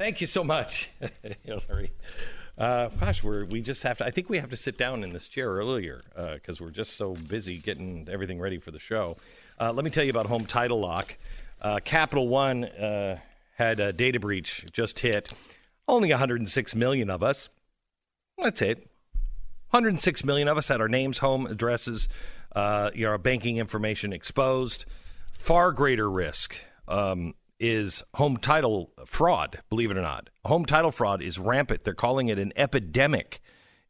Thank 0.00 0.22
you 0.22 0.26
so 0.26 0.42
much, 0.42 0.88
Hillary. 1.44 1.92
Uh, 2.56 2.88
gosh, 2.98 3.22
we're 3.22 3.44
we 3.44 3.60
just 3.60 3.82
have 3.82 3.98
to. 3.98 4.06
I 4.06 4.10
think 4.10 4.30
we 4.30 4.38
have 4.38 4.48
to 4.48 4.56
sit 4.56 4.78
down 4.78 5.04
in 5.04 5.12
this 5.12 5.28
chair 5.28 5.50
earlier 5.50 6.00
because 6.32 6.58
uh, 6.58 6.64
we're 6.64 6.70
just 6.70 6.96
so 6.96 7.12
busy 7.12 7.58
getting 7.58 8.08
everything 8.10 8.40
ready 8.40 8.56
for 8.56 8.70
the 8.70 8.78
show. 8.78 9.18
Uh, 9.60 9.74
let 9.74 9.84
me 9.84 9.90
tell 9.90 10.02
you 10.02 10.08
about 10.08 10.24
Home 10.24 10.46
Title 10.46 10.80
Lock. 10.80 11.18
Uh, 11.60 11.80
Capital 11.84 12.28
One 12.28 12.64
uh, 12.64 13.18
had 13.56 13.78
a 13.78 13.92
data 13.92 14.18
breach 14.18 14.64
just 14.72 15.00
hit. 15.00 15.34
Only 15.86 16.08
106 16.08 16.74
million 16.74 17.10
of 17.10 17.22
us. 17.22 17.50
That's 18.38 18.62
it. 18.62 18.78
106 19.68 20.24
million 20.24 20.48
of 20.48 20.56
us 20.56 20.68
had 20.68 20.80
our 20.80 20.88
names, 20.88 21.18
home 21.18 21.44
addresses, 21.44 22.08
uh, 22.56 22.88
our 23.04 23.18
banking 23.18 23.58
information 23.58 24.14
exposed. 24.14 24.86
Far 25.30 25.72
greater 25.72 26.10
risk. 26.10 26.56
Um, 26.88 27.34
is 27.60 28.02
home 28.14 28.38
title 28.38 28.90
fraud. 29.06 29.60
Believe 29.68 29.90
it 29.90 29.96
or 29.96 30.02
not, 30.02 30.30
home 30.44 30.64
title 30.64 30.90
fraud 30.90 31.22
is 31.22 31.38
rampant. 31.38 31.84
They're 31.84 31.94
calling 31.94 32.28
it 32.28 32.38
an 32.38 32.52
epidemic 32.56 33.40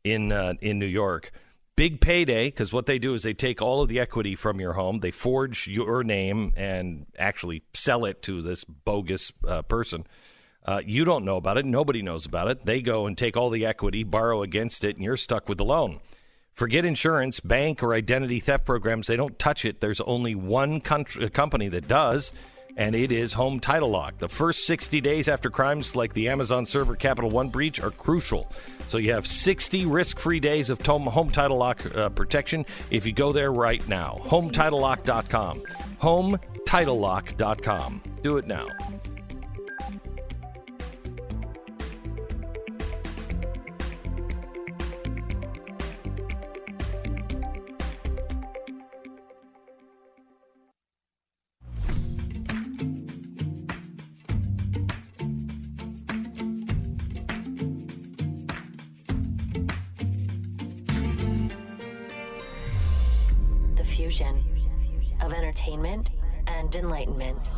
in 0.05 0.33
uh, 0.33 0.55
in 0.61 0.79
New 0.79 0.87
York. 0.87 1.31
Big 1.77 2.01
payday 2.01 2.49
because 2.49 2.73
what 2.73 2.85
they 2.85 2.99
do 2.99 3.15
is 3.15 3.23
they 3.23 3.33
take 3.33 3.63
all 3.63 3.81
of 3.81 3.89
the 3.89 3.99
equity 3.99 4.35
from 4.35 4.61
your 4.61 4.75
home, 4.75 4.99
they 4.99 5.11
forge 5.11 5.67
your 5.67 6.05
name 6.05 6.53
and 6.57 7.07
actually 7.19 7.63
sell 7.73 8.05
it 8.05 8.21
to 8.23 8.43
this 8.43 8.65
bogus 8.65 9.33
uh, 9.49 9.63
person. 9.63 10.07
Uh, 10.67 10.83
you 10.85 11.07
don't 11.07 11.25
know 11.25 11.37
about 11.37 11.57
it. 11.57 11.65
Nobody 11.65 12.03
knows 12.03 12.27
about 12.27 12.49
it. 12.49 12.67
They 12.67 12.83
go 12.83 13.07
and 13.07 13.17
take 13.17 13.35
all 13.35 13.49
the 13.49 13.65
equity, 13.65 14.05
borrow 14.05 14.43
against 14.43 14.85
it, 14.85 14.97
and 14.97 15.05
you're 15.05 15.17
stuck 15.17 15.49
with 15.49 15.57
the 15.57 15.65
loan. 15.65 16.01
Forget 16.53 16.85
insurance, 16.85 17.41
bank, 17.41 17.83
or 17.83 17.95
identity 17.95 18.41
theft 18.41 18.67
programs. 18.67 19.07
They 19.07 19.17
don't 19.17 19.39
touch 19.39 19.65
it. 19.65 19.81
There's 19.81 20.03
only 20.03 20.35
one 20.35 20.83
country, 20.83 21.31
company 21.31 21.69
that 21.69 21.89
does 21.89 22.33
and 22.77 22.95
it 22.95 23.11
is 23.13 23.33
Home 23.35 23.61
Title 23.61 23.91
Lock. 23.91 24.19
The 24.19 24.29
first 24.29 24.67
60 24.67 25.01
days 25.01 25.29
after 25.29 25.51
crimes 25.51 25.97
like 25.97 26.13
the 26.13 26.29
Amazon 26.29 26.67
server 26.67 26.97
Capital 26.97 27.31
One 27.31 27.49
breach 27.49 27.81
are 27.81 27.91
crucial. 27.91 28.51
So 28.89 28.99
you 28.99 29.13
have 29.13 29.27
60 29.27 29.87
risk-free 29.87 30.41
days 30.41 30.69
of 30.71 30.85
Home 30.85 31.31
Title 31.31 31.59
Lock 31.59 31.85
uh, 31.95 32.09
protection 32.11 32.67
if 32.91 33.07
you 33.07 33.13
go 33.13 33.33
there 33.33 33.53
right 33.53 33.87
now. 33.89 34.21
HomeTitleLock.com. 34.25 35.63
HomeTitleLock.com. 36.01 38.03
Do 38.23 38.37
it 38.37 38.47
now. 38.47 38.69
Entertainment 65.51 66.11
and 66.47 66.77
enlightenment. 66.77 67.51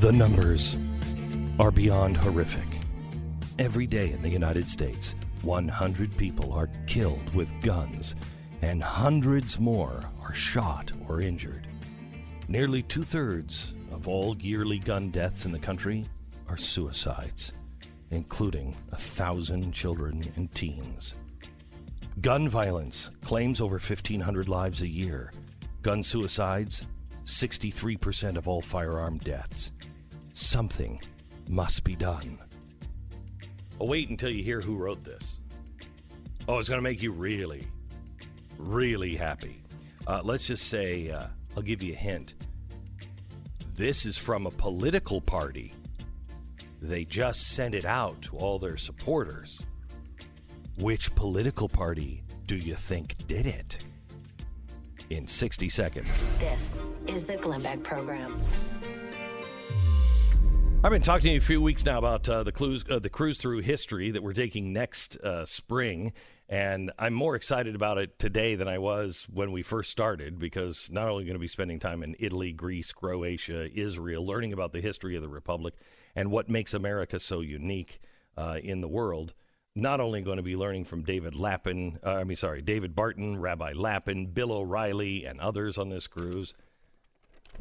The 0.00 0.10
numbers 0.10 0.78
are 1.58 1.70
beyond 1.70 2.16
horrific. 2.16 2.66
Every 3.58 3.86
day 3.86 4.12
in 4.12 4.22
the 4.22 4.30
United 4.30 4.70
States, 4.70 5.14
100 5.42 6.16
people 6.16 6.50
are 6.54 6.70
killed 6.86 7.34
with 7.34 7.52
guns, 7.60 8.14
and 8.62 8.82
hundreds 8.82 9.60
more 9.60 10.00
are 10.22 10.34
shot 10.34 10.92
or 11.06 11.20
injured. 11.20 11.66
Nearly 12.48 12.82
two 12.84 13.02
thirds 13.02 13.74
of 13.92 14.08
all 14.08 14.34
yearly 14.38 14.78
gun 14.78 15.10
deaths 15.10 15.44
in 15.44 15.52
the 15.52 15.58
country 15.58 16.06
are 16.48 16.56
suicides, 16.56 17.52
including 18.10 18.74
a 18.92 18.96
thousand 18.96 19.72
children 19.72 20.24
and 20.36 20.50
teens. 20.54 21.12
Gun 22.22 22.48
violence 22.48 23.10
claims 23.22 23.60
over 23.60 23.74
1,500 23.74 24.48
lives 24.48 24.80
a 24.80 24.88
year. 24.88 25.30
Gun 25.82 26.02
suicides, 26.02 26.86
63% 27.26 28.36
of 28.36 28.48
all 28.48 28.62
firearm 28.62 29.18
deaths. 29.18 29.70
Something 30.32 30.98
must 31.46 31.84
be 31.84 31.94
done. 31.94 32.38
Wait 33.78 34.08
until 34.08 34.30
you 34.30 34.42
hear 34.42 34.62
who 34.62 34.76
wrote 34.78 35.04
this. 35.04 35.40
Oh, 36.48 36.58
it's 36.58 36.70
going 36.70 36.78
to 36.78 36.82
make 36.82 37.02
you 37.02 37.12
really, 37.12 37.66
really 38.56 39.14
happy. 39.14 39.62
Uh, 40.06 40.22
let's 40.24 40.46
just 40.46 40.68
say, 40.68 41.10
uh, 41.10 41.26
I'll 41.54 41.62
give 41.62 41.82
you 41.82 41.92
a 41.92 41.96
hint. 41.96 42.34
This 43.76 44.06
is 44.06 44.16
from 44.16 44.46
a 44.46 44.50
political 44.50 45.20
party. 45.20 45.74
They 46.80 47.04
just 47.04 47.48
sent 47.48 47.74
it 47.74 47.84
out 47.84 48.22
to 48.22 48.38
all 48.38 48.58
their 48.58 48.78
supporters. 48.78 49.60
Which 50.78 51.14
political 51.14 51.70
party 51.70 52.22
do 52.44 52.54
you 52.54 52.74
think 52.74 53.26
did 53.26 53.46
it? 53.46 53.78
In 55.08 55.26
60 55.26 55.70
seconds. 55.70 56.36
This 56.38 56.78
is 57.06 57.24
the 57.24 57.38
Glenn 57.38 57.62
Beck 57.62 57.82
Program. 57.82 58.38
I've 60.84 60.90
been 60.90 61.00
talking 61.00 61.28
to 61.28 61.30
you 61.30 61.38
a 61.38 61.40
few 61.40 61.62
weeks 61.62 61.82
now 61.86 61.96
about 61.96 62.28
uh, 62.28 62.42
the, 62.42 62.52
clues, 62.52 62.84
uh, 62.90 62.98
the 62.98 63.08
cruise 63.08 63.38
through 63.38 63.60
history 63.60 64.10
that 64.10 64.22
we're 64.22 64.34
taking 64.34 64.74
next 64.74 65.16
uh, 65.16 65.46
spring. 65.46 66.12
And 66.46 66.92
I'm 66.98 67.14
more 67.14 67.36
excited 67.36 67.74
about 67.74 67.96
it 67.96 68.18
today 68.18 68.54
than 68.54 68.68
I 68.68 68.76
was 68.76 69.26
when 69.32 69.52
we 69.52 69.62
first 69.62 69.90
started 69.90 70.38
because 70.38 70.90
not 70.92 71.08
only 71.08 71.24
going 71.24 71.36
to 71.36 71.40
be 71.40 71.48
spending 71.48 71.78
time 71.78 72.02
in 72.02 72.16
Italy, 72.18 72.52
Greece, 72.52 72.92
Croatia, 72.92 73.70
Israel, 73.72 74.26
learning 74.26 74.52
about 74.52 74.72
the 74.72 74.82
history 74.82 75.16
of 75.16 75.22
the 75.22 75.28
Republic 75.30 75.72
and 76.14 76.30
what 76.30 76.50
makes 76.50 76.74
America 76.74 77.18
so 77.18 77.40
unique 77.40 77.98
uh, 78.36 78.58
in 78.62 78.82
the 78.82 78.88
world 78.88 79.32
not 79.76 80.00
only 80.00 80.22
going 80.22 80.38
to 80.38 80.42
be 80.42 80.56
learning 80.56 80.86
from 80.86 81.02
David 81.02 81.34
Lapin, 81.34 81.98
uh, 82.04 82.14
I 82.14 82.24
mean, 82.24 82.36
sorry, 82.36 82.62
David 82.62 82.96
Barton, 82.96 83.38
Rabbi 83.38 83.72
Lapin, 83.74 84.26
Bill 84.28 84.50
O'Reilly, 84.50 85.26
and 85.26 85.38
others 85.38 85.76
on 85.76 85.90
this 85.90 86.06
cruise, 86.06 86.54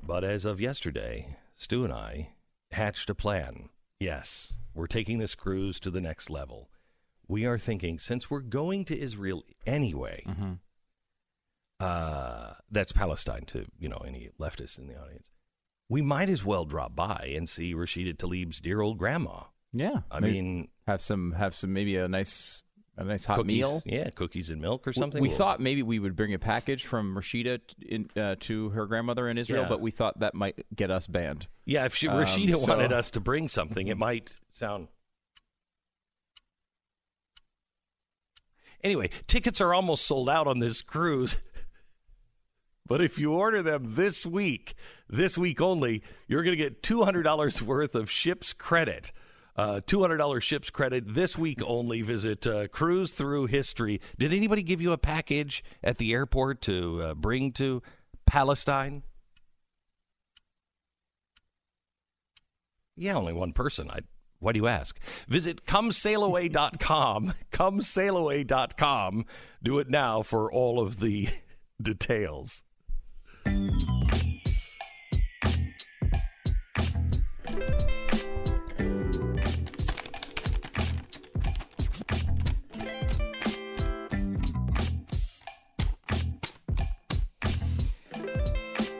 but 0.02 0.24
as 0.24 0.46
of 0.46 0.62
yesterday, 0.62 1.36
Stu 1.56 1.84
and 1.84 1.92
I 1.92 2.30
hatched 2.72 3.09
a 3.09 3.16
plan. 3.16 3.70
Yes, 4.00 4.53
we're 4.74 4.88
taking 4.88 5.20
this 5.20 5.36
cruise 5.36 5.78
to 5.81 5.92
the 5.92 6.02
next 6.02 6.30
level. 6.30 6.70
We 7.28 7.46
are 7.46 7.58
thinking, 7.58 8.00
since 8.00 8.32
we're 8.32 8.40
going 8.40 8.86
to 8.86 8.97
Israel 8.97 9.44
anyway, 9.66 10.24
mm-hmm. 10.26 10.53
uh, 11.82 12.53
that's 12.72 12.94
Palestine 12.94 13.44
to 13.47 13.66
you 13.78 13.90
know 13.90 14.03
any 14.06 14.30
leftists 14.40 14.78
in 14.78 14.88
the 14.88 14.97
audience. 14.97 15.32
We 15.90 16.02
might 16.02 16.30
as 16.30 16.46
well 16.46 16.66
drop 16.66 16.96
by 16.96 17.32
and 17.36 17.50
see 17.50 17.74
Rashida 17.74 18.18
Tlaib's 18.18 18.62
dear 18.62 18.82
old 18.82 18.97
grandma. 18.97 19.46
Yeah, 19.75 20.00
I 20.09 20.22
mean, 20.22 20.69
have 20.88 21.02
some 21.02 21.34
have 21.34 21.53
some 21.53 21.74
maybe 21.74 21.97
a 21.97 22.08
nice 22.08 22.63
a 22.97 23.03
nice 23.03 23.25
hot 23.25 23.38
cookies, 23.38 23.53
meal. 23.53 23.84
Yeah, 23.86 24.09
cookies 24.12 24.50
and 24.50 24.62
milk 24.62 24.88
or 24.88 24.94
something. 24.94 25.22
We, 25.22 25.28
we 25.28 25.36
thought 25.36 25.59
maybe 25.59 25.84
we 25.84 26.00
would 26.00 26.16
bring 26.16 26.34
a 26.34 26.40
package 26.40 26.86
from 26.86 27.13
Rashida 27.13 27.59
in, 27.81 28.09
uh, 28.16 28.35
to 28.41 28.69
her 28.69 28.85
grandmother 28.85 29.28
in 29.28 29.38
Israel, 29.38 29.64
yeah. 29.64 29.69
but 29.69 29.81
we 29.81 29.91
thought 29.91 30.19
that 30.22 30.34
might 30.34 30.66
get 30.74 30.91
us 30.91 31.08
banned. 31.08 31.47
Yeah, 31.66 31.84
if 31.84 31.94
she, 31.94 32.08
Rashida 32.08 32.53
um, 32.53 32.62
so, 32.62 32.74
wanted 32.74 32.94
us 32.94 33.12
to 33.12 33.19
bring 33.19 33.50
something, 33.50 33.90
it 33.90 33.97
might 33.97 34.38
sound. 34.53 34.88
Anyway, 38.81 39.09
tickets 39.28 39.59
are 39.59 39.74
almost 39.74 40.06
sold 40.06 40.30
out 40.30 40.47
on 40.47 40.59
this 40.59 40.81
cruise. 40.81 41.38
But 42.88 43.02
if 43.02 43.18
you 43.18 43.34
order 43.34 43.64
them 43.64 43.96
this 43.96 44.28
week, 44.28 44.75
this 45.09 45.38
week 45.38 45.59
only, 45.59 46.03
you're 46.28 46.44
going 46.44 46.56
to 46.56 46.64
get 46.64 46.84
$200 46.84 47.62
worth 47.64 47.96
of 47.96 48.12
ship's 48.12 48.53
credit. 48.53 49.12
Uh, 49.56 49.80
$200 49.86 50.42
ships 50.42 50.70
credit 50.70 51.14
this 51.16 51.38
week 51.38 51.62
only. 51.66 52.02
Visit 52.02 52.46
uh, 52.46 52.68
Cruise 52.68 53.12
Through 53.12 53.48
History. 53.48 54.02
Did 54.18 54.34
anybody 54.34 54.64
give 54.64 54.82
you 54.82 54.92
a 54.92 54.98
package 54.98 55.64
at 55.84 55.98
the 55.98 56.14
airport 56.14 56.62
to 56.64 57.02
uh, 57.02 57.14
bring 57.14 57.52
to 57.54 57.82
Palestine? 58.26 59.04
Yeah, 62.97 63.16
only 63.16 63.34
one 63.34 63.53
person. 63.53 63.90
I. 63.90 64.00
Why 64.40 64.52
do 64.52 64.59
you 64.59 64.68
ask? 64.68 65.00
Visit 65.28 65.66
comesailaway.com. 65.66 67.34
comesailaway.com. 67.52 69.26
Do 69.64 69.79
it 69.79 69.90
now 69.90 70.22
for 70.22 70.52
all 70.52 70.79
of 70.79 71.00
the 71.00 71.29
details. 71.82 72.64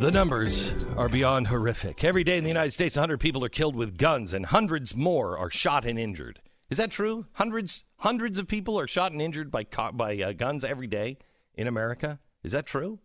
The 0.06 0.12
numbers 0.12 0.72
are 0.98 1.10
beyond 1.10 1.48
horrific. 1.48 2.04
Every 2.04 2.24
day 2.24 2.38
in 2.38 2.44
the 2.44 2.50
United 2.52 2.74
States, 2.74 2.96
100 2.96 3.20
people 3.20 3.44
are 3.44 3.50
killed 3.50 3.76
with 3.76 3.98
guns, 3.98 4.34
and 4.34 4.46
hundreds 4.46 4.96
more 4.96 5.36
are 5.36 5.50
shot 5.50 5.84
and 5.84 5.98
injured. 5.98 6.42
Is 6.70 6.78
that 6.78 6.92
true? 6.92 7.26
Hundreds, 7.32 7.86
hundreds 7.98 8.38
of 8.38 8.48
people 8.48 8.80
are 8.80 8.86
shot 8.86 9.14
and 9.14 9.20
injured 9.20 9.50
by 9.50 9.66
by 9.94 10.16
uh, 10.22 10.34
guns 10.34 10.64
every 10.64 10.86
day 10.86 11.18
in 11.56 11.66
America. 11.66 12.20
Is 12.44 12.52
that 12.52 12.68
true? 12.68 13.00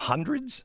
Hundreds? 0.00 0.64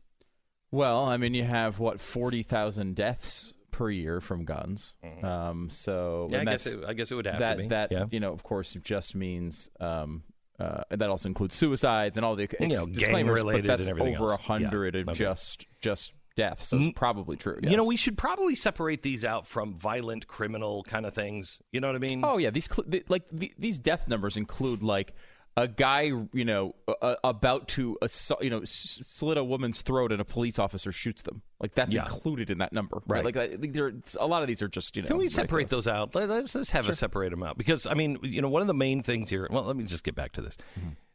Well, 0.71 1.05
I 1.05 1.17
mean, 1.17 1.35
you 1.35 1.43
have 1.43 1.77
what 1.77 1.99
forty 1.99 2.41
thousand 2.41 2.95
deaths 2.95 3.53
per 3.69 3.91
year 3.91 4.19
from 4.19 4.45
guns. 4.45 4.95
Um, 5.21 5.69
so 5.69 6.27
Yeah, 6.31 6.39
I 6.39 6.45
guess 6.45 6.65
it, 6.65 6.83
I 6.87 6.93
guess 6.93 7.11
it 7.11 7.15
would 7.15 7.27
have 7.27 7.37
that 7.37 7.57
to 7.57 7.61
be. 7.61 7.67
that 7.67 7.91
yeah. 7.91 8.05
you 8.09 8.19
know, 8.19 8.33
of 8.33 8.41
course, 8.41 8.75
just 8.81 9.13
means 9.13 9.69
um, 9.79 10.23
uh, 10.63 10.83
that 10.89 11.09
also 11.09 11.27
includes 11.27 11.55
suicides 11.55 12.17
and 12.17 12.25
all 12.25 12.35
the 12.35 12.43
ex- 12.43 12.55
You 12.59 12.67
know, 12.69 12.85
disclaimers. 12.85 13.35
gang-related 13.37 13.67
but 13.67 13.77
that's 13.77 13.81
and 13.87 13.99
everything 13.99 14.17
over 14.21 14.33
a 14.33 14.37
hundred 14.37 14.95
Yeah, 14.95 15.01
of 15.01 15.13
just 15.17 15.65
just 15.81 16.13
deaths. 16.35 16.67
So 16.69 16.77
it's 16.79 16.97
probably 16.97 17.37
true. 17.37 17.59
You 17.61 17.77
know, 17.77 17.85
we 17.85 17.95
should 17.97 18.17
probably 18.17 18.55
separate 18.55 19.03
these 19.03 19.23
out 19.23 19.45
from 19.47 19.75
violent 19.75 20.27
criminal 20.27 20.83
kind 20.83 21.05
of 21.05 21.13
things. 21.13 21.61
You 21.71 21.79
know 21.79 21.87
what 21.87 21.95
I 21.95 21.99
mean? 21.99 22.21
Oh 22.23 22.37
yeah, 22.37 22.49
these 22.49 22.67
cl- 22.73 22.89
th- 22.89 23.05
like 23.09 23.23
the, 23.31 23.53
these 23.57 23.77
death 23.77 24.07
numbers 24.07 24.35
include 24.37 24.81
like 24.81 25.13
a 25.55 25.67
guy, 25.67 26.11
you 26.33 26.45
know, 26.45 26.73
uh, 27.01 27.15
about 27.23 27.67
to 27.69 27.97
assault, 28.01 28.43
you 28.43 28.49
know, 28.49 28.61
s- 28.61 28.99
slit 29.03 29.37
a 29.37 29.43
woman's 29.43 29.81
throat 29.83 30.11
and 30.11 30.19
a 30.19 30.25
police 30.25 30.57
officer 30.57 30.91
shoots 30.91 31.21
them. 31.21 31.43
Like 31.59 31.75
that's 31.75 31.93
Yeah. 31.93 32.05
included 32.05 32.49
in 32.49 32.57
that 32.57 32.73
number, 32.73 33.01
Right. 33.05 33.23
right? 33.23 33.35
Like 33.35 33.61
think 33.61 33.73
there, 33.73 33.93
a 34.19 34.25
lot 34.25 34.41
of 34.41 34.47
these 34.47 34.61
are 34.63 34.67
just 34.67 34.95
you 34.95 35.03
know. 35.03 35.07
Can 35.09 35.17
we 35.17 35.29
separate 35.29 35.63
ridiculous. 35.65 35.85
those 35.85 35.93
out? 35.93 36.15
Let- 36.15 36.29
Let's, 36.29 36.55
let's 36.55 36.71
have 36.71 36.89
a 36.89 36.95
separate 36.95 37.29
them 37.29 37.43
out 37.43 37.57
because 37.57 37.85
I 37.85 37.93
mean, 37.93 38.17
you 38.23 38.41
know, 38.41 38.49
one 38.49 38.61
of 38.61 38.67
the 38.67 38.73
main 38.73 39.03
things 39.03 39.29
here. 39.29 39.47
Well, 39.51 39.63
let 39.63 39.75
me 39.75 39.83
just 39.83 40.03
get 40.03 40.15
back 40.15 40.31
to 40.33 40.41
this. 40.41 40.57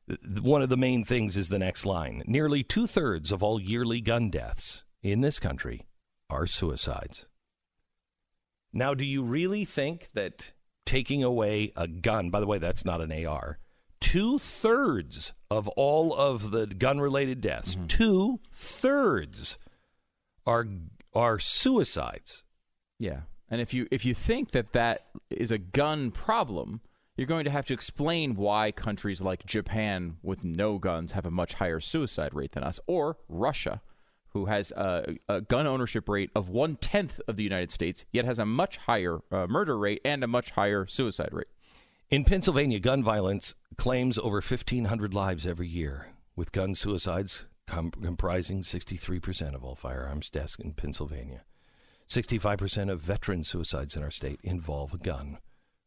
Th- 0.09 0.21
One 0.43 0.63
of 0.63 0.69
the 0.69 0.77
main 0.77 1.05
things 1.05 1.37
is 1.37 1.49
the 1.49 1.59
next 1.59 1.85
line. 1.85 2.23
Nearly 2.27 2.63
two 2.63 2.87
thirds 2.87 3.31
of 3.33 3.43
all 3.43 3.61
yearly 3.61 4.01
gun 4.01 4.31
deaths 4.31 4.85
in 5.03 5.21
this 5.21 5.39
country 5.41 5.87
are 6.31 6.47
suicides. 6.47 7.27
Now, 8.73 8.95
do 8.95 9.05
you 9.05 9.23
really 9.23 9.65
think 9.65 10.11
that 10.15 10.53
taking 10.87 11.23
away 11.25 11.73
a 11.77 11.89
gun? 11.89 12.31
By 12.31 12.41
the 12.41 12.47
way, 12.47 12.59
that's 12.59 12.85
not 12.85 13.01
an 13.01 13.11
AR. 13.13 13.59
Two 14.09 14.39
thirds 14.39 15.35
of 15.51 15.69
all 15.69 16.15
of 16.15 16.51
the 16.51 16.67
gun-related 16.67 17.43
deaths, 17.43 17.77
two 17.89 18.41
thirds, 18.51 19.59
are 20.47 20.67
are 21.15 21.39
suicides. 21.39 22.43
Yeah, 22.99 23.21
and 23.51 23.61
if 23.61 23.75
you 23.75 23.87
if 23.91 24.07
you 24.07 24.15
think 24.15 24.53
that 24.53 24.73
that 24.73 25.09
is 25.29 25.53
a 25.53 25.59
gun 25.59 26.11
problem, 26.11 26.81
you're 27.19 27.27
going 27.27 27.45
to 27.45 27.51
have 27.51 27.67
to 27.67 27.75
explain 27.75 28.35
why 28.35 28.73
countries 28.73 29.21
like 29.21 29.45
Japan 29.45 30.17
with 30.23 30.43
no 30.43 30.79
guns 30.79 31.13
have 31.13 31.27
a 31.27 31.31
much 31.31 31.53
higher 31.53 31.79
suicide 31.79 32.33
rate 32.33 32.53
than 32.53 32.65
us, 32.65 32.81
or 32.87 33.19
Russia, 33.29 33.83
who 34.31 34.47
has 34.47 34.73
a, 34.73 35.17
a 35.29 35.43
gun 35.43 35.67
ownership 35.67 36.09
rate 36.09 36.31
of 36.35 36.49
one 36.49 36.77
tenth 36.77 37.21
of 37.29 37.37
the 37.37 37.45
United 37.45 37.71
States, 37.71 38.07
yet 38.11 38.25
has 38.25 38.39
a 38.39 38.47
much 38.47 38.79
higher 38.79 39.19
uh, 39.31 39.47
murder 39.47 39.77
rate 39.77 40.01
and 40.03 40.25
a 40.25 40.27
much 40.27 40.53
higher 40.53 40.87
suicide 40.87 41.29
rate. 41.33 41.49
In 42.11 42.25
Pennsylvania, 42.25 42.81
gun 42.81 43.03
violence 43.03 43.55
claims 43.77 44.17
over 44.17 44.37
1,500 44.37 45.13
lives 45.13 45.47
every 45.47 45.69
year, 45.69 46.09
with 46.35 46.53
gun 46.53 46.75
suicides 46.75 47.45
com- 47.67 47.91
comprising 47.91 48.63
63% 48.63 49.55
of 49.55 49.63
all 49.63 49.75
firearms 49.75 50.31
deaths 50.31 50.57
in 50.59 50.73
Pennsylvania. 50.73 51.43
65% 52.09 52.91
of 52.91 53.03
veteran 53.03 53.45
suicides 53.45 53.95
in 53.95 54.03
our 54.03 54.11
state 54.11 54.41
involve 54.43 54.95
a 54.95 54.97
gun. 54.97 55.37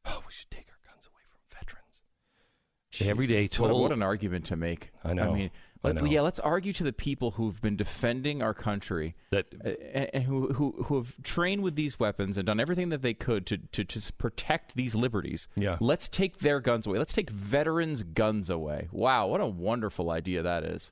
Oh, 0.06 0.22
we 0.28 0.32
should 0.32 0.52
take 0.52 0.68
our 0.70 0.92
guns 0.94 1.08
away 1.08 1.24
from 1.28 1.58
veterans. 1.58 3.10
Every 3.10 3.26
day 3.26 3.50
What, 3.58 3.76
what 3.76 3.92
an 3.92 4.04
argument 4.04 4.46
to 4.46 4.56
make! 4.56 4.92
I 5.04 5.16
know, 5.16 5.32
I 5.32 5.34
mean, 5.34 5.52
let's, 5.84 6.02
yeah, 6.04 6.22
let's 6.22 6.40
argue 6.40 6.74
to 6.74 6.84
the 6.84 6.94
people 6.94 7.32
who've 7.32 7.62
been 7.62 7.76
defending 7.76 8.42
our 8.42 8.54
country 8.54 9.16
that 9.32 9.48
and, 9.64 10.10
and 10.14 10.24
who, 10.26 10.54
who 10.54 10.84
who 10.86 10.96
have 10.98 11.22
trained 11.24 11.64
with 11.64 11.76
these 11.76 12.00
weapons 12.00 12.38
and 12.38 12.46
done 12.46 12.60
everything 12.60 12.90
that 12.90 13.02
they 13.02 13.14
could 13.14 13.46
to 13.48 13.58
to 13.58 13.84
just 13.84 14.18
protect 14.18 14.76
these 14.76 14.96
liberties. 14.96 15.48
Yeah. 15.56 15.78
Let's 15.80 16.08
take 16.08 16.40
their 16.40 16.60
guns 16.60 16.86
away. 16.86 16.98
Let's 16.98 17.14
take 17.14 17.30
veterans' 17.30 18.04
guns 18.04 18.50
away. 18.50 18.90
Wow, 18.92 19.28
what 19.28 19.42
a 19.42 19.48
wonderful 19.48 20.10
idea 20.10 20.42
that 20.44 20.64
is. 20.64 20.92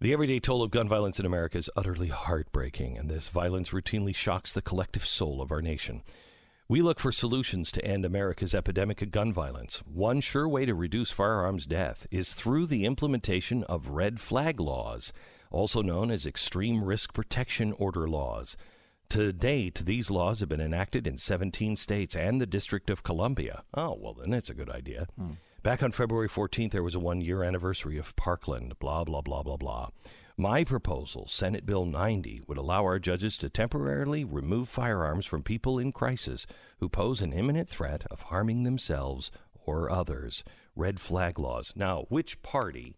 The 0.00 0.12
everyday 0.12 0.38
toll 0.38 0.62
of 0.62 0.70
gun 0.70 0.88
violence 0.88 1.18
in 1.18 1.26
America 1.26 1.58
is 1.58 1.68
utterly 1.74 2.08
heartbreaking, 2.08 2.96
and 2.96 3.10
this 3.10 3.28
violence 3.30 3.70
routinely 3.70 4.14
shocks 4.14 4.52
the 4.52 4.62
collective 4.62 5.04
soul 5.04 5.42
of 5.42 5.50
our 5.50 5.60
nation. 5.60 6.02
We 6.70 6.82
look 6.82 7.00
for 7.00 7.12
solutions 7.12 7.72
to 7.72 7.82
end 7.82 8.04
America's 8.04 8.54
epidemic 8.54 9.00
of 9.00 9.10
gun 9.10 9.32
violence. 9.32 9.82
One 9.86 10.20
sure 10.20 10.46
way 10.46 10.66
to 10.66 10.74
reduce 10.74 11.10
firearms 11.10 11.64
death 11.64 12.06
is 12.10 12.34
through 12.34 12.66
the 12.66 12.84
implementation 12.84 13.64
of 13.64 13.88
red 13.88 14.20
flag 14.20 14.60
laws, 14.60 15.10
also 15.50 15.80
known 15.80 16.10
as 16.10 16.26
extreme 16.26 16.84
risk 16.84 17.14
protection 17.14 17.72
order 17.72 18.06
laws. 18.06 18.54
To 19.08 19.32
date, 19.32 19.86
these 19.86 20.10
laws 20.10 20.40
have 20.40 20.50
been 20.50 20.60
enacted 20.60 21.06
in 21.06 21.16
17 21.16 21.74
states 21.76 22.14
and 22.14 22.38
the 22.38 22.44
District 22.44 22.90
of 22.90 23.02
Columbia. 23.02 23.62
Oh, 23.72 23.96
well, 23.98 24.12
then 24.12 24.30
that's 24.30 24.50
a 24.50 24.54
good 24.54 24.68
idea. 24.68 25.06
Hmm. 25.16 25.30
Back 25.62 25.82
on 25.82 25.92
February 25.92 26.28
14th, 26.28 26.72
there 26.72 26.82
was 26.82 26.94
a 26.94 27.00
one 27.00 27.22
year 27.22 27.42
anniversary 27.42 27.96
of 27.96 28.14
Parkland, 28.14 28.78
blah, 28.78 29.04
blah, 29.04 29.22
blah, 29.22 29.42
blah, 29.42 29.56
blah. 29.56 29.88
My 30.40 30.62
proposal, 30.62 31.26
Senate 31.26 31.66
Bill 31.66 31.84
90, 31.84 32.42
would 32.46 32.58
allow 32.58 32.84
our 32.84 33.00
judges 33.00 33.36
to 33.38 33.50
temporarily 33.50 34.22
remove 34.22 34.68
firearms 34.68 35.26
from 35.26 35.42
people 35.42 35.80
in 35.80 35.90
crisis 35.90 36.46
who 36.78 36.88
pose 36.88 37.20
an 37.20 37.32
imminent 37.32 37.68
threat 37.68 38.04
of 38.08 38.22
harming 38.22 38.62
themselves 38.62 39.32
or 39.66 39.90
others. 39.90 40.44
Red 40.76 41.00
flag 41.00 41.40
laws. 41.40 41.72
Now, 41.74 42.06
which 42.08 42.40
party 42.42 42.94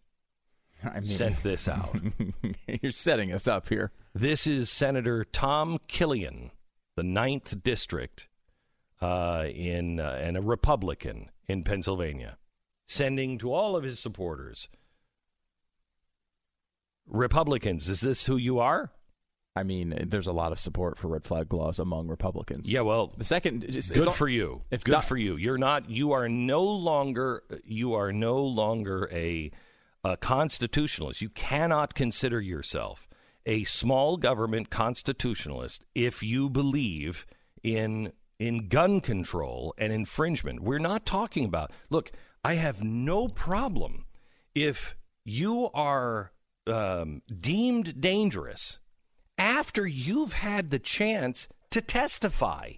I 0.83 0.99
mean, 0.99 1.05
sent 1.05 1.41
this 1.41 1.67
out? 1.67 1.97
you're 2.83 2.91
setting 2.91 3.33
us 3.33 3.47
up 3.47 3.69
here. 3.69 3.91
This 4.13 4.45
is 4.45 4.69
Senator 4.69 5.25
Tom 5.25 5.79
Killion, 5.87 6.51
the 6.95 7.03
ninth 7.03 7.63
district, 7.63 8.27
uh, 9.01 9.47
in 9.51 9.99
uh, 9.99 10.19
and 10.21 10.37
a 10.37 10.41
Republican 10.43 11.31
in 11.47 11.63
Pennsylvania, 11.63 12.37
sending 12.87 13.39
to 13.39 13.51
all 13.51 13.75
of 13.75 13.83
his 13.83 13.99
supporters. 13.99 14.69
Republicans, 17.07 17.89
is 17.89 18.01
this 18.01 18.25
who 18.25 18.37
you 18.37 18.59
are? 18.59 18.91
I 19.55 19.63
mean, 19.63 20.07
there's 20.07 20.27
a 20.27 20.31
lot 20.31 20.53
of 20.53 20.59
support 20.59 20.97
for 20.97 21.09
red 21.09 21.25
flag 21.25 21.53
laws 21.53 21.77
among 21.77 22.07
Republicans. 22.07 22.71
Yeah, 22.71 22.81
well, 22.81 23.13
The 23.17 23.25
second, 23.25 23.65
just, 23.69 23.93
good 23.93 24.13
for 24.13 24.29
you. 24.29 24.61
if 24.71 24.83
good 24.83 24.91
Doc- 24.91 25.03
for 25.03 25.17
you. 25.17 25.35
You're 25.35 25.57
not. 25.57 25.89
You 25.89 26.13
are 26.13 26.29
no 26.29 26.63
longer. 26.63 27.43
You 27.65 27.93
are 27.93 28.13
no 28.13 28.41
longer 28.41 29.09
a, 29.11 29.51
a 30.05 30.15
constitutionalist. 30.15 31.21
You 31.21 31.29
cannot 31.29 31.95
consider 31.95 32.39
yourself 32.39 33.09
a 33.45 33.65
small 33.65 34.15
government 34.15 34.69
constitutionalist 34.69 35.83
if 35.95 36.23
you 36.23 36.49
believe 36.49 37.25
in 37.61 38.13
in 38.39 38.69
gun 38.69 39.01
control 39.01 39.73
and 39.77 39.91
infringement. 39.91 40.61
We're 40.61 40.79
not 40.79 41.05
talking 41.05 41.43
about. 41.43 41.71
Look, 41.89 42.11
I 42.43 42.53
have 42.55 42.81
no 42.83 43.27
problem 43.27 44.05
if 44.55 44.95
you 45.25 45.69
are 45.73 46.31
um, 46.67 47.21
deemed 47.39 48.01
dangerous 48.01 48.79
after 49.37 49.87
you've 49.87 50.33
had 50.33 50.69
the 50.69 50.79
chance 50.79 51.47
to 51.71 51.81
testify. 51.81 52.73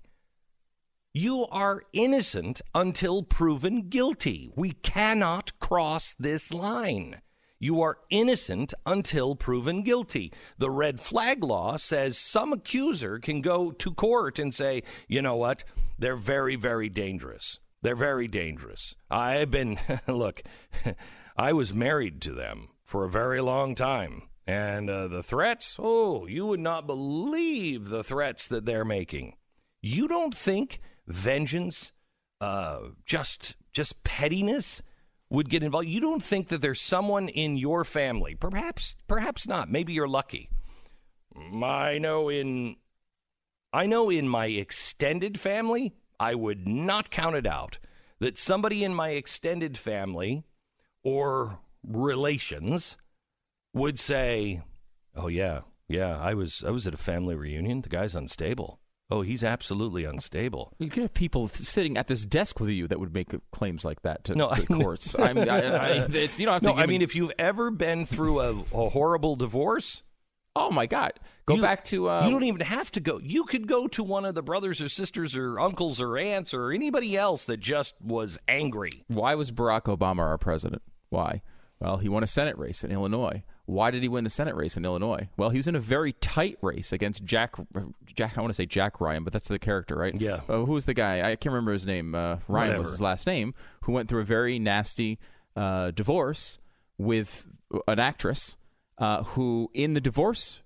You 1.13 1.46
are 1.51 1.84
innocent 1.93 2.62
until 2.74 3.22
proven 3.22 3.89
guilty. 3.89 4.51
We 4.55 4.72
cannot 4.72 5.60
cross 5.60 6.13
this 6.17 6.51
line. 6.51 7.22
You 7.60 7.81
are 7.81 8.00
innocent 8.10 8.74
until 8.86 9.36
proven 9.36 9.84
guilty. 9.84 10.34
The 10.57 10.72
red 10.72 11.00
flag 11.00 11.43
law 11.43 11.77
says 11.77 12.17
some 12.17 12.51
accuser 12.51 13.19
can 13.19 13.41
go 13.41 13.72
to 13.72 13.93
court 13.93 14.39
and 14.39 14.53
say, 14.53 14.84
you 15.07 15.22
know 15.22 15.36
what? 15.36 15.63
They're 16.00 16.15
very, 16.15 16.55
very 16.55 16.89
dangerous. 16.89 17.60
They're 17.81 17.96
very 17.96 18.27
dangerous. 18.27 18.96
I've 19.12 19.51
been, 19.51 19.79
look, 20.07 20.41
I 21.38 21.53
was 21.53 21.74
married 21.74 22.22
to 22.24 22.34
them 22.34 22.69
for 22.93 23.05
a 23.05 23.09
very 23.09 23.41
long 23.41 23.73
time. 23.73 24.21
And 24.45 24.88
uh, 24.88 25.07
the 25.07 25.23
threats, 25.23 25.77
oh, 25.79 26.27
you 26.27 26.45
would 26.45 26.59
not 26.59 26.85
believe 26.85 27.89
the 27.89 28.03
threats 28.03 28.47
that 28.50 28.67
they're 28.67 28.85
making. 28.85 29.33
You 29.81 30.07
don't 30.07 30.35
think 30.35 30.79
vengeance, 31.07 31.91
uh, 32.39 32.81
just 33.03 33.55
just 33.71 34.03
pettiness 34.03 34.83
would 35.31 35.50
get 35.50 35.63
involved? 35.63 35.88
You 35.88 36.01
don't 36.01 36.23
think 36.23 36.50
that 36.50 36.62
there's 36.62 36.79
someone 36.79 37.29
in 37.29 37.57
your 37.57 37.83
family, 37.83 38.35
perhaps 38.35 38.95
perhaps 39.07 39.47
not. 39.47 39.71
Maybe 39.71 39.93
you're 39.93 40.07
lucky. 40.07 40.51
I 41.35 41.97
know 41.97 42.29
in 42.29 42.75
I 43.73 43.88
know 43.88 44.12
in 44.12 44.27
my 44.27 44.45
extended 44.45 45.39
family, 45.39 45.95
I 46.19 46.35
would 46.35 46.67
not 46.67 47.09
count 47.09 47.35
it 47.38 47.47
out 47.47 47.79
that 48.19 48.38
somebody 48.38 48.83
in 48.83 48.93
my 48.93 49.09
extended 49.09 49.79
family 49.79 50.43
or 51.03 51.57
relations 51.87 52.97
would 53.73 53.99
say, 53.99 54.61
"Oh 55.15 55.27
yeah, 55.27 55.61
yeah, 55.87 56.17
I 56.19 56.33
was 56.33 56.63
I 56.65 56.71
was 56.71 56.87
at 56.87 56.93
a 56.93 56.97
family 56.97 57.35
reunion. 57.35 57.81
The 57.81 57.89
guy's 57.89 58.15
unstable. 58.15 58.79
Oh, 59.09 59.21
he's 59.21 59.43
absolutely 59.43 60.05
unstable." 60.05 60.73
You 60.79 60.89
could 60.89 61.03
have 61.03 61.13
people 61.13 61.47
sitting 61.47 61.97
at 61.97 62.07
this 62.07 62.25
desk 62.25 62.59
with 62.59 62.69
you 62.69 62.87
that 62.87 62.99
would 62.99 63.13
make 63.13 63.31
claims 63.51 63.83
like 63.85 64.01
that 64.03 64.23
to, 64.25 64.35
No, 64.35 64.49
to 64.53 64.61
I- 64.61 64.65
courts. 64.65 65.17
I, 65.17 65.33
mean, 65.33 65.49
I, 65.49 65.59
I, 65.59 65.87
it's, 66.09 66.39
you 66.39 66.45
don't 66.45 66.53
have 66.53 66.61
to 66.63 66.67
No, 66.69 66.75
I 66.75 66.85
mean 66.85 67.01
if 67.01 67.15
you've 67.15 67.33
ever 67.37 67.71
been 67.71 68.05
through 68.05 68.39
a, 68.39 68.51
a 68.73 68.89
horrible 68.89 69.35
divorce, 69.35 70.03
oh 70.55 70.69
my 70.71 70.85
God, 70.85 71.13
go 71.45 71.55
you- 71.55 71.61
back 71.61 71.83
to 71.85 72.09
uh, 72.09 72.25
you 72.25 72.31
don't 72.31 72.43
even 72.43 72.61
have 72.61 72.91
to 72.91 72.99
go. 72.99 73.19
You 73.21 73.43
could 73.45 73.67
go 73.67 73.87
to 73.89 74.03
one 74.03 74.25
of 74.25 74.35
the 74.35 74.43
brothers 74.43 74.81
or 74.81 74.89
sisters 74.89 75.35
or 75.35 75.59
uncles 75.59 75.99
or 75.99 76.17
aunts 76.17 76.53
or 76.53 76.71
anybody 76.71 77.17
else 77.17 77.45
that 77.45 77.59
just 77.59 77.95
was 78.01 78.37
angry. 78.47 79.03
why 79.07 79.35
was 79.35 79.51
Barack 79.51 79.83
Obama 79.83 80.19
our 80.19 80.37
president? 80.37 80.81
Why? 81.09 81.41
Well, 81.83 81.97
he 81.97 82.07
won 82.09 82.23
a 82.23 82.27
Senate 82.27 82.57
race 82.57 82.83
in 82.83 82.91
Illinois. 82.91 83.43
Why 83.65 83.91
did 83.91 84.03
he 84.03 84.09
win 84.09 84.23
the 84.23 84.29
Senate 84.29 84.55
race 84.55 84.75
in 84.77 84.85
Illinois? 84.85 85.29
Well, 85.37 85.49
he 85.49 85.57
was 85.57 85.67
in 85.67 85.75
a 85.75 85.79
very 85.79 86.13
tight 86.13 86.57
race 86.61 86.91
against 86.91 87.23
Jack. 87.23 87.55
Jack, 88.05 88.37
I 88.37 88.41
want 88.41 88.49
to 88.51 88.55
say 88.55 88.65
Jack 88.65 88.99
Ryan, 88.99 89.23
but 89.23 89.31
that's 89.33 89.47
the 89.47 89.59
character, 89.59 89.95
right? 89.95 90.19
Yeah. 90.19 90.41
Uh, 90.49 90.63
who 90.65 90.73
was 90.73 90.85
the 90.85 90.93
guy? 90.93 91.19
I 91.19 91.35
can't 91.35 91.53
remember 91.53 91.73
his 91.73 91.85
name. 91.85 92.15
Uh, 92.15 92.37
Ryan 92.47 92.67
Whatever. 92.67 92.81
was 92.81 92.91
his 92.91 93.01
last 93.01 93.27
name. 93.27 93.53
Who 93.81 93.91
went 93.91 94.09
through 94.09 94.21
a 94.21 94.25
very 94.25 94.59
nasty 94.59 95.19
uh, 95.55 95.91
divorce 95.91 96.59
with 96.97 97.47
an 97.87 97.99
actress 97.99 98.57
uh, 98.97 99.23
who, 99.23 99.69
in 99.73 99.93
the 99.93 100.01
divorce 100.01 100.61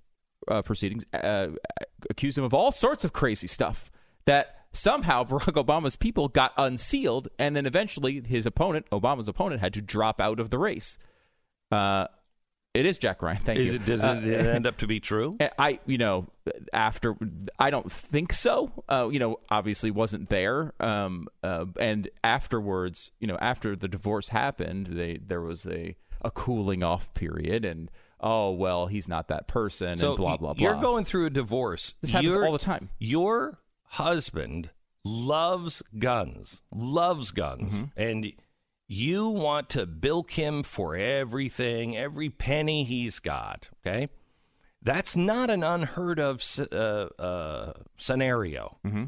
uh, 0.48 0.62
proceedings, 0.62 1.06
uh, 1.14 1.48
accused 2.10 2.38
him 2.38 2.44
of 2.44 2.54
all 2.54 2.72
sorts 2.72 3.04
of 3.04 3.14
crazy 3.14 3.48
stuff 3.48 3.92
that 4.26 4.66
somehow 4.72 5.24
Barack 5.28 5.64
Obama's 5.64 5.96
people 5.96 6.28
got 6.28 6.54
unsealed, 6.58 7.28
and 7.38 7.56
then 7.56 7.66
eventually 7.66 8.22
his 8.26 8.46
opponent, 8.46 8.88
Obama's 8.92 9.28
opponent, 9.28 9.62
had 9.62 9.74
to 9.74 9.82
drop 9.82 10.20
out 10.22 10.40
of 10.40 10.50
the 10.50 10.58
race. 10.58 10.98
Uh, 11.72 12.08
it 12.74 12.86
is 12.86 13.00
Jack 13.00 13.22
Ryan. 13.24 13.42
Thank 13.44 13.60
Is 13.60 13.74
you. 13.74 13.80
it, 13.80 13.86
does 13.86 14.04
Uh, 14.04 14.22
it 14.24 14.46
end 14.48 14.68
up 14.68 14.78
to 14.78 14.88
be 14.88 15.00
true? 15.00 15.38
I, 15.60 15.80
you 15.88 15.98
know, 15.98 16.28
after 16.72 17.16
I 17.58 17.70
don't 17.72 17.92
think 17.92 18.32
so. 18.34 18.72
Uh, 18.88 19.10
you 19.12 19.18
know, 19.20 19.40
obviously 19.50 19.90
wasn't 19.90 20.30
there. 20.30 20.74
Um, 20.80 21.28
uh, 21.44 21.66
and 21.80 22.08
afterwards, 22.24 23.12
you 23.20 23.28
know, 23.28 23.38
after 23.42 23.76
the 23.76 23.88
divorce 23.88 24.30
happened, 24.30 24.88
they 24.88 25.18
there 25.18 25.42
was 25.42 25.66
a 25.66 25.96
a 26.22 26.30
cooling 26.32 26.84
off 26.84 27.12
period, 27.16 27.66
and 27.66 27.90
oh 28.20 28.52
well, 28.52 28.88
he's 28.88 29.08
not 29.08 29.28
that 29.30 29.48
person, 29.48 29.98
So 29.98 30.10
and 30.10 30.18
blah 30.18 30.38
blah 30.38 30.54
blah. 30.54 30.62
You're 30.64 30.80
going 30.82 31.04
through 31.04 31.26
a 31.26 31.30
divorce. 31.32 31.96
This 32.02 32.12
happens 32.12 32.36
Your- 32.36 32.46
all 32.46 32.52
the 32.54 32.60
time. 32.60 32.90
Your 33.00 33.60
husband 33.86 34.70
loves 35.04 35.82
guns, 35.98 36.62
loves 36.72 37.32
guns, 37.32 37.74
Mm-hmm. 37.76 37.86
and 38.00 38.34
you 38.88 39.30
want 39.30 39.70
to 39.70 39.86
bilk 39.86 40.32
him 40.32 40.64
for 40.64 40.96
everything, 40.96 41.98
every 41.98 42.30
penny 42.30 42.84
he's 42.84 43.20
got. 43.20 43.70
Okay, 43.86 44.10
that's 44.82 45.16
not 45.16 45.50
an 45.50 45.64
unheard 45.64 46.20
of 46.20 46.44
uh, 46.72 46.76
uh, 46.76 47.74
scenario. 47.98 48.78
Mm-hmm. 48.86 49.06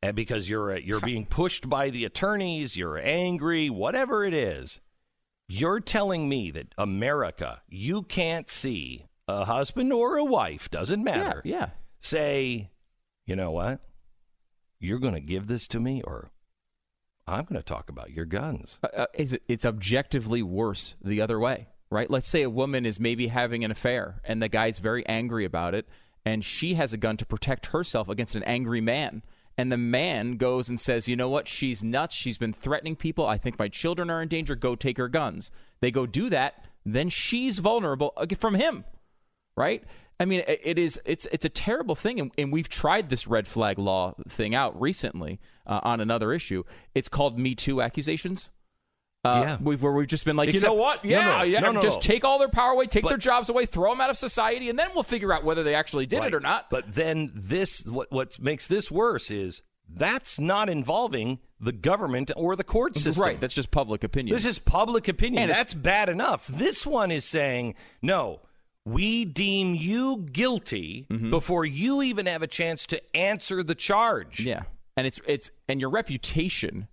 And 0.00 0.16
because 0.16 0.48
you're 0.48 0.72
uh, 0.72 0.78
you're 0.78 1.00
being 1.00 1.26
pushed 1.26 1.68
by 1.68 1.90
the 1.90 2.04
attorneys, 2.04 2.76
you're 2.76 2.98
angry, 2.98 3.68
whatever 3.68 4.24
it 4.24 4.34
is. 4.34 4.80
You're 5.50 5.80
telling 5.80 6.28
me 6.28 6.50
that 6.50 6.74
America, 6.76 7.62
you 7.68 8.02
can't 8.02 8.50
see 8.50 9.06
a 9.26 9.46
husband 9.46 9.92
or 9.92 10.16
a 10.18 10.24
wife, 10.24 10.70
doesn't 10.70 11.00
yeah, 11.00 11.04
matter. 11.04 11.42
yeah. 11.44 11.70
Say, 12.00 12.70
you 13.26 13.34
know 13.34 13.50
what? 13.50 13.80
You're 14.78 14.98
going 14.98 15.14
to 15.14 15.20
give 15.20 15.46
this 15.46 15.66
to 15.68 15.80
me, 15.80 16.02
or 16.02 16.30
I'm 17.28 17.44
going 17.44 17.60
to 17.60 17.62
talk 17.62 17.88
about 17.88 18.10
your 18.10 18.24
guns. 18.24 18.78
uh, 18.82 19.06
is 19.14 19.34
it, 19.34 19.42
it's 19.48 19.66
objectively 19.66 20.42
worse 20.42 20.94
the 21.02 21.20
other 21.20 21.38
way, 21.38 21.68
right? 21.90 22.10
Let's 22.10 22.28
say 22.28 22.42
a 22.42 22.50
woman 22.50 22.86
is 22.86 22.98
maybe 22.98 23.28
having 23.28 23.64
an 23.64 23.70
affair 23.70 24.20
and 24.24 24.42
the 24.42 24.48
guy's 24.48 24.78
very 24.78 25.06
angry 25.06 25.44
about 25.44 25.74
it, 25.74 25.86
and 26.24 26.44
she 26.44 26.74
has 26.74 26.92
a 26.92 26.96
gun 26.96 27.16
to 27.18 27.26
protect 27.26 27.66
herself 27.66 28.08
against 28.08 28.34
an 28.34 28.42
angry 28.44 28.80
man. 28.80 29.22
And 29.56 29.72
the 29.72 29.76
man 29.76 30.36
goes 30.36 30.68
and 30.68 30.78
says, 30.78 31.08
You 31.08 31.16
know 31.16 31.28
what? 31.28 31.48
She's 31.48 31.82
nuts. 31.82 32.14
She's 32.14 32.38
been 32.38 32.52
threatening 32.52 32.94
people. 32.94 33.26
I 33.26 33.38
think 33.38 33.58
my 33.58 33.68
children 33.68 34.08
are 34.08 34.22
in 34.22 34.28
danger. 34.28 34.54
Go 34.54 34.76
take 34.76 34.98
her 34.98 35.08
guns. 35.08 35.50
They 35.80 35.90
go 35.90 36.06
do 36.06 36.30
that. 36.30 36.64
Then 36.86 37.08
she's 37.08 37.58
vulnerable 37.58 38.12
uh, 38.16 38.26
from 38.38 38.54
him 38.54 38.84
right? 39.58 39.82
I 40.20 40.24
mean, 40.24 40.42
it 40.46 40.78
is 40.78 41.00
it's 41.04 41.26
it's 41.30 41.44
a 41.44 41.48
terrible 41.48 41.94
thing, 41.94 42.18
and, 42.18 42.32
and 42.36 42.52
we've 42.52 42.68
tried 42.68 43.08
this 43.08 43.26
red 43.28 43.46
flag 43.46 43.78
law 43.78 44.14
thing 44.28 44.54
out 44.54 44.78
recently 44.80 45.38
uh, 45.66 45.80
on 45.82 46.00
another 46.00 46.32
issue. 46.32 46.64
It's 46.94 47.08
called 47.08 47.38
Me 47.38 47.54
Too 47.54 47.80
accusations. 47.80 48.50
Uh, 49.24 49.42
Yeah. 49.44 49.56
we've, 49.60 49.82
where 49.82 49.92
we've 49.92 50.06
just 50.06 50.24
been 50.24 50.36
like, 50.36 50.48
Except- 50.48 50.62
you 50.70 50.76
know 50.76 50.80
what? 50.80 51.04
Yeah, 51.04 51.38
no, 51.38 51.42
yeah, 51.42 51.58
no, 51.60 51.72
no, 51.72 51.82
just 51.82 51.98
no. 51.98 52.02
take 52.02 52.24
all 52.24 52.38
their 52.38 52.48
power 52.48 52.70
away, 52.72 52.86
take 52.86 53.02
But- 53.02 53.08
their 53.10 53.18
jobs 53.18 53.48
away, 53.48 53.66
throw 53.66 53.90
them 53.90 54.00
out 54.00 54.10
of 54.10 54.16
society, 54.16 54.68
and 54.70 54.78
then 54.78 54.90
we'll 54.94 55.02
figure 55.02 55.32
out 55.32 55.42
whether 55.44 55.62
they 55.64 55.74
actually 55.74 56.06
did 56.06 56.20
Right. 56.20 56.28
it 56.28 56.34
or 56.34 56.40
not. 56.40 56.70
But 56.70 56.92
then 56.92 57.32
this, 57.34 57.84
what 57.86 58.10
what 58.12 58.38
makes 58.40 58.66
this 58.68 58.90
worse 58.90 59.30
is 59.30 59.62
that's 59.88 60.38
not 60.38 60.68
involving 60.68 61.38
the 61.60 61.72
government 61.72 62.30
or 62.36 62.54
the 62.56 62.64
court 62.64 62.96
system. 62.96 63.22
right, 63.24 63.40
that's 63.40 63.54
just 63.54 63.70
public 63.70 64.04
opinion. 64.04 64.34
This 64.36 64.44
is 64.44 64.58
public 64.58 65.08
opinion. 65.08 65.44
And 65.44 65.50
That's 65.50 65.74
bad 65.74 66.08
enough. 66.08 66.46
This 66.46 66.86
one 66.86 67.10
is 67.10 67.24
saying, 67.24 67.74
no, 68.02 68.40
we 68.92 69.24
deem 69.24 69.74
you 69.74 70.18
guilty 70.32 71.06
Mm-hmm. 71.10 71.30
before 71.30 71.64
you 71.64 72.02
even 72.02 72.26
have 72.26 72.42
a 72.42 72.46
chance 72.46 72.86
to 72.86 73.16
answer 73.16 73.62
the 73.62 73.74
charge. 73.74 74.40
Yeah, 74.40 74.62
and 74.96 75.06
it's 75.06 75.20
it's 75.26 75.50
and 75.68 75.80
your 75.80 75.90
reputation 75.90 76.88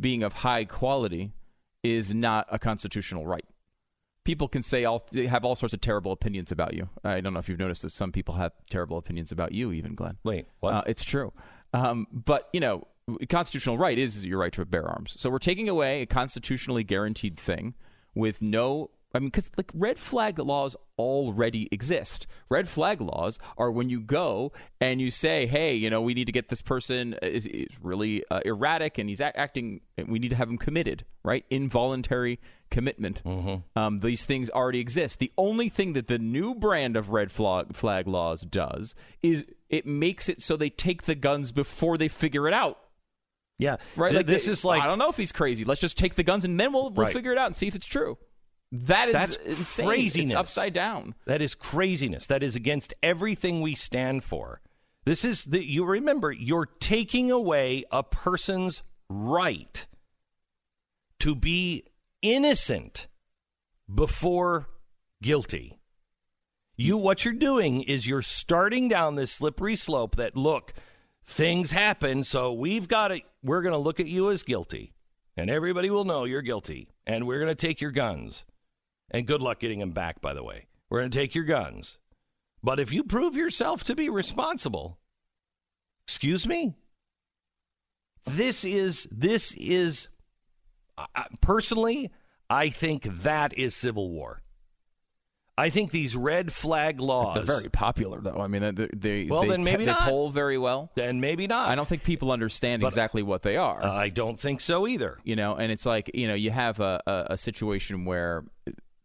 being 0.00 0.22
of 0.22 0.32
high 0.32 0.64
quality 0.64 1.32
is 1.82 2.14
not 2.14 2.46
a 2.50 2.58
constitutional 2.58 3.26
right. 3.26 3.44
People 4.24 4.48
can 4.48 4.62
say 4.62 4.84
all 4.84 5.06
they 5.12 5.26
have 5.26 5.44
all 5.44 5.54
sorts 5.54 5.74
of 5.74 5.80
terrible 5.80 6.10
opinions 6.12 6.50
about 6.50 6.72
you. 6.74 6.88
I 7.04 7.20
don't 7.20 7.34
know 7.34 7.40
if 7.40 7.48
you've 7.48 7.58
noticed 7.58 7.82
that 7.82 7.92
some 7.92 8.10
people 8.12 8.36
have 8.36 8.52
terrible 8.70 8.96
opinions 8.96 9.30
about 9.32 9.52
you, 9.52 9.72
even 9.72 9.94
Glenn. 9.94 10.16
Wait, 10.24 10.46
what? 10.60 10.72
Uh, 10.74 10.82
it's 10.86 11.04
true, 11.04 11.32
um, 11.74 12.06
but 12.10 12.48
you 12.54 12.60
know, 12.60 12.86
constitutional 13.28 13.76
right 13.76 13.98
is 13.98 14.24
your 14.24 14.38
right 14.38 14.52
to 14.54 14.64
bear 14.64 14.86
arms. 14.88 15.14
So 15.18 15.28
we're 15.28 15.38
taking 15.38 15.68
away 15.68 16.02
a 16.02 16.06
constitutionally 16.06 16.84
guaranteed 16.84 17.38
thing 17.38 17.74
with 18.14 18.40
no. 18.40 18.90
I 19.14 19.20
mean, 19.20 19.28
because 19.28 19.50
like 19.56 19.70
red 19.72 19.96
flag 19.98 20.38
laws 20.40 20.74
already 20.98 21.68
exist. 21.70 22.26
Red 22.48 22.68
flag 22.68 23.00
laws 23.00 23.38
are 23.56 23.70
when 23.70 23.88
you 23.88 24.00
go 24.00 24.52
and 24.80 25.00
you 25.00 25.10
say, 25.12 25.46
"Hey, 25.46 25.74
you 25.74 25.88
know, 25.88 26.02
we 26.02 26.14
need 26.14 26.24
to 26.24 26.32
get 26.32 26.48
this 26.48 26.62
person 26.62 27.14
is, 27.22 27.46
is 27.46 27.68
really 27.80 28.24
uh, 28.30 28.40
erratic 28.44 28.98
and 28.98 29.08
he's 29.08 29.20
act- 29.20 29.38
acting. 29.38 29.82
And 29.96 30.08
we 30.08 30.18
need 30.18 30.30
to 30.30 30.36
have 30.36 30.48
him 30.48 30.58
committed, 30.58 31.04
right? 31.22 31.44
Involuntary 31.50 32.40
commitment. 32.70 33.22
Um, 33.76 34.00
these 34.00 34.24
things 34.24 34.50
already 34.50 34.80
exist. 34.80 35.20
The 35.20 35.30
only 35.38 35.68
thing 35.68 35.92
that 35.92 36.08
the 36.08 36.18
new 36.18 36.54
brand 36.54 36.96
of 36.96 37.10
red 37.10 37.30
flag 37.30 37.76
flag 37.76 38.08
laws 38.08 38.40
does 38.42 38.94
is 39.22 39.44
it 39.68 39.86
makes 39.86 40.28
it 40.28 40.42
so 40.42 40.56
they 40.56 40.70
take 40.70 41.04
the 41.04 41.14
guns 41.14 41.52
before 41.52 41.96
they 41.96 42.08
figure 42.08 42.48
it 42.48 42.54
out. 42.54 42.78
yeah. 43.58 43.76
Right? 43.96 44.08
Th- 44.10 44.16
like 44.18 44.26
this 44.26 44.46
they- 44.46 44.52
is 44.52 44.64
like 44.64 44.82
I 44.82 44.86
don't 44.86 44.98
know 44.98 45.08
if 45.08 45.16
he's 45.16 45.30
crazy. 45.32 45.64
Let's 45.64 45.80
just 45.80 45.96
take 45.96 46.16
the 46.16 46.24
guns 46.24 46.44
and 46.44 46.58
then 46.58 46.72
we'll 46.72 46.90
we'll 46.90 47.06
Right. 47.06 47.14
figure 47.14 47.30
it 47.30 47.38
out 47.38 47.46
and 47.46 47.54
see 47.56 47.68
if 47.68 47.76
it's 47.76 47.86
true. 47.86 48.18
That 48.74 49.08
is 49.08 49.14
That's 49.14 49.36
insane. 49.36 49.86
craziness. 49.86 50.30
It's 50.30 50.38
upside 50.38 50.72
down. 50.72 51.14
That 51.26 51.40
is 51.40 51.54
craziness. 51.54 52.26
That 52.26 52.42
is 52.42 52.56
against 52.56 52.92
everything 53.04 53.60
we 53.60 53.76
stand 53.76 54.24
for. 54.24 54.60
This 55.04 55.24
is 55.24 55.44
the 55.44 55.64
you 55.64 55.84
remember 55.84 56.32
you're 56.32 56.66
taking 56.80 57.30
away 57.30 57.84
a 57.92 58.02
person's 58.02 58.82
right 59.08 59.86
to 61.20 61.36
be 61.36 61.84
innocent 62.20 63.06
before 63.92 64.68
guilty. 65.22 65.78
You 66.76 66.96
what 66.96 67.24
you're 67.24 67.34
doing 67.34 67.82
is 67.82 68.08
you're 68.08 68.22
starting 68.22 68.88
down 68.88 69.14
this 69.14 69.30
slippery 69.30 69.76
slope 69.76 70.16
that 70.16 70.36
look, 70.36 70.72
things 71.24 71.70
happen, 71.70 72.24
so 72.24 72.52
we've 72.52 72.88
got 72.88 73.08
to 73.08 73.20
we're 73.40 73.62
going 73.62 73.72
to 73.72 73.78
look 73.78 74.00
at 74.00 74.06
you 74.06 74.32
as 74.32 74.42
guilty. 74.42 74.94
And 75.36 75.48
everybody 75.48 75.90
will 75.90 76.04
know 76.04 76.24
you're 76.24 76.42
guilty, 76.42 76.88
and 77.06 77.26
we're 77.26 77.38
going 77.38 77.54
to 77.54 77.54
take 77.54 77.80
your 77.80 77.90
guns. 77.92 78.44
And 79.14 79.26
good 79.26 79.40
luck 79.40 79.60
getting 79.60 79.78
them 79.78 79.92
back, 79.92 80.20
by 80.20 80.34
the 80.34 80.42
way. 80.42 80.66
We're 80.90 81.00
going 81.00 81.10
to 81.10 81.18
take 81.18 81.34
your 81.34 81.44
guns. 81.44 81.98
But 82.62 82.80
if 82.80 82.92
you 82.92 83.04
prove 83.04 83.36
yourself 83.36 83.84
to 83.84 83.94
be 83.94 84.08
responsible, 84.08 84.98
excuse 86.06 86.46
me? 86.46 86.74
This 88.26 88.64
is, 88.64 89.06
this 89.12 89.52
is, 89.52 90.08
I- 90.98 91.26
personally, 91.40 92.10
I 92.48 92.70
think 92.70 93.02
that 93.04 93.56
is 93.58 93.74
civil 93.74 94.10
war. 94.10 94.40
I 95.56 95.70
think 95.70 95.92
these 95.92 96.16
red 96.16 96.52
flag 96.52 97.00
laws, 97.00 97.36
They're 97.36 97.44
very 97.44 97.68
popular, 97.68 98.20
though. 98.20 98.38
I 98.40 98.48
mean, 98.48 98.74
they 98.74 98.88
they, 98.92 99.26
Well, 99.26 99.42
they, 99.42 99.48
then 99.50 99.62
maybe 99.62 99.84
they 99.84 99.92
not. 99.92 100.00
poll 100.00 100.30
very 100.30 100.58
well. 100.58 100.90
then 100.96 101.20
maybe 101.20 101.46
not. 101.46 101.68
I 101.68 101.76
don't 101.76 101.86
think 101.88 102.02
people 102.02 102.32
understand 102.32 102.82
But- 102.82 102.88
exactly 102.88 103.22
what 103.22 103.42
they 103.42 103.56
are. 103.56 103.80
I 103.84 104.08
don't 104.08 104.40
think 104.40 104.60
so 104.60 104.88
either. 104.88 105.18
you 105.22 105.36
know 105.36 105.54
and 105.54 105.70
it's 105.70 105.86
like 105.86 106.10
you 106.12 106.26
know 106.26 106.34
you 106.34 106.50
have 106.50 106.80
a, 106.80 107.00
a, 107.06 107.26
a 107.34 107.36
situation 107.36 108.04
where 108.04 108.44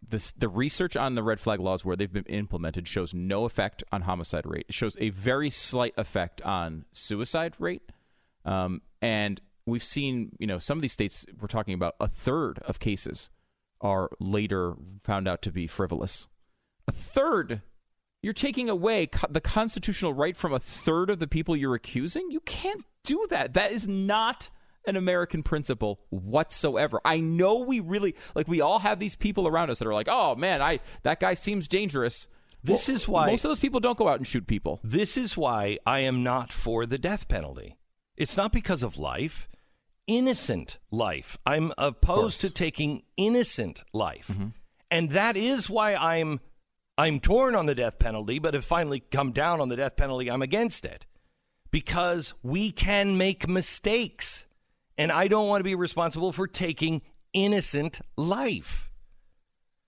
this, 0.09 0.31
the 0.31 0.49
research 0.49 0.95
on 0.95 1.15
the 1.15 1.23
red 1.23 1.39
flag 1.39 1.59
laws 1.59 1.85
where 1.85 1.95
they've 1.95 2.11
been 2.11 2.23
implemented 2.25 2.87
shows 2.87 3.13
no 3.13 3.45
effect 3.45 3.83
on 3.91 4.01
homicide 4.01 4.45
rate 4.45 4.65
it 4.67 4.75
shows 4.75 4.97
a 4.99 5.09
very 5.09 5.49
slight 5.49 5.93
effect 5.97 6.41
on 6.43 6.85
suicide 6.91 7.53
rate 7.59 7.83
um, 8.45 8.81
and 9.01 9.41
we've 9.65 9.83
seen 9.83 10.35
you 10.39 10.47
know 10.47 10.59
some 10.59 10.77
of 10.77 10.81
these 10.81 10.93
states 10.93 11.25
we're 11.39 11.47
talking 11.47 11.73
about 11.73 11.95
a 11.99 12.07
third 12.07 12.59
of 12.59 12.79
cases 12.79 13.29
are 13.81 14.09
later 14.19 14.75
found 15.03 15.27
out 15.27 15.41
to 15.41 15.51
be 15.51 15.67
frivolous 15.67 16.27
a 16.87 16.91
third 16.91 17.61
you're 18.21 18.33
taking 18.33 18.69
away 18.69 19.07
co- 19.07 19.27
the 19.29 19.41
constitutional 19.41 20.13
right 20.13 20.35
from 20.35 20.53
a 20.53 20.59
third 20.59 21.09
of 21.09 21.19
the 21.19 21.27
people 21.27 21.55
you're 21.55 21.75
accusing. 21.75 22.31
You 22.31 22.41
can't 22.41 22.83
do 23.03 23.25
that. 23.29 23.53
That 23.53 23.71
is 23.71 23.87
not 23.87 24.49
an 24.87 24.95
American 24.95 25.43
principle 25.43 25.99
whatsoever. 26.09 26.99
I 27.05 27.19
know 27.19 27.59
we 27.59 27.79
really 27.79 28.15
like 28.35 28.47
we 28.47 28.61
all 28.61 28.79
have 28.79 28.99
these 28.99 29.15
people 29.15 29.47
around 29.47 29.69
us 29.69 29.79
that 29.79 29.87
are 29.87 29.93
like, 29.93 30.07
"Oh 30.09 30.35
man, 30.35 30.61
I 30.61 30.79
that 31.03 31.19
guy 31.19 31.33
seems 31.33 31.67
dangerous." 31.67 32.27
This 32.63 32.87
Well, 32.87 32.95
is 32.95 33.07
why- 33.07 33.27
most 33.27 33.45
of 33.45 33.49
those 33.49 33.59
people 33.59 33.79
don't 33.79 33.97
go 33.97 34.09
out 34.09 34.17
and 34.17 34.27
shoot 34.27 34.45
people. 34.47 34.79
This 34.83 35.15
is 35.15 35.37
why 35.37 35.77
I 35.85 35.99
am 35.99 36.23
not 36.23 36.51
for 36.51 36.85
the 36.85 36.97
death 36.97 37.27
penalty. 37.29 37.77
It's 38.17 38.35
not 38.35 38.51
because 38.51 38.83
of 38.83 38.97
life, 38.97 39.47
innocent 40.07 40.77
life. 40.91 41.37
I'm 41.45 41.71
opposed 41.77 42.41
to 42.41 42.49
taking 42.49 43.03
innocent 43.15 43.83
life. 43.93 44.27
Mm-hmm. 44.27 44.47
And 44.91 45.11
that 45.11 45.37
is 45.37 45.69
why 45.69 45.95
I'm 45.95 46.39
I'm 46.97 47.21
torn 47.21 47.55
on 47.55 47.65
the 47.65 47.75
death 47.75 47.97
penalty, 47.97 48.39
but 48.39 48.53
have 48.53 48.65
finally 48.65 48.99
come 48.99 49.31
down 49.31 49.61
on 49.61 49.69
the 49.69 49.77
death 49.77 49.95
penalty. 49.95 50.29
I'm 50.29 50.41
against 50.41 50.83
it 50.83 51.05
because 51.71 52.33
we 52.43 52.71
can 52.73 53.17
make 53.17 53.47
mistakes. 53.47 54.45
And 54.99 55.13
I 55.13 55.29
don't 55.29 55.47
want 55.47 55.61
to 55.61 55.63
be 55.63 55.75
responsible 55.75 56.33
for 56.33 56.45
taking 56.45 57.01
innocent 57.33 58.01
life. 58.17 58.89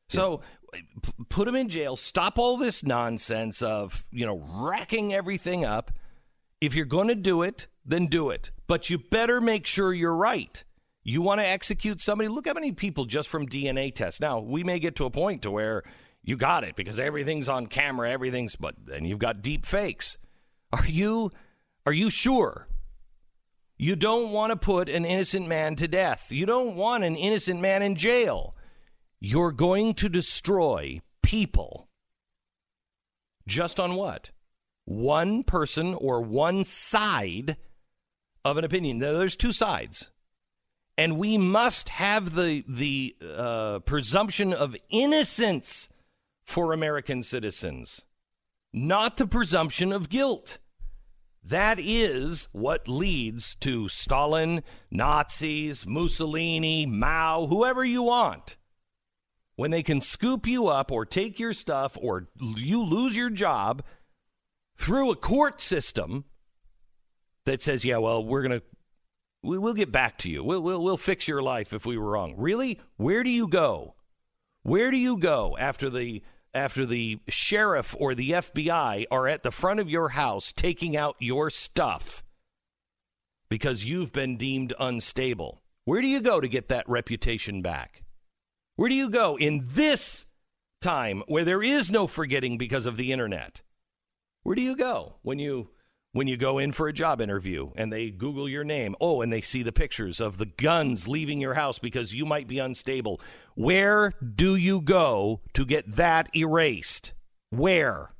So 0.07 0.41
p- 0.71 1.11
put 1.27 1.45
them 1.45 1.55
in 1.55 1.67
jail. 1.67 1.97
Stop 1.97 2.39
all 2.39 2.57
this 2.57 2.81
nonsense 2.83 3.61
of, 3.61 4.05
you 4.11 4.25
know, 4.25 4.41
racking 4.53 5.13
everything 5.13 5.65
up. 5.65 5.91
If 6.61 6.75
you're 6.75 6.85
going 6.85 7.09
to 7.09 7.15
do 7.15 7.41
it, 7.41 7.67
then 7.85 8.07
do 8.07 8.29
it. 8.29 8.51
But 8.67 8.89
you 8.89 8.99
better 8.99 9.41
make 9.41 9.67
sure 9.67 9.93
you're 9.93 10.15
right. 10.15 10.63
You 11.03 11.21
want 11.21 11.41
to 11.41 11.47
execute 11.47 11.99
somebody? 11.99 12.29
Look 12.29 12.47
how 12.47 12.53
many 12.53 12.71
people 12.71 13.05
just 13.05 13.27
from 13.27 13.47
DNA 13.47 13.93
tests. 13.93 14.21
Now, 14.21 14.39
we 14.39 14.63
may 14.63 14.79
get 14.79 14.95
to 14.97 15.05
a 15.05 15.09
point 15.09 15.41
to 15.41 15.51
where 15.51 15.83
you 16.23 16.37
got 16.37 16.63
it 16.63 16.75
because 16.75 16.99
everything's 16.99 17.49
on 17.49 17.67
camera, 17.67 18.09
everything's 18.11 18.55
but 18.55 18.75
then 18.85 19.03
you've 19.03 19.19
got 19.19 19.41
deep 19.41 19.65
fakes. 19.65 20.17
Are 20.71 20.85
you 20.85 21.31
are 21.85 21.91
you 21.91 22.09
sure? 22.09 22.67
You 23.81 23.95
don't 23.95 24.29
want 24.29 24.51
to 24.51 24.57
put 24.57 24.89
an 24.89 25.05
innocent 25.05 25.47
man 25.47 25.75
to 25.77 25.87
death. 25.87 26.31
You 26.31 26.45
don't 26.45 26.75
want 26.75 27.03
an 27.03 27.15
innocent 27.15 27.59
man 27.61 27.81
in 27.81 27.95
jail. 27.95 28.55
You're 29.19 29.51
going 29.51 29.95
to 29.95 30.07
destroy 30.07 31.01
people. 31.23 31.89
Just 33.47 33.79
on 33.79 33.95
what? 33.95 34.29
One 34.85 35.41
person 35.41 35.95
or 35.95 36.21
one 36.21 36.63
side 36.63 37.57
of 38.45 38.57
an 38.57 38.63
opinion. 38.63 38.99
There's 38.99 39.35
two 39.35 39.51
sides. 39.51 40.11
And 40.95 41.17
we 41.17 41.39
must 41.39 41.89
have 41.89 42.35
the, 42.35 42.63
the 42.67 43.15
uh, 43.35 43.79
presumption 43.79 44.53
of 44.53 44.75
innocence 44.91 45.89
for 46.43 46.71
American 46.71 47.23
citizens, 47.23 48.05
not 48.71 49.17
the 49.17 49.25
presumption 49.25 49.91
of 49.91 50.07
guilt. 50.07 50.59
That 51.43 51.79
is 51.79 52.47
what 52.51 52.87
leads 52.87 53.55
to 53.55 53.87
Stalin, 53.87 54.63
Nazis, 54.91 55.87
Mussolini, 55.87 56.85
Mao, 56.85 57.47
whoever 57.47 57.83
you 57.83 58.03
want. 58.03 58.57
When 59.55 59.71
they 59.71 59.83
can 59.83 60.01
scoop 60.01 60.47
you 60.47 60.67
up 60.67 60.91
or 60.91 61.05
take 61.05 61.39
your 61.39 61.53
stuff 61.53 61.97
or 61.99 62.29
you 62.39 62.83
lose 62.83 63.17
your 63.17 63.29
job 63.29 63.83
through 64.77 65.11
a 65.11 65.15
court 65.15 65.61
system 65.61 66.25
that 67.45 67.61
says, 67.61 67.83
yeah, 67.83 67.97
well, 67.97 68.23
we're 68.23 68.43
going 68.43 68.59
to, 68.59 68.65
we, 69.43 69.57
we'll 69.57 69.73
get 69.73 69.91
back 69.91 70.17
to 70.19 70.29
you. 70.29 70.43
We'll, 70.43 70.61
we'll, 70.61 70.81
we'll 70.83 70.97
fix 70.97 71.27
your 71.27 71.41
life 71.41 71.73
if 71.73 71.85
we 71.85 71.97
were 71.97 72.11
wrong. 72.11 72.35
Really? 72.37 72.79
Where 72.97 73.23
do 73.23 73.29
you 73.29 73.47
go? 73.47 73.95
Where 74.63 74.91
do 74.91 74.97
you 74.97 75.17
go 75.17 75.57
after 75.59 75.89
the 75.89 76.21
after 76.53 76.85
the 76.85 77.19
sheriff 77.29 77.95
or 77.97 78.13
the 78.13 78.31
FBI 78.31 79.05
are 79.09 79.27
at 79.27 79.43
the 79.43 79.51
front 79.51 79.79
of 79.79 79.89
your 79.89 80.09
house 80.09 80.51
taking 80.51 80.95
out 80.95 81.15
your 81.19 81.49
stuff 81.49 82.23
because 83.49 83.85
you've 83.85 84.11
been 84.11 84.37
deemed 84.37 84.73
unstable? 84.79 85.61
Where 85.85 86.01
do 86.01 86.07
you 86.07 86.21
go 86.21 86.39
to 86.39 86.47
get 86.47 86.69
that 86.69 86.87
reputation 86.87 87.61
back? 87.61 88.03
Where 88.75 88.89
do 88.89 88.95
you 88.95 89.09
go 89.09 89.37
in 89.37 89.63
this 89.65 90.25
time 90.81 91.23
where 91.27 91.45
there 91.45 91.63
is 91.63 91.91
no 91.91 92.07
forgetting 92.07 92.57
because 92.57 92.85
of 92.85 92.97
the 92.97 93.11
internet? 93.11 93.61
Where 94.43 94.55
do 94.55 94.61
you 94.61 94.75
go 94.75 95.15
when 95.21 95.39
you 95.39 95.69
when 96.13 96.27
you 96.27 96.37
go 96.37 96.57
in 96.57 96.71
for 96.71 96.87
a 96.87 96.93
job 96.93 97.21
interview 97.21 97.71
and 97.75 97.91
they 97.91 98.09
Google 98.09 98.49
your 98.49 98.63
name? 98.63 98.95
Oh, 98.99 99.21
and 99.21 99.31
they 99.31 99.41
see 99.41 99.63
the 99.63 99.71
pictures 99.71 100.19
of 100.19 100.37
the 100.37 100.45
guns 100.45 101.07
leaving 101.07 101.39
your 101.39 101.53
house 101.53 101.79
because 101.79 102.13
you 102.13 102.25
might 102.25 102.47
be 102.47 102.59
unstable. 102.59 103.21
Where 103.55 104.13
do 104.35 104.55
you 104.55 104.81
go 104.81 105.41
to 105.53 105.65
get 105.65 105.95
that 105.95 106.29
erased? 106.35 107.13
Where? 107.49 108.13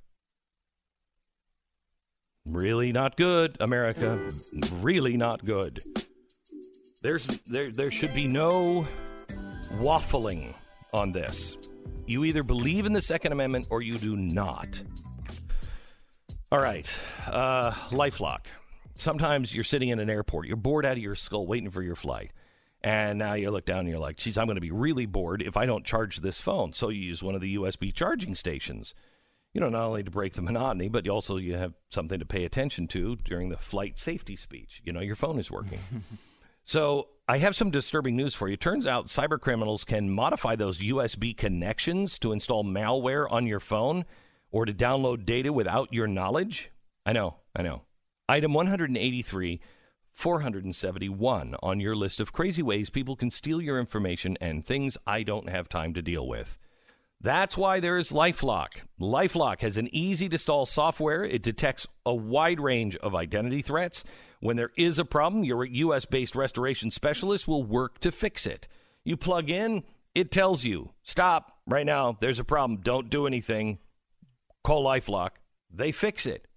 Really 2.45 2.91
not 2.91 3.17
good, 3.17 3.57
America. 3.59 4.27
Really 4.81 5.15
not 5.15 5.45
good. 5.45 5.79
There's 7.03 7.25
there 7.45 7.71
there 7.71 7.91
should 7.91 8.13
be 8.13 8.27
no 8.27 8.87
waffling 9.73 10.53
on 10.93 11.11
this. 11.11 11.57
You 12.05 12.25
either 12.25 12.43
believe 12.43 12.85
in 12.85 12.93
the 12.93 13.01
Second 13.01 13.31
Amendment 13.31 13.67
or 13.69 13.81
you 13.81 13.97
do 13.97 14.17
not. 14.17 14.83
All 16.51 16.59
right, 16.59 16.93
uh, 17.27 17.71
LifeLock. 17.91 18.41
Sometimes 18.97 19.55
you're 19.55 19.63
sitting 19.63 19.87
in 19.87 19.99
an 19.99 20.09
airport, 20.09 20.47
you're 20.47 20.57
bored 20.57 20.85
out 20.85 20.93
of 20.93 20.97
your 20.97 21.15
skull 21.15 21.47
waiting 21.47 21.69
for 21.69 21.81
your 21.81 21.95
flight. 21.95 22.31
And 22.83 23.19
now 23.19 23.35
you 23.35 23.51
look 23.51 23.65
down 23.65 23.79
and 23.79 23.87
you're 23.87 23.99
like, 23.99 24.17
geez, 24.17 24.37
I'm 24.37 24.47
going 24.47 24.55
to 24.55 24.61
be 24.61 24.69
really 24.69 25.05
bored 25.05 25.41
if 25.41 25.55
I 25.55 25.65
don't 25.65 25.85
charge 25.85 26.17
this 26.17 26.41
phone. 26.41 26.73
So 26.73 26.89
you 26.89 26.99
use 26.99 27.23
one 27.23 27.35
of 27.35 27.41
the 27.41 27.55
USB 27.55 27.93
charging 27.93 28.35
stations. 28.35 28.93
You 29.53 29.61
know, 29.61 29.69
not 29.69 29.85
only 29.85 30.03
to 30.03 30.11
break 30.11 30.33
the 30.33 30.41
monotony, 30.41 30.89
but 30.89 31.05
you 31.05 31.11
also 31.11 31.37
you 31.37 31.55
have 31.55 31.73
something 31.89 32.19
to 32.19 32.25
pay 32.25 32.43
attention 32.43 32.85
to 32.89 33.15
during 33.15 33.47
the 33.47 33.57
flight 33.57 33.97
safety 33.97 34.35
speech. 34.35 34.81
You 34.83 34.91
know, 34.91 34.99
your 34.99 35.15
phone 35.15 35.39
is 35.39 35.49
working. 35.49 35.79
so 36.65 37.07
I 37.29 37.37
have 37.37 37.55
some 37.55 37.71
disturbing 37.71 38.17
news 38.17 38.35
for 38.35 38.49
you. 38.49 38.57
Turns 38.57 38.85
out 38.85 39.05
cyber 39.05 39.39
criminals 39.39 39.85
can 39.85 40.09
modify 40.09 40.57
those 40.57 40.79
USB 40.79 41.37
connections 41.37 42.19
to 42.19 42.33
install 42.33 42.65
malware 42.65 43.25
on 43.31 43.47
your 43.47 43.61
phone 43.61 44.03
or 44.51 44.65
to 44.65 44.73
download 44.73 45.25
data 45.25 45.51
without 45.53 45.93
your 45.93 46.07
knowledge. 46.07 46.71
I 47.05 47.13
know, 47.13 47.37
I 47.55 47.61
know. 47.61 47.83
Item 48.27 48.53
183 48.53 49.59
471 50.13 51.55
on 51.63 51.79
your 51.79 51.95
list 51.95 52.19
of 52.19 52.33
crazy 52.33 52.61
ways 52.61 52.89
people 52.89 53.15
can 53.15 53.31
steal 53.31 53.61
your 53.61 53.79
information 53.79 54.37
and 54.41 54.65
things 54.65 54.97
I 55.07 55.23
don't 55.23 55.49
have 55.49 55.69
time 55.69 55.93
to 55.93 56.01
deal 56.01 56.27
with. 56.27 56.57
That's 57.23 57.55
why 57.55 57.79
there 57.79 57.97
is 57.97 58.11
Lifelock. 58.11 58.81
Lifelock 58.99 59.61
has 59.61 59.77
an 59.77 59.93
easy 59.93 60.27
to 60.27 60.35
install 60.35 60.65
software. 60.65 61.23
It 61.23 61.43
detects 61.43 61.85
a 62.05 62.13
wide 62.15 62.59
range 62.59 62.95
of 62.97 63.13
identity 63.13 63.61
threats. 63.61 64.03
When 64.39 64.57
there 64.57 64.71
is 64.75 64.97
a 64.97 65.05
problem, 65.05 65.43
your 65.43 65.63
US 65.63 66.05
based 66.05 66.35
restoration 66.35 66.89
specialist 66.89 67.47
will 67.47 67.63
work 67.63 67.99
to 67.99 68.11
fix 68.11 68.47
it. 68.47 68.67
You 69.03 69.17
plug 69.17 69.51
in, 69.51 69.83
it 70.15 70.31
tells 70.31 70.65
you, 70.65 70.93
stop 71.03 71.59
right 71.67 71.85
now, 71.85 72.17
there's 72.19 72.39
a 72.39 72.43
problem, 72.43 72.81
don't 72.81 73.09
do 73.09 73.27
anything. 73.27 73.77
Call 74.63 74.85
Lifelock. 74.85 75.31
They 75.73 75.91
fix 75.91 76.25
it. 76.25 76.47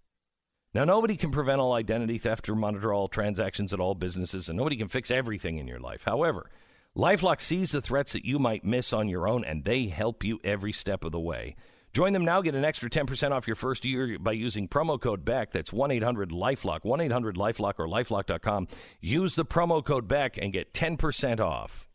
Now, 0.75 0.85
nobody 0.85 1.17
can 1.17 1.31
prevent 1.31 1.61
all 1.61 1.73
identity 1.73 2.19
theft 2.19 2.49
or 2.49 2.57
monitor 2.57 2.93
all 2.93 3.09
transactions 3.09 3.73
at 3.73 3.81
all 3.81 3.95
businesses, 3.95 4.49
and 4.49 4.59
nobody 4.59 4.77
can 4.77 4.89
fix 4.89 5.11
everything 5.11 5.59
in 5.59 5.69
your 5.69 5.79
life. 5.79 6.03
However, 6.05 6.51
Lifelock 6.97 7.41
sees 7.41 7.71
the 7.71 7.81
threats 7.81 8.13
that 8.13 8.25
you 8.25 8.39
might 8.39 8.65
miss 8.65 8.93
on 8.93 9.09
your 9.09 9.29
own, 9.29 9.45
and 9.45 9.65
they 9.65 9.87
help 9.87 10.25
you 10.25 10.41
every 10.43 10.73
step 10.73 11.05
of 11.05 11.13
the 11.13 11.21
way. 11.21 11.55
Join 11.93 12.13
them 12.13 12.25
now. 12.25 12.43
Get 12.43 12.57
an 12.57 12.65
extra 12.65 12.91
10% 12.91 13.31
off 13.31 13.47
your 13.47 13.55
first 13.55 13.85
year 13.85 14.19
by 14.19 14.33
using 14.33 14.67
promo 14.67 15.01
code 15.01 15.25
BECK. 15.25 15.53
That's 15.53 15.73
1 15.73 15.93
800 15.93 16.31
Lifelock, 16.31 16.85
1 16.85 17.01
800 17.01 17.37
Lifelock, 17.37 17.75
or 17.79 17.87
lifelock.com. 17.87 18.67
Use 19.01 19.37
the 19.37 19.45
promo 19.45 19.83
code 19.83 20.09
BECK 20.09 20.39
and 20.39 20.53
get 20.53 20.75
10% 20.75 21.39
off. 21.39 21.89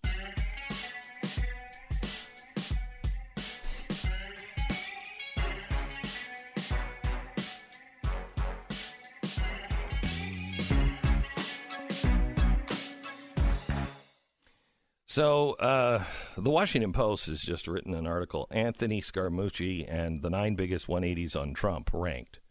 So, 15.09 15.53
uh, 15.53 16.03
the 16.37 16.51
Washington 16.51 16.93
Post 16.93 17.25
has 17.25 17.41
just 17.41 17.67
written 17.67 17.95
an 17.95 18.05
article 18.05 18.45
Anthony 18.51 19.01
Scaramucci 19.01 19.83
and 19.89 20.21
the 20.21 20.29
nine 20.29 20.53
biggest 20.53 20.85
180s 20.85 21.35
on 21.35 21.55
Trump 21.55 21.89
ranked. 21.91 22.41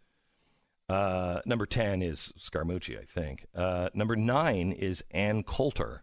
Uh, 0.89 1.39
number 1.47 1.67
10 1.67 2.03
is 2.03 2.33
Scaramucci, 2.37 2.99
I 3.01 3.05
think. 3.05 3.47
Uh, 3.55 3.91
number 3.95 4.17
nine 4.17 4.73
is 4.73 5.05
Ann 5.13 5.45
Coulter. 5.45 6.03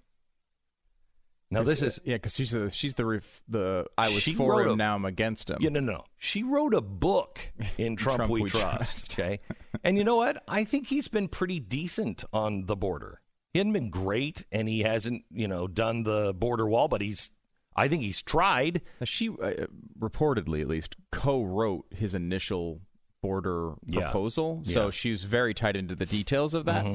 Now, 1.51 1.63
this 1.63 1.81
is. 1.81 1.99
yeah, 2.05 2.15
because 2.15 2.35
she's 2.35 2.51
the, 2.51 2.69
she's 2.69 2.93
the 2.93 3.05
ref, 3.05 3.41
the 3.49 3.85
I 3.97 4.07
was 4.07 4.23
for 4.23 4.61
him, 4.61 4.69
a- 4.69 4.75
now 4.77 4.95
I'm 4.95 5.03
against 5.03 5.49
him. 5.49 5.57
Yeah, 5.59 5.69
no, 5.71 5.81
no, 5.81 5.91
no. 5.91 6.03
She 6.17 6.41
wrote 6.41 6.73
a 6.73 6.79
book 6.81 7.51
in 7.77 7.97
Trump, 7.97 8.19
Trump 8.19 8.31
We, 8.31 8.43
We 8.43 8.49
Trust. 8.49 9.11
Trust. 9.11 9.19
Okay. 9.19 9.39
and 9.83 9.97
you 9.97 10.05
know 10.05 10.15
what? 10.15 10.41
I 10.47 10.63
think 10.63 10.87
he's 10.87 11.09
been 11.09 11.27
pretty 11.27 11.59
decent 11.59 12.23
on 12.31 12.67
the 12.67 12.77
border. 12.77 13.19
He 13.55 13.59
hasn't 13.59 13.71
been 13.73 13.89
great, 13.89 14.45
and 14.51 14.67
he 14.67 14.81
hasn't, 14.81 15.23
you 15.31 15.47
know, 15.47 15.65
done 15.65 16.03
the 16.03 16.33
border 16.33 16.67
wall, 16.67 16.89
but 16.89 16.99
he's, 16.99 17.31
I 17.73 17.87
think 17.87 18.03
he's 18.03 18.21
tried. 18.21 18.81
Now, 18.99 19.05
She 19.05 19.29
uh, 19.29 19.67
reportedly, 19.97 20.59
at 20.59 20.67
least, 20.67 20.97
co-wrote 21.09 21.85
his 21.95 22.13
initial 22.13 22.81
border 23.21 23.75
Yeah. 23.85 24.01
proposal, 24.11 24.59
so 24.65 24.71
Yeah. 24.71 24.77
Mm-hmm. 24.87 24.89
she's 24.91 25.23
very 25.23 25.53
tied 25.53 25.77
into 25.77 25.95
the 25.95 26.05
details 26.05 26.53
of 26.53 26.65
that. 26.65 26.85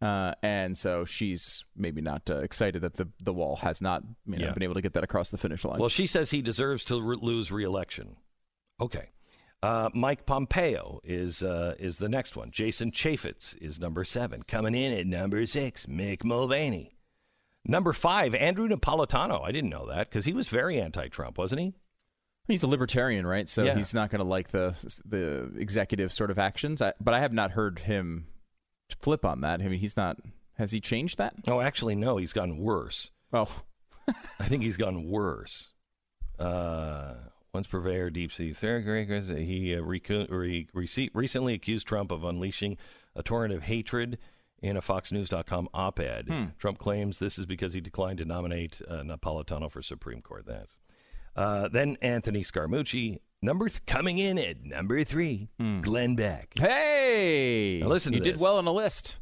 Uh, 0.00 0.32
and 0.42 0.78
so 0.78 1.04
she's 1.04 1.66
maybe 1.76 2.00
not 2.00 2.30
uh, 2.30 2.38
excited 2.38 2.80
that 2.80 2.94
the 2.94 3.08
the 3.22 3.32
wall 3.34 3.56
has 3.56 3.82
not 3.82 4.02
you 4.26 4.36
know, 4.38 4.46
Yeah. 4.46 4.52
been 4.54 4.62
able 4.62 4.74
to 4.74 4.80
get 4.82 4.94
that 4.94 5.04
across 5.04 5.28
the 5.28 5.36
finish 5.38 5.66
line. 5.66 5.78
Well, 5.80 5.90
she 5.90 6.06
says 6.06 6.30
he 6.30 6.40
deserves 6.40 6.82
to 6.86 6.98
re- 7.02 7.18
lose 7.20 7.52
re-election. 7.52 8.16
Okay. 8.80 9.10
Uh, 9.62 9.88
Mike 9.94 10.26
Pompeo 10.26 11.00
is 11.02 11.42
uh, 11.42 11.74
is 11.78 11.98
the 11.98 12.08
next 12.08 12.36
one. 12.36 12.50
Jason 12.50 12.90
Chaffetz 12.90 13.56
is 13.60 13.80
number 13.80 14.04
seven. 14.04 14.42
Coming 14.42 14.74
in 14.74 14.92
at 14.92 15.06
number 15.06 15.44
six, 15.46 15.86
Mick 15.86 16.24
Mulvaney. 16.24 16.96
Number 17.64 17.92
five, 17.92 18.34
Andrew 18.34 18.68
Napolitano. 18.68 19.42
I 19.44 19.50
didn't 19.50 19.70
know 19.70 19.86
that 19.88 20.08
because 20.08 20.24
he 20.24 20.32
was 20.32 20.48
very 20.48 20.80
anti-Trump, 20.80 21.36
wasn't 21.36 21.62
he? 21.62 21.74
He's 22.46 22.62
a 22.62 22.68
libertarian, 22.68 23.26
right? 23.26 23.48
So 23.48 23.64
Yeah. 23.64 23.74
he's 23.74 23.92
not 23.92 24.10
going 24.10 24.20
to 24.20 24.28
like 24.28 24.48
the 24.52 24.74
the 25.04 25.50
executive 25.58 26.12
sort 26.12 26.30
of 26.30 26.38
actions. 26.38 26.80
I, 26.80 26.92
but 27.00 27.12
I 27.14 27.20
have 27.20 27.32
not 27.32 27.52
heard 27.52 27.80
him 27.80 28.28
flip 29.00 29.24
on 29.24 29.40
that. 29.40 29.60
I 29.60 29.66
mean, 29.68 29.80
he's 29.80 29.96
not. 29.96 30.18
Has 30.58 30.70
he 30.70 30.80
changed 30.80 31.18
that? 31.18 31.34
Oh, 31.48 31.60
actually, 31.60 31.96
no. 31.96 32.18
He's 32.18 32.32
gotten 32.32 32.56
worse. 32.58 33.10
Oh, 33.32 33.48
I 34.38 34.44
think 34.44 34.62
he's 34.62 34.76
gotten 34.76 35.10
worse. 35.10 35.72
Uh, 36.38 37.14
once 37.56 37.66
purveyor, 37.66 38.10
deep 38.10 38.30
sea. 38.30 38.52
He 38.52 39.74
uh, 39.74 39.80
recu- 39.80 40.30
re- 40.30 40.68
rece- 40.74 41.10
recently 41.14 41.54
accused 41.54 41.86
Trump 41.86 42.10
of 42.12 42.22
unleashing 42.22 42.76
a 43.14 43.22
torrent 43.22 43.54
of 43.54 43.62
hatred 43.62 44.18
in 44.60 44.76
a 44.76 44.82
FoxNews.com 44.82 45.68
op-ed. 45.72 46.52
Trump 46.58 46.76
claims 46.78 47.18
this 47.18 47.38
is 47.38 47.46
because 47.46 47.72
he 47.72 47.80
declined 47.80 48.18
to 48.18 48.26
nominate 48.26 48.82
uh, 48.86 48.96
Napolitano 48.96 49.70
for 49.70 49.80
Supreme 49.82 50.20
Court. 50.20 50.44
That's 50.46 50.78
uh, 51.34 51.68
then 51.68 51.96
Anthony 52.02 52.42
Scaramucci, 52.42 53.20
number 53.40 53.68
th- 53.70 53.84
coming 53.86 54.18
in 54.18 54.38
at 54.38 54.62
number 54.62 55.02
three, 55.04 55.48
Glenn 55.80 56.14
Beck. 56.14 56.50
hey! 56.60 57.78
Now 57.82 57.88
listen 57.88 58.12
you 58.12 58.20
did 58.20 58.38
well 58.38 58.58
on 58.58 58.66
the 58.66 58.72
list. 58.72 59.18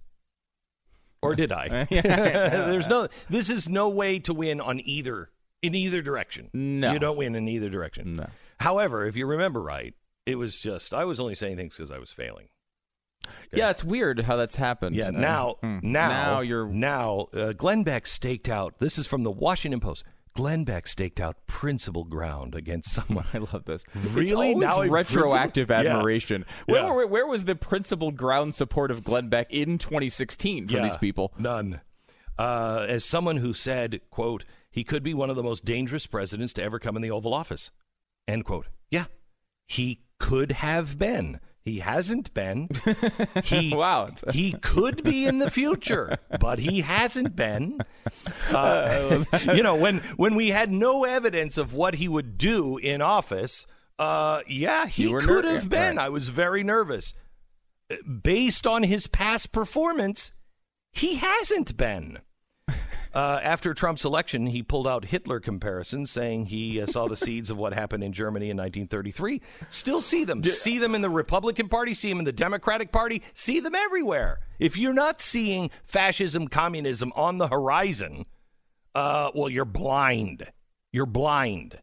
Or 1.22 1.34
did 1.36 1.52
I? 1.52 1.84
There's 1.90 2.88
no. 2.88 3.06
This 3.30 3.48
is 3.48 3.68
no 3.68 3.88
way 3.90 4.18
to 4.20 4.34
win 4.34 4.60
on 4.60 4.80
either 4.80 5.30
in 5.66 5.74
either 5.74 6.02
direction. 6.02 6.50
No. 6.52 6.92
you 6.92 6.98
don't 6.98 7.16
win 7.16 7.34
in 7.34 7.48
either 7.48 7.68
direction. 7.70 8.16
No. 8.16 8.26
However, 8.60 9.04
if 9.06 9.16
you 9.16 9.26
remember 9.26 9.60
right, 9.62 9.94
it 10.26 10.36
was 10.36 10.60
just 10.60 10.94
I 10.94 11.04
was 11.04 11.20
only 11.20 11.34
saying 11.34 11.56
things 11.56 11.76
because 11.76 11.90
I 11.90 11.98
was 11.98 12.10
failing. 12.10 12.48
Yeah, 13.52 13.70
it's 13.70 13.84
weird 13.84 14.20
how 14.20 14.36
that's 14.36 14.56
happened. 14.56 14.96
Yeah. 14.96 15.10
Now, 15.10 15.56
hmm. 15.60 15.78
now, 15.82 16.08
now 16.08 16.40
you're 16.40 16.66
now. 16.66 17.26
Uh, 17.32 17.52
Glenn 17.52 17.82
Beck 17.82 18.06
staked 18.06 18.48
out. 18.48 18.78
This 18.80 18.98
is 18.98 19.06
from 19.06 19.22
the 19.22 19.30
Washington 19.30 19.80
Post. 19.80 20.04
Glenn 20.34 20.64
Beck 20.64 20.88
staked 20.88 21.20
out 21.20 21.36
principal 21.46 22.02
ground 22.04 22.54
against 22.56 22.92
someone. 22.94 23.24
I 23.32 23.38
love 23.38 23.64
this. 23.66 23.84
Really? 23.94 24.50
It's 24.50 24.60
Now 24.60 24.82
retroactive 24.82 25.68
principal- 25.68 25.84
Yeah. 25.84 25.96
admiration. 25.98 26.44
Where, 26.66 26.82
Yeah. 26.82 26.92
where, 26.92 27.06
where 27.06 27.26
was 27.26 27.44
the 27.44 27.54
principal 27.54 28.10
ground 28.10 28.54
support 28.54 28.90
of 28.90 29.04
Glenn 29.04 29.28
Beck 29.28 29.46
in 29.50 29.78
2016 29.78 30.66
for 30.68 30.74
Yeah, 30.74 30.82
these 30.82 30.96
people? 30.96 31.32
None. 31.38 31.80
Uh, 32.36 32.84
as 32.88 33.04
someone 33.04 33.36
who 33.36 33.54
said, 33.54 34.00
"quote 34.10 34.44
He 34.74 34.82
could 34.82 35.04
be 35.04 35.14
one 35.14 35.30
of 35.30 35.36
the 35.36 35.42
most 35.44 35.64
dangerous 35.64 36.08
presidents 36.08 36.52
to 36.54 36.62
ever 36.64 36.80
come 36.80 36.96
in 36.96 37.02
the 37.02 37.10
Oval 37.12 37.32
Office." 37.32 37.70
End 38.26 38.44
quote. 38.44 38.66
Yeah, 38.90 39.04
he 39.68 40.00
could 40.18 40.50
have 40.50 40.98
been. 40.98 41.38
He 41.60 41.78
hasn't 41.78 42.34
been. 42.34 42.68
He 43.44 43.72
Wow, 43.72 44.10
he 44.32 44.50
could 44.52 45.04
be 45.04 45.26
in 45.26 45.38
the 45.38 45.48
future, 45.48 46.18
but 46.40 46.58
he 46.58 46.80
hasn't 46.80 47.36
been. 47.36 47.78
Uh, 48.50 49.24
you 49.54 49.62
know, 49.62 49.74
when 49.76 49.98
when 50.16 50.34
we 50.34 50.48
had 50.48 50.70
no 50.72 51.04
evidence 51.04 51.56
of 51.56 51.72
what 51.72 51.94
he 51.94 52.08
would 52.08 52.36
do 52.36 52.76
in 52.76 53.00
office, 53.00 53.66
uh, 53.98 54.40
yeah, 54.48 54.86
he 54.86 55.12
could 55.12 55.44
ner- 55.44 55.52
have 55.52 55.68
been. 55.68 55.96
right. 55.96 56.06
I 56.06 56.08
was 56.08 56.28
very 56.30 56.62
nervous. 56.64 57.14
Based 58.22 58.66
on 58.66 58.82
his 58.82 59.06
past 59.06 59.52
performance, 59.52 60.32
he 60.92 61.16
hasn't 61.16 61.76
been. 61.76 62.18
Uh, 63.14 63.38
after 63.44 63.72
Trump's 63.74 64.04
election, 64.04 64.46
he 64.46 64.62
pulled 64.62 64.88
out 64.88 65.04
Hitler 65.04 65.38
comparisons, 65.38 66.10
saying 66.10 66.46
he 66.46 66.80
uh, 66.80 66.86
saw 66.86 67.06
the 67.06 67.16
seeds 67.16 67.48
of 67.48 67.56
what 67.56 67.72
happened 67.72 68.02
in 68.02 68.12
Germany 68.12 68.50
in 68.50 68.56
1933. 68.56 69.40
Still 69.70 70.00
see 70.00 70.24
them. 70.24 70.42
see 70.42 70.78
them 70.78 70.96
in 70.96 71.00
the 71.00 71.08
Republican 71.10 71.68
Party, 71.68 71.94
see 71.94 72.08
them 72.08 72.18
in 72.18 72.24
the 72.24 72.32
Democratic 72.32 72.90
Party, 72.90 73.22
see 73.32 73.60
them 73.60 73.74
everywhere. 73.74 74.40
If 74.58 74.76
you're 74.76 74.92
not 74.92 75.20
seeing 75.20 75.70
fascism, 75.84 76.48
communism 76.48 77.12
on 77.14 77.38
the 77.38 77.46
horizon, 77.46 78.26
uh, 78.96 79.30
well, 79.32 79.48
you're 79.48 79.64
blind. 79.64 80.50
You're 80.92 81.06
blind. 81.06 81.78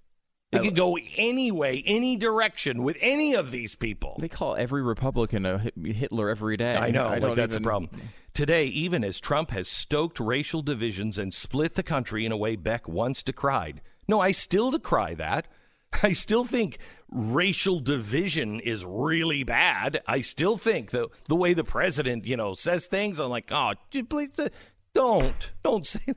It 0.52 0.63
could 0.63 0.76
go 0.76 0.98
any 1.15 1.50
way, 1.50 1.82
any 1.86 2.17
direction 2.17 2.84
with 2.84 2.98
any 3.00 3.36
of 3.36 3.52
these 3.52 3.74
people. 3.76 4.17
They 4.20 4.28
call 4.28 4.58
every 4.58 4.82
Republican 4.82 5.46
a 5.46 5.58
Hitler 5.82 6.28
every 6.28 6.58
day. 6.58 6.76
I 6.76 6.91
know, 6.91 7.08
like 7.08 7.22
don't 7.22 7.36
that's 7.38 7.54
even- 7.56 7.63
a 7.63 7.65
problem. 7.65 7.89
Today, 8.34 8.65
even 8.65 9.04
as 9.04 9.20
Trump 9.20 9.52
has 9.52 9.67
stoked 9.67 10.20
racial 10.20 10.62
divisions 10.62 11.17
and 11.17 11.34
split 11.34 11.76
the 11.76 11.84
country 11.84 12.26
in 12.26 12.32
a 12.32 12.38
way 12.38 12.56
Beck 12.56 12.88
once 12.88 13.22
decried. 13.22 13.82
No, 14.08 14.22
I 14.22 14.32
still 14.32 14.72
decry 14.72 15.13
that. 15.15 15.48
I 16.04 16.13
still 16.13 16.46
think 16.46 16.78
racial 17.12 17.82
division 17.82 18.62
is 18.62 18.86
really 18.86 19.44
bad. 19.44 20.02
I 20.08 20.22
still 20.22 20.56
think 20.56 20.91
the 20.91 21.10
the 21.28 21.36
way 21.36 21.54
the 21.54 21.65
president, 21.65 22.26
you 22.26 22.38
know, 22.38 22.54
says 22.54 22.88
things, 22.88 23.20
I'm 23.20 23.30
like, 23.30 23.52
oh, 23.52 23.74
please 24.10 24.39
uh, 24.39 24.48
don't, 24.94 25.52
don't 25.62 25.86
say, 25.86 26.13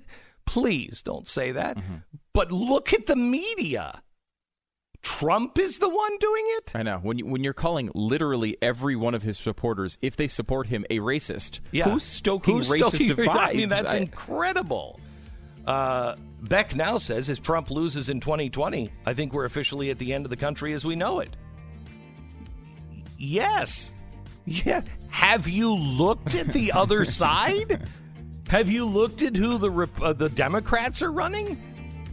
please 0.46 1.03
don't 1.03 1.27
say 1.27 1.50
that. 1.50 1.79
But 2.33 2.53
look 2.53 2.92
at 2.92 3.07
the 3.07 3.16
media. 3.16 4.03
Trump 5.04 5.58
is 5.58 5.78
the 5.78 5.88
one 5.88 6.18
doing 6.18 6.44
it. 6.58 6.72
I 6.74 6.82
know. 6.82 6.98
When 6.98 7.18
you, 7.18 7.26
when 7.26 7.44
you're 7.44 7.52
calling 7.52 7.90
literally 7.94 8.56
every 8.60 8.96
one 8.96 9.14
of 9.14 9.22
his 9.22 9.38
supporters, 9.38 9.96
if 10.02 10.16
they 10.16 10.26
support 10.26 10.66
him, 10.66 10.84
a 10.90 10.98
racist, 10.98 11.60
Yeah. 11.70 11.84
who's 11.84 12.02
stoking 12.02 12.56
Who's 12.56 12.70
racist 12.70 12.88
stoking- 12.88 13.08
divides? 13.14 13.28
I 13.38 13.52
mean, 13.52 13.68
that's 13.68 13.92
I- 13.92 13.98
incredible. 13.98 14.98
Uh, 15.66 16.16
Beck 16.40 16.74
now 16.74 16.98
says 16.98 17.28
if 17.30 17.40
Trump 17.40 17.70
loses 17.70 18.08
in 18.08 18.20
2020, 18.20 18.90
I 19.06 19.14
think 19.14 19.32
we're 19.32 19.44
officially 19.46 19.90
at 19.90 19.98
the 19.98 20.12
end 20.12 20.24
of 20.24 20.30
the 20.30 20.36
country 20.36 20.72
as 20.72 20.84
we 20.84 20.96
know 20.96 21.20
it. 21.20 21.30
Yes. 23.18 23.92
Yeah. 24.46 24.82
Have 25.08 25.48
you 25.48 25.74
looked 25.74 26.34
at 26.34 26.48
the 26.48 26.72
other 26.72 27.04
side? 27.20 27.88
Have 28.48 28.70
you 28.70 28.84
looked 28.84 29.22
at 29.22 29.36
who 29.36 29.56
the 29.58 29.88
uh, 30.02 30.12
the 30.12 30.28
Democrats 30.28 31.00
are 31.02 31.10
running? 31.12 31.60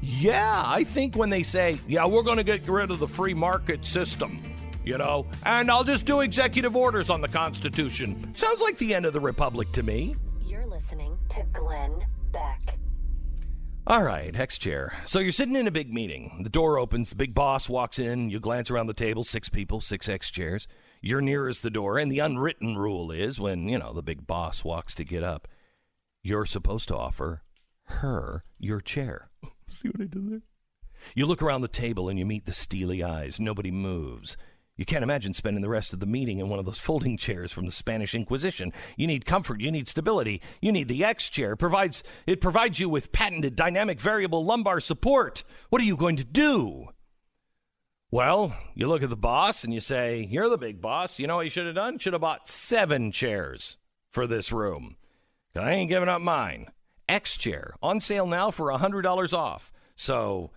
Yeah, 0.01 0.63
I 0.65 0.83
think 0.83 1.15
when 1.15 1.29
they 1.29 1.43
say, 1.43 1.79
"Yeah, 1.87 2.05
we're 2.07 2.23
going 2.23 2.37
to 2.37 2.43
get 2.43 2.67
rid 2.67 2.91
of 2.91 2.99
the 2.99 3.07
free 3.07 3.33
market 3.33 3.85
system," 3.85 4.41
you 4.83 4.97
know, 4.97 5.27
and 5.45 5.69
I'll 5.69 5.83
just 5.83 6.05
do 6.05 6.21
executive 6.21 6.75
orders 6.75 7.09
on 7.09 7.21
the 7.21 7.27
Constitution. 7.27 8.33
Sounds 8.33 8.61
like 8.61 8.77
the 8.77 8.95
end 8.95 9.05
of 9.05 9.13
the 9.13 9.19
republic 9.19 9.71
to 9.73 9.83
me. 9.83 10.15
You're 10.43 10.65
listening 10.65 11.17
to 11.29 11.43
Glenn 11.53 12.03
Beck. 12.31 12.77
All 13.87 14.03
right, 14.03 14.35
X 14.35 14.59
chair. 14.59 14.93
So 15.05 15.19
you're 15.19 15.31
sitting 15.31 15.55
in 15.55 15.65
a 15.65 15.71
big 15.71 15.91
meeting. 15.91 16.41
The 16.43 16.49
door 16.49 16.77
opens, 16.77 17.09
the 17.09 17.15
big 17.15 17.33
boss 17.33 17.67
walks 17.67 17.97
in, 17.97 18.29
you 18.29 18.39
glance 18.39 18.69
around 18.69 18.87
the 18.87 18.93
table, 18.93 19.23
six 19.23 19.49
people, 19.49 19.81
six 19.81 20.07
X 20.07 20.29
chairs. 20.29 20.67
You're 21.01 21.21
nearest 21.21 21.63
the 21.63 21.71
door, 21.71 21.97
and 21.97 22.11
the 22.11 22.19
unwritten 22.19 22.75
rule 22.75 23.09
is 23.09 23.39
when, 23.39 23.67
you 23.67 23.79
know, 23.79 23.91
the 23.91 24.03
big 24.03 24.27
boss 24.27 24.63
walks 24.63 24.93
to 24.95 25.03
get 25.03 25.23
up, 25.23 25.47
you're 26.21 26.45
supposed 26.45 26.87
to 26.89 26.95
offer 26.97 27.41
her 27.85 28.43
your 28.59 28.81
chair. 28.81 29.30
See 29.71 29.89
what 29.89 30.01
I 30.01 30.05
did 30.05 30.29
there? 30.29 30.41
You 31.15 31.25
look 31.25 31.41
around 31.41 31.61
the 31.61 31.67
table 31.67 32.09
and 32.09 32.19
you 32.19 32.25
meet 32.25 32.45
the 32.45 32.53
steely 32.53 33.03
eyes. 33.03 33.39
Nobody 33.39 33.71
moves. 33.71 34.37
You 34.77 34.85
can't 34.85 35.03
imagine 35.03 35.33
spending 35.33 35.61
the 35.61 35.69
rest 35.69 35.93
of 35.93 35.99
the 35.99 36.05
meeting 36.05 36.39
in 36.39 36.49
one 36.49 36.59
of 36.59 36.65
those 36.65 36.79
folding 36.79 37.17
chairs 37.17 37.51
from 37.51 37.65
the 37.65 37.71
Spanish 37.71 38.15
Inquisition. 38.15 38.71
You 38.97 39.05
need 39.07 39.25
comfort, 39.25 39.61
you 39.61 39.71
need 39.71 39.87
stability, 39.87 40.41
you 40.61 40.71
need 40.71 40.87
the 40.87 41.03
X 41.03 41.29
chair. 41.29 41.55
Provides 41.55 42.03
it 42.25 42.41
provides 42.41 42.79
you 42.79 42.89
with 42.89 43.11
patented 43.11 43.55
dynamic 43.55 43.99
variable 43.99 44.43
lumbar 44.45 44.79
support. 44.79 45.43
What 45.69 45.81
are 45.81 45.85
you 45.85 45.97
going 45.97 46.15
to 46.17 46.23
do? 46.23 46.87
Well, 48.09 48.55
you 48.73 48.87
look 48.87 49.03
at 49.03 49.09
the 49.09 49.15
boss 49.15 49.63
and 49.63 49.73
you 49.73 49.79
say, 49.79 50.27
You're 50.29 50.49
the 50.49 50.57
big 50.57 50.81
boss. 50.81 51.19
You 51.19 51.27
know 51.27 51.37
what 51.37 51.45
you 51.45 51.49
should 51.49 51.65
have 51.65 51.75
done? 51.75 51.97
Should 51.97 52.13
have 52.13 52.21
bought 52.21 52.47
seven 52.47 53.11
chairs 53.11 53.77
for 54.09 54.25
this 54.27 54.51
room. 54.51 54.95
I 55.55 55.71
ain't 55.71 55.89
giving 55.89 56.09
up 56.09 56.21
mine. 56.21 56.67
X 57.07 57.37
chair 57.37 57.73
on 57.81 57.99
sale 57.99 58.27
now 58.27 58.51
for 58.51 58.67
$100 58.67 59.33
off. 59.33 59.71
So 59.95 60.51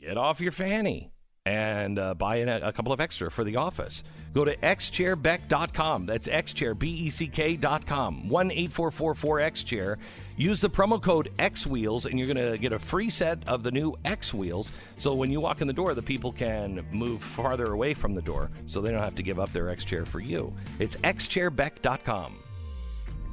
get 0.00 0.16
off 0.16 0.40
your 0.40 0.52
fanny 0.52 1.12
and 1.46 1.98
uh, 1.98 2.14
buy 2.14 2.36
in 2.36 2.48
a, 2.48 2.72
couple 2.72 2.92
of 2.92 3.00
extra 3.00 3.30
for 3.30 3.44
the 3.44 3.56
office. 3.56 4.02
Go 4.34 4.44
to 4.44 4.56
xchairbeck.com. 4.56 6.06
That's 6.06 6.26
xchairbeck.com. 6.26 8.28
1 8.28 8.50
xchair 8.50 9.96
Use 10.36 10.60
the 10.60 10.68
promo 10.68 11.00
code 11.00 11.30
XWheels 11.38 12.04
and 12.04 12.18
you're 12.18 12.26
going 12.26 12.52
to 12.52 12.58
get 12.58 12.72
a 12.72 12.78
free 12.78 13.08
set 13.08 13.48
of 13.48 13.62
the 13.62 13.70
new 13.70 13.94
X 14.04 14.34
Wheels. 14.34 14.72
So 14.98 15.14
when 15.14 15.30
you 15.30 15.40
walk 15.40 15.60
in 15.60 15.66
the 15.66 15.72
door, 15.72 15.94
the 15.94 16.02
people 16.02 16.32
can 16.32 16.84
move 16.90 17.22
farther 17.22 17.72
away 17.72 17.94
from 17.94 18.14
the 18.14 18.22
door 18.22 18.50
so 18.66 18.80
they 18.80 18.90
don't 18.90 19.02
have 19.02 19.14
to 19.14 19.22
give 19.22 19.38
up 19.38 19.52
their 19.52 19.70
X 19.70 19.84
chair 19.84 20.04
for 20.04 20.20
you. 20.20 20.52
It's 20.78 20.96
xchairbeck.com. 20.96 22.45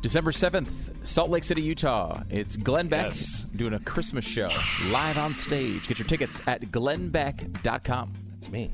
December 0.04 0.32
7th, 0.32 1.08
Salt 1.08 1.30
Lake 1.30 1.46
City, 1.46 1.62
Utah. 1.62 2.22
It's 2.30 2.58
Glenn 2.58 2.90
Beck 2.90 3.06
Yes. 3.06 3.44
doing 3.56 3.74
a 3.74 3.80
Christmas 3.80 4.26
show 4.26 4.50
live 4.92 5.18
on 5.18 5.34
stage. 5.34 5.88
Get 5.88 5.98
your 5.98 6.08
tickets 6.08 6.42
at 6.46 6.62
glennbeck.com. 6.62 8.12
That's 8.34 8.50
me. 8.52 8.70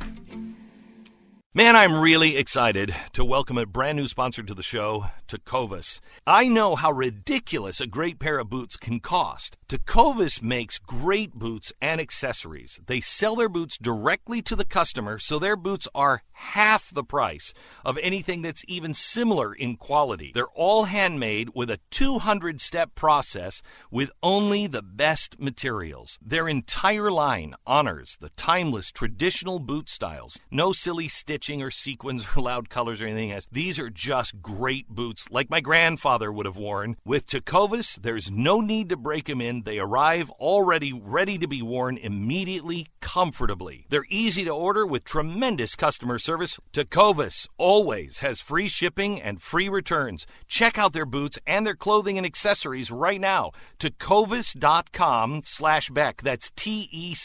Man, 1.51 1.75
I'm 1.75 1.99
really 1.99 2.37
excited 2.37 2.93
to 3.13 3.25
welcome 3.25 3.57
a 3.57 3.65
brand 3.65 3.97
new 3.97 4.05
sponsor 4.05 4.43
to 4.43 4.53
the 4.53 4.61
show, 4.61 5.07
Tecovas. 5.27 5.99
I 6.27 6.47
know 6.47 6.75
how 6.75 6.91
ridiculous 6.91 7.81
a 7.81 7.87
great 7.87 8.19
pair 8.19 8.37
of 8.37 8.51
boots 8.51 8.77
can 8.77 8.99
cost. 8.99 9.57
Tecovas 9.67 10.43
makes 10.43 10.77
great 10.77 11.33
boots 11.33 11.73
and 11.81 11.99
accessories. 11.99 12.79
They 12.85 13.01
sell 13.01 13.35
their 13.35 13.49
boots 13.49 13.79
directly 13.79 14.43
to 14.43 14.55
the 14.55 14.63
customer, 14.63 15.17
so 15.17 15.39
their 15.39 15.55
boots 15.55 15.87
are 15.95 16.21
half 16.33 16.93
the 16.93 17.03
price 17.03 17.51
of 17.83 17.97
anything 17.97 18.43
that's 18.43 18.63
even 18.67 18.93
similar 18.93 19.51
in 19.51 19.75
quality. 19.75 20.31
They're 20.33 20.47
all 20.55 20.83
handmade 20.85 21.49
with 21.55 21.71
a 21.71 21.79
200 21.89 22.61
step 22.61 22.93
process 22.93 23.63
with 23.89 24.11
only 24.21 24.67
the 24.67 24.83
best 24.83 25.39
materials. 25.39 26.19
Their 26.21 26.47
entire 26.47 27.11
line 27.11 27.55
honors 27.65 28.17
the 28.19 28.29
timeless 28.37 28.91
traditional 28.91 29.57
boot 29.57 29.89
styles. 29.89 30.39
No 30.51 30.73
silly 30.73 31.07
stitching 31.39 31.61
or 31.61 31.71
sequins 31.71 32.27
or 32.35 32.41
loud 32.41 32.69
colors 32.69 33.01
or 33.01 33.05
anything 33.07 33.31
else. 33.31 33.47
These 33.49 33.79
are 33.79 33.89
just 33.89 34.41
great 34.41 34.89
boots 34.89 35.31
like 35.31 35.49
my 35.49 35.61
grandfather 35.61 36.33
would 36.33 36.45
have 36.45 36.57
worn. 36.57 36.97
With 37.05 37.27
Tecovas, 37.27 38.01
there's 38.01 38.29
no 38.29 38.59
need 38.59 38.89
to 38.89 38.97
break 38.97 39.27
them 39.27 39.39
in. 39.39 39.63
They 39.63 39.79
arrive 39.79 40.29
already 40.31 40.91
ready 40.91 41.37
to 41.37 41.47
be 41.47 41.61
worn 41.61 41.95
immediately, 41.95 42.87
comfortably. 42.99 43.85
They're 43.89 44.03
easy 44.09 44.43
to 44.43 44.49
order 44.49 44.85
with 44.85 45.05
tremendous 45.05 45.77
customer 45.77 46.19
service. 46.19 46.59
Tecovas 46.73 47.47
always 47.57 48.19
has 48.19 48.41
free 48.41 48.67
shipping 48.67 49.21
and 49.21 49.41
free 49.41 49.69
returns. 49.69 50.27
Check 50.47 50.77
out 50.77 50.91
their 50.91 51.05
boots 51.05 51.39
and 51.47 51.65
their 51.65 51.75
clothing 51.75 52.17
and 52.17 52.25
accessories 52.25 52.91
right 52.91 53.21
now. 53.21 53.51
Tecovas.com 53.79 55.43
slash 55.45 55.89
Beck. 55.89 56.21
That's 56.21 56.51
T-E-C-O-V-A-S 56.57 57.21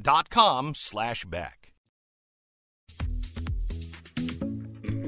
dot 0.00 0.30
com 0.30 0.74
slash 0.74 1.24
Beck. 1.24 1.63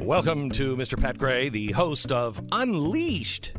Welcome 0.07 0.51
to 0.53 0.77
Mr. 0.77 0.97
Pat 1.01 1.19
Gray, 1.19 1.49
the 1.49 1.73
host 1.73 2.13
of 2.13 2.41
Unleashed. 2.53 3.53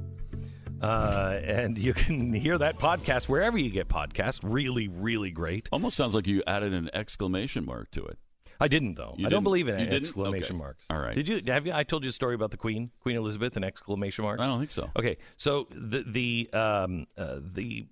Uh, 0.82 1.40
and 1.44 1.78
you 1.78 1.94
can 1.94 2.32
hear 2.34 2.58
that 2.58 2.78
podcast 2.78 3.28
wherever 3.28 3.58
you 3.58 3.70
get 3.70 3.90
podcasts. 3.90 4.40
Really, 4.42 4.88
really 4.88 5.30
great. 5.32 5.68
Almost 5.74 5.98
sounds 5.98 6.16
like 6.16 6.26
you 6.26 6.42
added 6.48 6.74
an 6.74 6.90
exclamation 6.94 7.66
mark 7.66 7.92
to 7.92 8.06
it. 8.06 8.18
I 8.62 8.70
didn't 8.70 8.96
though. 8.96 9.14
You 9.18 9.28
I 9.28 9.30
don't 9.30 9.40
didn't? 9.40 9.44
believe 9.44 9.68
in 9.68 9.80
You 9.80 9.86
didn't? 9.88 10.04
exclamation 10.04 10.56
Okay. 10.56 10.64
marks. 10.64 10.86
All 10.90 10.98
right. 11.00 11.16
Did 11.16 11.28
you 11.28 11.42
have 11.48 11.68
you? 11.68 11.74
I 11.74 11.84
told 11.84 12.04
you 12.04 12.10
a 12.10 12.14
story 12.14 12.34
about 12.34 12.52
the 12.52 12.58
Queen, 12.58 12.92
Queen 13.02 13.18
Elizabeth, 13.18 13.58
and 13.58 13.66
exclamation 13.66 14.24
marks. 14.24 14.42
I 14.42 14.48
don't 14.48 14.58
think 14.60 14.72
so. 14.72 14.90
Okay, 14.98 15.18
so 15.36 15.68
the 15.70 16.04
the 16.08 16.50
um, 16.58 17.08
uh, 17.18 17.40
the 17.42 17.88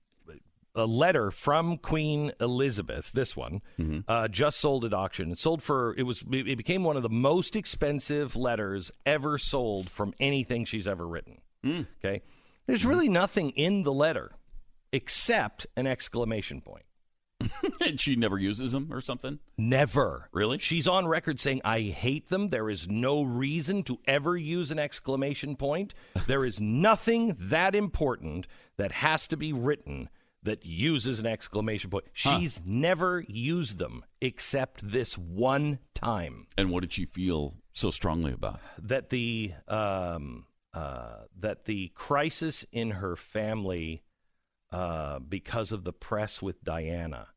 a 0.75 0.85
letter 0.85 1.31
from 1.31 1.77
Queen 1.77 2.31
Elizabeth, 2.39 3.11
this 3.13 3.35
one, 3.35 3.61
Mm-hmm. 3.79 3.99
uh, 4.07 4.27
just 4.27 4.59
sold 4.59 4.85
at 4.85 4.93
auction. 4.93 5.31
It 5.31 5.39
sold 5.39 5.61
for 5.63 5.95
it 5.97 6.03
was 6.03 6.23
it 6.31 6.57
became 6.57 6.83
one 6.83 6.97
of 6.97 7.03
the 7.03 7.09
most 7.09 7.55
expensive 7.55 8.35
letters 8.35 8.91
ever 9.05 9.37
sold 9.37 9.89
from 9.89 10.13
anything 10.19 10.65
she's 10.65 10.87
ever 10.87 11.07
written. 11.07 11.41
Mm. 11.65 11.87
Okay, 12.03 12.21
there's 12.67 12.81
Mm-hmm. 12.81 12.89
really 12.89 13.09
nothing 13.09 13.49
in 13.51 13.83
the 13.83 13.93
letter 13.93 14.31
except 14.91 15.67
an 15.75 15.87
exclamation 15.87 16.61
point. 16.61 16.83
and 17.85 17.99
she 17.99 18.15
never 18.15 18.39
uses 18.39 18.71
them 18.71 18.87
or 18.93 19.01
something. 19.01 19.39
Never. 19.57 20.29
Really? 20.31 20.57
She's 20.59 20.87
on 20.87 21.05
record 21.05 21.37
saying, 21.37 21.59
I 21.65 21.81
hate 21.81 22.29
them. 22.29 22.47
There 22.49 22.69
is 22.69 22.87
no 22.87 23.23
reason 23.23 23.83
to 23.83 23.99
ever 24.05 24.37
use 24.37 24.71
an 24.71 24.79
exclamation 24.79 25.57
point. 25.57 25.93
There 26.27 26.45
is 26.45 26.61
nothing 26.61 27.35
that 27.37 27.75
important 27.75 28.47
that 28.77 28.93
has 28.93 29.27
to 29.27 29.37
be 29.37 29.51
written 29.51 30.07
that 30.45 30.65
uses 30.65 31.19
an 31.19 31.25
exclamation 31.25 31.89
point. 31.89 32.05
She's 32.13 32.61
never 32.65 33.25
used 33.27 33.77
them 33.77 34.05
except 34.21 34.89
this 34.89 35.17
one 35.17 35.79
time. 35.93 36.47
And 36.57 36.69
what 36.69 36.81
did 36.81 36.93
she 36.93 37.05
feel 37.05 37.55
so 37.73 37.91
strongly 37.91 38.31
about? 38.31 38.59
That 38.81 39.09
the 39.09 39.53
um, 39.67 40.45
uh, 40.73 41.23
that 41.37 41.65
the 41.65 41.89
crisis 41.89 42.65
in 42.71 42.91
her 42.91 43.15
family 43.15 44.03
uh, 44.71 45.19
because 45.19 45.71
of 45.71 45.83
the 45.83 45.93
press 45.93 46.41
with 46.41 46.63
Diana 46.63 47.29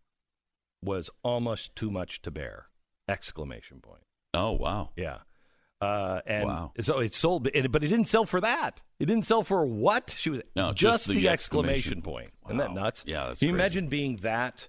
was 0.82 1.10
almost 1.22 1.74
too 1.74 1.90
much 1.90 2.22
to 2.22 2.30
bear. 2.30 2.66
Exclamation 3.08 3.80
point. 3.80 4.02
Oh 4.34 4.52
wow. 4.52 4.90
Yeah. 4.96 5.18
Uh, 5.80 6.20
and 6.26 6.46
Wow. 6.48 6.72
so 6.80 6.98
it 6.98 7.14
sold, 7.14 7.44
but 7.44 7.54
it, 7.54 7.70
but 7.70 7.84
it 7.84 7.88
didn't 7.88 8.06
sell 8.08 8.24
for 8.24 8.40
that. 8.40 8.82
It 8.98 9.06
didn't 9.06 9.24
sell 9.26 9.44
for 9.44 9.64
what? 9.64 10.14
She 10.18 10.30
was 10.30 10.40
No, 10.56 10.68
just, 10.72 10.78
just 10.80 11.06
the, 11.06 11.14
the 11.14 11.28
exclamation 11.28 11.98
exclamation. 11.98 12.02
point. 12.02 12.30
Isn't 12.46 12.56
that 12.58 12.72
nuts? 12.74 13.04
Yeah, 13.06 13.26
that's 13.28 13.38
Can 13.40 13.48
you 13.48 13.54
crazy. 13.54 13.62
imagine 13.64 13.88
being 13.88 14.16
that 14.16 14.68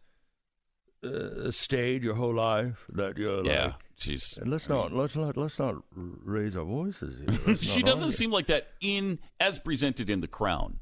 uh, 1.04 1.50
stayed 1.52 2.04
your 2.04 2.14
whole 2.16 2.34
life? 2.34 2.86
That 2.90 3.18
you're 3.18 3.44
Yeah. 3.46 3.66
like, 3.66 3.74
She's. 3.98 4.38
Let's 4.46 4.70
not 4.70 4.94
let's 4.94 5.16
not 5.18 5.36
let's 5.36 5.60
not 5.60 5.76
raise 5.94 6.56
our 6.56 6.64
voices. 6.64 7.20
Here. 7.20 7.58
She 7.62 7.82
doesn't 7.84 8.04
argue." 8.06 8.16
seem 8.16 8.32
like 8.32 8.48
that 8.48 8.68
in 8.80 9.20
as 9.42 9.60
presented 9.60 10.10
in 10.10 10.22
The 10.22 10.28
Crown. 10.28 10.80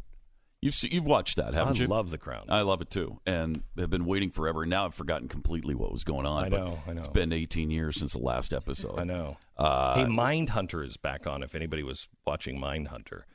You've 0.62 0.74
se- 0.74 0.90
you've 0.92 1.06
watched 1.06 1.38
that, 1.38 1.54
haven't 1.54 1.78
you? 1.78 1.86
I 1.86 1.88
love 1.88 2.10
the 2.10 2.18
crown. 2.18 2.46
I 2.50 2.62
love 2.62 2.82
it 2.82 2.90
too, 2.90 3.20
and 3.28 3.62
have 3.78 3.92
been 3.92 4.06
waiting 4.06 4.32
forever. 4.32 4.64
And 4.64 4.72
now 4.72 4.86
I've 4.86 4.96
forgotten 4.96 5.28
completely 5.28 5.76
what 5.76 5.92
was 5.92 6.04
going 6.04 6.26
on. 6.26 6.46
I 6.46 6.50
but 6.50 6.60
know, 6.60 6.80
I 6.88 6.94
know. 6.94 7.00
It's 7.00 7.08
been 7.10 7.32
18 7.32 7.70
years 7.70 8.00
since 8.00 8.14
the 8.14 8.20
last 8.20 8.54
episode. 8.54 9.00
I 9.00 9.04
know. 9.04 9.38
Uh, 9.56 9.96
hey, 9.96 10.06
Mindhunter 10.06 10.84
is 10.84 10.98
back 10.98 11.28
on. 11.28 11.44
If 11.44 11.54
anybody 11.54 11.84
was 11.84 12.08
watching 12.26 12.60
Mind 12.60 12.88
Hunter, 12.88 13.28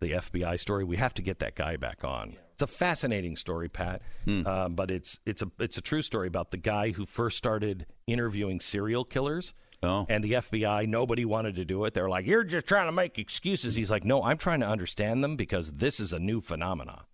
the 0.00 0.12
FBI 0.12 0.60
story, 0.60 0.84
we 0.84 0.96
have 0.96 1.14
to 1.14 1.22
get 1.22 1.40
that 1.40 1.56
guy 1.56 1.76
back 1.76 2.04
on. 2.04 2.36
It's 2.52 2.62
a 2.62 2.68
fascinating 2.68 3.36
story, 3.36 3.68
Pat. 3.68 4.00
Hmm. 4.24 4.46
Uh, 4.46 4.68
but 4.68 4.90
it's 4.92 5.18
it's 5.26 5.42
a 5.42 5.50
it's 5.58 5.78
a 5.78 5.82
true 5.82 6.02
story 6.02 6.28
about 6.28 6.52
the 6.52 6.56
guy 6.58 6.92
who 6.92 7.06
first 7.06 7.36
started 7.36 7.86
interviewing 8.06 8.60
serial 8.60 9.04
killers. 9.04 9.52
Oh. 9.82 10.06
And 10.08 10.24
the 10.24 10.32
FBI, 10.32 10.88
nobody 10.88 11.24
wanted 11.24 11.54
to 11.56 11.64
do 11.64 11.84
it. 11.84 11.94
They're 11.94 12.08
like, 12.08 12.26
"You're 12.26 12.42
just 12.44 12.66
trying 12.66 12.86
to 12.86 12.92
make 12.92 13.18
excuses." 13.18 13.76
He's 13.76 13.90
like, 13.90 14.04
"No, 14.04 14.22
I'm 14.24 14.36
trying 14.38 14.60
to 14.60 14.66
understand 14.66 15.22
them 15.22 15.36
because 15.36 15.72
this 15.72 16.00
is 16.00 16.12
a 16.12 16.18
new 16.18 16.40
phenomena." 16.40 17.04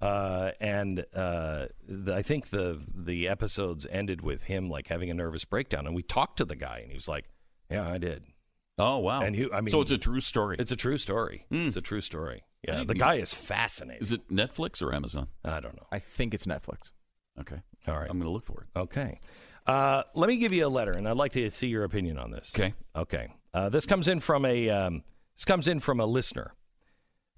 Uh, 0.00 0.52
and 0.60 1.04
uh, 1.14 1.66
the, 1.86 2.14
I 2.14 2.22
think 2.22 2.48
the 2.48 2.80
the 2.94 3.28
episodes 3.28 3.86
ended 3.90 4.22
with 4.22 4.44
him 4.44 4.70
like 4.70 4.88
having 4.88 5.10
a 5.10 5.14
nervous 5.14 5.44
breakdown, 5.44 5.86
and 5.86 5.94
we 5.94 6.02
talked 6.02 6.38
to 6.38 6.46
the 6.46 6.56
guy, 6.56 6.78
and 6.78 6.90
he 6.90 6.94
was 6.96 7.08
like, 7.08 7.26
"Yeah, 7.70 7.86
I 7.86 7.98
did." 7.98 8.24
Oh 8.78 8.98
wow! 8.98 9.20
And 9.20 9.36
you- 9.36 9.50
I 9.52 9.60
mean- 9.60 9.70
so 9.70 9.82
it's 9.82 9.90
a 9.90 9.98
true 9.98 10.22
story. 10.22 10.56
It's 10.58 10.72
a 10.72 10.76
true 10.76 10.96
story. 10.96 11.44
It's 11.50 11.76
a 11.76 11.82
true 11.82 12.00
story. 12.00 12.44
Yeah, 12.66 12.84
the 12.84 12.94
guy 12.94 13.16
is 13.16 13.34
fascinating. 13.34 14.00
Is 14.00 14.12
it 14.12 14.28
Netflix 14.28 14.80
or 14.82 14.94
Amazon? 14.94 15.28
I 15.44 15.60
don't 15.60 15.76
know. 15.76 15.86
I 15.92 15.98
think 15.98 16.32
it's 16.32 16.46
Netflix. 16.46 16.92
Okay, 17.38 17.60
All 17.88 17.94
right. 17.98 18.08
I'm 18.10 18.18
going 18.18 18.24
to 18.28 18.30
look 18.30 18.44
for 18.44 18.62
it. 18.62 18.78
Okay. 18.78 19.20
Uh, 19.66 20.02
let 20.14 20.28
me 20.28 20.36
give 20.36 20.52
you 20.52 20.66
a 20.66 20.68
letter, 20.68 20.92
and 20.92 21.08
I'd 21.08 21.16
like 21.16 21.32
to 21.32 21.50
see 21.50 21.68
your 21.68 21.84
opinion 21.84 22.18
on 22.18 22.30
this. 22.30 22.50
Okay. 22.54 22.74
Okay. 22.96 23.28
Uh, 23.52 23.68
this 23.68 23.86
comes 23.86 24.08
in 24.08 24.20
from 24.20 24.44
a 24.44 24.68
um, 24.70 25.02
this 25.36 25.44
comes 25.44 25.68
in 25.68 25.80
from 25.80 26.00
a 26.00 26.06
listener. 26.06 26.54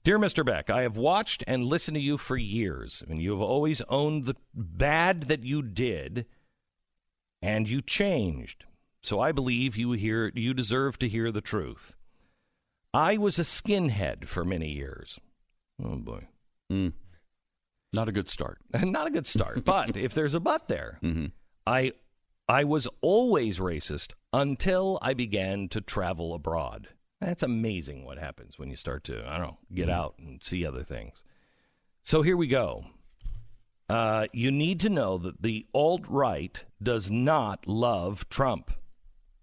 Dear 0.05 0.19
Mr. 0.19 0.45
Beck, 0.45 0.69
I 0.69 0.83
have 0.83 0.97
watched 0.97 1.45
and 1.47 1.65
listened 1.65 1.95
to 1.95 2.01
you 2.01 2.19
for 2.19 2.37
years, 2.37 3.05
and 3.09 3.23
you 3.23 3.31
have 3.31 3.41
always 3.41 3.81
owned 3.83 4.25
the 4.25 4.35
bad 4.53 5.25
that 5.25 5.45
you 5.45 5.63
did, 5.63 6.27
and 7.41 7.69
you 7.69 7.81
changed. 7.81 8.65
So 9.03 9.21
I 9.21 9.33
believe 9.33 9.77
you 9.77 9.93
hear 9.93 10.31
you 10.35 10.55
deserve 10.55 10.99
to 11.01 11.09
hear 11.09 11.31
the 11.31 11.41
truth. 11.41 11.95
I 12.95 13.17
was 13.17 13.39
a 13.39 13.43
skinhead 13.43 14.27
for 14.27 14.45
many 14.45 14.71
years. 14.71 15.19
Oh 15.83 15.97
boy. 15.97 16.29
Mm. 16.71 16.93
Not 17.93 18.09
a 18.09 18.13
good 18.13 18.29
start. 18.29 18.59
Not 18.83 19.07
a 19.07 19.11
good 19.11 19.27
start. 19.27 19.65
But 19.65 19.97
if 19.97 20.15
there's 20.15 20.35
a 20.35 20.41
but 20.41 20.69
there, 20.69 20.99
hmm 21.01 21.27
I 21.67 21.93
I 22.49 22.65
was 22.65 22.89
always 23.01 23.59
racist 23.59 24.13
until 24.33 24.99
I 25.01 25.15
began 25.15 25.69
to 25.69 25.81
travel 25.81 26.35
abroad. 26.35 26.89
That's 27.21 27.43
amazing 27.43 28.05
what 28.05 28.19
happens 28.19 28.59
when 28.59 28.71
you 28.71 28.77
start 28.77 29.05
to, 29.05 29.25
I 29.29 29.39
don't 29.39 29.47
know, 29.47 29.59
get 29.73 29.89
out 29.89 30.15
and 30.19 30.43
see 30.43 30.67
other 30.67 30.83
things. 30.83 31.23
So 32.03 32.23
here 32.23 32.37
we 32.37 32.49
go. 32.49 32.87
Uh, 33.89 34.27
you 34.33 34.51
need 34.51 34.81
to 34.81 34.89
know 34.89 35.19
that 35.19 35.43
the 35.43 35.67
alt 35.73 36.05
right 36.09 36.65
does 36.83 37.11
not 37.11 37.69
love 37.69 38.29
Trump. 38.29 38.73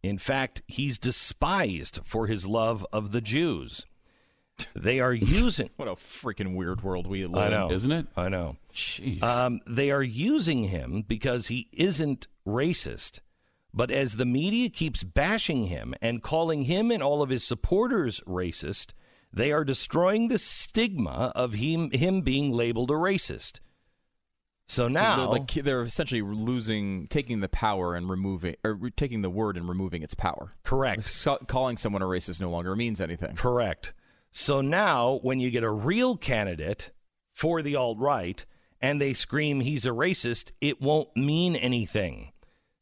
In 0.04 0.18
fact, 0.18 0.62
he's 0.68 0.98
despised 0.98 2.00
for 2.04 2.28
his 2.28 2.48
love 2.48 2.86
of 2.92 3.12
the 3.12 3.22
Jews. 3.22 3.86
They 4.76 5.00
are 5.00 5.14
using. 5.14 5.70
What 5.78 5.88
a 5.88 5.96
freaking 5.96 6.56
weird 6.56 6.84
world 6.84 7.08
we 7.08 7.26
live 7.26 7.54
I 7.54 7.66
in. 7.66 7.72
Isn't 7.72 7.92
it? 7.92 8.08
I 8.18 8.30
know. 8.30 8.58
Jeez. 8.74 9.24
Um, 9.24 9.62
they 9.68 9.92
are 9.92 10.04
using 10.04 10.66
him 10.66 11.04
because 11.08 11.48
he 11.48 11.70
isn't 11.74 12.28
racist. 12.48 13.20
But 13.74 13.92
as 13.92 14.16
the 14.16 14.26
media 14.26 14.70
keeps 14.70 15.04
bashing 15.04 15.66
him 15.66 15.94
and 16.02 16.24
calling 16.24 16.64
him 16.64 16.90
and 16.92 17.04
all 17.04 17.22
of 17.22 17.30
his 17.30 17.44
supporters 17.44 18.20
racist, 18.28 18.94
they 19.32 19.52
are 19.52 19.64
destroying 19.64 20.28
the 20.28 20.40
stigma 20.40 21.32
of 21.36 21.54
him, 21.54 21.92
him 21.92 22.22
being 22.22 22.52
labeled 22.52 22.90
a 22.90 22.96
racist. 22.96 23.60
So 24.66 24.88
now, 24.88 25.16
They're, 25.18 25.26
like, 25.40 25.52
they're 25.54 25.82
essentially 25.84 26.22
losing, 26.22 27.08
taking 27.08 27.40
the 27.40 27.50
power 27.50 27.96
and 27.96 28.08
removing, 28.10 28.56
or 28.64 28.78
taking 28.96 29.24
the 29.24 29.30
word 29.30 29.58
and 29.58 29.68
removing 29.68 30.04
its 30.04 30.14
power. 30.14 30.52
correct, 30.64 31.06
So- 31.06 31.38
calling 31.48 31.76
someone 31.78 32.02
a 32.04 32.06
racist 32.06 32.40
no 32.40 32.52
longer 32.52 32.76
means 32.76 33.02
anything. 33.02 33.36
correct. 33.36 33.94
So 34.32 34.62
now, 34.62 35.20
when 35.22 35.40
you 35.40 35.50
get 35.52 35.64
a 35.64 35.72
real 35.72 36.16
candidate 36.16 36.92
for 37.34 37.62
the 37.62 37.76
alt 37.76 37.98
right 38.00 38.46
and 38.82 39.02
they 39.02 39.14
scream 39.14 39.60
he's 39.60 39.86
a 39.86 39.90
racist, 39.90 40.52
it 40.62 40.82
won't 40.82 41.16
mean 41.16 41.56
anything. 41.56 42.32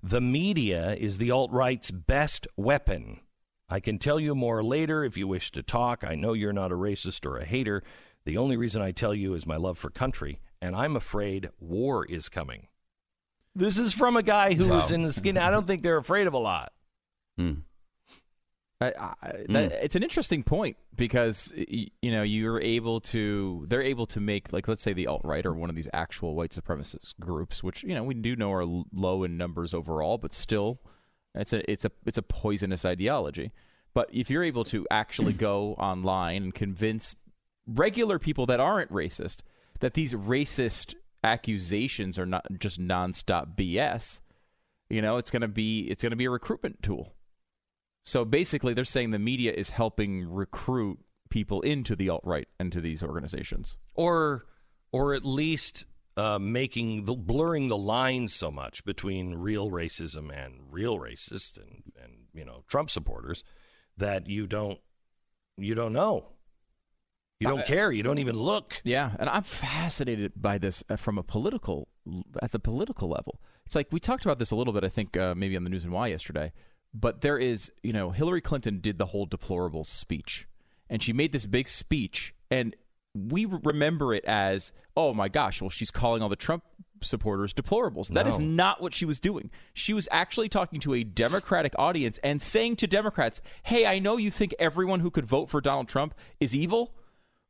The 0.04 0.22
media 0.22 0.94
is 0.94 1.18
the 1.18 1.32
alt 1.32 1.52
right's 1.52 1.92
best 1.92 2.48
weapon. 2.56 3.22
I 3.70 3.80
can 3.80 3.98
tell 3.98 4.20
you 4.20 4.36
more 4.36 4.64
later 4.64 5.04
if 5.04 5.18
you 5.18 5.28
wish 5.28 5.52
to 5.52 5.64
talk. 5.64 6.04
I 6.04 6.16
know 6.16 6.34
you're 6.34 6.54
not 6.54 6.72
a 6.72 6.76
racist 6.76 7.26
or 7.26 7.38
a 7.38 7.46
hater. 7.46 7.84
The 8.26 8.38
only 8.38 8.58
reason 8.58 8.82
I 8.82 8.92
tell 8.92 9.14
you 9.14 9.34
is 9.34 9.46
my 9.46 9.58
love 9.58 9.78
for 9.78 9.90
country, 9.90 10.40
and 10.62 10.76
I'm 10.76 10.96
afraid 10.96 11.50
war 11.60 12.06
is 12.06 12.30
coming. 12.30 12.68
This 13.56 13.78
is 13.78 13.94
from 13.94 14.16
a 14.16 14.24
guy 14.24 14.54
who 14.54 14.70
was 14.70 14.92
in 14.92 15.02
the 15.02 15.12
skin. 15.12 15.38
I 15.38 15.50
don't 15.50 15.66
think 15.66 15.82
they're 15.82 15.98
afraid 15.98 16.28
of 16.28 16.34
a 16.34 16.38
lot. 16.38 16.74
Hmm. 17.38 17.54
I, 18.80 18.94
I, 19.00 19.16
that, 19.50 19.72
hmm. 19.72 19.78
It's 19.82 19.96
an 19.96 20.04
interesting 20.04 20.44
point 20.44 20.78
because 20.96 21.52
y- 21.58 21.88
you 22.02 22.12
know 22.12 22.22
you're 22.22 22.62
able 22.62 23.02
to 23.02 23.66
they're 23.68 23.82
able 23.82 24.06
to 24.08 24.20
make 24.20 24.54
like 24.54 24.68
let's 24.68 24.84
say 24.84 24.94
the 24.94 25.08
alt 25.08 25.22
right 25.24 25.46
or 25.46 25.54
one 25.54 25.70
of 25.70 25.76
these 25.76 25.88
actual 25.94 26.36
white 26.36 26.52
supremacist 26.52 27.16
groups, 27.20 27.64
which 27.64 27.84
you 27.84 27.96
know 27.96 28.04
we 28.04 28.14
do 28.14 28.36
know 28.36 28.52
are 28.54 28.66
low 28.94 29.24
in 29.24 29.36
numbers 29.36 29.74
overall, 29.74 30.20
but 30.20 30.34
still 30.34 30.80
it's 31.34 31.54
a 31.54 31.70
it's 31.72 31.86
a 31.86 31.92
it's 32.06 32.20
a 32.20 32.22
poisonous 32.22 32.86
ideology. 32.86 33.52
But 33.96 34.10
if 34.14 34.30
you're 34.30 34.44
able 34.44 34.64
to 34.66 34.86
actually 34.92 35.34
go 35.34 35.74
online 35.74 36.44
and 36.44 36.54
convince 36.54 37.16
regular 37.66 38.20
people 38.20 38.46
that 38.46 38.60
aren't 38.60 38.92
racist 38.92 39.40
that 39.80 39.96
these 39.96 40.14
racist 40.14 40.94
accusations 41.24 42.20
are 42.20 42.26
not 42.28 42.46
just 42.60 42.80
nonstop 42.80 43.56
BS, 43.56 44.20
you 44.88 45.02
know 45.02 45.18
it's 45.18 45.32
gonna 45.32 45.48
be 45.48 45.88
it's 45.90 46.04
gonna 46.04 46.16
be 46.16 46.26
a 46.26 46.30
recruitment 46.30 46.84
tool. 46.84 47.14
So 48.08 48.24
basically, 48.24 48.74
they're 48.74 48.86
saying 48.86 49.12
the 49.12 49.20
media 49.20 49.52
is 49.52 49.72
helping 49.72 50.32
recruit 50.32 51.00
people 51.30 51.60
into 51.60 51.94
the 51.94 52.08
alt 52.08 52.22
right 52.24 52.48
and 52.58 52.72
to 52.72 52.80
these 52.80 53.04
organizations. 53.04 53.78
or 53.96 54.46
or 54.94 55.14
at 55.14 55.26
least 55.26 55.86
uh, 56.16 56.40
making 56.40 57.04
the 57.04 57.14
blurring 57.14 57.68
the 57.68 57.76
lines 57.76 58.34
so 58.34 58.50
much 58.50 58.86
between 58.86 59.36
real 59.36 59.70
racism 59.70 60.32
and 60.34 60.54
real 60.72 60.98
racists 60.98 61.58
and 61.58 61.84
and 62.02 62.14
you 62.34 62.46
know 62.46 62.64
Trump 62.70 62.90
supporters 62.90 63.44
that 63.98 64.30
you 64.30 64.48
don't 64.48 64.80
you 65.58 65.76
don't 65.76 65.92
know 65.92 66.30
you 67.42 67.48
don't 67.50 67.66
care 67.66 67.92
you 67.92 68.04
don't 68.04 68.20
even 68.20 68.40
look 68.40 68.82
Yeah, 68.86 69.18
and 69.20 69.28
I'm 69.30 69.44
fascinated 69.44 70.32
by 70.38 70.58
this 70.58 70.82
uh, 70.90 70.96
from 70.96 71.18
a 71.18 71.24
political 71.24 71.90
at 72.42 72.54
the 72.54 72.60
political 72.60 73.10
level. 73.10 73.42
It's 73.66 73.76
like 73.76 73.90
we 73.92 74.00
talked 74.00 74.24
about 74.24 74.40
this 74.40 74.52
a 74.52 74.56
little 74.56 74.72
bit, 74.72 74.86
I 74.86 74.90
think, 74.90 75.18
uh, 75.18 75.36
maybe 75.36 75.58
on 75.58 75.66
the 75.66 75.70
news 75.70 75.84
and 75.84 75.92
why 75.92 76.08
yesterday. 76.08 76.54
But 76.94 77.22
there 77.22 77.38
is, 77.38 77.72
you 77.84 77.94
know, 77.94 78.12
Hillary 78.12 78.42
Clinton 78.42 78.80
did 78.80 78.98
the 78.98 79.08
whole 79.08 79.26
deplorable 79.26 79.84
speech, 79.84 80.48
and 80.90 81.04
she 81.04 81.14
made 81.14 81.32
this 81.32 81.46
big 81.46 81.68
speech, 81.68 82.34
and 82.50 82.76
we 83.14 83.46
remember 83.46 84.14
it 84.14 84.26
as, 84.26 84.74
oh 84.96 85.14
my 85.14 85.28
gosh, 85.28 85.62
well, 85.62 85.70
she's 85.70 85.92
calling 85.92 86.22
all 86.22 86.30
the 86.30 86.36
Trump 86.36 86.64
supporters 87.02 87.54
deplorables. 87.54 88.08
That 88.10 88.28
is 88.28 88.40
No. 88.40 88.46
not 88.46 88.82
what 88.82 88.94
she 88.94 89.06
was 89.06 89.20
doing. 89.20 89.52
She 89.74 89.94
was 89.94 90.08
actually 90.12 90.50
talking 90.50 90.80
to 90.82 90.94
a 90.96 91.04
Democratic 91.04 91.74
audience 91.78 92.20
and 92.24 92.42
saying 92.42 92.78
to 92.78 92.88
Democrats, 92.88 93.42
hey, 93.64 93.86
I 93.86 94.00
know 94.00 94.18
you 94.18 94.32
think 94.32 94.56
everyone 94.58 95.02
who 95.02 95.12
could 95.12 95.26
vote 95.26 95.50
for 95.50 95.62
Donald 95.62 95.88
Trump 95.88 96.16
is 96.40 96.56
evil. 96.56 96.96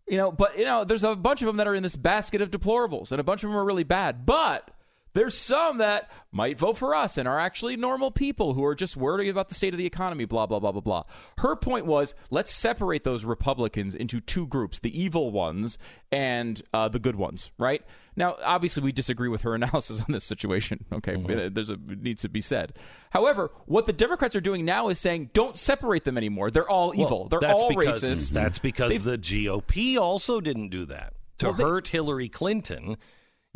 You 0.07 0.17
know, 0.17 0.31
but 0.31 0.57
you 0.57 0.65
know, 0.65 0.83
there's 0.85 1.03
a 1.03 1.15
bunch 1.15 1.41
of 1.41 1.47
them 1.47 1.57
that 1.57 1.67
are 1.67 1.75
in 1.75 1.83
this 1.83 1.97
basket 1.97 2.41
of 2.41 2.49
deplorables, 2.49 3.11
and 3.11 3.19
a 3.19 3.23
bunch 3.23 3.43
of 3.43 3.49
them 3.49 3.57
are 3.57 3.65
really 3.65 3.83
bad. 3.83 4.25
But 4.25 4.71
there's 5.17 5.35
some 5.35 5.79
that 5.79 6.11
might 6.31 6.59
vote 6.59 6.77
for 6.77 6.93
us 6.93 7.17
and 7.17 7.27
are 7.27 7.39
actually 7.39 7.75
normal 7.75 8.11
people 8.11 8.53
who 8.53 8.63
are 8.63 8.75
just 8.75 8.95
worried 8.95 9.29
about 9.29 9.49
the 9.49 9.55
state 9.55 9.73
of 9.73 9.79
the 9.79 9.85
economy, 9.85 10.25
blah, 10.25 10.45
blah, 10.45 10.59
blah, 10.59 10.71
blah, 10.71 10.81
blah. 10.81 11.03
Her 11.39 11.55
point 11.55 11.87
was 11.87 12.13
let's 12.29 12.51
separate 12.51 13.03
those 13.03 13.25
Republicans 13.25 13.95
into 13.95 14.19
two 14.19 14.45
groups 14.45 14.77
the 14.77 15.01
evil 15.01 15.31
ones 15.31 15.79
and 16.11 16.61
uh, 16.71 16.87
the 16.87 16.99
good 16.99 17.15
ones, 17.15 17.49
right? 17.57 17.81
Now, 18.15 18.35
obviously, 18.43 18.83
we 18.83 18.91
disagree 18.91 19.27
with 19.27 19.41
her 19.41 19.55
analysis 19.61 20.01
on 20.01 20.11
this 20.11 20.23
situation. 20.23 20.85
Okay, 20.93 21.15
there's 21.49 21.71
a 21.71 21.73
it 21.73 22.01
needs 22.01 22.21
to 22.21 22.29
be 22.29 22.41
said. 22.41 22.73
However, 23.09 23.51
what 23.65 23.87
the 23.87 23.93
Democrats 23.93 24.35
are 24.35 24.41
doing 24.41 24.65
now 24.65 24.89
is 24.89 24.99
saying, 24.99 25.31
don't 25.33 25.57
separate 25.57 26.03
them 26.03 26.17
anymore. 26.17 26.51
They're 26.51 26.69
all 26.69 26.93
evil. 26.93 27.21
Well, 27.21 27.29
They're 27.29 27.39
that's 27.39 27.59
all 27.59 27.69
because, 27.69 28.03
racist. 28.03 28.29
That's 28.31 28.59
because 28.59 29.01
the 29.01 29.17
GOP 29.17 29.97
also 29.97 30.41
didn't 30.41 30.69
do 30.69 30.85
that. 30.85 31.13
To 31.39 31.47
Well, 31.47 31.53
they- 31.55 31.63
hurt 31.63 31.87
Hillary 31.87 32.29
Clinton, 32.29 32.97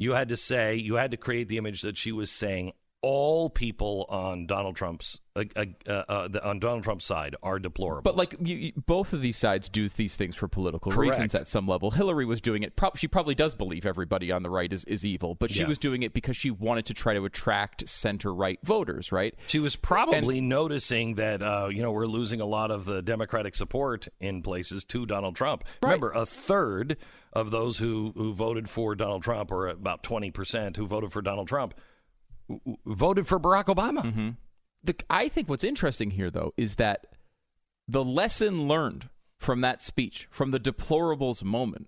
you 0.01 0.13
had 0.13 0.29
to 0.29 0.37
say 0.37 0.75
you 0.75 0.95
had 0.95 1.11
to 1.11 1.17
create 1.17 1.47
the 1.47 1.57
image 1.57 1.81
that 1.83 1.95
she 1.97 2.11
was 2.11 2.31
saying 2.31 2.73
all 3.03 3.49
people 3.49 4.05
on 4.09 4.45
Donald 4.45 4.75
Trump's 4.75 5.19
uh, 5.35 5.43
uh, 5.55 5.65
uh, 5.87 5.91
uh, 5.91 6.27
the- 6.27 6.47
on 6.47 6.59
Donald 6.59 6.83
Trump's 6.83 7.03
side 7.05 7.35
are 7.41 7.57
deplorable. 7.57 8.03
But 8.03 8.15
like 8.15 8.35
you, 8.39 8.55
you, 8.57 8.71
both 8.85 9.11
of 9.13 9.21
these 9.21 9.37
sides 9.37 9.69
do 9.69 9.89
these 9.89 10.15
things 10.15 10.35
for 10.35 10.47
political 10.47 10.91
Correct. 10.91 11.11
reasons 11.13 11.33
at 11.33 11.47
some 11.47 11.67
level. 11.67 11.89
Hillary 11.89 12.25
was 12.25 12.41
doing 12.41 12.61
it. 12.61 12.75
Prob- 12.75 12.97
she 12.99 13.07
probably 13.07 13.33
does 13.33 13.55
believe 13.55 13.87
everybody 13.87 14.31
on 14.31 14.43
the 14.43 14.51
right 14.51 14.71
is, 14.71 14.85
is 14.85 15.03
evil, 15.03 15.33
but 15.33 15.49
she 15.49 15.61
Yeah. 15.61 15.67
was 15.67 15.79
doing 15.79 16.03
it 16.03 16.13
because 16.13 16.37
she 16.37 16.51
wanted 16.51 16.85
to 16.87 16.93
try 16.93 17.15
to 17.15 17.25
attract 17.25 17.89
center 17.89 18.31
right 18.31 18.59
voters, 18.63 19.11
right? 19.11 19.33
She 19.47 19.57
was 19.59 19.75
probably 19.75 20.39
noticing 20.41 21.15
that 21.15 21.41
uh, 21.41 21.69
you 21.71 21.81
know 21.81 21.91
we're 21.91 22.05
losing 22.05 22.39
a 22.39 22.45
lot 22.45 22.69
of 22.69 22.85
the 22.85 23.01
Democratic 23.01 23.55
support 23.55 24.09
in 24.19 24.43
places 24.43 24.83
to 24.85 25.07
Donald 25.07 25.35
Trump. 25.35 25.63
Remember, 25.81 26.11
a 26.11 26.25
third 26.27 26.97
of 27.33 27.51
those 27.51 27.77
who 27.77 28.11
who 28.15 28.33
voted 28.33 28.69
for 28.69 28.95
Donald 28.95 29.23
Trump, 29.23 29.51
or 29.51 29.67
about 29.67 30.03
twenty 30.03 30.31
percent 30.31 30.77
who 30.77 30.85
voted 30.87 31.11
for 31.11 31.21
Donald 31.21 31.47
Trump, 31.47 31.73
w- 32.49 32.77
voted 32.85 33.27
for 33.27 33.39
Barack 33.39 33.65
Obama. 33.65 34.35
the, 34.83 34.95
I 35.09 35.29
think 35.29 35.47
what's 35.49 35.63
interesting 35.63 36.11
here, 36.11 36.29
though, 36.29 36.53
is 36.57 36.75
that 36.75 37.07
the 37.87 38.03
lesson 38.03 38.67
learned 38.67 39.09
from 39.37 39.61
that 39.61 39.81
speech, 39.81 40.27
from 40.29 40.51
the 40.51 40.59
deplorables 40.59 41.43
moment, 41.43 41.87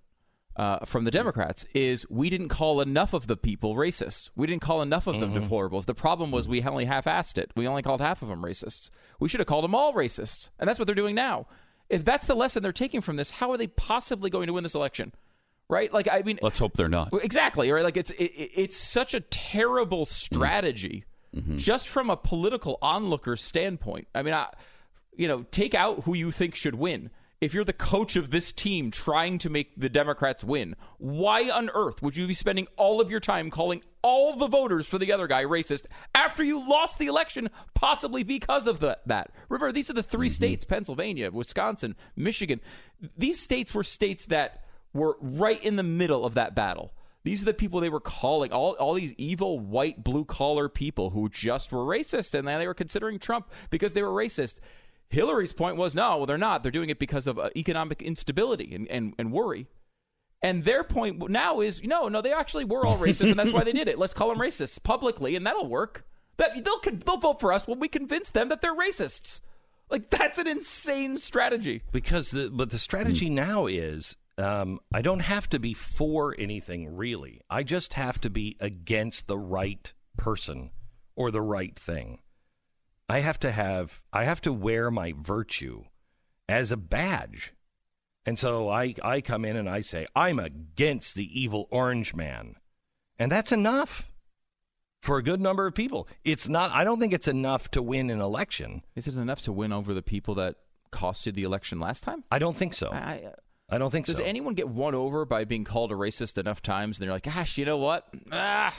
uh, 0.55 0.79
from 0.85 1.03
the 1.03 1.11
Democrats, 1.11 1.65
is 1.73 2.05
we 2.09 2.29
didn't 2.29 2.49
call 2.49 2.81
enough 2.81 3.13
of 3.13 3.27
the 3.27 3.37
people 3.37 3.75
racists. 3.75 4.29
We 4.35 4.47
didn't 4.47 4.61
call 4.61 4.81
enough 4.81 5.07
of 5.07 5.19
them 5.19 5.33
deplorables. 5.33 5.85
The 5.85 5.93
problem 5.95 6.31
was 6.31 6.47
we 6.47 6.61
only 6.63 6.85
half-assed 6.85 7.37
it. 7.37 7.51
We 7.55 7.67
only 7.67 7.81
called 7.81 8.01
half 8.01 8.21
of 8.21 8.27
them 8.29 8.41
racists. 8.43 8.89
We 9.19 9.29
should 9.29 9.39
have 9.39 9.47
called 9.47 9.63
them 9.63 9.75
all 9.75 9.93
racists, 9.93 10.49
and 10.59 10.67
that's 10.67 10.79
what 10.79 10.85
they're 10.85 10.95
doing 10.95 11.15
now. 11.15 11.47
If 11.89 12.05
that's 12.05 12.27
the 12.27 12.35
lesson 12.35 12.63
they're 12.63 12.71
taking 12.71 13.01
from 13.01 13.17
this, 13.17 13.31
how 13.31 13.51
are 13.51 13.57
they 13.57 13.67
possibly 13.67 14.29
going 14.29 14.47
to 14.47 14.53
win 14.53 14.63
this 14.63 14.75
election? 14.75 15.13
Right? 15.73 15.91
Like, 15.91 16.07
I 16.07 16.21
mean, 16.21 16.37
Let's 16.41 16.59
hope 16.59 16.73
they're 16.73 16.87
not. 16.87 17.09
Exactly, 17.23 17.71
right? 17.71 17.83
Like 17.83 17.97
it's 17.97 18.11
it, 18.11 18.25
it- 18.25 18.51
it's 18.55 18.77
such 18.77 19.15
a 19.15 19.19
terrible 19.19 20.05
strategy, 20.05 21.05
mm-hmm. 21.35 21.57
just 21.57 21.87
from 21.87 22.11
a 22.11 22.15
political 22.15 22.77
onlooker 22.81 23.35
standpoint. 23.35 24.07
I 24.13 24.21
mean, 24.21 24.35
I, 24.35 24.49
you 25.15 25.27
know, 25.27 25.45
take 25.49 25.73
out 25.73 26.03
who 26.03 26.13
you 26.13 26.31
think 26.31 26.53
should 26.55 26.75
win. 26.75 27.09
If 27.41 27.53
you're 27.53 27.65
the 27.65 27.73
coach 27.73 28.15
of 28.15 28.29
this 28.29 28.53
team 28.53 28.89
trying 28.89 29.37
to 29.39 29.49
make 29.49 29.75
the 29.75 29.89
Democrats 29.89 30.45
win, 30.45 30.77
why 30.97 31.49
on 31.49 31.69
earth 31.73 32.01
would 32.01 32.15
you 32.15 32.25
be 32.25 32.33
spending 32.33 32.67
all 32.77 33.01
of 33.01 33.11
your 33.11 33.19
time 33.19 33.49
calling 33.49 33.83
all 34.01 34.37
the 34.37 34.47
voters 34.47 34.87
for 34.87 34.97
the 34.97 35.11
other 35.11 35.27
guy 35.27 35.43
racist 35.43 35.87
after 36.15 36.41
you 36.41 36.65
lost 36.65 36.99
the 36.99 37.07
election, 37.07 37.49
possibly 37.73 38.23
because 38.23 38.65
of 38.65 38.79
the, 38.79 38.97
that? 39.07 39.31
Remember, 39.49 39.73
these 39.73 39.89
are 39.89 39.93
the 39.93 40.01
3 40.01 40.27
mm-hmm. 40.27 40.33
states 40.33 40.63
Pennsylvania, 40.63 41.31
Wisconsin, 41.31 41.95
Michigan. 42.15 42.61
These 43.17 43.41
states 43.41 43.73
were 43.73 43.83
states 43.83 44.27
that 44.27 44.62
were 44.93 45.17
right 45.21 45.63
in 45.63 45.75
the 45.75 45.83
middle 45.83 46.25
of 46.25 46.33
that 46.35 46.55
battle. 46.55 46.93
These 47.23 47.41
are 47.41 47.45
the 47.45 47.53
people 47.53 47.79
they 47.79 47.89
were 47.89 48.01
calling 48.01 48.51
all 48.51 48.73
all 48.73 48.93
these 48.93 49.13
evil 49.13 49.59
white 49.59 50.03
blue 50.03 50.25
collar 50.25 50.67
people 50.67 51.11
who 51.11 51.29
just 51.29 51.71
were 51.71 51.85
racist 51.85 52.37
and 52.37 52.47
then 52.47 52.59
they 52.59 52.67
were 52.67 52.73
considering 52.73 53.17
Trump 53.17 53.49
because 53.69 53.93
they 53.93 54.03
were 54.03 54.09
racist. 54.09 54.59
Hillary's 55.09 55.53
point 55.53 55.77
was 55.77 55.95
no, 55.95 56.17
well 56.17 56.25
they're 56.25 56.37
not. 56.37 56.63
They're 56.63 56.71
doing 56.71 56.89
it 56.89 56.99
because 56.99 57.27
of 57.27 57.39
uh, 57.39 57.49
economic 57.55 58.01
instability 58.01 58.75
and, 58.75 58.87
and, 58.89 59.13
and 59.17 59.31
worry. 59.31 59.67
And 60.41 60.65
their 60.65 60.83
point 60.83 61.29
now 61.29 61.61
is 61.61 61.81
no, 61.83 62.09
no, 62.09 62.21
they 62.21 62.33
actually 62.33 62.65
were 62.65 62.85
all 62.85 62.97
racist 62.97 63.29
and 63.29 63.39
that's 63.39 63.53
why 63.53 63.63
they 63.63 63.71
did 63.71 63.87
it. 63.87 63.97
Let's 63.97 64.13
call 64.13 64.27
them 64.27 64.39
racists 64.39 64.81
publicly 64.83 65.37
and 65.37 65.47
that'll 65.47 65.69
work. 65.69 66.05
That 66.37 66.65
they'll 66.65 66.81
they'll 67.05 67.17
vote 67.17 67.39
for 67.39 67.53
us 67.53 67.67
when 67.67 67.79
we 67.79 67.87
convince 67.87 68.29
them 68.29 68.49
that 68.49 68.59
they're 68.59 68.75
racists. 68.75 69.39
Like 69.89 70.09
that's 70.09 70.37
an 70.37 70.47
insane 70.47 71.17
strategy. 71.17 71.83
Because 71.93 72.31
the 72.31 72.49
but 72.49 72.71
the 72.71 72.79
strategy 72.79 73.29
now 73.29 73.65
is 73.67 74.17
um, 74.37 74.79
I 74.93 75.01
don't 75.01 75.21
have 75.21 75.49
to 75.49 75.59
be 75.59 75.73
for 75.73 76.35
anything 76.37 76.95
really. 76.95 77.41
I 77.49 77.63
just 77.63 77.93
have 77.93 78.19
to 78.21 78.29
be 78.29 78.57
against 78.59 79.27
the 79.27 79.37
right 79.37 79.93
person 80.17 80.71
or 81.15 81.31
the 81.31 81.41
right 81.41 81.77
thing. 81.77 82.19
I 83.09 83.19
have 83.19 83.39
to 83.41 83.51
have 83.51 84.01
I 84.11 84.23
have 84.23 84.41
to 84.41 84.53
wear 84.53 84.89
my 84.89 85.13
virtue 85.15 85.83
as 86.49 86.71
a 86.71 86.77
badge. 86.77 87.53
And 88.25 88.39
so 88.39 88.69
I, 88.69 88.95
I 89.03 89.19
come 89.21 89.43
in 89.43 89.57
and 89.57 89.69
I 89.69 89.81
say, 89.81 90.07
I'm 90.15 90.39
against 90.39 91.13
the 91.13 91.39
evil 91.39 91.67
orange 91.71 92.15
man. 92.15 92.55
And 93.19 93.29
that's 93.31 93.51
enough 93.51 94.09
for 95.01 95.17
a 95.17 95.23
good 95.23 95.41
number 95.41 95.67
of 95.67 95.75
people. 95.75 96.07
It's 96.23 96.47
not 96.47 96.71
I 96.71 96.83
don't 96.83 96.99
think 96.99 97.13
it's 97.13 97.27
enough 97.27 97.69
to 97.71 97.81
win 97.81 98.09
an 98.09 98.21
election. 98.21 98.83
Is 98.95 99.07
it 99.07 99.15
enough 99.15 99.41
to 99.41 99.51
win 99.51 99.73
over 99.73 99.93
the 99.93 100.01
people 100.01 100.35
that 100.35 100.55
cost 100.91 101.25
you 101.25 101.31
the 101.31 101.43
election 101.43 101.79
last 101.79 102.03
time? 102.03 102.23
I 102.31 102.39
don't 102.39 102.55
think 102.55 102.73
so. 102.73 102.89
I, 102.91 103.33
I, 103.73 103.77
don't 103.77 103.91
think 103.91 104.05
so. 104.07 104.13
does 104.13 104.17
so. 104.17 104.23
anyone 104.23 104.53
get 104.53 104.69
won 104.69 104.95
over 104.95 105.25
by 105.25 105.45
being 105.45 105.63
called 105.63 105.91
a 105.91 105.95
racist 105.95 106.37
enough 106.37 106.61
times 106.61 106.99
and 106.99 107.05
they're 107.05 107.13
like, 107.13 107.23
gosh, 107.23 107.57
you 107.57 107.65
know 107.65 107.77
what? 107.77 108.07
Ah, 108.31 108.73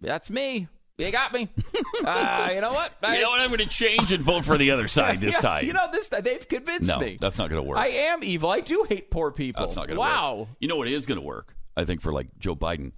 that's 0.00 0.30
me. 0.30 0.68
You 0.98 1.10
got 1.10 1.32
me. 1.32 1.48
Ah, 2.04 2.50
you 2.50 2.60
know 2.60 2.72
what? 2.72 2.92
I- 3.02 3.16
You 3.16 3.22
know 3.22 3.30
what? 3.30 3.40
I'm 3.40 3.48
going 3.48 3.60
to 3.60 3.66
change 3.66 4.10
and 4.12 4.22
vote 4.24 4.44
for 4.44 4.58
the 4.58 4.72
other 4.72 4.88
side 4.88 5.20
this 5.20 5.34
Yeah, 5.36 5.40
time. 5.40 5.66
You 5.66 5.72
know, 5.72 5.86
this 5.92 6.08
time 6.08 6.22
they've 6.22 6.46
convinced 6.46 6.88
no, 6.88 6.98
me. 6.98 7.16
that's 7.20 7.38
not 7.38 7.48
going 7.48 7.62
to 7.62 7.68
work. 7.68 7.78
I 7.78 7.86
am 7.88 8.24
evil. 8.24 8.50
I 8.50 8.60
do 8.60 8.84
hate 8.88 9.10
poor 9.10 9.30
people. 9.30 9.62
That's 9.62 9.76
not 9.76 9.86
going 9.86 9.96
to 9.96 10.00
wow. 10.00 10.34
work. 10.36 10.48
Wow. 10.48 10.56
You 10.60 10.68
know 10.68 10.76
what 10.76 10.88
is 10.88 11.06
going 11.06 11.20
to 11.20 11.24
work? 11.26 11.54
I 11.76 11.84
think 11.84 12.00
for 12.00 12.12
like 12.12 12.26
Joe 12.38 12.56
Biden 12.56 12.92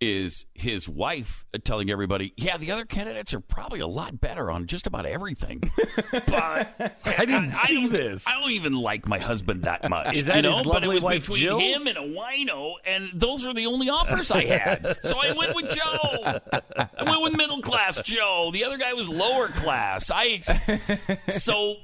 is 0.00 0.44
his 0.54 0.88
wife 0.88 1.44
telling 1.64 1.90
everybody, 1.90 2.32
"Yeah, 2.36 2.56
the 2.58 2.70
other 2.70 2.84
candidates 2.84 3.32
are 3.32 3.40
probably 3.40 3.80
a 3.80 3.86
lot 3.86 4.20
better 4.20 4.50
on 4.50 4.66
just 4.66 4.86
about 4.86 5.06
everything." 5.06 5.70
but 6.12 6.92
I 7.06 7.24
didn't 7.24 7.50
see 7.50 7.82
don't- 7.82 7.92
this. 7.92 8.26
I 8.26 8.38
don't 8.38 8.50
even 8.50 8.74
like 8.74 9.08
my 9.08 9.18
husband 9.18 9.62
that 9.64 9.88
much. 9.90 10.16
Is 10.16 10.26
that 10.26 10.36
you 10.36 10.42
know? 10.42 10.58
his 10.58 10.66
but 10.66 10.82
it 10.82 10.86
lovely 10.86 10.94
was 10.96 11.02
wife, 11.04 11.22
between 11.22 11.40
Jill? 11.40 11.58
him 11.58 11.86
and 11.86 11.96
a 11.96 12.02
wino, 12.02 12.74
and 12.84 13.10
those 13.14 13.46
were 13.46 13.54
the 13.54 13.66
only 13.66 13.88
offers 13.88 14.30
I 14.30 14.44
had. 14.44 14.98
so 15.02 15.18
I 15.18 15.32
went 15.32 15.54
with 15.56 15.70
Joe. 15.70 16.40
I 16.76 17.02
went 17.04 17.22
with 17.22 17.36
middle 17.36 17.62
class 17.62 18.00
Joe. 18.02 18.50
The 18.52 18.64
other 18.64 18.76
guy 18.76 18.92
was 18.92 19.08
lower 19.08 19.48
class. 19.48 20.10
I 20.14 20.38
so 21.28 21.76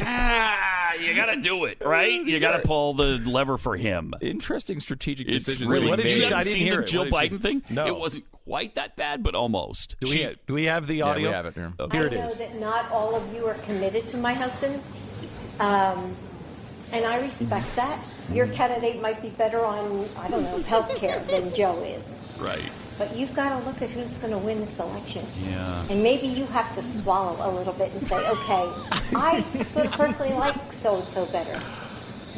ah, 0.00 0.94
you 0.94 1.14
got 1.14 1.26
to 1.26 1.40
do 1.40 1.64
it 1.64 1.78
right. 1.84 2.12
You 2.24 2.40
got 2.40 2.52
to 2.52 2.58
are- 2.58 2.62
pull 2.62 2.94
the 2.94 3.18
lever 3.18 3.58
for 3.58 3.76
him. 3.76 4.14
Interesting 4.20 4.80
strategic 4.80 5.28
It's 5.28 5.44
decisions. 5.44 5.68
really 5.70 5.88
What 5.88 5.96
did 5.96 6.06
you 6.06 6.10
she- 6.12 6.20
made. 6.20 6.32
I 6.32 6.42
didn't 6.42 6.60
hear 6.60 6.76
the 6.78 6.82
it. 6.82 6.86
Jill 6.88 7.02
What 7.10 7.10
did 7.22 7.30
she- 7.30 7.35
Biden 7.38 7.42
thing? 7.42 7.62
No. 7.70 7.86
It 7.86 7.96
wasn't 7.96 8.30
quite 8.32 8.74
that 8.74 8.96
bad, 8.96 9.22
but 9.22 9.34
almost. 9.34 9.96
Do 10.00 10.08
we, 10.08 10.12
She- 10.16 10.34
do 10.46 10.54
we 10.54 10.64
have 10.64 10.86
the 10.86 10.96
Yeah, 10.96 11.04
audio? 11.04 11.28
we 11.28 11.34
have 11.34 11.46
it 11.46 11.54
here. 11.54 11.72
Okay. 11.80 11.98
Here 11.98 12.08
I 12.08 12.14
know 12.14 12.30
that 12.34 12.60
not 12.60 12.90
all 12.90 13.14
of 13.14 13.34
you 13.34 13.46
are 13.46 13.54
committed 13.54 14.08
to 14.08 14.16
my 14.16 14.32
husband, 14.34 14.82
um, 15.60 16.14
and 16.92 17.04
I 17.04 17.20
respect 17.20 17.74
that. 17.76 17.98
Your 18.32 18.46
candidate 18.48 19.00
might 19.00 19.20
be 19.22 19.30
better 19.30 19.64
on, 19.64 20.08
I 20.18 20.28
don't 20.28 20.42
know, 20.44 20.62
health 20.62 20.96
care 20.96 21.18
than 21.20 21.52
Joe 21.54 21.76
is. 21.82 22.16
right. 22.38 22.70
But 22.98 23.14
you've 23.14 23.34
got 23.34 23.50
to 23.58 23.66
look 23.66 23.82
at 23.82 23.90
who's 23.90 24.14
going 24.14 24.32
to 24.32 24.38
win 24.38 24.58
this 24.60 24.78
election. 24.80 25.26
Yeah. 25.46 25.84
And 25.90 26.02
maybe 26.02 26.28
you 26.28 26.46
have 26.46 26.74
to 26.76 26.82
swallow 26.82 27.36
a 27.46 27.50
little 27.54 27.74
bit 27.74 27.92
and 27.92 28.00
say, 28.00 28.16
okay, 28.16 28.70
I 29.14 29.42
sort 29.64 29.84
of 29.84 29.92
personally 29.92 30.32
like 30.32 30.72
so 30.72 30.96
and 31.02 31.08
so 31.10 31.26
better. 31.26 31.60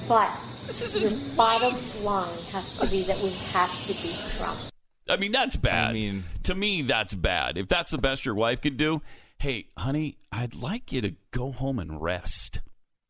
But 0.09 0.33
This 0.67 0.83
is 0.83 1.13
your 1.13 1.21
bottom 1.37 1.77
line 2.03 2.37
has 2.51 2.77
to 2.81 2.89
be 2.89 3.05
that 3.05 3.21
we 3.23 3.31
have 3.53 3.71
to 3.87 3.93
beat 4.03 4.19
Trump. 4.37 4.59
I 5.09 5.17
mean, 5.17 5.33
that's 5.33 5.57
bad. 5.57 5.91
I 5.91 5.93
mean- 5.93 6.25
to 6.45 6.55
me, 6.55 6.83
that's 6.83 7.15
bad. 7.15 7.57
If 7.59 7.69
that's 7.69 7.91
the 7.91 7.99
best 7.99 8.25
your 8.25 8.35
wife 8.35 8.61
can 8.61 8.77
do, 8.77 9.03
hey, 9.39 9.67
honey, 9.77 10.19
I'd 10.33 10.55
like 10.55 10.93
you 10.93 11.01
to 11.03 11.15
go 11.31 11.53
home 11.53 11.79
and 11.79 12.01
rest. 12.01 12.61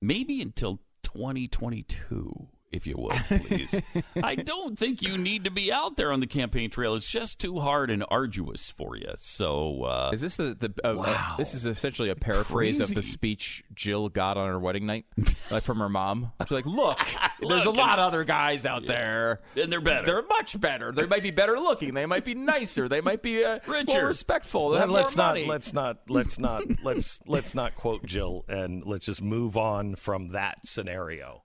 Maybe 0.01 0.41
until 0.41 0.81
2022, 1.03 2.49
if 2.73 2.87
you 2.87 2.95
would, 2.99 3.17
please. 3.17 3.81
I 4.23 4.35
don't 4.35 4.79
think 4.79 5.03
you 5.03 5.17
need 5.17 5.45
to 5.45 5.51
be 5.51 5.73
out 5.73 5.97
there 5.97 6.13
on 6.13 6.21
the 6.21 6.27
campaign 6.27 6.71
trail. 6.71 6.95
It's 6.95 7.11
just 7.11 7.39
too 7.39 7.61
hard 7.61 7.91
and 7.91 8.05
arduous 8.11 8.71
for 8.71 8.97
you. 8.97 9.13
So, 9.17 9.85
uh, 9.85 10.11
Is 10.13 10.21
this 10.21 10.37
the, 10.37 10.55
the 10.59 10.73
uh, 10.85 11.01
uh, 11.01 11.37
this 11.37 11.55
is 11.55 11.67
essentially 11.67 12.11
a 12.11 12.15
paraphrase 12.17 12.81
of 12.81 12.95
the 12.95 13.03
speech 13.03 13.65
Jill 13.75 14.09
got 14.09 14.37
on 14.37 14.49
her 14.49 14.59
wedding 14.59 14.87
night, 14.87 15.07
like 15.51 15.63
from 15.63 15.79
her 15.79 15.89
mom? 15.89 16.33
She's 16.43 16.51
like, 16.51 16.67
"Look, 16.67 17.01
there's 17.41 17.67
a 17.67 17.71
lot 17.71 17.95
of 17.95 18.01
other 18.01 18.25
guys 18.25 18.67
out 18.67 18.87
there, 18.87 19.41
and 19.57 19.73
they're 19.73 19.81
better. 19.81 20.05
They're 20.07 20.23
much 20.27 20.61
better. 20.61 20.93
They 20.93 21.07
might 21.07 21.23
be 21.23 21.31
better 21.31 21.59
looking. 21.59 21.95
They 21.95 22.07
might 22.07 22.25
be 22.25 22.35
nicer. 22.35 22.89
They 22.89 23.01
might 23.01 23.23
be 23.23 23.45
uh, 23.45 23.61
Richer. 23.67 23.99
more 23.99 24.07
respectful. 24.07 24.71
They 24.71 24.75
Let- 24.75 24.81
have 24.83 24.91
let's 24.91 25.17
more 25.17 25.25
not 25.27 25.31
money. 25.31 25.47
let's 25.47 25.73
not 25.73 25.99
let's 26.09 26.39
not 26.39 26.63
let's 26.85 27.21
let's 27.27 27.55
not 27.55 27.75
quote 27.75 28.05
Jill 28.05 28.45
and 28.49 28.85
let's 28.85 29.07
just 29.07 29.23
move 29.23 29.57
on 29.57 29.95
from 29.95 30.29
that 30.29 30.67
scenario. 30.67 31.45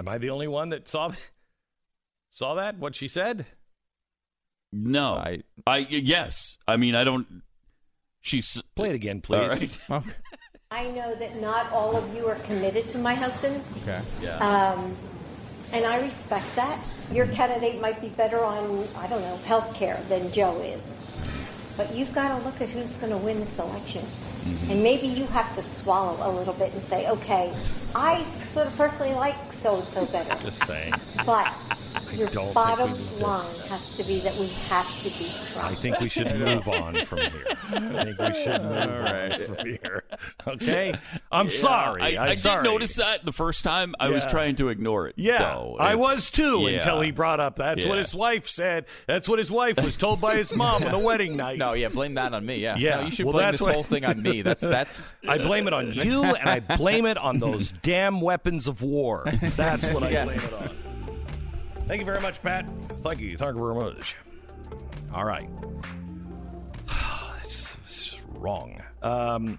Am 0.00 0.08
I 0.08 0.16
the 0.16 0.30
only 0.30 0.48
one 0.48 0.70
that 0.70 0.88
saw 0.88 1.08
th- 1.08 1.20
saw 2.30 2.54
that? 2.54 2.78
What 2.78 2.94
she 2.94 3.06
said? 3.06 3.44
no. 4.72 5.14
I- 5.14 5.42
I, 5.66 5.78
yes. 5.90 6.56
I 6.66 6.78
mean, 6.78 6.94
I 6.94 7.04
don't. 7.04 7.42
She's. 8.22 8.62
Play 8.74 8.88
it 8.88 8.94
again, 8.94 9.20
please. 9.20 9.50
right. 9.50 9.78
Okay. 9.90 10.10
I 10.70 10.88
know 10.88 11.14
that 11.16 11.38
not 11.38 11.70
all 11.70 11.96
of 11.96 12.14
you 12.16 12.26
are 12.28 12.36
committed 12.36 12.88
to 12.90 12.98
my 12.98 13.12
husband. 13.14 13.62
okay. 13.82 14.00
Yeah. 14.22 14.36
Um, 14.38 14.96
and 15.72 15.84
I 15.84 16.00
respect 16.00 16.46
that. 16.56 16.78
Your 17.12 17.26
candidate 17.26 17.78
might 17.78 18.00
be 18.00 18.08
better 18.08 18.42
on, 18.42 18.88
I 18.96 19.06
don't 19.06 19.20
know, 19.20 19.36
health 19.44 19.74
care 19.74 20.00
than 20.08 20.32
Joe 20.32 20.58
is. 20.60 20.96
But 21.76 21.94
you've 21.94 22.14
got 22.14 22.38
to 22.38 22.44
look 22.44 22.60
at 22.62 22.70
who's 22.70 22.94
going 22.94 23.10
to 23.12 23.18
win 23.18 23.40
this 23.40 23.58
election. 23.58 24.06
And 24.70 24.82
maybe 24.82 25.08
you 25.08 25.26
have 25.26 25.54
to 25.56 25.62
swallow 25.62 26.16
a 26.26 26.30
little 26.32 26.54
bit 26.54 26.72
and 26.72 26.80
say, 26.80 27.06
okay, 27.10 27.52
I 27.94 28.24
sort 28.44 28.66
of 28.66 28.76
personally 28.76 29.14
like 29.14 29.52
so 29.52 29.80
and 29.80 29.88
so 29.88 30.06
better. 30.06 30.36
Just 30.44 30.64
saying. 30.64 30.94
But 31.26 31.52
your 32.14 32.28
don't 32.28 32.44
think 32.46 32.54
bottom 32.54 32.92
we 32.92 32.98
need 32.98 33.08
to- 33.18 33.26
line 33.26 33.54
has 33.68 33.92
to 33.96 34.04
be 34.04 34.18
that 34.20 34.34
we 34.36 34.46
have 34.68 34.86
to 35.02 35.10
be 35.18 35.30
Trump. 35.52 35.70
I 35.70 35.74
think 35.74 36.00
we 36.00 36.08
should 36.08 36.34
move 36.36 36.68
on 36.68 37.04
from 37.04 37.18
here. 37.20 37.44
I 37.72 38.04
think 38.04 38.18
we 38.18 38.34
should 38.34 38.62
move 38.62 39.06
on 39.06 39.40
from 39.56 39.66
here. 39.66 40.04
Okay? 40.46 40.94
I'm 41.32 41.50
sorry. 41.50 42.02
I, 42.16 42.24
I'm 42.24 42.30
I 42.30 42.34
sorry. 42.36 42.62
did 42.64 42.70
notice 42.70 42.94
that 42.96 43.24
the 43.24 43.32
first 43.32 43.64
time. 43.64 43.94
I 43.98 44.08
was 44.08 44.24
Yeah. 44.24 44.30
trying 44.30 44.56
to 44.56 44.68
ignore 44.68 45.08
it. 45.08 45.14
Yeah, 45.16 45.38
though. 45.54 45.76
I 45.78 45.92
It's- 45.94 45.98
was 45.98 46.30
too 46.30 46.60
yeah. 46.62 46.76
until 46.76 47.00
he 47.00 47.10
brought 47.10 47.40
up 47.40 47.56
that's 47.56 47.84
what 47.86 47.94
Yeah. 47.94 47.98
his 48.02 48.14
wife 48.14 48.46
said. 48.48 48.86
That's 49.06 49.28
what 49.28 49.38
his 49.38 49.50
wife 49.50 49.82
was 49.82 49.96
told 49.96 50.20
by 50.20 50.36
his 50.36 50.54
mom 50.54 50.84
on 50.84 50.92
the 50.92 50.98
wedding 51.10 51.36
night. 51.36 51.58
No, 51.58 51.72
yeah, 51.74 51.88
blame 51.88 52.14
that 52.14 52.32
on 52.34 52.44
me. 52.46 52.56
Yeah, 52.56 52.76
Yeah. 52.76 52.96
No, 52.96 53.02
you 53.06 53.10
should 53.10 53.26
Well, 53.26 53.32
blame 53.34 53.46
that's 53.46 53.58
this 53.58 53.66
what- 53.66 53.74
whole 53.74 53.84
thing 53.84 54.04
on 54.04 54.22
me. 54.22 54.42
That's 54.42 54.62
that's. 54.70 55.12
I 55.28 55.38
blame 55.38 55.66
it 55.66 55.72
on 55.74 55.92
you, 55.92 56.24
and 56.24 56.48
I 56.48 56.60
blame 56.60 57.06
it 57.06 57.18
on 57.18 57.38
those 57.40 57.72
damn 57.82 58.20
weapons 58.20 58.66
of 58.66 58.82
war. 58.82 59.24
That's 59.56 59.86
what 59.92 60.02
I 60.02 60.10
Yeah. 60.10 60.24
blame 60.24 60.38
it 60.38 60.52
on. 60.54 60.68
Thank 61.86 62.00
you 62.00 62.06
very 62.06 62.20
much, 62.20 62.40
Pat. 62.42 62.68
Thank 62.98 63.20
you. 63.20 63.36
Thank 63.36 63.56
you 63.56 63.62
very 63.62 63.74
much. 63.74 64.16
All 65.12 65.24
right. 65.24 65.48
this, 67.42 67.76
is, 67.88 68.22
wrong. 68.38 68.80
Um, 69.02 69.58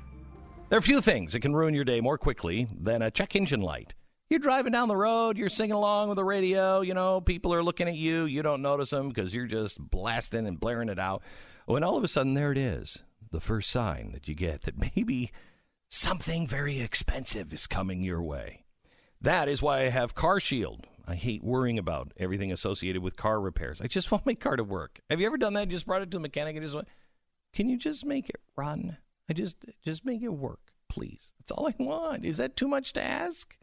there 0.70 0.78
are 0.78 0.80
a 0.80 0.84
few 0.84 1.02
things 1.02 1.34
that 1.34 1.42
can 1.42 1.54
ruin 1.54 1.74
your 1.74 1.84
day 1.84 2.00
more 2.00 2.18
quickly 2.18 2.68
than 2.74 3.02
a 3.02 3.12
check 3.12 3.36
engine 3.36 3.62
light. 3.62 3.94
You're 4.30 4.40
driving 4.40 4.72
down 4.72 4.88
the 4.88 4.96
road, 4.96 5.38
you're 5.38 5.50
singing 5.50 5.74
along 5.74 6.08
with 6.08 6.16
the 6.16 6.24
radio, 6.24 6.80
you 6.80 6.94
know, 6.94 7.20
people 7.20 7.54
are 7.54 7.62
looking 7.62 7.90
at 7.90 7.96
you, 7.96 8.24
you 8.24 8.42
don't 8.42 8.62
notice 8.62 8.92
them 8.92 9.10
because 9.10 9.36
you're 9.36 9.46
just 9.46 9.78
blasting 9.78 10.48
and 10.48 10.58
blaring 10.58 10.88
it 10.88 11.00
out. 11.00 11.22
When 11.66 11.84
all 11.84 11.98
of 11.98 12.04
a 12.06 12.08
sudden, 12.08 12.34
there 12.34 12.54
it 12.54 12.58
is, 12.58 13.04
the 13.32 13.42
first 13.42 13.70
sign 13.70 14.14
that 14.14 14.30
you 14.30 14.36
get 14.36 14.62
that 14.62 14.76
maybe 14.96 15.34
something 15.92 16.48
very 16.48 16.80
expensive 16.80 17.54
is 17.54 17.68
coming 17.68 18.02
your 18.02 18.24
way. 18.24 18.64
That 19.20 19.48
is 19.48 19.62
why 19.62 19.82
I 19.82 19.90
have 19.90 20.16
Car 20.16 20.40
Shield. 20.40 20.88
I 21.06 21.16
hate 21.16 21.44
worrying 21.44 21.78
about 21.78 22.14
everything 22.18 22.52
associated 22.52 23.04
with 23.04 23.18
car 23.18 23.40
repairs. 23.40 23.82
I 23.82 23.88
just 23.88 24.10
want 24.12 24.26
my 24.26 24.34
car 24.34 24.56
to 24.56 24.64
work. 24.64 25.02
Have 25.10 25.20
you 25.20 25.28
ever 25.28 25.38
done 25.38 25.54
that? 25.54 25.68
Just 25.68 25.86
brought 25.86 26.02
it 26.02 26.10
to 26.12 26.18
a 26.18 26.22
mechanic 26.22 26.56
and 26.56 26.64
just 26.66 26.76
went, 26.76 26.88
"Can 27.54 27.70
you 27.70 27.78
just 27.78 28.06
make 28.06 28.30
it 28.30 28.40
run? 28.56 28.98
I 29.30 29.34
just 29.34 29.58
just 29.84 30.06
make 30.06 30.22
it 30.22 30.30
work, 30.30 30.72
please. 30.90 31.34
That's 31.38 31.52
all 31.52 31.68
I 31.68 31.76
want. 31.78 32.26
Is 32.26 32.38
that 32.38 32.56
too 32.56 32.68
much 32.68 32.94
to 32.94 33.04
ask?" 33.04 33.58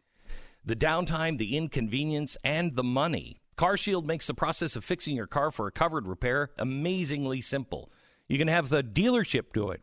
The 0.63 0.75
downtime, 0.75 1.37
the 1.37 1.57
inconvenience, 1.57 2.37
and 2.43 2.75
the 2.75 2.83
money. 2.83 3.39
Car 3.55 3.75
Shield 3.75 4.05
makes 4.05 4.27
the 4.27 4.33
process 4.33 4.75
of 4.75 4.85
fixing 4.85 5.15
your 5.15 5.27
car 5.27 5.51
for 5.51 5.67
a 5.67 5.71
covered 5.71 6.07
repair 6.07 6.51
amazingly 6.57 7.41
simple. 7.41 7.89
You 8.27 8.37
can 8.37 8.47
have 8.47 8.69
the 8.69 8.83
dealership 8.83 9.51
do 9.53 9.71
it. 9.71 9.81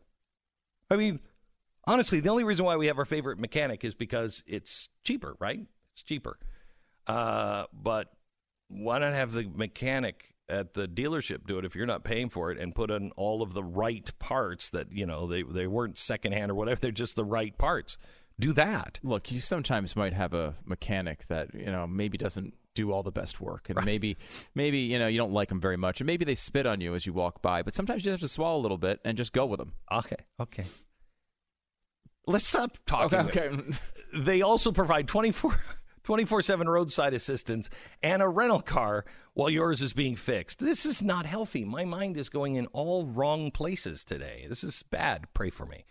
I 0.91 0.97
mean, 0.97 1.21
honestly, 1.87 2.21
the 2.21 2.29
only 2.29 2.45
reason 2.45 2.65
why 2.65 2.77
we 2.77 2.87
have 2.87 2.99
our 2.99 3.05
favorite 3.05 3.39
mechanic 3.39 3.85
is 3.85 3.95
because 3.95 4.43
it's 4.47 4.89
cheaper, 5.05 5.37
right? 5.39 5.61
It's 5.93 6.03
cheaper. 6.03 6.39
Uh, 7.07 7.65
but 7.73 8.13
why 8.69 8.99
not 8.99 9.15
have 9.15 9.33
the 9.33 9.49
mechanic 9.55 10.35
at 10.49 10.75
the 10.75 10.87
dealership 10.87 11.47
do 11.47 11.59
it 11.59 11.65
if 11.65 11.75
you're 11.75 11.87
not 11.87 12.05
paying 12.05 12.29
for 12.29 12.51
it 12.51 12.59
and 12.59 12.75
put 12.75 12.91
in 12.91 13.11
all 13.13 13.43
of 13.43 13.53
the 13.53 13.65
right 13.65 14.11
parts 14.19 14.71
that, 14.71 14.93
you 14.93 15.07
know, 15.07 15.27
they, 15.27 15.43
they 15.43 15.67
weren't 15.67 15.99
secondhand 15.99 16.51
or 16.51 16.55
whatever, 16.55 16.79
they're 16.81 16.91
just 16.91 17.17
the 17.17 17.25
right 17.25 17.57
parts. 17.59 17.99
Do 18.39 18.53
that. 18.53 19.01
Look, 19.03 19.33
you 19.33 19.41
sometimes 19.41 19.97
might 19.97 20.13
have 20.13 20.35
a 20.35 20.57
mechanic 20.67 21.27
that 21.29 21.55
you 21.55 21.73
know 21.73 21.87
maybe 21.87 22.19
doesn't 22.19 22.53
do 22.75 22.93
all 22.93 23.03
the 23.03 23.11
best 23.11 23.41
work, 23.41 23.71
and 23.71 23.83
maybe 23.83 24.19
maybe 24.55 24.81
you 24.81 24.99
know 24.99 25.07
you 25.07 25.17
don't 25.17 25.33
like 25.33 25.49
them 25.49 25.59
very 25.59 25.79
much, 25.79 26.03
and 26.03 26.07
maybe 26.07 26.27
they 26.27 26.35
spit 26.35 26.67
on 26.67 26.83
you 26.83 26.95
as 26.95 27.07
you 27.07 27.15
walk 27.15 27.41
by. 27.41 27.63
But 27.63 27.75
sometimes 27.75 28.05
you 28.05 28.11
have 28.11 28.21
to 28.21 28.29
swallow 28.29 28.59
a 28.59 28.61
little 28.61 28.77
bit 28.77 29.01
and 29.07 29.17
just 29.17 29.33
go 29.33 29.47
with 29.47 29.59
them. 29.59 29.73
Okay, 29.91 30.17
okay. 30.39 30.67
Let's 32.27 32.47
stop 32.47 32.77
talking. 32.87 33.19
Okay, 33.21 33.49
okay. 33.49 33.63
They 34.13 34.43
also 34.43 34.73
provide 34.73 35.07
24 35.09 35.61
24 36.05 36.43
7 36.43 36.69
roadside 36.69 37.15
assistance 37.15 37.69
and 38.03 38.23
a 38.23 38.29
rental 38.29 38.61
car 38.61 39.05
while 39.35 39.51
yours 39.51 39.83
is 39.83 39.93
being 39.93 40.17
fixed. 40.17 40.59
This 40.59 40.87
is 40.87 41.03
not 41.03 41.27
healthy. 41.27 41.65
My 41.65 41.85
mind 41.85 42.17
is 42.17 42.29
going 42.29 42.55
in 42.55 42.67
all 42.69 43.07
wrong 43.07 43.51
places 43.51 44.05
today. 44.05 44.47
This 44.49 44.65
is 44.65 44.83
bad. 44.85 45.27
Pray 45.35 45.51
for 45.51 45.67
me. 45.67 45.85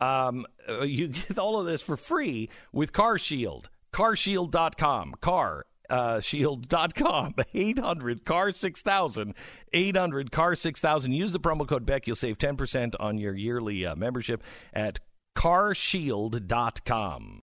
Um, 0.00 0.46
uh, 0.68 0.82
you 0.82 1.08
get 1.28 1.38
all 1.38 1.58
of 1.58 1.66
this 1.66 1.82
for 1.82 1.96
free 1.96 2.48
with 2.72 2.92
Car 2.92 3.18
Shield. 3.18 3.70
Carshield.com. 3.92 5.14
Car. 5.20 5.66
Uh, 5.90 6.20
shield.com 6.20 7.34
800 7.54 8.24
car 8.24 8.50
6000 8.52 9.34
800 9.74 10.32
car 10.32 10.54
6000 10.54 11.12
use 11.12 11.32
the 11.32 11.40
promo 11.40 11.68
code 11.68 11.84
beck 11.84 12.06
you'll 12.06 12.16
save 12.16 12.38
10% 12.38 12.94
on 12.98 13.18
your 13.18 13.34
yearly 13.34 13.84
uh, 13.84 13.94
membership 13.94 14.42
at 14.72 15.00
carshield.com 15.34 17.42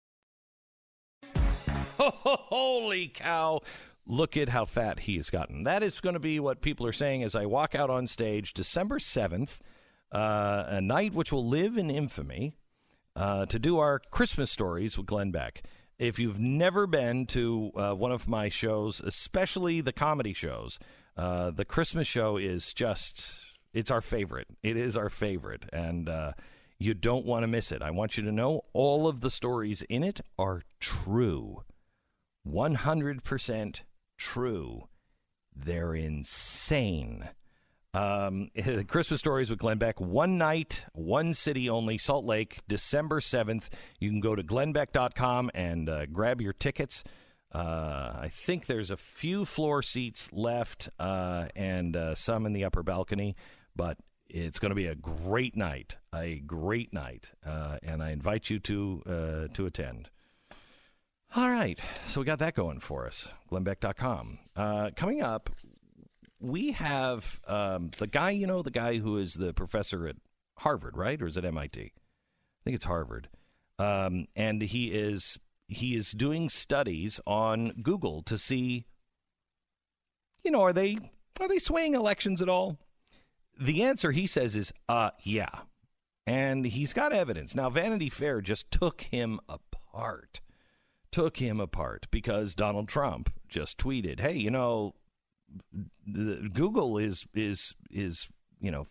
Holy 1.98 3.08
cow. 3.08 3.60
Look 4.06 4.36
at 4.36 4.50
how 4.50 4.66
fat 4.66 5.00
he 5.00 5.16
has 5.16 5.30
gotten. 5.30 5.62
That 5.62 5.82
is 5.82 6.00
going 6.00 6.12
to 6.14 6.20
be 6.20 6.38
what 6.38 6.60
people 6.60 6.86
are 6.86 6.92
saying 6.92 7.22
as 7.22 7.34
I 7.34 7.46
walk 7.46 7.74
out 7.74 7.88
on 7.88 8.06
stage 8.06 8.52
December 8.52 8.98
7th, 8.98 9.60
uh, 10.12 10.64
a 10.68 10.80
night 10.80 11.14
which 11.14 11.32
will 11.32 11.46
live 11.46 11.78
in 11.78 11.90
infamy, 11.90 12.58
uh, 13.16 13.46
to 13.46 13.58
do 13.58 13.78
our 13.78 13.98
Christmas 14.10 14.50
stories 14.50 14.98
with 14.98 15.06
Glenn 15.06 15.30
Beck. 15.30 15.62
If 15.98 16.18
you've 16.18 16.40
never 16.40 16.86
been 16.86 17.24
to 17.26 17.70
uh, 17.76 17.94
one 17.94 18.12
of 18.12 18.28
my 18.28 18.48
shows, 18.50 19.00
especially 19.00 19.80
the 19.80 19.92
comedy 19.92 20.34
shows, 20.34 20.78
Uh, 21.16 21.52
the 21.52 21.64
Christmas 21.64 22.08
show 22.08 22.36
is 22.36 22.72
just, 22.74 23.44
it's 23.72 23.88
our 23.90 24.00
favorite. 24.02 24.48
It 24.64 24.76
is 24.76 24.96
our 24.96 25.08
favorite. 25.08 25.64
And 25.72 26.08
uh, 26.08 26.32
you 26.78 26.94
don't 26.94 27.24
want 27.24 27.42
to 27.42 27.48
miss 27.48 27.72
it. 27.72 27.82
I 27.82 27.90
want 27.90 28.16
you 28.16 28.24
to 28.24 28.32
know 28.32 28.62
all 28.72 29.08
of 29.08 29.20
the 29.20 29.30
stories 29.30 29.82
in 29.82 30.02
it 30.02 30.20
are 30.38 30.62
true. 30.80 31.62
100% 32.46 33.82
true. 34.18 34.88
They're 35.54 35.94
insane. 35.94 37.28
Um, 37.94 38.50
Christmas 38.88 39.20
Stories 39.20 39.50
with 39.50 39.60
Glenn 39.60 39.78
Beck. 39.78 40.00
One 40.00 40.36
night, 40.36 40.84
one 40.92 41.32
city 41.32 41.70
only, 41.70 41.96
Salt 41.96 42.24
Lake, 42.24 42.58
December 42.68 43.20
7th. 43.20 43.68
You 44.00 44.10
can 44.10 44.20
go 44.20 44.34
to 44.34 44.42
glennbeck.com 44.42 45.50
and 45.54 45.88
uh, 45.88 46.06
grab 46.06 46.40
your 46.40 46.52
tickets. 46.52 47.04
Uh, 47.52 48.16
I 48.20 48.28
think 48.32 48.66
there's 48.66 48.90
a 48.90 48.96
few 48.96 49.44
floor 49.44 49.80
seats 49.80 50.32
left 50.32 50.88
uh, 50.98 51.46
and 51.54 51.96
uh, 51.96 52.16
some 52.16 52.46
in 52.46 52.52
the 52.52 52.64
upper 52.64 52.82
balcony, 52.82 53.36
but 53.76 53.96
it's 54.28 54.58
going 54.58 54.70
to 54.70 54.76
be 54.76 54.86
a 54.86 54.94
great 54.94 55.56
night, 55.56 55.96
a 56.14 56.40
great 56.46 56.92
night, 56.92 57.32
uh, 57.44 57.78
and 57.82 58.02
I 58.02 58.10
invite 58.10 58.50
you 58.50 58.58
to 58.60 59.02
uh, 59.06 59.54
to 59.54 59.66
attend. 59.66 60.10
All 61.36 61.48
right, 61.48 61.80
so 62.06 62.20
we 62.20 62.26
got 62.26 62.38
that 62.38 62.54
going 62.54 62.80
for 62.80 63.06
us. 63.06 63.32
glennbeck.com. 63.50 64.38
Uh, 64.54 64.90
coming 64.94 65.20
up, 65.20 65.50
we 66.40 66.72
have 66.72 67.40
um, 67.48 67.90
the 67.98 68.06
guy, 68.06 68.30
you 68.30 68.46
know, 68.46 68.62
the 68.62 68.70
guy 68.70 68.98
who 68.98 69.16
is 69.16 69.34
the 69.34 69.52
professor 69.52 70.06
at 70.06 70.16
Harvard, 70.58 70.96
right? 70.96 71.20
Or 71.20 71.26
is 71.26 71.36
it 71.36 71.44
MIT? 71.44 71.80
I 71.80 71.90
think 72.64 72.76
it's 72.76 72.84
Harvard. 72.84 73.28
Um, 73.78 74.26
and 74.36 74.62
he 74.62 74.92
is 74.92 75.38
he 75.66 75.96
is 75.96 76.12
doing 76.12 76.48
studies 76.48 77.20
on 77.26 77.70
Google 77.82 78.22
to 78.22 78.38
see, 78.38 78.86
you 80.44 80.50
know, 80.50 80.62
are 80.62 80.72
they 80.72 80.98
are 81.40 81.48
they 81.48 81.58
swaying 81.58 81.94
elections 81.94 82.40
at 82.40 82.48
all? 82.48 82.78
The 83.58 83.82
answer 83.82 84.12
he 84.12 84.26
says 84.26 84.56
is, 84.56 84.72
uh, 84.88 85.10
yeah, 85.22 85.50
and 86.26 86.64
he's 86.64 86.92
got 86.92 87.12
evidence. 87.12 87.54
Now, 87.54 87.70
Vanity 87.70 88.08
Fair 88.08 88.40
just 88.40 88.70
took 88.70 89.02
him 89.02 89.40
apart, 89.48 90.40
took 91.12 91.36
him 91.36 91.60
apart 91.60 92.06
because 92.10 92.54
Donald 92.54 92.88
Trump 92.88 93.32
just 93.48 93.78
tweeted, 93.78 94.20
"Hey, 94.20 94.34
you 94.34 94.50
know, 94.50 94.94
the, 96.06 96.48
Google 96.52 96.98
is 96.98 97.26
is 97.34 97.74
is 97.90 98.28
you 98.60 98.70
know 98.70 98.86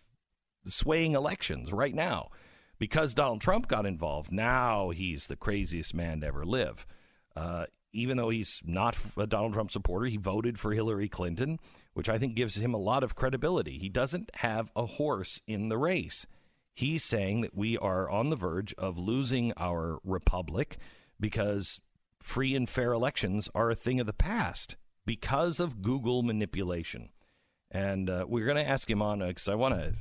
swaying 0.64 1.14
elections 1.14 1.72
right 1.72 1.94
now 1.94 2.30
because 2.78 3.14
Donald 3.14 3.40
Trump 3.40 3.68
got 3.68 3.86
involved. 3.86 4.32
Now 4.32 4.90
he's 4.90 5.26
the 5.26 5.36
craziest 5.36 5.94
man 5.94 6.20
to 6.20 6.26
ever 6.26 6.44
live. 6.44 6.86
Uh, 7.36 7.66
even 7.94 8.16
though 8.16 8.28
he's 8.28 8.60
not 8.64 8.96
a 9.16 9.26
Donald 9.26 9.54
Trump 9.54 9.70
supporter, 9.70 10.06
he 10.06 10.16
voted 10.16 10.58
for 10.58 10.72
Hillary 10.72 11.08
Clinton, 11.08 11.58
which 11.94 12.08
I 12.08 12.18
think 12.18 12.34
gives 12.34 12.56
him 12.56 12.74
a 12.74 12.78
lot 12.78 13.04
of 13.04 13.14
credibility. 13.14 13.78
He 13.78 13.88
doesn't 13.88 14.30
have 14.36 14.70
a 14.74 14.86
horse 14.86 15.40
in 15.46 15.68
the 15.68 15.78
race. 15.78 16.26
He's 16.74 17.04
saying 17.04 17.42
that 17.42 17.54
we 17.54 17.78
are 17.78 18.10
on 18.10 18.30
the 18.30 18.36
verge 18.36 18.74
of 18.74 18.98
losing 18.98 19.52
our 19.56 19.98
republic 20.02 20.76
because 21.20 21.80
free 22.20 22.54
and 22.54 22.68
fair 22.68 22.92
elections 22.92 23.48
are 23.54 23.70
a 23.70 23.76
thing 23.76 24.00
of 24.00 24.06
the 24.06 24.12
past 24.12 24.76
because 25.06 25.60
of 25.60 25.82
Google 25.82 26.22
manipulation. 26.22 27.10
And 27.70 28.10
uh, 28.10 28.26
we're 28.28 28.46
going 28.46 28.56
to 28.56 28.68
ask 28.68 28.90
him 28.90 29.02
on 29.02 29.20
because 29.20 29.48
I 29.48 29.54
want 29.54 29.74
to. 29.74 29.94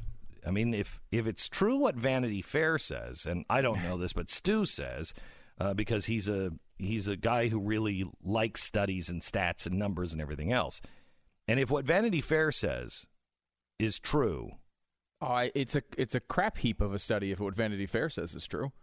I 0.45 0.51
mean, 0.51 0.73
if 0.73 0.99
if 1.11 1.25
it's 1.25 1.47
true 1.47 1.77
what 1.77 1.95
Vanity 1.95 2.41
Fair 2.41 2.77
says, 2.77 3.25
and 3.25 3.45
I 3.49 3.61
don't 3.61 3.81
know 3.81 3.97
this, 3.97 4.13
but 4.13 4.29
Stu 4.29 4.65
says, 4.65 5.13
uh, 5.59 5.73
because 5.73 6.05
he's 6.05 6.27
a 6.27 6.51
he's 6.77 7.07
a 7.07 7.15
guy 7.15 7.47
who 7.47 7.59
really 7.59 8.05
likes 8.23 8.63
studies 8.63 9.09
and 9.09 9.21
stats 9.21 9.65
and 9.65 9.77
numbers 9.77 10.13
and 10.13 10.21
everything 10.21 10.51
else. 10.51 10.81
And 11.47 11.59
if 11.59 11.69
what 11.69 11.85
Vanity 11.85 12.21
Fair 12.21 12.51
says 12.51 13.07
is 13.79 13.99
true, 13.99 14.53
Oh, 15.25 15.49
it's 15.55 15.73
a 15.75 15.83
it's 15.97 16.15
a 16.15 16.19
crap 16.19 16.57
heap 16.57 16.81
of 16.81 16.93
a 16.93 16.99
study 16.99 17.31
if 17.31 17.39
what 17.39 17.55
Vanity 17.55 17.85
Fair 17.85 18.09
says 18.09 18.35
is 18.35 18.45
true. 18.45 18.73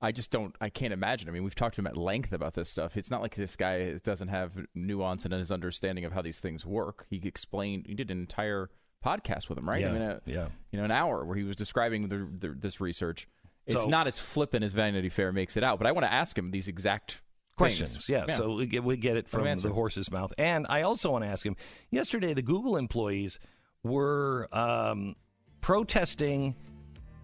I 0.00 0.12
just 0.12 0.30
don't. 0.30 0.54
I 0.60 0.68
can't 0.68 0.92
imagine. 0.92 1.28
I 1.28 1.32
mean, 1.32 1.42
we've 1.42 1.56
talked 1.56 1.74
to 1.74 1.80
him 1.80 1.88
at 1.88 1.96
length 1.96 2.32
about 2.32 2.54
this 2.54 2.68
stuff. 2.68 2.96
It's 2.96 3.10
not 3.10 3.20
like 3.20 3.34
this 3.34 3.56
guy 3.56 3.96
doesn't 4.04 4.28
have 4.28 4.52
nuance 4.76 5.26
in 5.26 5.32
his 5.32 5.50
understanding 5.50 6.04
of 6.04 6.12
how 6.12 6.22
these 6.22 6.38
things 6.38 6.64
work. 6.64 7.06
He 7.10 7.20
explained. 7.24 7.86
He 7.88 7.94
did 7.94 8.12
an 8.12 8.20
entire 8.20 8.70
podcast 9.04 9.48
with 9.48 9.58
him, 9.58 9.68
right? 9.68 9.80
Yeah, 9.80 9.88
I 9.88 9.92
mean, 9.92 10.02
a, 10.02 10.20
yeah. 10.24 10.46
You 10.70 10.78
know, 10.78 10.84
an 10.84 10.92
hour 10.92 11.24
where 11.24 11.36
he 11.36 11.42
was 11.42 11.56
describing 11.56 12.08
the, 12.08 12.28
the, 12.46 12.54
this 12.54 12.80
research. 12.80 13.26
It's 13.68 13.84
So- 13.84 13.88
not 13.88 14.06
as 14.06 14.18
flippant 14.18 14.64
as 14.64 14.72
Vanity 14.72 15.08
Fair 15.08 15.32
makes 15.32 15.56
it 15.56 15.62
out. 15.62 15.78
But 15.78 15.86
I 15.86 15.92
want 15.92 16.04
to 16.06 16.12
ask 16.12 16.36
him 16.36 16.50
these 16.50 16.66
exact 16.68 17.20
questions. 17.56 17.92
things. 17.92 18.08
Yeah, 18.08 18.26
so 18.34 18.54
we 18.54 18.66
get, 18.66 18.82
we 18.82 18.96
get 18.96 19.16
it 19.16 19.28
from 19.28 19.44
the 19.44 19.70
horse's 19.70 20.10
mouth. 20.10 20.32
And 20.38 20.66
I 20.68 20.82
also 20.82 21.10
want 21.12 21.24
to 21.24 21.28
ask 21.28 21.44
him 21.46 21.54
yesterday, 21.90 22.32
the 22.34 22.42
Google 22.42 22.76
employees 22.76 23.38
were 23.82 24.48
um, 24.52 25.16
protesting 25.60 26.56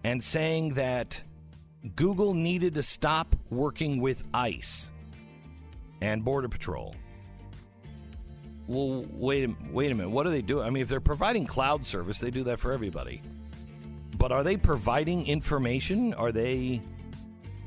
and 0.03 0.23
saying 0.23 0.75
that 0.75 1.23
Google 1.95 2.33
needed 2.33 2.75
to 2.75 2.83
stop 2.83 3.35
working 3.49 3.99
with 4.01 4.23
ICE 4.33 4.91
and 6.01 6.23
Border 6.23 6.47
Patrol. 6.49 6.93
Well, 8.67 9.05
wait, 9.11 9.49
a- 9.49 9.55
wait 9.71 9.91
a 9.91 9.95
minute. 9.95 10.09
What 10.09 10.25
are 10.27 10.31
they 10.31 10.41
doing? 10.41 10.65
I 10.65 10.69
mean, 10.69 10.81
if 10.81 10.89
they're 10.89 10.99
providing 10.99 11.45
cloud 11.45 11.85
service, 11.85 12.19
they 12.19 12.31
do 12.31 12.43
that 12.45 12.59
for 12.59 12.71
everybody. 12.71 13.21
But 14.17 14.31
are 14.31 14.43
they 14.43 14.57
providing 14.57 15.25
information? 15.27 16.13
Are 16.13 16.31
they 16.31 16.81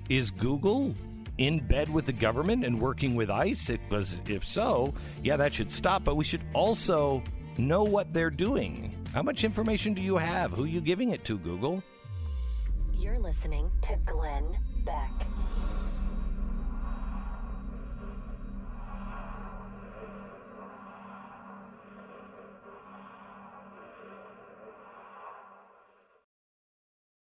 is 0.09 0.30
Google 0.30 0.94
in 1.36 1.59
bed 1.66 1.92
with 1.92 2.07
the 2.07 2.12
government 2.12 2.64
and 2.64 2.78
working 2.78 3.14
with 3.14 3.30
ICE? 3.30 3.70
It 3.70 3.80
was, 3.90 4.20
if 4.26 4.44
so, 4.44 4.94
yeah, 5.22 5.36
that 5.36 5.53
should 5.53 5.70
stop. 5.70 6.05
But 6.05 6.16
we 6.16 6.24
should 6.24 6.42
also 6.55 7.22
know 7.59 7.84
what 7.84 8.12
they're 8.12 8.30
doing. 8.30 8.94
How 9.14 9.22
much 9.22 9.44
information 9.44 9.94
do 9.94 10.03
you 10.03 10.16
have? 10.16 10.53
Who 10.53 10.64
are 10.64 10.68
you 10.68 10.80
giving 10.80 11.11
it 11.11 11.24
to, 11.24 11.38
Google? 11.38 11.82
You're 12.94 13.18
listening 13.18 13.70
to 13.82 13.96
Glenn 14.05 14.57
Beck. 14.84 15.26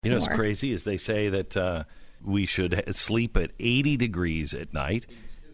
You 0.08 0.12
know, 0.12 0.18
what's 0.18 0.34
crazy 0.34 0.72
is 0.72 0.84
they 0.84 0.98
say 0.98 1.30
that 1.30 1.56
uh, 1.58 1.84
we 2.24 2.46
should 2.46 2.84
sleep 2.96 3.38
at 3.38 3.52
80 3.60 3.98
degrees 3.98 4.54
at 4.54 4.74
night, 4.74 5.06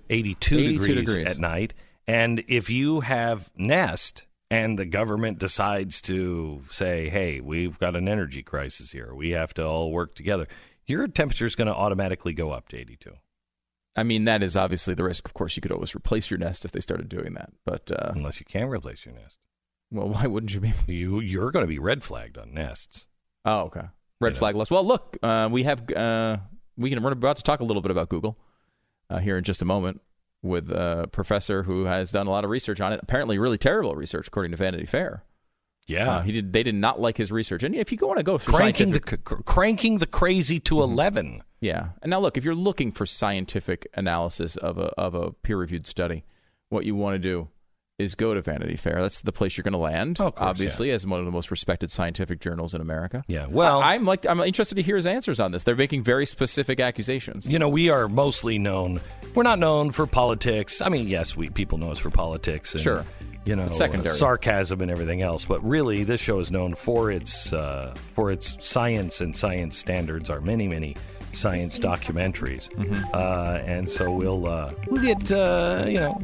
82, 0.09 0.55
82 0.57 0.77
degrees, 0.77 1.07
degrees. 1.07 1.25
at 1.25 1.37
night. 1.37 1.73
And 2.07 2.43
if 2.47 2.69
you 2.69 3.01
have 3.01 3.49
Nest 3.55 4.25
and 4.51 4.77
the 4.77 4.85
government 4.85 5.39
decides 5.39 6.01
to 6.01 6.61
say, 6.69 7.09
hey, 7.09 7.39
we've 7.39 7.79
got 7.79 7.95
an 7.95 8.07
energy 8.07 8.43
crisis 8.43 8.91
here, 8.91 9.13
we 9.13 9.31
have 9.31 9.53
to 9.55 9.65
all 9.65 9.91
work 9.91 10.15
together, 10.15 10.47
your 10.85 11.07
temperature 11.07 11.45
is 11.45 11.55
going 11.55 11.67
to 11.67 11.75
automatically 11.75 12.33
go 12.33 12.51
up 12.51 12.67
to 12.69 12.77
82. 12.77 13.13
I 13.95 14.03
mean, 14.03 14.25
that 14.25 14.41
is 14.41 14.57
obviously 14.57 14.95
the 14.95 15.03
risk. 15.03 15.25
Of 15.25 15.33
course, 15.33 15.55
you 15.55 15.61
could 15.61 15.71
always 15.71 15.95
replace 15.95 16.31
your 16.31 16.39
nest 16.39 16.65
if 16.65 16.71
they 16.71 16.79
started 16.79 17.09
doing 17.09 17.35
that. 17.35 17.53
But 17.63 17.91
uh, 17.91 18.11
Unless 18.15 18.39
you 18.39 18.45
can 18.45 18.67
replace 18.67 19.05
your 19.05 19.13
Nest. 19.13 19.37
well, 19.91 20.09
why 20.09 20.25
wouldn't 20.25 20.53
you 20.53 20.59
be? 20.59 20.73
You, 20.87 21.19
you're 21.19 21.51
going 21.51 21.63
to 21.63 21.67
be 21.67 21.79
red 21.79 22.03
flagged 22.03 22.37
on 22.37 22.53
Nests. 22.53 23.07
Oh, 23.45 23.61
okay. 23.61 23.87
Red 24.23 24.37
flag 24.37 24.55
list. 24.55 24.71
Well, 24.71 24.85
look, 24.85 25.17
uh, 25.21 25.49
we 25.51 25.63
have 25.63 25.89
uh, 25.91 26.37
we 26.77 26.89
can 26.89 27.01
we're 27.03 27.11
about 27.11 27.37
to 27.37 27.43
talk 27.43 27.59
a 27.59 27.63
little 27.63 27.81
bit 27.81 27.91
about 27.91 28.09
Google 28.09 28.37
uh, 29.09 29.19
here 29.19 29.37
in 29.37 29.43
just 29.43 29.61
a 29.61 29.65
moment 29.65 30.01
with 30.41 30.69
a 30.71 31.07
professor 31.11 31.63
who 31.63 31.85
has 31.85 32.11
done 32.11 32.27
a 32.27 32.29
lot 32.29 32.43
of 32.43 32.49
research 32.49 32.81
on 32.81 32.93
it. 32.93 32.99
Apparently, 33.01 33.37
really 33.37 33.57
terrible 33.57 33.95
research 33.95 34.27
according 34.27 34.51
to 34.51 34.57
Vanity 34.57 34.85
Fair. 34.85 35.23
Yeah. 35.87 36.17
Uh, 36.17 36.21
he 36.21 36.31
did. 36.31 36.53
They 36.53 36.63
did 36.63 36.75
not 36.75 36.99
like 36.99 37.17
his 37.17 37.31
research. 37.31 37.63
And 37.63 37.75
if 37.75 37.91
you 37.91 37.97
want 38.01 38.17
to 38.17 38.23
go 38.23 38.37
cranking 38.39 38.91
the, 38.91 38.99
scientific, 38.99 39.29
c- 39.29 39.43
cranking 39.45 39.97
the 39.97 40.05
crazy 40.05 40.59
to 40.61 40.81
11. 40.81 41.43
yeah. 41.59 41.89
And 42.01 42.09
now 42.09 42.19
look, 42.19 42.37
if 42.37 42.43
you're 42.45 42.55
looking 42.55 42.91
for 42.91 43.05
scientific 43.05 43.87
analysis 43.93 44.55
of 44.55 44.77
a 44.77 44.87
of 44.97 45.13
a 45.13 45.31
peer 45.31 45.57
reviewed 45.57 45.87
study, 45.87 46.23
what 46.69 46.85
you 46.85 46.95
want 46.95 47.15
to 47.15 47.19
do 47.19 47.49
is 47.99 48.15
go 48.15 48.33
to 48.33 48.41
Vanity 48.41 48.75
Fair. 48.75 49.01
That's 49.01 49.21
the 49.21 49.31
place 49.31 49.55
you're 49.55 49.63
going 49.63 49.73
to 49.73 49.77
land. 49.77 50.17
Oh, 50.19 50.31
course, 50.31 50.49
obviously, 50.49 50.89
as 50.91 51.05
one 51.05 51.19
of 51.19 51.25
the 51.25 51.31
most 51.31 51.51
respected 51.51 51.91
scientific 51.91 52.39
journals 52.39 52.73
in 52.73 52.81
America. 52.81 53.23
Yeah, 53.27 53.45
well- 53.47 53.81
I, 53.81 53.95
am 53.95 54.05
like 54.05 54.25
I'm 54.27 54.39
interested 54.41 54.75
to 54.75 54.81
hear 54.81 54.95
his 54.95 55.05
answers 55.05 55.39
on 55.39 55.51
this. 55.51 55.63
They're 55.63 55.75
making 55.75 56.03
very 56.03 56.25
specific 56.25 56.79
accusations. 56.79 57.49
You 57.49 57.59
know, 57.59 57.69
we 57.69 57.89
are 57.89 58.07
mostly 58.07 58.57
known. 58.57 58.99
We're 59.35 59.43
not 59.43 59.59
known 59.59 59.91
for 59.91 60.07
politics. 60.07 60.81
I 60.81 60.89
mean, 60.89 61.07
yes, 61.07 61.35
we 61.37 61.49
people 61.49 61.77
know 61.77 61.91
us 61.91 61.99
for 61.99 62.09
politics 62.09 62.73
and 62.73 62.81
Sure. 62.83 63.05
you 63.45 63.55
know 63.55 63.67
secondary. 63.67 64.13
uh, 64.13 64.17
sarcasm 64.17 64.81
and 64.81 64.89
everything 64.89 65.21
else. 65.21 65.45
But 65.45 65.63
really, 65.63 66.03
this 66.03 66.19
show 66.21 66.39
is 66.39 66.51
known 66.51 66.73
for 66.73 67.11
its 67.11 67.53
uh, 67.53 67.93
for 68.13 68.31
its 68.31 68.57
science 68.67 69.21
and 69.21 69.35
science 69.35 69.77
standards. 69.77 70.29
Our 70.31 70.41
many 70.41 70.67
many 70.67 70.95
science 71.31 71.79
documentaries, 71.79 72.69
Mm-hmm. 72.73 73.03
uh, 73.13 73.59
and 73.65 73.87
so 73.87 74.11
we'll 74.11 74.47
uh, 74.47 74.73
we'll 74.87 75.01
get 75.03 75.31
uh, 75.31 75.85
you 75.87 75.99
know 75.99 76.19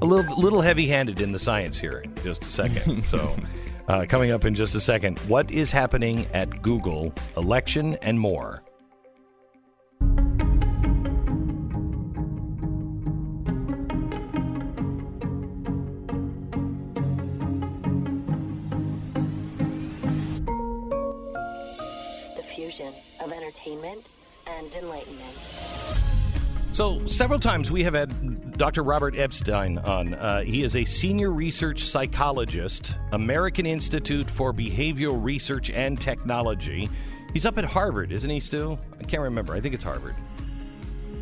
a 0.00 0.04
little 0.06 0.40
little 0.40 0.60
heavy-handed 0.60 1.20
in 1.20 1.32
the 1.32 1.38
science 1.38 1.78
here 1.78 1.98
in 1.98 2.14
just 2.16 2.42
a 2.42 2.46
second. 2.46 3.04
So, 3.14 3.36
uh, 3.86 4.06
coming 4.08 4.30
up 4.30 4.44
in 4.44 4.54
just 4.54 4.74
a 4.74 4.80
second, 4.80 5.18
what 5.20 5.50
is 5.50 5.70
happening 5.70 6.26
at 6.32 6.62
Google? 6.62 7.12
Election 7.36 7.96
and 8.02 8.18
more. 8.18 8.62
The 22.36 22.42
fusion 22.42 22.92
of 23.20 23.32
entertainment 23.32 24.08
and 24.46 24.74
enlightenment. 24.74 26.03
So, 26.74 27.06
several 27.06 27.38
times 27.38 27.70
we 27.70 27.84
have 27.84 27.94
had 27.94 28.58
Dr. 28.58 28.82
Robert 28.82 29.14
Epstein 29.16 29.78
on. 29.78 30.14
Uh, 30.14 30.40
he 30.40 30.64
is 30.64 30.74
a 30.74 30.84
senior 30.84 31.30
research 31.30 31.84
psychologist, 31.84 32.96
American 33.12 33.64
Institute 33.64 34.28
for 34.28 34.52
Behavioral 34.52 35.22
Research 35.22 35.70
and 35.70 36.00
Technology. 36.00 36.88
He's 37.32 37.46
up 37.46 37.58
at 37.58 37.64
Harvard, 37.64 38.10
isn't 38.10 38.28
he, 38.28 38.40
Stu? 38.40 38.76
I 38.98 39.04
can't 39.04 39.22
remember. 39.22 39.54
I 39.54 39.60
think 39.60 39.72
it's 39.72 39.84
Harvard. 39.84 40.16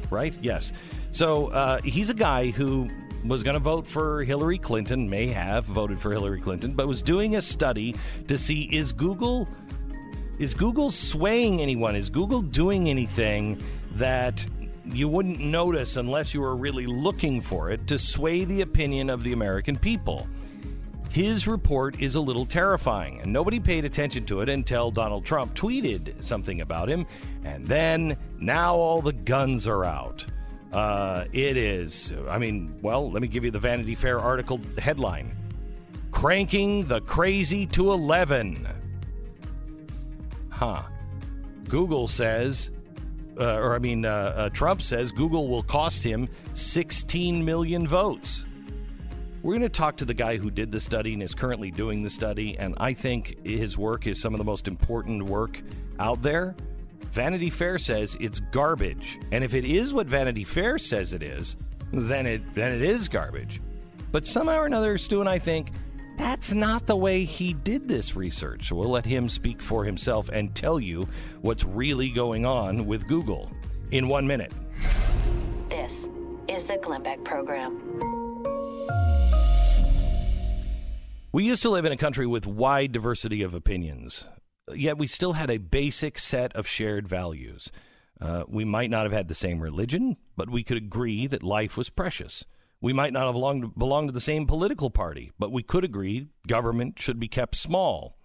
Right? 0.09 0.33
Yes. 0.41 0.73
So, 1.11 1.49
uh, 1.49 1.83
he's 1.83 2.09
a 2.09 2.15
guy 2.15 2.49
who 2.49 2.89
was 3.23 3.43
going 3.43 3.53
to 3.53 3.61
vote 3.61 3.87
for 3.87 4.25
Hillary 4.25 4.57
Clinton, 4.57 5.11
may 5.11 5.27
have 5.27 5.67
voted 5.67 6.01
for 6.01 6.13
Hillary 6.13 6.41
Clinton, 6.41 6.73
but 6.73 6.89
was 6.89 7.03
doing 7.03 7.37
a 7.37 7.43
study 7.43 7.95
to 8.27 8.39
see 8.39 8.71
is 8.75 8.91
Google 8.95 9.47
is 10.39 10.55
Google 10.55 10.91
swaying 10.91 11.61
anyone? 11.61 11.95
Is 11.95 12.09
Google 12.09 12.41
doing 12.41 12.89
anything 12.89 13.61
that 13.97 14.47
you 14.85 15.09
wouldn't 15.09 15.41
notice 15.41 15.97
unless 15.97 16.35
you 16.35 16.41
were 16.41 16.57
really 16.57 16.87
looking 16.87 17.41
for 17.41 17.71
it 17.71 17.87
to 17.89 17.99
sway 17.99 18.45
the 18.45 18.63
opinion 18.63 19.11
of 19.11 19.23
the 19.23 19.33
American 19.33 19.77
people? 19.77 20.27
His 21.11 21.47
report 21.47 22.01
is 22.01 22.15
a 22.15 22.21
little 22.21 22.47
terrifying, 22.47 23.21
and 23.21 23.33
nobody 23.33 23.61
paid 23.61 23.85
attention 23.85 24.25
to 24.27 24.41
it 24.41 24.49
until 24.49 24.91
Donald 24.91 25.27
Trump 25.27 25.55
tweeted 25.55 26.25
something 26.25 26.63
about 26.63 26.89
him, 26.89 27.07
and 27.45 27.67
then 27.67 28.17
now 28.39 28.77
all 28.77 29.03
the 29.03 29.13
guns 29.13 29.69
are 29.69 29.85
out. 29.85 30.25
Uh, 30.73 31.27
it 31.33 31.59
is, 31.59 32.15
I 32.31 32.39
mean, 32.39 32.79
well, 32.81 33.11
let 33.11 33.21
me 33.21 33.29
give 33.29 33.45
you 33.45 33.51
the 33.51 33.59
Vanity 33.59 33.95
Fair 33.95 34.19
article 34.19 34.59
headline 34.79 35.37
Cranking 36.13 36.87
the 36.87 37.03
Crazy 37.03 37.67
to 37.67 37.93
11. 37.93 38.67
Huh. 40.49 40.83
Google 41.69 42.09
says, 42.09 42.71
uh, 43.39 43.57
or 43.57 43.75
I 43.75 43.79
mean, 43.79 44.05
uh, 44.05 44.35
uh, 44.37 44.49
Trump 44.51 44.83
says 44.83 45.13
Google 45.13 45.49
will 45.49 45.63
cost 45.63 46.03
him 46.03 46.29
16 46.55 47.45
million 47.45 47.87
votes. 47.87 48.45
We're 49.43 49.55
going 49.55 49.63
to 49.63 49.69
talk 49.69 49.97
to 49.97 50.05
the 50.05 50.15
guy 50.15 50.37
who 50.37 50.51
did 50.51 50.71
the 50.71 50.79
study 50.79 51.15
and 51.15 51.23
is 51.23 51.35
currently 51.35 51.71
doing 51.71 52.03
the 52.03 52.11
study, 52.11 52.57
and 52.59 52.75
I 52.79 52.95
think 52.95 53.45
his 53.45 53.77
work 53.77 54.07
is 54.07 54.21
some 54.21 54.35
of 54.35 54.39
the 54.39 54.45
most 54.45 54.69
important 54.69 55.25
work 55.25 55.61
out 55.99 56.23
there. 56.23 56.55
Vanity 57.11 57.51
Fair 57.51 57.77
says 57.79 58.17
it's 58.21 58.39
garbage, 58.39 59.19
and 59.33 59.43
if 59.43 59.55
it 59.55 59.65
is 59.65 59.93
what 59.93 60.07
Vanity 60.07 60.45
Fair 60.45 60.79
says 60.79 61.13
it 61.13 61.23
is, 61.23 61.57
then 61.93 62.27
it 62.27 62.55
then 62.55 62.73
it 62.73 62.83
is 62.83 63.09
garbage. 63.09 63.61
But 64.13 64.27
somehow 64.27 64.61
or 64.61 64.67
another, 64.67 64.97
Stu 64.97 65.21
and 65.21 65.29
I 65.29 65.39
think 65.39 65.73
that's 66.17 66.53
not 66.53 66.87
the 66.87 66.97
way 66.97 67.25
he 67.25 67.53
did 67.53 67.89
this 67.89 68.17
research. 68.17 68.69
So 68.69 68.77
we'll 68.77 68.91
let 68.91 69.05
him 69.05 69.29
speak 69.29 69.63
for 69.63 69.85
himself 69.85 70.29
and 70.29 70.55
tell 70.55 70.79
you 70.81 71.09
what's 71.41 71.65
really 71.65 72.11
going 72.11 72.47
on 72.47 72.87
with 72.87 73.09
Google 73.09 73.51
in 73.91 74.09
one 74.09 74.27
minute. 74.27 74.53
This 75.69 75.93
is 76.49 76.65
the 76.65 76.79
Glenn 76.83 77.03
Beck 77.03 77.23
Program. 77.25 77.81
We 81.33 81.45
used 81.45 81.63
to 81.63 81.71
live 81.71 81.87
in 81.87 81.93
a 81.93 81.97
country 81.97 82.27
with 82.27 82.47
wide 82.47 82.93
diversity 82.93 83.43
of 83.43 83.55
opinions, 83.55 84.29
yet 84.75 84.99
we 84.99 85.07
still 85.07 85.33
had 85.33 85.51
a 85.51 85.57
basic 85.57 86.19
set 86.19 86.55
of 86.55 86.67
shared 86.67 87.09
values. 87.09 87.73
Uh, 88.21 88.45
we 88.47 88.67
might 88.67 88.91
not 88.91 89.05
have 89.05 89.13
had 89.13 89.29
the 89.29 89.35
same 89.35 89.59
religion, 89.59 90.17
but 90.37 90.51
we 90.51 90.63
could 90.63 90.77
agree 90.77 91.27
that 91.27 91.43
life 91.43 91.77
was 91.77 91.89
precious. 91.89 92.45
We 92.83 92.93
might 92.93 93.13
not 93.13 93.27
have 93.27 93.35
belonged, 93.35 93.79
belonged 93.79 94.09
to 94.09 94.13
the 94.13 94.21
same 94.21 94.45
political 94.45 94.91
party, 94.91 95.31
but 95.39 95.53
we 95.53 95.63
could 95.63 95.85
agree 95.85 96.27
government 96.49 96.99
should 96.99 97.21
be 97.21 97.29
kept 97.29 97.55
small. 97.55 98.19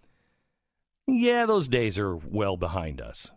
Yeah, 1.05 1.45
those 1.45 1.67
days 1.67 1.99
are 1.99 2.17
well 2.17 2.57
behind 2.57 2.99
us. 2.99 3.31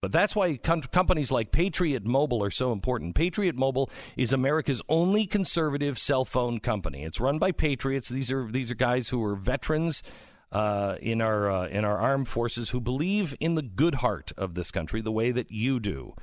But 0.00 0.12
that's 0.12 0.34
why 0.34 0.56
com- 0.56 0.82
companies 0.82 1.30
like 1.30 1.52
Patriot 1.52 2.04
Mobile 2.04 2.42
are 2.42 2.50
so 2.50 2.72
important. 2.72 3.14
Patriot 3.14 3.54
Mobile 3.54 3.90
is 4.16 4.32
America's 4.32 4.80
only 4.88 5.26
conservative 5.26 5.98
cell 5.98 6.24
phone 6.24 6.58
company. 6.58 7.04
It's 7.04 7.20
run 7.20 7.38
by 7.38 7.52
patriots. 7.52 8.08
These 8.08 8.32
are 8.32 8.50
these 8.50 8.70
are 8.70 8.76
guys 8.76 9.10
who 9.10 9.22
are 9.24 9.36
veterans 9.36 10.02
uh, 10.52 10.96
in 11.00 11.20
our 11.20 11.50
uh, 11.50 11.66
in 11.68 11.84
our 11.84 11.98
armed 11.98 12.28
forces 12.28 12.70
who 12.70 12.80
believe 12.80 13.34
in 13.40 13.56
the 13.56 13.62
good 13.62 13.96
heart 13.96 14.32
of 14.38 14.54
this 14.54 14.70
country 14.70 15.02
the 15.02 15.12
way 15.12 15.32
that 15.32 15.50
you 15.50 15.80
do. 15.80 16.14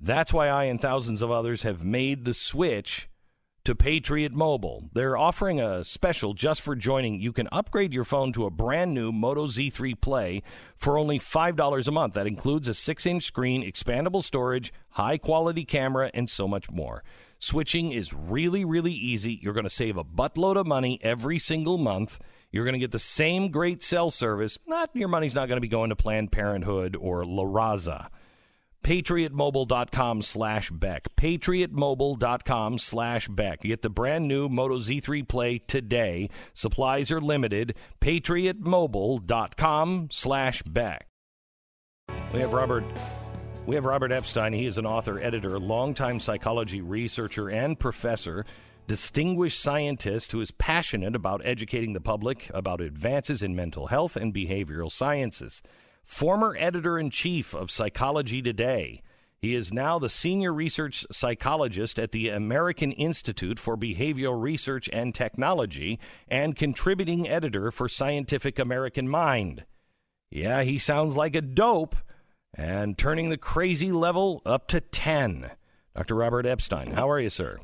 That's 0.00 0.32
why 0.32 0.48
I 0.48 0.64
and 0.64 0.80
thousands 0.80 1.20
of 1.20 1.30
others 1.30 1.62
have 1.62 1.84
made 1.84 2.24
the 2.24 2.34
switch 2.34 3.08
to 3.64 3.74
Patriot 3.74 4.32
Mobile. 4.32 4.90
They're 4.92 5.16
offering 5.16 5.58
a 5.58 5.84
special 5.84 6.34
just 6.34 6.60
for 6.60 6.76
joining. 6.76 7.18
You 7.18 7.32
can 7.32 7.48
upgrade 7.50 7.94
your 7.94 8.04
phone 8.04 8.30
to 8.34 8.44
a 8.44 8.50
brand 8.50 8.92
new 8.92 9.10
Moto 9.10 9.46
Z3 9.46 9.98
Play 9.98 10.42
for 10.76 10.98
only 10.98 11.18
$5 11.18 11.88
a 11.88 11.90
month. 11.90 12.12
That 12.12 12.26
includes 12.26 12.68
a 12.68 12.74
6 12.74 13.06
inch 13.06 13.24
screen, 13.24 13.62
expandable 13.62 14.22
storage, 14.22 14.70
high 14.90 15.16
quality 15.16 15.64
camera, 15.64 16.10
and 16.12 16.28
so 16.28 16.46
much 16.46 16.70
more. 16.70 17.02
Switching 17.38 17.90
is 17.90 18.12
really, 18.12 18.66
really 18.66 18.92
easy. 18.92 19.38
You're 19.42 19.54
going 19.54 19.64
to 19.64 19.70
save 19.70 19.96
a 19.96 20.04
buttload 20.04 20.56
of 20.56 20.66
money 20.66 20.98
every 21.02 21.38
single 21.38 21.78
month. 21.78 22.18
You're 22.52 22.64
going 22.64 22.74
to 22.74 22.78
get 22.78 22.90
the 22.90 22.98
same 22.98 23.50
great 23.50 23.82
cell 23.82 24.10
service. 24.10 24.58
Not 24.66 24.90
your 24.92 25.08
money's 25.08 25.34
not 25.34 25.48
going 25.48 25.56
to 25.56 25.62
be 25.62 25.68
going 25.68 25.88
to 25.88 25.96
Planned 25.96 26.32
Parenthood 26.32 26.96
or 26.96 27.24
La 27.24 27.44
Raza 27.44 28.08
patriotmobile.com 28.84 30.22
slash 30.22 30.70
Beck. 30.70 31.08
Patriotmobile.com 31.16 32.78
slash 32.78 33.26
Beck. 33.28 33.62
Get 33.62 33.82
the 33.82 33.90
brand 33.90 34.28
new 34.28 34.48
Moto 34.48 34.78
Z3 34.78 35.26
Play 35.26 35.58
today. 35.58 36.30
Supplies 36.52 37.10
are 37.10 37.20
limited. 37.20 37.74
Patriotmobile.com 38.00 40.08
slash 40.12 40.62
Beck. 40.62 41.08
We 42.32 42.38
have 42.40 42.52
Robert. 42.52 42.84
We 43.66 43.76
have 43.76 43.86
Robert 43.86 44.12
Epstein. 44.12 44.52
He 44.52 44.66
is 44.66 44.76
an 44.76 44.84
author, 44.84 45.18
editor, 45.18 45.58
longtime 45.58 46.20
psychology 46.20 46.82
researcher, 46.82 47.48
and 47.48 47.80
professor, 47.80 48.44
distinguished 48.86 49.58
scientist 49.58 50.32
who 50.32 50.42
is 50.42 50.50
passionate 50.50 51.16
about 51.16 51.40
educating 51.46 51.94
the 51.94 52.00
public 52.00 52.50
about 52.52 52.82
advances 52.82 53.42
in 53.42 53.56
mental 53.56 53.86
health 53.86 54.16
and 54.16 54.34
behavioral 54.34 54.92
sciences 54.92 55.62
former 56.04 56.56
editor 56.58 56.98
in 56.98 57.10
chief 57.10 57.54
of 57.54 57.70
Psychology 57.70 58.42
Today. 58.42 59.02
He 59.38 59.54
is 59.54 59.72
now 59.72 59.98
the 59.98 60.08
senior 60.08 60.54
research 60.54 61.04
psychologist 61.12 61.98
at 61.98 62.12
the 62.12 62.30
American 62.30 62.92
Institute 62.92 63.58
for 63.58 63.76
Behavioral 63.76 64.40
Research 64.40 64.88
and 64.92 65.14
Technology 65.14 65.98
and 66.28 66.56
contributing 66.56 67.28
editor 67.28 67.70
for 67.70 67.88
Scientific 67.88 68.58
American 68.58 69.06
Mind. 69.08 69.64
Yeah, 70.30 70.62
he 70.62 70.78
sounds 70.78 71.16
like 71.16 71.36
a 71.36 71.42
dope 71.42 71.94
and 72.54 72.96
turning 72.96 73.28
the 73.28 73.36
crazy 73.36 73.92
level 73.92 74.40
up 74.46 74.66
to 74.68 74.80
10. 74.80 75.50
Dr. 75.94 76.14
Robert 76.14 76.46
Epstein, 76.46 76.92
how 76.92 77.10
are 77.10 77.20
you, 77.20 77.30
sir? 77.30 77.58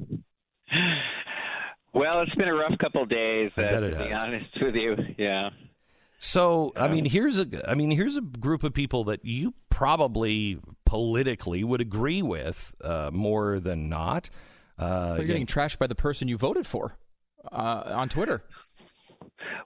Well, 1.92 2.20
it's 2.20 2.34
been 2.34 2.48
a 2.48 2.54
rough 2.54 2.78
couple 2.78 3.02
of 3.02 3.08
days, 3.08 3.50
uh, 3.56 3.62
to 3.62 3.80
be 4.06 4.12
honest 4.12 4.46
with 4.60 4.74
you. 4.74 4.96
Yeah. 5.18 5.50
So, 6.22 6.72
I 6.76 6.86
mean, 6.88 7.06
here's 7.06 7.38
a 7.38 7.46
I 7.66 7.74
mean, 7.74 7.90
here's 7.90 8.18
a 8.18 8.20
group 8.20 8.62
of 8.62 8.74
people 8.74 9.04
that 9.04 9.24
you 9.24 9.54
probably 9.70 10.60
politically 10.84 11.64
would 11.64 11.80
agree 11.80 12.20
with 12.20 12.74
uh, 12.84 13.10
more 13.10 13.58
than 13.58 13.88
not. 13.88 14.28
Uh, 14.78 15.14
You're 15.16 15.26
getting 15.26 15.46
trashed 15.46 15.78
by 15.78 15.86
the 15.86 15.94
person 15.94 16.28
you 16.28 16.36
voted 16.36 16.66
for 16.66 16.98
uh, 17.50 17.84
on 17.86 18.10
Twitter. 18.10 18.42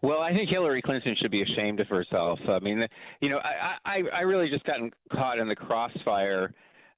Well, 0.01 0.21
I 0.21 0.33
think 0.33 0.49
Hillary 0.49 0.81
Clinton 0.81 1.17
should 1.21 1.33
be 1.33 1.43
ashamed 1.43 1.81
of 1.81 1.89
herself. 1.89 2.39
I 2.49 2.61
mean, 2.61 2.87
you 3.21 3.31
know, 3.31 3.39
I 3.39 3.77
I, 3.85 4.03
I 4.19 4.21
really 4.21 4.49
just 4.49 4.65
gotten 4.65 4.93
caught 5.13 5.41
in 5.41 5.49
the 5.49 5.57
crossfire 5.57 6.55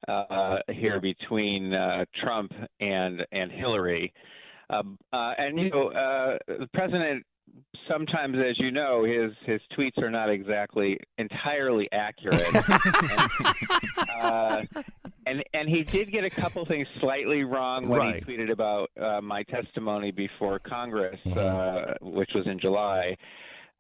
uh, 0.07 0.57
here 0.69 1.01
between 1.01 1.73
uh, 1.73 2.05
Trump 2.23 2.53
and 2.81 3.23
and 3.33 3.51
Hillary, 3.51 4.13
um, 4.69 4.99
uh, 5.15 5.33
and 5.39 5.59
you 5.59 5.71
know, 5.71 5.89
uh, 5.89 6.37
the 6.47 6.69
president. 6.75 7.25
Sometimes, 7.89 8.37
as 8.39 8.59
you 8.59 8.73
know, 8.73 9.05
his 9.05 9.33
his 9.45 9.61
tweets 9.79 9.97
are 10.03 10.11
not 10.11 10.29
exactly 10.29 10.99
entirely 11.19 11.89
accurate, 11.93 12.43
and, 12.53 13.31
uh, 14.21 14.63
and 15.27 15.45
and 15.55 15.69
he 15.69 15.85
did 15.85 16.11
get 16.11 16.25
a 16.25 16.31
couple 16.31 16.65
things 16.67 16.89
slightly 17.01 17.45
wrong 17.45 17.89
when 17.89 18.01
Right. 18.01 18.25
he 18.25 18.33
tweeted 18.37 18.51
about 18.51 18.91
uh, 19.01 19.21
my 19.21 19.45
testimony 19.45 20.11
before 20.11 20.59
Congress, 20.59 21.21
uh, 21.27 21.95
which 22.01 22.31
was 22.35 22.45
in 22.47 22.59
July. 22.59 23.17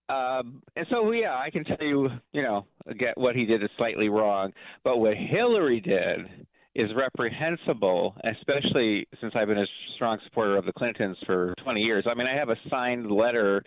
Um, 0.09 0.63
and 0.77 0.87
so, 0.89 1.11
yeah, 1.11 1.35
I 1.37 1.51
can 1.51 1.65
tell 1.65 1.85
you, 1.85 2.09
you 2.33 2.43
know, 2.43 2.65
get 2.97 3.19
what 3.19 3.35
he 3.35 3.45
did 3.45 3.61
is 3.65 3.71
slightly 3.77 4.09
wrong, 4.09 4.53
but 4.85 4.99
what 4.99 5.15
Hillary 5.17 5.81
did 5.81 6.47
is 6.77 6.91
reprehensible, 6.95 8.15
especially 8.25 9.07
since 9.21 9.33
I've 9.35 9.49
been 9.49 9.59
a 9.59 9.67
strong 9.95 10.19
supporter 10.27 10.57
of 10.57 10.67
the 10.67 10.73
Clintons 10.73 11.17
for 11.27 11.55
20 11.65 11.81
years. 11.81 12.05
I 12.09 12.15
mean, 12.15 12.27
I 12.27 12.37
have 12.37 12.51
a 12.51 12.57
signed 12.71 13.11
letter 13.11 13.63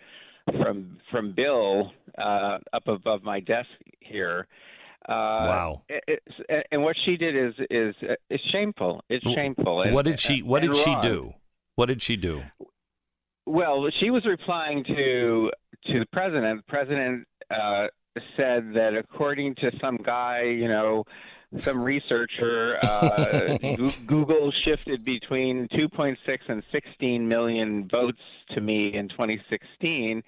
from 0.61 0.97
from 1.11 1.33
Bill 1.35 1.91
uh, 2.17 2.57
up 2.73 2.87
above 2.87 3.23
my 3.23 3.39
desk 3.39 3.67
here. 3.99 4.47
Uh, 5.07 5.11
Wow. 5.11 5.81
it- 5.89 6.21
and 6.71 6.83
what 6.83 6.95
she 7.05 7.17
did 7.17 7.35
is 7.35 7.53
is 7.69 7.95
is 8.29 8.39
shameful. 8.51 9.01
It's 9.09 9.25
shameful. 9.33 9.81
And- 9.81 9.93
What 9.93 10.05
did 10.05 10.19
she 10.19 10.41
What 10.41 10.61
did 10.61 10.75
she 10.75 10.95
do? 11.01 11.33
What 11.75 11.87
did 11.87 12.01
she 12.01 12.15
do? 12.15 12.43
Well, 13.45 13.87
she 13.99 14.11
was 14.11 14.23
replying 14.25 14.83
to 14.83 15.51
to 15.87 15.99
the 15.99 16.05
president. 16.11 16.59
The 16.65 16.71
president 16.71 17.27
uh, 17.49 17.87
said 18.37 18.73
that 18.73 18.91
according 18.97 19.55
to 19.55 19.71
some 19.81 19.97
guy, 19.97 20.43
you 20.43 20.67
know, 20.67 21.05
some 21.57 21.81
researcher, 21.81 22.77
uh, 22.83 23.57
Google 24.07 24.51
shifted 24.65 25.03
between 25.03 25.67
2.6 25.73 26.15
and 26.47 26.63
16 26.71 27.27
million 27.27 27.87
votes 27.91 28.21
to 28.51 28.61
me 28.61 28.93
in 28.95 29.09
2016. 29.09 30.21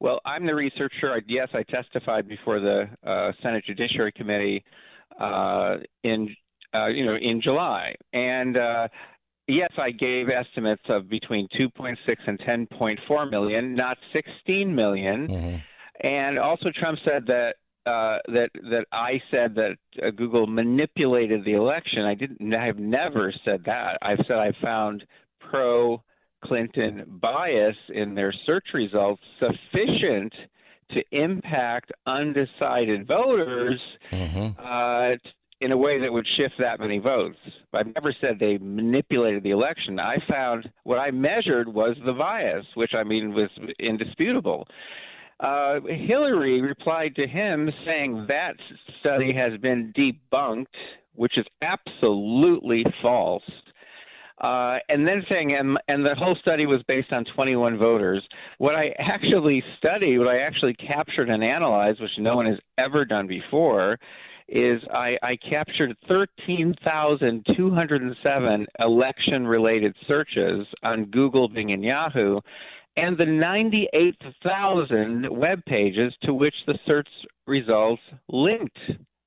Well, 0.00 0.20
I'm 0.24 0.46
the 0.46 0.54
researcher. 0.54 1.20
Yes, 1.26 1.48
I 1.54 1.62
testified 1.64 2.28
before 2.28 2.60
the 2.60 2.88
uh, 3.04 3.32
Senate 3.42 3.64
Judiciary 3.66 4.12
Committee 4.12 4.64
uh, 5.18 5.76
in 6.04 6.28
uh, 6.74 6.86
you 6.88 7.04
know 7.04 7.16
in 7.16 7.40
July, 7.42 7.94
and 8.12 8.56
uh, 8.56 8.88
yes, 9.48 9.72
I 9.78 9.90
gave 9.90 10.28
estimates 10.28 10.82
of 10.88 11.08
between 11.08 11.48
2.6 11.58 11.96
and 12.26 12.38
10.4 12.40 13.30
million, 13.30 13.74
not 13.74 13.96
16 14.12 14.72
million. 14.72 15.26
Mm-hmm. 15.26 15.56
And 16.06 16.38
also, 16.38 16.66
Trump 16.78 16.98
said 17.04 17.26
that 17.26 17.54
uh, 17.88 18.18
that 18.36 18.50
that 18.72 18.84
I 18.92 19.12
said 19.30 19.54
that 19.54 19.76
uh, 20.02 20.10
Google 20.10 20.46
manipulated 20.46 21.44
the 21.44 21.54
election. 21.54 22.02
I 22.04 22.14
didn't. 22.14 22.54
I 22.54 22.66
have 22.66 22.78
never 22.78 23.32
said 23.44 23.60
that. 23.66 23.98
I've 24.02 24.22
said 24.26 24.36
I 24.36 24.52
found 24.62 25.04
pro 25.50 26.02
Clinton 26.44 27.04
bias 27.08 27.76
in 27.88 28.14
their 28.14 28.32
search 28.46 28.68
results 28.74 29.22
sufficient 29.40 30.32
to 30.90 31.00
impact 31.12 31.92
undecided 32.06 33.06
voters 33.06 33.80
Mm-hmm. 34.12 34.48
uh, 34.58 35.16
in 35.60 35.72
a 35.72 35.76
way 35.76 36.00
that 36.00 36.12
would 36.12 36.26
shift 36.36 36.54
that 36.60 36.78
many 36.80 36.98
votes. 36.98 37.36
I've 37.74 37.92
never 37.94 38.14
said 38.20 38.38
they 38.38 38.58
manipulated 38.58 39.42
the 39.42 39.50
election. 39.50 39.98
I 39.98 40.16
found 40.28 40.68
what 40.84 40.98
I 40.98 41.10
measured 41.10 41.68
was 41.68 41.96
the 42.06 42.12
bias, 42.12 42.64
which 42.74 42.92
I 42.94 43.02
mean 43.02 43.34
was 43.34 43.50
indisputable. 43.80 44.66
Uh, 45.40 45.80
Hillary 45.86 46.60
replied 46.60 47.14
to 47.16 47.26
him 47.26 47.70
saying 47.86 48.26
that 48.28 48.56
study 49.00 49.32
has 49.32 49.58
been 49.60 49.94
debunked, 49.96 50.66
which 51.14 51.38
is 51.38 51.46
absolutely 51.62 52.84
false. 53.00 53.42
Uh, 54.40 54.78
and 54.88 55.06
then 55.06 55.22
saying, 55.28 55.54
and, 55.54 55.78
and 55.88 56.04
the 56.04 56.14
whole 56.16 56.36
study 56.40 56.66
was 56.66 56.80
based 56.86 57.12
on 57.12 57.24
21 57.34 57.76
voters. 57.76 58.22
What 58.58 58.76
I 58.76 58.94
actually 58.98 59.64
studied, 59.78 60.18
what 60.18 60.28
I 60.28 60.38
actually 60.38 60.74
captured 60.74 61.28
and 61.28 61.42
analyzed, 61.42 62.00
which 62.00 62.12
no 62.18 62.36
one 62.36 62.46
has 62.46 62.58
ever 62.78 63.04
done 63.04 63.26
before, 63.26 63.98
is 64.48 64.80
I, 64.92 65.16
I 65.22 65.36
captured 65.48 65.96
13,207 66.08 68.66
election 68.78 69.46
related 69.46 69.94
searches 70.06 70.66
on 70.82 71.06
Google, 71.06 71.48
Bing, 71.48 71.72
and 71.72 71.82
Yahoo, 71.84 72.40
and 72.98 73.16
the 73.16 73.26
98,000 73.26 75.28
web 75.30 75.64
pages 75.66 76.12
to 76.24 76.34
which 76.34 76.54
the 76.66 76.76
search 76.84 77.06
results 77.46 78.02
linked. 78.28 78.76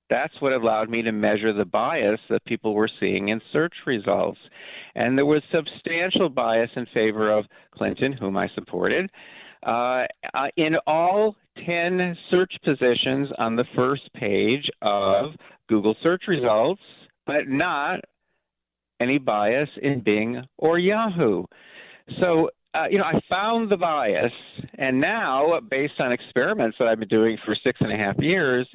That's 0.09 0.33
what 0.41 0.51
allowed 0.51 0.89
me 0.89 1.01
to 1.03 1.13
measure 1.13 1.53
the 1.53 1.63
bias 1.63 2.19
that 2.29 2.43
people 2.43 2.73
were 2.73 2.89
seeing 2.99 3.29
in 3.29 3.39
search 3.53 3.71
results. 3.87 4.39
And 4.95 5.17
there 5.17 5.25
was 5.25 5.41
substantial 5.53 6.27
bias 6.27 6.69
in 6.75 6.85
favor 6.93 7.31
of 7.31 7.45
Clinton, 7.73 8.11
whom 8.11 8.35
I 8.35 8.49
supported. 8.55 9.09
Uh, 9.65 10.03
uh, 10.33 10.47
in 10.57 10.75
all 10.85 11.37
10 11.65 12.17
search 12.29 12.51
positions 12.65 13.29
on 13.37 13.55
the 13.55 13.63
first 13.73 14.11
page 14.13 14.69
of 14.81 15.31
Google 15.69 15.95
search 16.03 16.23
results, 16.27 16.81
but 17.25 17.47
not 17.47 18.01
any 18.99 19.17
bias 19.17 19.69
in 19.81 20.01
Bing 20.01 20.43
or 20.57 20.77
Yahoo. 20.77 21.45
So, 22.19 22.49
uh, 22.73 22.85
you 22.89 22.97
know, 22.97 23.03
I 23.03 23.19
found 23.29 23.69
the 23.69 23.77
bias, 23.77 24.31
and 24.77 25.01
now, 25.01 25.59
based 25.69 25.99
on 25.99 26.11
experiments 26.11 26.77
that 26.79 26.87
I've 26.87 26.99
been 26.99 27.07
doing 27.07 27.37
for 27.45 27.55
six 27.63 27.79
and 27.81 27.91
a 27.91 27.97
half 27.97 28.15
years, 28.19 28.67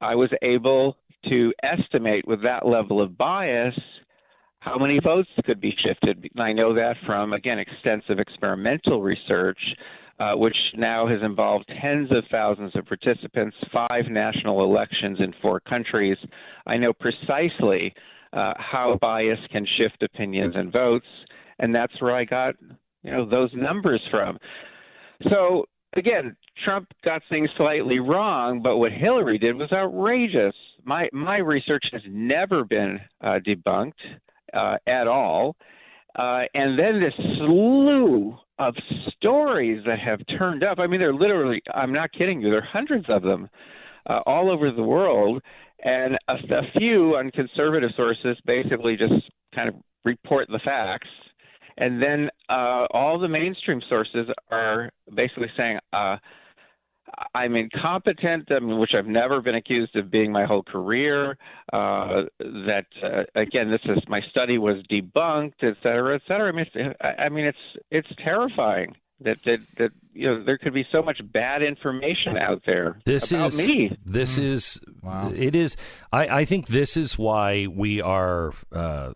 I 0.00 0.14
was 0.14 0.30
able 0.42 0.96
to 1.28 1.52
estimate 1.62 2.26
with 2.26 2.42
that 2.42 2.66
level 2.66 3.00
of 3.00 3.16
bias 3.16 3.74
how 4.58 4.76
many 4.78 5.00
votes 5.02 5.28
could 5.44 5.60
be 5.60 5.74
shifted. 5.84 6.28
And 6.34 6.42
I 6.42 6.52
know 6.52 6.74
that 6.74 6.94
from, 7.06 7.32
again, 7.32 7.58
extensive 7.58 8.18
experimental 8.18 9.02
research, 9.02 9.58
uh, 10.20 10.34
which 10.34 10.56
now 10.76 11.08
has 11.08 11.18
involved 11.22 11.64
tens 11.80 12.10
of 12.12 12.24
thousands 12.30 12.72
of 12.76 12.86
participants, 12.86 13.56
five 13.72 14.04
national 14.08 14.62
elections 14.62 15.18
in 15.20 15.34
four 15.40 15.58
countries. 15.60 16.18
I 16.66 16.76
know 16.76 16.92
precisely 16.92 17.92
uh, 18.32 18.52
how 18.56 18.98
bias 19.00 19.38
can 19.50 19.66
shift 19.78 20.02
opinions 20.02 20.54
and 20.56 20.72
votes, 20.72 21.06
and 21.58 21.74
that's 21.74 22.00
where 22.00 22.14
I 22.14 22.24
got, 22.24 22.54
you 23.02 23.10
know, 23.10 23.28
those 23.28 23.50
numbers 23.54 24.00
from. 24.10 24.38
So 25.30 25.64
again, 25.96 26.36
Trump 26.64 26.88
got 27.04 27.22
things 27.28 27.48
slightly 27.56 27.98
wrong, 27.98 28.60
but 28.62 28.78
what 28.78 28.92
Hillary 28.92 29.38
did 29.38 29.56
was 29.56 29.72
outrageous. 29.72 30.54
My 30.84 31.08
my 31.12 31.38
research 31.38 31.84
has 31.92 32.02
never 32.08 32.64
been 32.64 32.98
uh, 33.20 33.38
debunked 33.46 33.92
uh, 34.52 34.76
at 34.86 35.06
all. 35.06 35.56
Uh, 36.14 36.42
and 36.52 36.78
then 36.78 37.00
this 37.00 37.14
slew 37.38 38.36
of 38.58 38.74
stories 39.16 39.82
that 39.86 39.98
have 39.98 40.20
turned 40.38 40.62
up. 40.62 40.78
I 40.78 40.86
mean, 40.86 41.00
they're 41.00 41.14
literally, 41.14 41.62
I'm 41.72 41.92
not 41.92 42.12
kidding 42.12 42.42
you, 42.42 42.50
there 42.50 42.58
are 42.58 42.68
hundreds 42.70 43.06
of 43.08 43.22
them 43.22 43.48
uh, 44.08 44.20
all 44.26 44.50
over 44.50 44.70
the 44.70 44.82
world. 44.82 45.42
And 45.84 46.18
a, 46.28 46.34
a 46.34 46.78
few 46.78 47.16
on 47.16 47.30
conservative 47.30 47.90
sources 47.96 48.36
basically 48.44 48.96
just 48.96 49.14
kind 49.54 49.68
of 49.68 49.74
report 50.04 50.48
the 50.48 50.60
facts. 50.64 51.08
And 51.76 52.02
then 52.02 52.30
uh, 52.48 52.86
all 52.92 53.18
the 53.18 53.28
mainstream 53.28 53.80
sources 53.88 54.26
are 54.50 54.90
basically 55.14 55.48
saying, 55.56 55.78
uh, 55.92 56.16
I'm 57.34 57.56
incompetent, 57.56 58.50
I 58.50 58.60
mean, 58.60 58.78
which 58.78 58.92
I've 58.96 59.06
never 59.06 59.42
been 59.42 59.54
accused 59.54 59.96
of 59.96 60.10
being 60.10 60.32
my 60.32 60.46
whole 60.46 60.62
career. 60.62 61.36
Uh, 61.72 62.22
that 62.38 62.86
uh, 63.02 63.24
again, 63.34 63.70
this 63.70 63.80
is 63.84 64.02
my 64.08 64.20
study 64.30 64.58
was 64.58 64.76
debunked, 64.90 65.62
et 65.62 65.76
cetera, 65.82 66.14
et 66.14 66.22
cetera. 66.26 66.48
I 66.48 66.52
mean, 66.52 66.66
it's, 66.72 66.96
I 67.18 67.28
mean, 67.28 67.44
it's 67.44 67.58
it's 67.90 68.08
terrifying 68.24 68.94
that 69.20 69.36
that 69.44 69.58
that 69.78 69.90
you 70.14 70.28
know 70.28 70.44
there 70.44 70.58
could 70.58 70.74
be 70.74 70.86
so 70.90 71.02
much 71.02 71.20
bad 71.32 71.62
information 71.62 72.36
out 72.38 72.62
there 72.66 72.98
This 73.04 73.30
about 73.30 73.48
is 73.48 73.58
me. 73.58 73.96
this 74.06 74.38
is 74.38 74.80
it 75.34 75.54
is. 75.54 75.76
I 76.12 76.40
I 76.40 76.44
think 76.44 76.68
this 76.68 76.96
is 76.96 77.18
why 77.18 77.66
we 77.66 78.00
are 78.00 78.52
uh, 78.72 79.12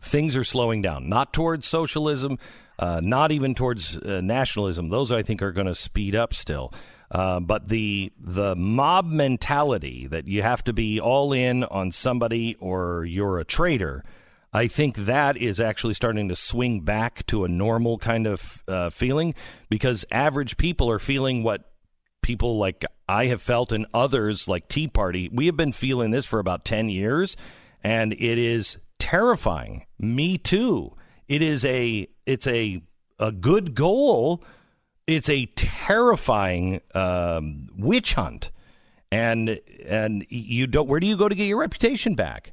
things 0.00 0.36
are 0.36 0.44
slowing 0.44 0.82
down. 0.82 1.08
Not 1.08 1.32
towards 1.32 1.66
socialism, 1.66 2.38
uh, 2.78 3.00
not 3.02 3.32
even 3.32 3.54
towards 3.54 3.96
uh, 3.98 4.20
nationalism. 4.22 4.88
Those 4.88 5.12
I 5.12 5.22
think 5.22 5.42
are 5.42 5.52
going 5.52 5.66
to 5.66 5.74
speed 5.74 6.14
up 6.14 6.34
still. 6.34 6.72
Uh, 7.10 7.40
but 7.40 7.68
the 7.68 8.12
the 8.18 8.54
mob 8.54 9.06
mentality 9.06 10.06
that 10.06 10.28
you 10.28 10.42
have 10.42 10.62
to 10.62 10.72
be 10.72 11.00
all 11.00 11.32
in 11.32 11.64
on 11.64 11.90
somebody 11.90 12.54
or 12.60 13.04
you're 13.04 13.40
a 13.40 13.44
traitor, 13.44 14.04
I 14.52 14.68
think 14.68 14.96
that 14.96 15.36
is 15.36 15.60
actually 15.60 15.94
starting 15.94 16.28
to 16.28 16.36
swing 16.36 16.80
back 16.82 17.26
to 17.26 17.44
a 17.44 17.48
normal 17.48 17.98
kind 17.98 18.28
of 18.28 18.62
uh, 18.68 18.90
feeling 18.90 19.34
because 19.68 20.04
average 20.12 20.56
people 20.56 20.88
are 20.88 21.00
feeling 21.00 21.42
what 21.42 21.70
people 22.22 22.58
like 22.58 22.84
I 23.08 23.26
have 23.26 23.42
felt 23.42 23.72
and 23.72 23.86
others 23.92 24.46
like 24.46 24.68
Tea 24.68 24.86
Party. 24.86 25.28
We 25.32 25.46
have 25.46 25.56
been 25.56 25.72
feeling 25.72 26.12
this 26.12 26.26
for 26.26 26.38
about 26.38 26.64
10 26.64 26.88
years 26.88 27.36
and 27.82 28.12
it 28.12 28.38
is 28.38 28.78
terrifying. 29.00 29.86
Me 29.98 30.38
too. 30.38 30.94
It 31.28 31.42
is 31.42 31.64
a 31.64 32.06
it's 32.26 32.46
a 32.46 32.82
a 33.18 33.32
good 33.32 33.74
goal. 33.74 34.44
It's 35.06 35.28
a 35.28 35.46
terrifying 35.56 36.80
um, 36.94 37.68
witch 37.76 38.14
hunt. 38.14 38.52
And 39.10 39.58
and 39.88 40.24
you 40.28 40.68
don't 40.68 40.88
where 40.88 41.00
do 41.00 41.06
you 41.08 41.16
go 41.16 41.28
to 41.28 41.34
get 41.34 41.46
your 41.46 41.58
reputation 41.58 42.14
back? 42.14 42.52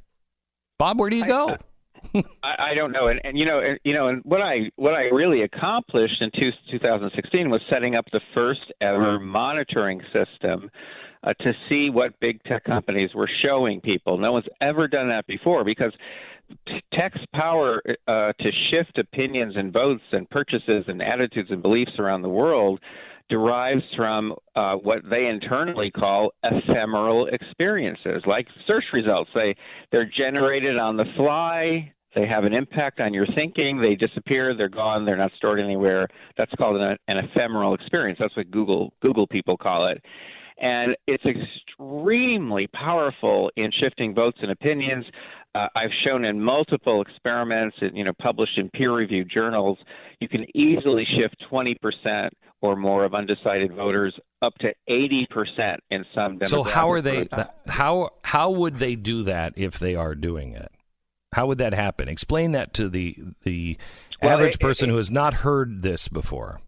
Bob, 0.76 0.98
where 0.98 1.10
do 1.10 1.16
you 1.16 1.26
go? 1.26 1.56
I, 2.14 2.70
I 2.70 2.74
don't 2.74 2.92
know, 2.92 3.08
and, 3.08 3.20
and 3.24 3.36
you 3.36 3.44
know, 3.44 3.58
and, 3.60 3.78
you 3.84 3.92
know, 3.92 4.08
and 4.08 4.22
what 4.24 4.40
I 4.40 4.70
what 4.76 4.94
I 4.94 5.04
really 5.12 5.42
accomplished 5.42 6.20
in 6.20 6.30
two, 6.30 6.50
2016 6.70 7.50
was 7.50 7.60
setting 7.70 7.96
up 7.96 8.06
the 8.12 8.20
first 8.34 8.72
ever 8.80 9.18
monitoring 9.18 10.00
system 10.12 10.70
uh, 11.22 11.32
to 11.40 11.52
see 11.68 11.90
what 11.90 12.18
big 12.20 12.42
tech 12.44 12.64
companies 12.64 13.10
were 13.14 13.28
showing 13.42 13.80
people. 13.80 14.18
No 14.18 14.32
one's 14.32 14.46
ever 14.60 14.88
done 14.88 15.08
that 15.08 15.26
before 15.26 15.64
because 15.64 15.92
tech's 16.94 17.20
power 17.34 17.82
uh, 18.06 18.32
to 18.40 18.50
shift 18.70 18.98
opinions 18.98 19.54
and 19.56 19.72
votes 19.72 20.02
and 20.12 20.28
purchases 20.30 20.84
and 20.86 21.02
attitudes 21.02 21.50
and 21.50 21.62
beliefs 21.62 21.92
around 21.98 22.22
the 22.22 22.28
world 22.28 22.80
derives 23.28 23.82
from 23.96 24.34
uh, 24.56 24.74
what 24.74 24.98
they 25.08 25.26
internally 25.26 25.90
call 25.90 26.30
ephemeral 26.42 27.26
experiences, 27.26 28.22
like 28.26 28.46
search 28.66 28.84
results. 28.92 29.30
They 29.34 29.54
they're 29.92 30.10
generated 30.16 30.78
on 30.78 30.96
the 30.96 31.04
fly. 31.16 31.92
They 32.14 32.26
have 32.26 32.44
an 32.44 32.54
impact 32.54 33.00
on 33.00 33.12
your 33.12 33.26
thinking. 33.34 33.80
They 33.80 33.94
disappear. 33.94 34.56
They're 34.56 34.70
gone. 34.70 35.04
They're 35.04 35.16
not 35.16 35.30
stored 35.36 35.60
anywhere. 35.60 36.08
That's 36.38 36.52
called 36.56 36.80
an, 36.80 36.96
an 37.06 37.18
ephemeral 37.18 37.74
experience. 37.74 38.18
That's 38.20 38.36
what 38.36 38.50
Google 38.50 38.92
Google 39.02 39.26
people 39.26 39.56
call 39.56 39.88
it. 39.88 40.02
And 40.60 40.96
it's 41.06 41.24
extremely 41.24 42.66
powerful 42.68 43.50
in 43.56 43.70
shifting 43.80 44.14
votes 44.14 44.38
and 44.42 44.50
opinions. 44.50 45.04
Uh, 45.58 45.68
I've 45.74 45.90
shown 46.06 46.24
in 46.24 46.40
multiple 46.40 47.02
experiments, 47.02 47.76
you 47.80 48.04
know, 48.04 48.12
published 48.20 48.56
in 48.58 48.70
peer-reviewed 48.70 49.30
journals, 49.32 49.78
you 50.20 50.28
can 50.28 50.44
easily 50.54 51.04
shift 51.18 51.36
20% 51.50 52.28
or 52.60 52.76
more 52.76 53.04
of 53.04 53.14
undecided 53.14 53.74
voters 53.74 54.14
up 54.42 54.52
to 54.60 54.68
80% 54.88 55.76
in 55.90 56.04
some 56.14 56.38
demographics. 56.38 56.48
So 56.48 56.62
how 56.62 56.90
are 56.90 57.00
they? 57.00 57.28
How 57.66 58.10
how 58.24 58.50
would 58.50 58.76
they 58.76 58.94
do 58.96 59.22
that 59.24 59.54
if 59.56 59.78
they 59.78 59.94
are 59.94 60.14
doing 60.14 60.52
it? 60.52 60.70
How 61.34 61.46
would 61.46 61.58
that 61.58 61.72
happen? 61.74 62.08
Explain 62.08 62.52
that 62.52 62.72
to 62.74 62.88
the 62.88 63.16
the 63.44 63.78
Well, 64.22 64.32
average 64.34 64.54
it- 64.56 64.60
person 64.60 64.88
it- 64.88 64.92
who 64.92 64.98
has 64.98 65.10
not 65.10 65.34
heard 65.34 65.82
this 65.82 66.08
before. 66.08 66.60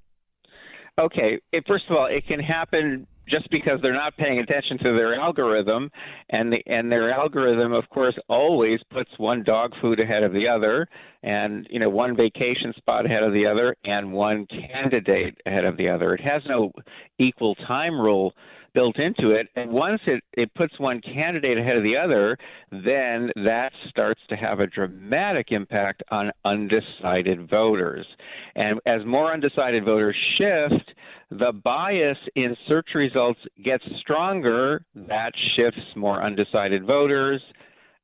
Okay, 0.99 1.39
it, 1.53 1.65
first 1.67 1.85
of 1.89 1.97
all, 1.97 2.07
it 2.07 2.27
can 2.27 2.41
happen 2.41 3.07
just 3.31 3.49
because 3.51 3.79
they're 3.83 3.93
not 3.93 4.17
paying 4.17 4.39
attention 4.39 4.79
to 4.79 4.93
their 4.93 5.15
algorithm, 5.15 5.91
and 6.31 6.53
the 6.53 6.59
and 6.67 6.91
their 6.91 7.13
algorithm, 7.13 7.73
of 7.73 7.89
course, 7.91 8.19
always 8.29 8.81
puts 8.91 9.11
one 9.19 9.43
dog 9.45 9.73
food 9.81 10.01
ahead 10.01 10.23
of 10.23 10.33
the 10.33 10.49
other, 10.49 10.87
and 11.23 11.67
you 11.71 11.79
know 11.79 11.89
one 11.89 12.17
vacation 12.17 12.73
spot 12.77 13.07
ahead 13.07 13.23
of 13.23 13.33
the 13.33 13.47
other, 13.47 13.77
and 13.85 14.13
one 14.13 14.47
candidate 14.47 15.37
ahead 15.47 15.65
of 15.65 15.77
the 15.77 15.89
other. 15.89 16.15
It 16.15 16.21
has 16.21 16.43
no 16.49 16.73
equal 17.19 17.55
time 17.67 17.99
rule 17.99 18.35
built 18.73 18.99
into 18.99 19.31
it, 19.31 19.49
and 19.57 19.71
once 19.71 20.01
it 20.07 20.23
it 20.35 20.55
puts 20.55 20.79
one 20.79 21.01
candidate 21.01 21.59
ahead 21.59 21.77
of 21.77 21.83
the 21.83 21.97
other, 21.97 22.37
then 22.71 23.31
that 23.45 23.71
starts 23.89 24.21
to 24.29 24.37
have 24.37 24.61
a 24.61 24.67
dramatic 24.67 25.49
impact 25.51 26.03
on 26.11 26.31
undecided 26.45 27.49
voters, 27.49 28.07
and 28.55 28.81
as 28.87 29.05
more 29.05 29.33
undecided 29.33 29.85
voters 29.85 30.17
shift 30.39 30.93
the 31.31 31.53
bias 31.53 32.19
in 32.35 32.57
search 32.67 32.89
results 32.95 33.39
gets 33.65 33.85
stronger, 34.01 34.85
that 34.95 35.33
shifts 35.57 35.81
more 35.95 36.23
undecided 36.23 36.85
voters, 36.85 37.41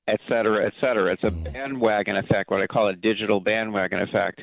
et 0.07 0.21
cetera, 0.29 0.65
et 0.65 0.73
cetera. 0.81 1.13
It's 1.13 1.25
a 1.25 1.31
mm. 1.31 1.53
bandwagon 1.53 2.17
effect, 2.17 2.51
what 2.51 2.63
I 2.63 2.69
call 2.69 2.89
a 2.89 2.95
digital 2.95 3.41
bandwagon 3.41 4.01
effect. 4.01 4.43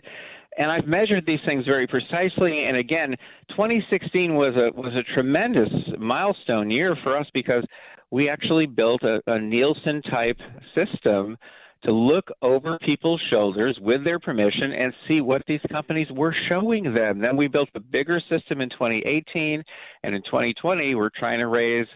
And 0.58 0.72
I've 0.72 0.86
measured 0.86 1.26
these 1.26 1.40
things 1.46 1.66
very 1.66 1.88
precisely. 1.88 2.66
And 2.66 2.78
again, 2.78 3.16
2016 3.50 4.36
was 4.36 4.56
a 4.56 4.76
was 4.80 4.94
a 4.94 5.14
tremendous 5.14 5.70
milestone 6.00 6.70
year 6.70 6.96
for 7.04 7.18
us 7.18 7.26
because 7.34 7.64
we 8.12 8.30
actually 8.30 8.68
built 8.68 9.02
a, 9.04 9.20
a 9.28 9.40
Nielsen 9.40 10.02
type 10.04 10.38
system 10.76 11.38
to 11.84 11.92
look 11.92 12.30
over 12.42 12.78
people's 12.86 13.22
shoulders 13.30 13.78
with 13.82 14.04
their 14.04 14.20
permission 14.20 14.72
and 14.72 14.94
see 15.08 15.20
what 15.22 15.42
these 15.48 15.60
companies 15.70 16.08
were 16.12 16.34
showing 16.48 16.94
them. 16.94 17.20
Then 17.20 17.36
we 17.36 17.48
built 17.48 17.70
a 17.76 17.80
bigger 17.80 18.22
system 18.30 18.62
in 18.62 18.70
2018, 18.70 19.64
and 20.04 20.16
in 20.16 20.22
2020 20.24 20.96
we're 20.96 21.10
trying 21.18 21.40
to 21.40 21.48
raise 21.48 21.88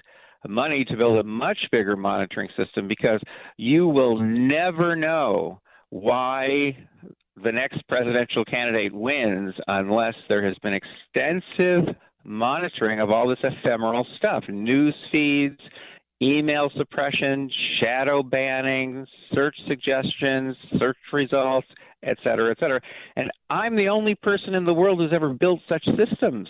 money 0.47 0.85
to 0.85 0.97
build 0.97 1.19
a 1.19 1.23
much 1.23 1.57
bigger 1.71 1.95
monitoring 1.95 2.49
system 2.57 2.87
because 2.87 3.21
you 3.57 3.87
will 3.87 4.19
never 4.19 4.95
know 4.95 5.61
why 5.89 6.75
the 7.43 7.51
next 7.51 7.87
presidential 7.87 8.43
candidate 8.45 8.93
wins 8.93 9.53
unless 9.67 10.15
there 10.27 10.45
has 10.45 10.55
been 10.63 10.73
extensive 10.73 11.95
monitoring 12.23 12.99
of 12.99 13.09
all 13.09 13.27
this 13.27 13.37
ephemeral 13.43 14.05
stuff, 14.17 14.43
news 14.49 14.95
feeds, 15.11 15.59
email 16.21 16.69
suppression, 16.77 17.49
shadow 17.79 18.23
banning, 18.23 19.05
search 19.33 19.55
suggestions, 19.67 20.55
search 20.79 20.97
results, 21.13 21.67
et 22.03 22.17
cetera, 22.23 22.51
et 22.51 22.57
cetera. 22.59 22.81
And 23.15 23.29
I'm 23.49 23.75
the 23.75 23.89
only 23.89 24.15
person 24.15 24.53
in 24.55 24.65
the 24.65 24.73
world 24.73 24.99
who's 24.99 25.13
ever 25.13 25.33
built 25.33 25.59
such 25.69 25.85
systems. 25.97 26.49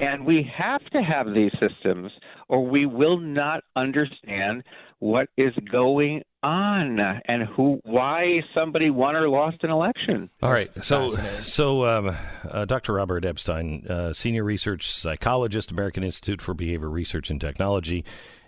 And 0.00 0.24
we 0.24 0.50
have 0.56 0.84
to 0.90 1.02
have 1.02 1.26
these 1.34 1.52
systems, 1.60 2.10
or 2.48 2.66
we 2.66 2.86
will 2.86 3.18
not 3.18 3.62
understand 3.76 4.64
what 4.98 5.28
is 5.36 5.52
going 5.70 6.22
on 6.42 6.98
and 7.00 7.42
who, 7.56 7.80
why 7.84 8.40
somebody 8.54 8.90
won 8.90 9.16
or 9.16 9.28
lost 9.28 9.58
an 9.62 9.70
election. 9.70 10.30
All 10.42 10.52
right. 10.52 10.68
So, 10.84 11.08
so 11.42 11.86
um, 11.86 12.16
uh, 12.48 12.64
Dr. 12.64 12.94
Robert 12.94 13.24
Epstein, 13.24 13.86
uh, 13.88 14.12
senior 14.12 14.44
research 14.44 14.92
psychologist, 14.92 15.70
American 15.70 16.02
Institute 16.04 16.40
for 16.40 16.54
Behavior 16.54 16.88
Research 16.88 17.30
and 17.30 17.40
Technology. 17.40 18.04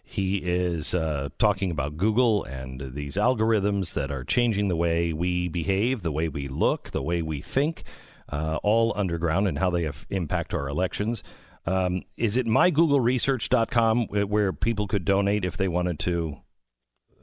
He 0.07 0.37
is 0.37 0.95
uh, 0.95 1.31
talking 1.39 1.71
about 1.71 1.97
Google 1.97 2.45
and 2.45 2.95
these 2.95 3.17
algorithms 3.17 3.95
that 3.95 4.11
are 4.11 4.23
changing 4.23 4.69
the 4.69 4.77
way 4.77 5.13
we 5.13 5.49
behave, 5.49 6.03
the 6.03 6.13
way 6.13 6.29
we 6.29 6.47
look, 6.47 6.91
the 6.91 7.03
way 7.03 7.23
we 7.23 7.41
think, 7.41 7.85
uh, 8.31 8.59
all 8.63 8.93
underground, 8.97 9.47
and 9.49 9.59
how 9.59 9.71
they 9.71 9.83
have 9.85 10.07
impact 10.11 10.55
our 10.55 10.69
elections. 10.69 11.23
Um, 11.67 12.03
is 12.17 12.37
it 12.37 12.47
mygoogleresearch.com 12.47 14.07
wh- 14.09 14.31
where 14.31 14.53
people 14.53 14.87
could 14.87 15.05
donate 15.05 15.45
if 15.45 15.57
they 15.57 15.69
wanted 15.69 15.99
to 16.01 16.37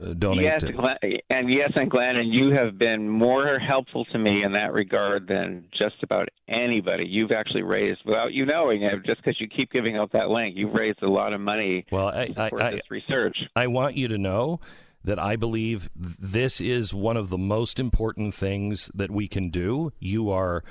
uh, 0.02 0.14
donate? 0.14 0.44
Yes, 0.44 0.62
to- 0.62 0.72
Glenn, 0.72 0.96
and 1.30 1.48
yes, 1.52 1.72
and 1.76 1.90
Glenn, 1.90 2.16
and 2.16 2.32
you 2.32 2.50
have 2.50 2.78
been 2.78 3.08
more 3.08 3.58
helpful 3.58 4.04
to 4.06 4.18
me 4.18 4.42
in 4.44 4.52
that 4.52 4.72
regard 4.72 5.28
than 5.28 5.66
just 5.78 5.96
about 6.02 6.28
anybody. 6.48 7.04
You've 7.06 7.30
actually 7.32 7.62
raised, 7.62 8.00
without 8.04 8.32
you 8.32 8.44
knowing 8.46 8.82
it, 8.82 9.04
just 9.06 9.18
because 9.22 9.40
you 9.40 9.48
keep 9.48 9.70
giving 9.70 9.96
out 9.96 10.12
that 10.12 10.28
link, 10.28 10.54
you've 10.56 10.74
raised 10.74 11.02
a 11.02 11.08
lot 11.08 11.32
of 11.32 11.40
money 11.40 11.84
Well, 11.92 12.08
I- 12.08 12.26
to 12.28 12.34
support 12.34 12.62
I- 12.62 12.66
I- 12.68 12.70
this 12.72 12.90
research. 12.90 13.36
I 13.54 13.66
want 13.68 13.96
you 13.96 14.08
to 14.08 14.18
know 14.18 14.60
that 15.04 15.18
I 15.18 15.34
believe 15.36 15.90
this 15.96 16.60
is 16.60 16.94
one 16.94 17.16
of 17.16 17.28
the 17.28 17.38
most 17.38 17.80
important 17.80 18.34
things 18.34 18.88
that 18.94 19.10
we 19.10 19.26
can 19.26 19.50
do. 19.50 19.92
You 19.98 20.30
are 20.30 20.62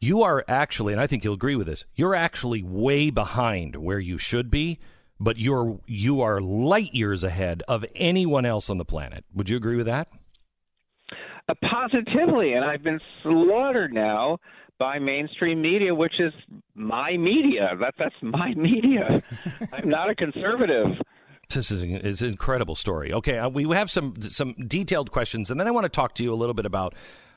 you 0.00 0.22
are 0.22 0.44
actually 0.48 0.92
and 0.92 1.00
I 1.00 1.06
think 1.06 1.24
you'll 1.24 1.34
agree 1.34 1.56
with 1.56 1.66
this. 1.66 1.84
You're 1.94 2.14
actually 2.14 2.62
way 2.62 3.10
behind 3.10 3.76
where 3.76 3.98
you 3.98 4.18
should 4.18 4.50
be, 4.50 4.78
but 5.18 5.38
you're 5.38 5.80
you 5.86 6.20
are 6.20 6.40
light 6.40 6.94
years 6.94 7.24
ahead 7.24 7.62
of 7.68 7.84
anyone 7.94 8.44
else 8.44 8.68
on 8.70 8.78
the 8.78 8.84
planet. 8.84 9.24
Would 9.34 9.48
you 9.48 9.56
agree 9.56 9.76
with 9.76 9.86
that? 9.86 10.08
Uh, 11.48 11.54
positively, 11.70 12.54
and 12.54 12.64
I've 12.64 12.82
been 12.82 13.00
slaughtered 13.22 13.92
now 13.92 14.38
by 14.78 14.98
mainstream 14.98 15.62
media, 15.62 15.94
which 15.94 16.18
is 16.18 16.32
my 16.74 17.16
media. 17.16 17.76
That 17.80 17.94
that's 17.98 18.14
my 18.20 18.52
media. 18.56 19.22
I'm 19.72 19.88
not 19.88 20.10
a 20.10 20.14
conservative. 20.14 20.98
This 21.48 21.70
is, 21.70 21.82
is 21.82 22.22
an 22.22 22.30
incredible 22.30 22.74
story. 22.74 23.12
Okay, 23.12 23.38
uh, 23.38 23.48
we 23.48 23.72
have 23.74 23.90
some 23.90 24.20
some 24.20 24.54
detailed 24.54 25.12
questions, 25.12 25.50
and 25.50 25.60
then 25.60 25.68
I 25.68 25.70
want 25.70 25.84
to 25.84 25.88
talk 25.88 26.14
to 26.16 26.24
you 26.24 26.32
a 26.32 26.36
little 26.36 26.54
bit 26.54 26.66
about 26.66 26.94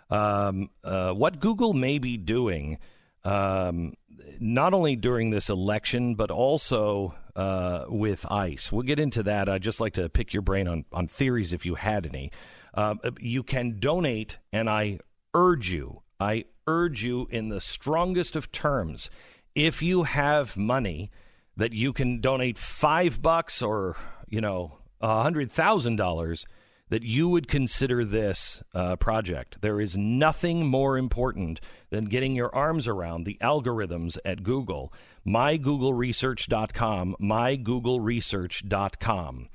um, 0.09 0.69
uh, 0.83 1.13
what 1.13 1.39
Google 1.39 1.73
may 1.73 1.99
be 1.99 2.17
doing, 2.17 2.77
um, 3.23 3.93
not 4.39 4.73
only 4.73 4.95
during 4.95 5.29
this 5.29 5.49
election, 5.49 6.15
but 6.15 6.31
also 6.31 7.15
uh, 7.35 7.85
with 7.87 8.25
ICE. 8.29 8.71
We'll 8.71 8.83
get 8.83 8.99
into 8.99 9.23
that. 9.23 9.47
I'd 9.47 9.61
just 9.61 9.79
like 9.79 9.93
to 9.93 10.09
pick 10.09 10.33
your 10.33 10.41
brain 10.41 10.67
on, 10.67 10.85
on 10.91 11.07
theories 11.07 11.53
if 11.53 11.65
you 11.65 11.75
had 11.75 12.05
any. 12.05 12.31
Um, 12.73 12.99
you 13.19 13.43
can 13.43 13.79
donate, 13.79 14.37
and 14.51 14.69
I 14.69 14.99
urge 15.33 15.71
you, 15.71 16.01
I 16.19 16.45
urge 16.67 17.03
you 17.03 17.27
in 17.31 17.49
the 17.49 17.61
strongest 17.61 18.35
of 18.35 18.51
terms, 18.51 19.09
if 19.55 19.81
you 19.81 20.03
have 20.03 20.55
money 20.57 21.11
that 21.57 21.73
you 21.73 21.91
can 21.93 22.21
donate 22.21 22.57
five 22.57 23.21
bucks 23.21 23.61
or, 23.61 23.97
you 24.27 24.39
know, 24.39 24.77
a 25.01 25.21
hundred 25.23 25.51
thousand 25.51 25.95
dollars 25.95 26.45
that 26.89 27.03
you 27.03 27.29
would 27.29 27.47
consider 27.47 28.03
this 28.03 28.61
uh, 28.73 28.97
project. 28.97 29.61
There 29.61 29.79
is 29.79 29.95
nothing 29.95 30.65
more 30.65 30.97
important 30.97 31.61
than 31.89 32.05
getting 32.05 32.35
your 32.35 32.53
arms 32.53 32.87
around 32.87 33.23
the 33.23 33.37
algorithms 33.41 34.17
at 34.25 34.43
Google. 34.43 34.91
MyGoogleResearch.com, 35.25 37.15
MyGoogleResearch.com. 37.21 39.49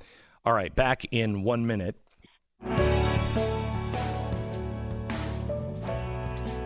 All 0.46 0.52
right, 0.52 0.74
back 0.74 1.06
in 1.10 1.42
one 1.42 1.66
minute. 1.66 1.96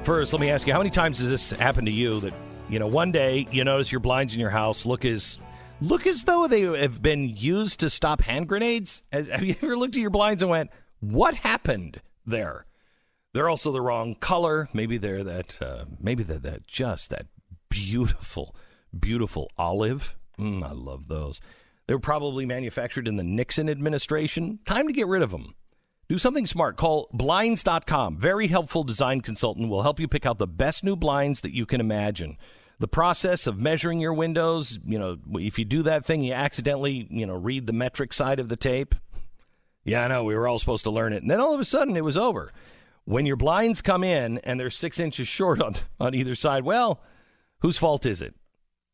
First, 0.02 0.32
let 0.32 0.40
me 0.40 0.50
ask 0.50 0.66
you, 0.66 0.72
how 0.72 0.78
many 0.78 0.90
times 0.90 1.18
has 1.18 1.28
this 1.28 1.50
happened 1.50 1.86
to 1.86 1.92
you 1.92 2.20
that, 2.20 2.32
you 2.68 2.78
know, 2.78 2.86
one 2.86 3.12
day 3.12 3.46
you 3.50 3.62
notice 3.62 3.92
your 3.92 4.00
blinds 4.00 4.32
in 4.32 4.40
your 4.40 4.50
house 4.50 4.86
look 4.86 5.04
as 5.04 5.38
look 5.80 6.06
as 6.06 6.24
though 6.24 6.46
they 6.46 6.62
have 6.62 7.02
been 7.02 7.28
used 7.28 7.80
to 7.80 7.90
stop 7.90 8.22
hand 8.22 8.48
grenades? 8.48 9.02
Have 9.12 9.42
you 9.42 9.54
ever 9.62 9.76
looked 9.76 9.94
at 9.94 10.00
your 10.00 10.10
blinds 10.10 10.42
and 10.42 10.50
went, 10.50 10.70
"What 11.00 11.36
happened 11.36 12.00
there?" 12.26 12.66
They're 13.34 13.48
also 13.48 13.70
the 13.70 13.80
wrong 13.80 14.14
color. 14.14 14.68
Maybe 14.72 14.96
they're 14.98 15.24
that. 15.24 15.60
Uh, 15.60 15.84
maybe 16.00 16.22
they're 16.22 16.38
that 16.38 16.66
just 16.66 17.10
that 17.10 17.26
beautiful, 17.68 18.54
beautiful 18.98 19.50
olive. 19.56 20.16
Mm, 20.38 20.64
I 20.64 20.72
love 20.72 21.08
those. 21.08 21.40
They 21.86 21.94
were 21.94 22.00
probably 22.00 22.44
manufactured 22.46 23.08
in 23.08 23.16
the 23.16 23.22
Nixon 23.22 23.68
administration. 23.68 24.58
Time 24.66 24.86
to 24.86 24.92
get 24.92 25.06
rid 25.06 25.22
of 25.22 25.30
them. 25.30 25.54
Do 26.08 26.18
something 26.18 26.46
smart. 26.46 26.76
Call 26.76 27.08
blinds.com. 27.12 28.16
Very 28.16 28.46
helpful 28.46 28.82
design 28.82 29.20
consultant 29.20 29.68
will 29.68 29.82
help 29.82 30.00
you 30.00 30.08
pick 30.08 30.24
out 30.24 30.38
the 30.38 30.46
best 30.46 30.82
new 30.82 30.96
blinds 30.96 31.42
that 31.42 31.54
you 31.54 31.66
can 31.66 31.80
imagine. 31.80 32.38
The 32.80 32.88
process 32.88 33.46
of 33.46 33.58
measuring 33.58 33.98
your 33.98 34.14
windows, 34.14 34.78
you 34.84 34.98
know, 34.98 35.18
if 35.34 35.58
you 35.58 35.64
do 35.64 35.82
that 35.82 36.04
thing, 36.04 36.22
you 36.22 36.32
accidentally, 36.32 37.08
you 37.10 37.26
know, 37.26 37.34
read 37.34 37.66
the 37.66 37.72
metric 37.72 38.12
side 38.12 38.38
of 38.38 38.48
the 38.48 38.56
tape. 38.56 38.94
Yeah, 39.84 40.04
I 40.04 40.08
know. 40.08 40.24
We 40.24 40.34
were 40.34 40.46
all 40.46 40.58
supposed 40.58 40.84
to 40.84 40.90
learn 40.90 41.12
it. 41.12 41.22
And 41.22 41.30
then 41.30 41.40
all 41.40 41.54
of 41.54 41.60
a 41.60 41.64
sudden 41.64 41.96
it 41.96 42.04
was 42.04 42.16
over. 42.16 42.52
When 43.04 43.26
your 43.26 43.36
blinds 43.36 43.82
come 43.82 44.04
in 44.04 44.38
and 44.38 44.60
they're 44.60 44.70
six 44.70 45.00
inches 45.00 45.26
short 45.28 45.60
on, 45.60 45.76
on 45.98 46.14
either 46.14 46.34
side, 46.34 46.64
well, 46.64 47.02
whose 47.60 47.78
fault 47.78 48.06
is 48.06 48.22
it? 48.22 48.34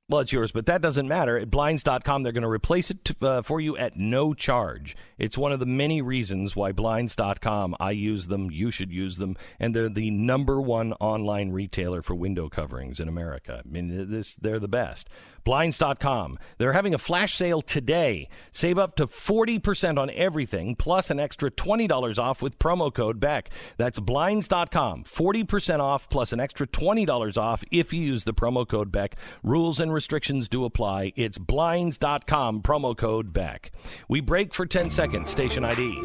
Well, 0.07 0.21
it's 0.21 0.35
yours, 0.35 0.53
but 0.53 0.67
that 0.67 0.83
doesn't 0.83 1.09
matter. 1.09 1.39
At 1.39 1.51
Blinds.com, 1.51 2.23
they're 2.23 2.33
going 2.33 2.43
to 2.43 2.49
replace 2.49 2.91
it 2.91 3.03
to, 3.07 3.27
uh, 3.27 3.43
for 3.43 3.59
you 3.59 3.75
at 3.79 3.97
no 3.97 4.35
charge. 4.35 4.95
It's 5.17 5.39
one 5.39 5.51
of 5.51 5.61
the 5.61 5.67
many 5.67 6.03
reasons 6.03 6.55
why 6.55 6.73
Blinds.com, 6.73 7.75
I 7.81 7.93
use 7.93 8.27
them, 8.27 8.51
you 8.51 8.71
should 8.71 8.93
use 8.93 9.17
them, 9.17 9.35
and 9.59 9.75
they're 9.75 9.89
the 9.89 10.11
number 10.11 10.61
one 10.61 10.93
online 10.95 11.53
retailer 11.53 12.03
for 12.03 12.15
window 12.15 12.51
coverings 12.51 13.01
in 13.01 13.09
America. 13.09 13.63
I 13.65 13.69
mean, 13.69 14.11
this, 14.11 14.35
they're 14.35 14.61
the 14.61 14.69
best. 14.69 15.09
Blinds.com, 15.45 16.39
they're 16.59 16.73
having 16.73 16.95
a 16.95 16.99
flash 16.99 17.35
sale 17.35 17.61
today. 17.61 18.29
Save 18.51 18.79
up 18.79 18.97
to 18.97 19.07
40% 19.07 19.99
on 19.99 20.11
everything, 20.11 20.75
plus 20.75 21.11
an 21.11 21.21
extra 21.21 21.51
$20 21.51 22.19
off 22.19 22.41
with 22.41 22.59
promo 22.59 22.93
code 22.93 23.21
BECK. 23.21 23.51
That's 23.77 24.01
Blinds.com, 24.01 25.05
40% 25.05 25.81
off, 25.81 26.09
plus 26.09 26.33
an 26.33 26.41
extra 26.41 26.67
$20 26.67 27.37
off 27.37 27.63
if 27.71 27.93
you 27.93 28.01
use 28.01 28.25
the 28.25 28.35
promo 28.35 28.67
code 28.67 28.91
BECK. 28.91 29.17
Rules 29.43 29.81
and 29.81 29.93
restrictions 29.93 30.49
do 30.49 30.65
apply. 30.65 31.13
It's 31.17 31.39
Blinds.com, 31.39 32.63
promo 32.63 32.97
code 32.97 33.33
BECK. 33.33 33.71
We 34.09 34.21
break 34.21 34.55
for 34.55 34.67
10 34.67 34.91
seconds, 34.91 35.31
station 35.31 35.65
ID. 35.65 36.01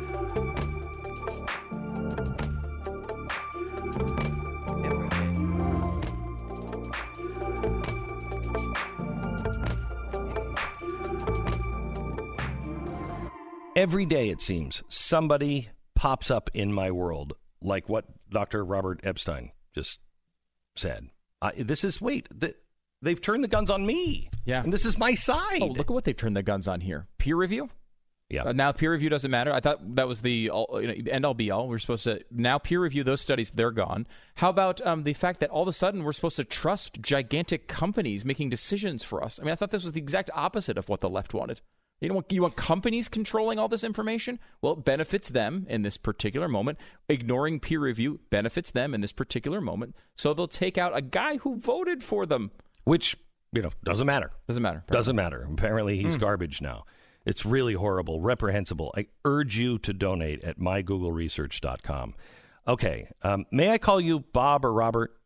Every 13.79 14.05
day, 14.05 14.27
it 14.27 14.41
seems, 14.41 14.83
somebody 14.89 15.69
pops 15.95 16.29
up 16.29 16.49
in 16.53 16.73
my 16.73 16.91
world, 16.91 17.37
like 17.61 17.87
what 17.87 18.03
Dr. 18.29 18.65
Robert 18.65 18.99
Epstein 19.05 19.51
just 19.73 19.99
said. 20.75 21.07
I, 21.41 21.51
this 21.51 21.85
is, 21.85 22.01
wait, 22.01 22.27
the, 22.37 22.53
they've 23.01 23.21
turned 23.21 23.41
the 23.41 23.47
guns 23.47 23.69
on 23.69 23.85
me. 23.85 24.31
Yeah. 24.43 24.61
And 24.61 24.73
this 24.73 24.83
is 24.83 24.97
my 24.97 25.13
side. 25.13 25.61
Oh, 25.61 25.67
look 25.67 25.89
at 25.89 25.93
what 25.93 26.03
they've 26.03 26.17
turned 26.17 26.35
the 26.35 26.43
guns 26.43 26.67
on 26.67 26.81
here. 26.81 27.07
Peer 27.19 27.37
review. 27.37 27.69
Yeah. 28.27 28.43
Uh, 28.43 28.51
now 28.51 28.73
peer 28.73 28.91
review 28.91 29.07
doesn't 29.07 29.31
matter. 29.31 29.53
I 29.53 29.61
thought 29.61 29.95
that 29.95 30.09
was 30.09 30.23
the 30.23 30.49
all, 30.49 30.81
you 30.81 30.87
know, 30.87 30.93
end 31.09 31.25
all 31.25 31.33
be 31.33 31.49
all. 31.49 31.69
We're 31.69 31.79
supposed 31.79 32.03
to 32.03 32.19
now 32.29 32.57
peer 32.57 32.81
review 32.81 33.05
those 33.05 33.21
studies. 33.21 33.49
They're 33.49 33.71
gone. 33.71 34.07
How 34.35 34.49
about 34.49 34.85
um, 34.85 35.03
the 35.03 35.13
fact 35.13 35.39
that 35.39 35.51
all 35.51 35.61
of 35.61 35.69
a 35.69 35.73
sudden 35.73 36.03
we're 36.03 36.11
supposed 36.11 36.35
to 36.35 36.43
trust 36.43 37.01
gigantic 37.01 37.69
companies 37.69 38.25
making 38.25 38.49
decisions 38.49 39.05
for 39.05 39.23
us? 39.23 39.39
I 39.39 39.45
mean, 39.45 39.53
I 39.53 39.55
thought 39.55 39.71
this 39.71 39.85
was 39.85 39.93
the 39.93 40.01
exact 40.01 40.29
opposite 40.35 40.77
of 40.77 40.89
what 40.89 40.99
the 40.99 41.09
left 41.09 41.33
wanted. 41.33 41.61
You 42.01 42.09
know, 42.09 42.23
you 42.29 42.41
want 42.41 42.55
companies 42.55 43.09
controlling 43.09 43.59
all 43.59 43.67
this 43.67 43.83
information? 43.83 44.39
Well, 44.61 44.73
it 44.73 44.85
benefits 44.85 45.29
them 45.29 45.65
in 45.69 45.81
this 45.81 45.97
particular 45.97 46.47
moment. 46.47 46.77
Ignoring 47.09 47.59
peer 47.59 47.79
review 47.79 48.21
benefits 48.29 48.71
them 48.71 48.93
in 48.93 49.01
this 49.01 49.11
particular 49.11 49.59
moment. 49.59 49.95
So 50.15 50.33
they'll 50.33 50.47
take 50.47 50.77
out 50.77 50.95
a 50.95 51.01
guy 51.01 51.37
who 51.37 51.57
voted 51.57 52.01
for 52.01 52.25
them. 52.25 52.51
Which, 52.85 53.17
you 53.51 53.61
know, 53.61 53.71
doesn't 53.83 54.07
matter. 54.07 54.31
Doesn't 54.47 54.63
matter. 54.63 54.83
Doesn't 54.89 55.15
matter. 55.15 55.47
Apparently, 55.51 56.01
he's 56.01 56.15
garbage 56.15 56.61
now. 56.61 56.85
It's 57.25 57.45
really 57.45 57.73
horrible, 57.73 58.21
reprehensible. 58.21 58.93
I 58.95 59.07
urge 59.25 59.57
you 59.57 59.77
to 59.79 59.93
donate 59.93 60.43
at 60.43 60.57
mygoogleresearch.com. 60.57 62.15
Okay. 62.67 63.09
Um, 63.23 63.45
may 63.51 63.71
I 63.71 63.77
call 63.77 63.99
you 63.99 64.21
Bob 64.21 64.63
or 64.63 64.71
Robert? 64.71 65.18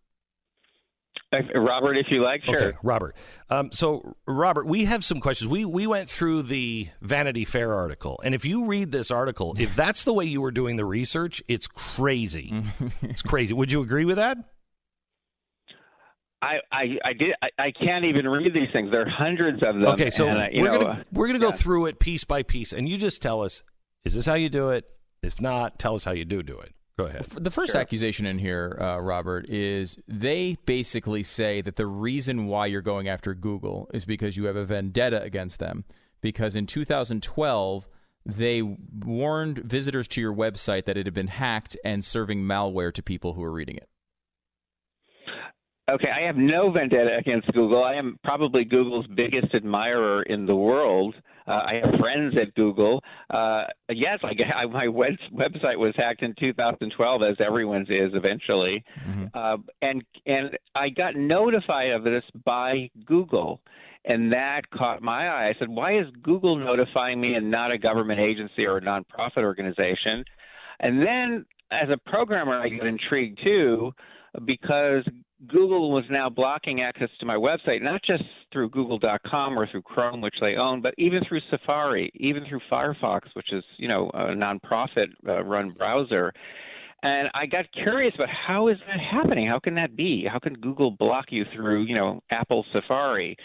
Robert, 1.56 1.98
if 1.98 2.08
you 2.10 2.24
like, 2.24 2.44
sure. 2.44 2.56
Okay, 2.56 2.78
Robert. 2.84 3.16
Um, 3.50 3.72
so, 3.72 4.16
Robert, 4.28 4.68
we 4.68 4.86
have 4.86 5.04
some 5.04 5.20
questions. 5.20 5.50
We 5.50 5.66
we 5.66 5.88
went 5.88 6.10
through 6.10 6.44
the 6.44 6.90
Vanity 7.02 7.46
Fair 7.46 7.74
article, 7.74 8.20
and 8.24 8.34
if 8.34 8.46
you 8.46 8.66
read 8.66 8.92
this 8.92 9.12
article, 9.12 9.56
if 9.58 9.76
that's 9.78 10.04
the 10.04 10.14
way 10.14 10.26
you 10.26 10.42
were 10.42 10.52
doing 10.52 10.76
the 10.76 10.86
research, 10.86 11.42
it's 11.48 11.68
crazy. 11.68 12.64
it's 13.02 13.22
crazy. 13.22 13.54
Would 13.54 13.72
you 13.72 13.82
agree 13.82 14.06
with 14.06 14.18
that? 14.18 14.38
I, 16.42 16.58
I, 16.74 16.84
I 17.06 17.14
did. 17.14 17.30
I, 17.42 17.48
I 17.58 17.72
can't 17.72 18.04
even 18.04 18.28
read 18.28 18.54
these 18.54 18.68
things. 18.74 18.92
There 18.92 19.02
are 19.02 19.10
hundreds 19.10 19.64
of 19.64 19.76
them. 19.76 19.86
Okay, 19.88 20.10
so 20.10 20.28
and, 20.28 20.40
uh, 20.40 20.48
we're 20.54 20.72
know, 20.74 20.80
gonna 20.80 21.06
we're 21.12 21.28
gonna 21.28 21.40
go 21.40 21.50
yeah. 21.50 21.56
through 21.56 21.86
it 21.86 22.00
piece 22.00 22.26
by 22.26 22.44
piece, 22.44 22.74
and 22.74 22.90
you 22.90 22.98
just 22.98 23.22
tell 23.22 23.42
us: 23.42 23.64
is 24.04 24.14
this 24.14 24.26
how 24.26 24.34
you 24.34 24.50
do 24.50 24.70
it? 24.72 24.86
If 25.22 25.40
not, 25.40 25.80
tell 25.80 25.96
us 25.96 26.04
how 26.04 26.12
you 26.12 26.26
do 26.26 26.44
do 26.44 26.60
it. 26.60 26.74
Go 26.98 27.06
ahead. 27.06 27.26
The 27.26 27.50
first 27.50 27.76
accusation 27.76 28.28
in 28.28 28.38
here, 28.38 28.78
uh, 28.80 29.00
Robert, 29.00 29.50
is 29.50 29.98
they 30.08 30.58
basically 30.66 31.24
say 31.24 31.62
that 31.62 31.76
the 31.76 31.88
reason 31.88 32.46
why 32.46 32.68
you're 32.68 32.82
going 32.82 33.08
after 33.08 33.34
Google 33.34 33.90
is 33.94 34.06
because 34.06 34.38
you 34.38 34.46
have 34.46 34.56
a 34.56 34.66
vendetta 34.66 35.22
against 35.22 35.58
them. 35.58 35.86
Because 36.22 36.56
in 36.56 36.68
2012, 36.68 37.88
they 38.26 38.62
warned 38.62 39.58
visitors 39.58 40.08
to 40.10 40.22
your 40.22 40.34
website 40.34 40.86
that 40.86 40.96
it 40.96 41.08
had 41.08 41.16
been 41.16 41.28
hacked 41.28 41.76
and 41.84 42.06
serving 42.06 42.44
malware 42.44 42.94
to 42.94 43.02
people 43.02 43.34
who 43.34 43.42
were 43.42 43.52
reading 43.52 43.76
it. 43.78 43.90
Okay, 45.92 46.08
I 46.10 46.26
have 46.28 46.38
no 46.38 46.72
vendetta 46.72 47.18
against 47.18 47.52
Google. 47.52 47.84
I 47.84 47.96
am 47.96 48.18
probably 48.24 48.64
Google's 48.64 49.06
biggest 49.08 49.54
admirer 49.54 50.24
in 50.24 50.46
the 50.46 50.56
world. 50.56 51.16
Uh, 51.48 51.52
I 51.52 51.82
have 51.84 52.00
friends 52.00 52.36
at 52.42 52.54
Google. 52.56 53.02
Uh, 53.30 53.64
yes, 53.90 54.20
I, 54.24 54.32
I, 54.56 54.66
my 54.66 54.88
web, 54.88 55.14
website 55.34 55.78
was 55.78 55.94
hacked 55.96 56.22
in 56.22 56.34
2012, 56.40 57.22
as 57.24 57.38
everyone's 57.46 57.90
is 57.90 58.12
eventually, 58.14 58.84
uh, 59.34 59.58
and 59.82 60.04
and 60.26 60.58
I 60.76 60.90
got 60.90 61.16
notified 61.16 61.92
of 61.92 62.04
this 62.04 62.24
by 62.46 62.90
Google, 63.06 63.62
and 64.06 64.32
that 64.32 64.62
caught 64.74 65.02
my 65.02 65.28
eye. 65.28 65.50
I 65.50 65.60
said, 65.60 65.70
"Why 65.70 65.98
is 66.00 66.06
Google 66.22 66.56
notifying 66.58 67.20
me 67.20 67.34
and 67.34 67.52
not 67.52 67.72
a 67.72 67.78
government 67.78 68.20
agency 68.20 68.66
or 68.66 68.78
a 68.78 68.82
nonprofit 68.82 69.44
organization?" 69.44 70.24
And 70.80 71.02
then, 71.02 71.46
as 71.72 71.90
a 71.90 71.98
programmer, 72.10 72.60
I 72.60 72.70
got 72.70 72.88
intrigued 72.88 73.40
too 73.44 73.94
because 74.46 75.04
Google 75.48 75.92
was 75.92 76.06
now 76.10 76.30
blocking 76.30 76.82
access 76.82 77.10
to 77.20 77.26
my 77.26 77.36
website, 77.36 77.82
not 77.82 78.02
just 78.06 78.24
through 78.52 78.70
Google.com 78.70 79.58
or 79.58 79.68
through 79.68 79.82
Chrome, 79.82 80.22
which 80.22 80.36
they 80.40 80.56
own, 80.56 80.82
but 80.82 80.94
even 80.98 81.22
through 81.28 81.42
Safari, 81.50 82.12
even 82.16 82.46
through 82.48 82.62
Firefox, 82.72 83.22
which 83.34 83.52
is 83.52 83.64
you 83.78 83.88
know 83.88 84.10
a 84.14 84.28
nonprofit-run 84.28 85.72
uh, 85.72 85.78
browser. 85.78 86.34
And 87.02 87.28
I 87.34 87.46
got 87.46 87.66
curious 87.74 88.14
about 88.16 88.30
how 88.30 88.70
is 88.70 88.78
that 88.88 89.00
happening? 89.00 89.48
How 89.48 89.60
can 89.60 89.76
that 89.76 89.96
be? 89.96 90.26
How 90.32 90.40
can 90.40 90.54
Google 90.54 90.92
block 90.92 91.26
you 91.30 91.44
through 91.54 91.84
you 91.84 91.96
know 91.96 92.22
Apple 92.32 92.66
Safari? 92.72 93.36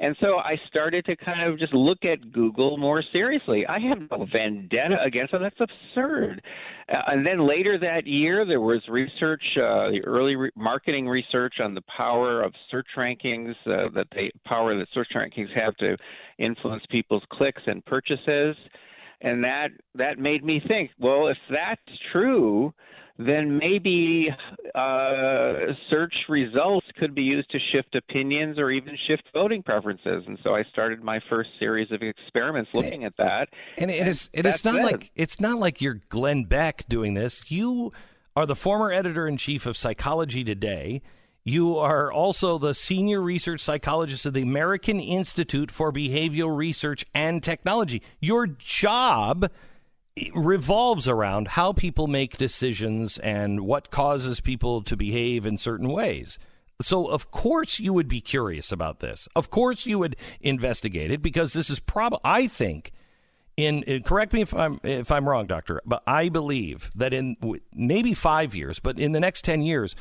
And 0.00 0.16
so 0.20 0.38
I 0.38 0.56
started 0.68 1.04
to 1.06 1.16
kind 1.16 1.50
of 1.50 1.58
just 1.58 1.72
look 1.72 2.04
at 2.04 2.32
Google 2.32 2.76
more 2.76 3.02
seriously. 3.12 3.66
I 3.66 3.78
have 3.78 3.98
no 4.10 4.26
vendetta 4.32 4.96
against 5.04 5.32
them. 5.32 5.42
That's 5.42 5.60
absurd. 5.60 6.42
Uh, 6.88 6.96
and 7.08 7.26
then 7.26 7.46
later 7.46 7.78
that 7.78 8.06
year, 8.06 8.44
there 8.44 8.60
was 8.60 8.82
research, 8.88 9.42
uh, 9.56 9.90
the 9.90 10.02
early 10.04 10.36
re- 10.36 10.50
marketing 10.56 11.08
research 11.08 11.54
on 11.62 11.74
the 11.74 11.82
power 11.96 12.42
of 12.42 12.52
search 12.70 12.88
rankings, 12.96 13.54
uh, 13.66 13.88
that 13.94 14.06
the 14.12 14.30
power 14.44 14.76
that 14.76 14.88
search 14.92 15.08
rankings 15.14 15.48
have 15.54 15.76
to 15.76 15.96
influence 16.38 16.84
people's 16.90 17.22
clicks 17.30 17.62
and 17.66 17.84
purchases. 17.84 18.56
And 19.20 19.44
that 19.44 19.68
that 19.94 20.18
made 20.18 20.44
me 20.44 20.60
think, 20.66 20.90
well, 20.98 21.28
if 21.28 21.38
that's 21.50 21.98
true, 22.12 22.74
then 23.18 23.58
maybe 23.58 24.28
uh, 24.74 25.52
search 25.88 26.14
results 26.28 26.86
could 26.98 27.14
be 27.14 27.22
used 27.22 27.48
to 27.50 27.58
shift 27.72 27.94
opinions 27.94 28.58
or 28.58 28.70
even 28.70 28.96
shift 29.06 29.22
voting 29.32 29.62
preferences. 29.62 30.24
And 30.26 30.38
so 30.42 30.54
I 30.54 30.64
started 30.72 31.02
my 31.02 31.20
first 31.30 31.50
series 31.60 31.92
of 31.92 32.02
experiments 32.02 32.70
looking 32.74 33.04
at 33.04 33.16
that. 33.18 33.48
And 33.78 33.90
it 33.90 34.08
is 34.08 34.30
it 34.32 34.46
is 34.46 34.64
not 34.64 34.76
it. 34.76 34.82
like 34.82 35.10
it's 35.14 35.40
not 35.40 35.58
like 35.58 35.80
you're 35.80 36.00
Glenn 36.08 36.44
Beck 36.44 36.88
doing 36.88 37.14
this. 37.14 37.50
You 37.50 37.92
are 38.34 38.46
the 38.46 38.56
former 38.56 38.90
editor 38.90 39.28
in 39.28 39.36
chief 39.36 39.64
of 39.64 39.76
Psychology 39.76 40.42
Today. 40.42 41.00
You 41.44 41.76
are 41.76 42.10
also 42.10 42.56
the 42.56 42.74
senior 42.74 43.20
research 43.20 43.60
psychologist 43.60 44.24
of 44.24 44.32
the 44.32 44.40
American 44.40 44.98
Institute 44.98 45.70
for 45.70 45.92
Behavioral 45.92 46.56
Research 46.56 47.04
and 47.14 47.42
Technology. 47.42 48.02
Your 48.18 48.46
job 48.46 49.50
revolves 50.34 51.06
around 51.06 51.48
how 51.48 51.74
people 51.74 52.06
make 52.06 52.38
decisions 52.38 53.18
and 53.18 53.60
what 53.60 53.90
causes 53.90 54.40
people 54.40 54.80
to 54.82 54.96
behave 54.96 55.44
in 55.44 55.58
certain 55.58 55.88
ways. 55.88 56.38
So, 56.80 57.08
of 57.08 57.30
course, 57.30 57.78
you 57.78 57.92
would 57.92 58.08
be 58.08 58.22
curious 58.22 58.72
about 58.72 59.00
this. 59.00 59.28
Of 59.36 59.50
course, 59.50 59.84
you 59.84 59.98
would 59.98 60.16
investigate 60.40 61.10
it 61.10 61.20
because 61.20 61.52
this 61.52 61.68
is 61.68 61.78
probably, 61.78 62.20
I 62.24 62.46
think, 62.46 62.90
in 63.56 63.84
uh, 63.86 63.98
correct 64.00 64.32
me 64.32 64.40
if 64.40 64.54
I'm 64.54 64.80
if 64.82 65.12
I'm 65.12 65.28
wrong, 65.28 65.46
doctor, 65.46 65.80
but 65.84 66.02
I 66.06 66.28
believe 66.28 66.90
that 66.94 67.12
in 67.12 67.36
w- 67.40 67.60
maybe 67.72 68.14
five 68.14 68.54
years, 68.54 68.80
but 68.80 68.98
in 68.98 69.12
the 69.12 69.20
next 69.20 69.44
ten 69.44 69.62
years, 69.62 69.94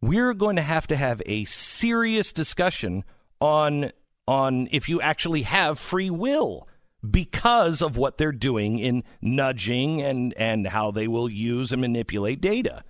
we're 0.00 0.34
going 0.34 0.56
to 0.56 0.62
have 0.62 0.86
to 0.88 0.96
have 0.96 1.22
a 1.26 1.44
serious 1.46 2.32
discussion 2.32 3.04
on 3.40 3.92
on 4.26 4.68
if 4.70 4.88
you 4.88 5.00
actually 5.00 5.42
have 5.42 5.78
free 5.78 6.10
will 6.10 6.68
because 7.08 7.80
of 7.80 7.96
what 7.96 8.18
they're 8.18 8.32
doing 8.32 8.78
in 8.78 9.02
nudging 9.20 10.02
and 10.02 10.34
and 10.36 10.66
how 10.68 10.90
they 10.90 11.08
will 11.08 11.28
use 11.28 11.72
and 11.72 11.80
manipulate 11.80 12.40
data. 12.40 12.82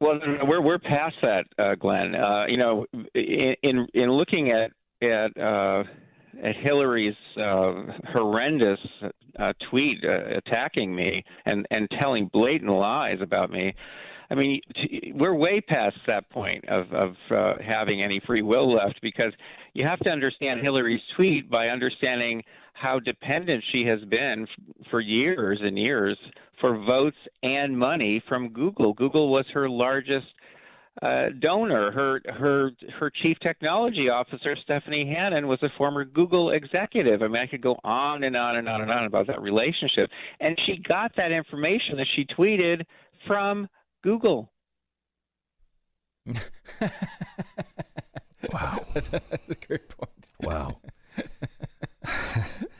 Well, 0.00 0.18
we're 0.44 0.62
we're 0.62 0.78
past 0.78 1.16
that, 1.22 1.44
uh, 1.58 1.74
Glenn. 1.74 2.14
Uh, 2.14 2.46
you 2.46 2.56
know, 2.56 2.86
in 3.14 3.54
in, 3.62 3.86
in 3.92 4.10
looking 4.10 4.50
at 4.50 4.72
at 5.06 5.36
uh, 5.38 5.84
at 6.42 6.56
Hillary's 6.56 7.14
uh, 7.36 7.72
horrendous 8.12 8.80
uh, 9.38 9.52
tweet 9.70 9.98
uh, 10.02 10.38
attacking 10.38 10.94
me 10.94 11.22
and 11.44 11.66
and 11.70 11.86
telling 11.98 12.30
blatant 12.32 12.70
lies 12.70 13.18
about 13.20 13.50
me, 13.50 13.74
I 14.30 14.34
mean, 14.36 14.60
we're 15.14 15.34
way 15.34 15.60
past 15.60 15.96
that 16.06 16.30
point 16.30 16.64
of 16.68 16.92
of 16.92 17.14
uh, 17.30 17.54
having 17.66 18.02
any 18.02 18.20
free 18.26 18.42
will 18.42 18.74
left 18.74 19.00
because 19.02 19.32
you 19.74 19.84
have 19.84 19.98
to 20.00 20.10
understand 20.10 20.60
Hillary's 20.60 21.00
tweet 21.16 21.50
by 21.50 21.68
understanding 21.68 22.42
how 22.74 22.98
dependent 23.00 23.62
she 23.72 23.84
has 23.86 24.00
been 24.08 24.46
for 24.90 25.00
years 25.00 25.58
and 25.62 25.76
years 25.76 26.16
for 26.60 26.78
votes 26.78 27.16
and 27.42 27.76
money 27.76 28.22
from 28.28 28.50
Google. 28.50 28.92
Google 28.92 29.30
was 29.30 29.44
her 29.52 29.68
largest 29.68 30.26
uh, 31.02 31.26
donor. 31.40 31.90
Her 31.90 32.20
her 32.32 32.70
her 32.98 33.10
chief 33.22 33.36
technology 33.42 34.08
officer, 34.08 34.56
Stephanie 34.62 35.12
Hannon, 35.12 35.48
was 35.48 35.58
a 35.62 35.68
former 35.76 36.04
Google 36.04 36.50
executive. 36.50 37.22
I 37.22 37.28
mean, 37.28 37.42
I 37.42 37.46
could 37.46 37.62
go 37.62 37.76
on 37.82 38.24
and 38.24 38.36
on 38.36 38.56
and 38.56 38.68
on 38.68 38.82
and 38.82 38.90
on 38.90 39.04
about 39.04 39.26
that 39.26 39.40
relationship. 39.40 40.10
And 40.40 40.56
she 40.66 40.82
got 40.86 41.12
that 41.16 41.32
information 41.32 41.96
that 41.96 42.06
she 42.14 42.26
tweeted 42.38 42.84
from 43.26 43.68
Google. 44.02 44.52
Wow. 48.52 48.84
That's 48.94 49.10
a 49.12 49.20
great 49.66 49.88
point. 49.88 50.30
Wow. 50.40 50.78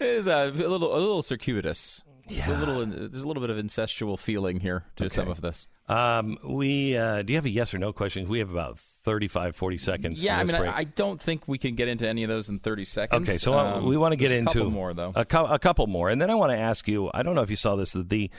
It 0.01 0.07
is 0.07 0.27
a, 0.27 0.49
a 0.49 0.51
little 0.51 0.95
a 0.95 0.99
little 0.99 1.23
circuitous. 1.23 2.03
There's 2.27 2.49
a 2.49 2.51
Yeah. 2.53 2.59
little 2.59 2.87
there's 2.87 3.23
a 3.23 3.27
little 3.29 3.43
bit 3.43 3.51
of 3.51 3.59
incestual 3.59 4.19
feeling 4.19 4.59
here 4.61 4.85
to 4.97 5.11
some 5.11 5.29
of 5.29 5.43
this. 5.43 5.69
Um, 5.89 6.39
we 6.43 6.97
uh, 6.97 7.21
do 7.21 7.35
you 7.35 7.37
have 7.37 7.45
a 7.45 7.51
yes 7.51 7.75
or 7.75 7.79
no 7.79 7.93
question? 7.93 8.27
We 8.29 8.39
have 8.39 8.51
about 8.51 8.79
35, 8.79 9.55
40 9.55 9.79
seconds. 9.79 10.25
Yeah, 10.25 10.39
I 10.39 10.45
mean, 10.45 10.57
break. 10.57 10.71
I, 10.73 10.79
I 10.79 10.85
don't 10.85 11.21
think 11.21 11.47
we 11.47 11.59
can 11.59 11.75
get 11.75 11.89
into 11.89 12.09
any 12.09 12.23
of 12.23 12.31
those 12.31 12.49
in 12.49 12.61
30 12.61 12.85
seconds. 12.87 13.29
Okay, 13.29 13.37
so 13.37 13.53
uh, 13.59 13.75
Um, 13.77 13.87
we 13.87 13.99
want 13.99 14.13
to 14.13 14.17
get 14.17 14.29
there's 14.31 14.37
a 14.37 14.39
into 14.39 14.53
couple 14.55 14.71
more 14.71 14.95
though. 14.95 15.13
A, 15.15 15.27
cou- 15.27 15.45
a 15.47 15.59
couple 15.59 15.87
more, 15.87 16.09
and 16.09 16.21
then 16.21 16.31
I 16.31 16.35
want 16.35 16.51
to 16.53 16.57
ask 16.59 16.89
you. 16.89 17.11
I 17.13 17.23
don't 17.23 17.35
know 17.35 17.43
if 17.43 17.51
you 17.51 17.57
saw 17.57 17.77
this. 17.77 17.93
that 17.93 18.09
The 18.09 18.31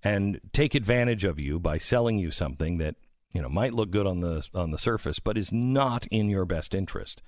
and 0.03 0.41
take 0.53 0.75
advantage 0.75 1.23
of 1.23 1.39
you 1.39 1.61
by 1.61 1.79
selling 1.79 2.19
you 2.19 2.33
something 2.33 2.79
that 2.79 2.97
you 3.33 3.41
know 3.41 3.49
might 3.49 3.73
look 3.73 3.93
good 3.93 4.05
on 4.05 4.19
the 4.19 4.45
on 4.53 4.73
the 4.73 4.79
surface, 4.79 5.21
but 5.21 5.39
is 5.39 5.53
not 5.53 6.09
in 6.09 6.29
your 6.29 6.45
best 6.45 6.75
interest. 6.75 7.23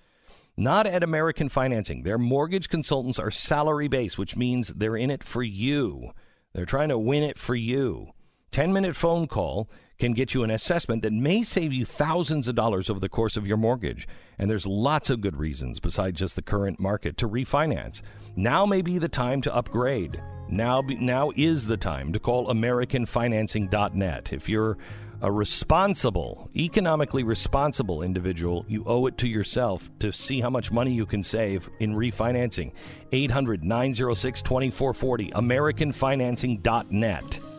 Not 0.57 0.85
at 0.85 1.05
American 1.05 1.49
Financing. 1.49 2.03
Their 2.03 2.19
mortgage 2.19 2.69
consultants 2.69 3.21
are 3.21 3.31
salary 3.31 3.87
based, 3.87 4.19
which 4.19 4.37
means 4.37 4.69
they're 4.69 4.97
in 4.97 5.11
it 5.13 5.23
for 5.23 5.45
you. 5.45 6.11
They're 6.53 6.67
trying 6.67 6.89
to 6.89 6.99
win 6.99 7.23
it 7.23 7.39
for 7.39 7.55
you. 7.55 8.09
10 8.51 8.73
minute 8.73 8.97
phone 8.97 9.29
call 9.29 9.71
can 10.03 10.13
get 10.15 10.35
you 10.35 10.43
an 10.43 10.51
assessment 10.51 11.03
that 11.03 11.13
may 11.13 11.45
save 11.45 11.73
you 11.73 11.85
thousands 11.85 12.49
of 12.49 12.57
dollars 12.57 12.91
over 12.91 12.99
the 12.99 13.09
course 13.09 13.37
of 13.37 13.47
your 13.47 13.57
mortgage. 13.57 14.09
And 14.37 14.51
there's 14.51 14.67
lots 14.67 15.11
of 15.11 15.21
good 15.21 15.37
reasons 15.37 15.79
besides 15.79 16.19
just 16.19 16.35
the 16.35 16.43
current 16.43 16.81
market 16.81 17.17
to 17.19 17.29
refinance. 17.29 18.03
Now 18.35 18.67
may 18.67 18.83
be 18.83 18.99
the 18.99 19.09
time 19.09 19.41
to 19.43 19.55
upgrade. 19.55 20.21
Now, 20.49 20.83
be, 20.83 20.97
now 20.97 21.31
is 21.37 21.69
the 21.69 21.77
time 21.77 22.13
to 22.15 22.19
call 22.19 22.49
AmericanFinancing.net. 22.49 24.33
If 24.33 24.49
you're 24.49 24.77
a 25.21 25.31
responsible, 25.31 26.51
economically 26.57 27.23
responsible 27.23 28.03
individual, 28.03 28.65
you 28.67 28.83
owe 28.87 29.07
it 29.07 29.17
to 29.19 29.29
yourself 29.29 29.89
to 30.01 30.11
see 30.11 30.41
how 30.41 30.51
much 30.51 30.73
money 30.73 30.93
you 30.93 31.07
can 31.07 31.23
save 31.23 31.71
in 31.79 31.95
refinancing. 31.95 32.73
800 33.13 33.63
906 33.63 34.43
2440, 34.43 35.31
AmericanFinancing.net. 35.31 37.52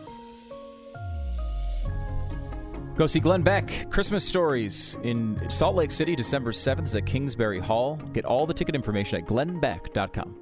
Go 2.96 3.06
see 3.08 3.20
Glenn 3.20 3.42
Beck, 3.42 3.90
Christmas 3.90 4.26
Stories 4.26 4.96
in 5.02 5.38
Salt 5.50 5.74
Lake 5.74 5.90
City, 5.90 6.14
December 6.14 6.52
7th 6.52 6.94
at 6.94 7.06
Kingsbury 7.06 7.58
Hall. 7.58 7.96
Get 8.12 8.24
all 8.24 8.46
the 8.46 8.54
ticket 8.54 8.74
information 8.76 9.20
at 9.20 9.26
glennbeck.com. 9.26 10.36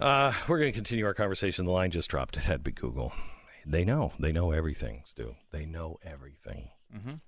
Uh, 0.00 0.32
we're 0.48 0.58
going 0.58 0.70
to 0.70 0.76
continue 0.76 1.06
our 1.06 1.14
conversation. 1.14 1.64
The 1.64 1.70
line 1.70 1.90
just 1.90 2.10
dropped. 2.10 2.36
It 2.36 2.42
had 2.42 2.56
to 2.56 2.70
be 2.70 2.72
Google. 2.72 3.12
They 3.64 3.84
know. 3.84 4.12
They 4.18 4.32
know 4.32 4.50
everything, 4.50 5.02
Stu. 5.06 5.36
They 5.52 5.64
know 5.64 5.96
everything. 6.04 6.68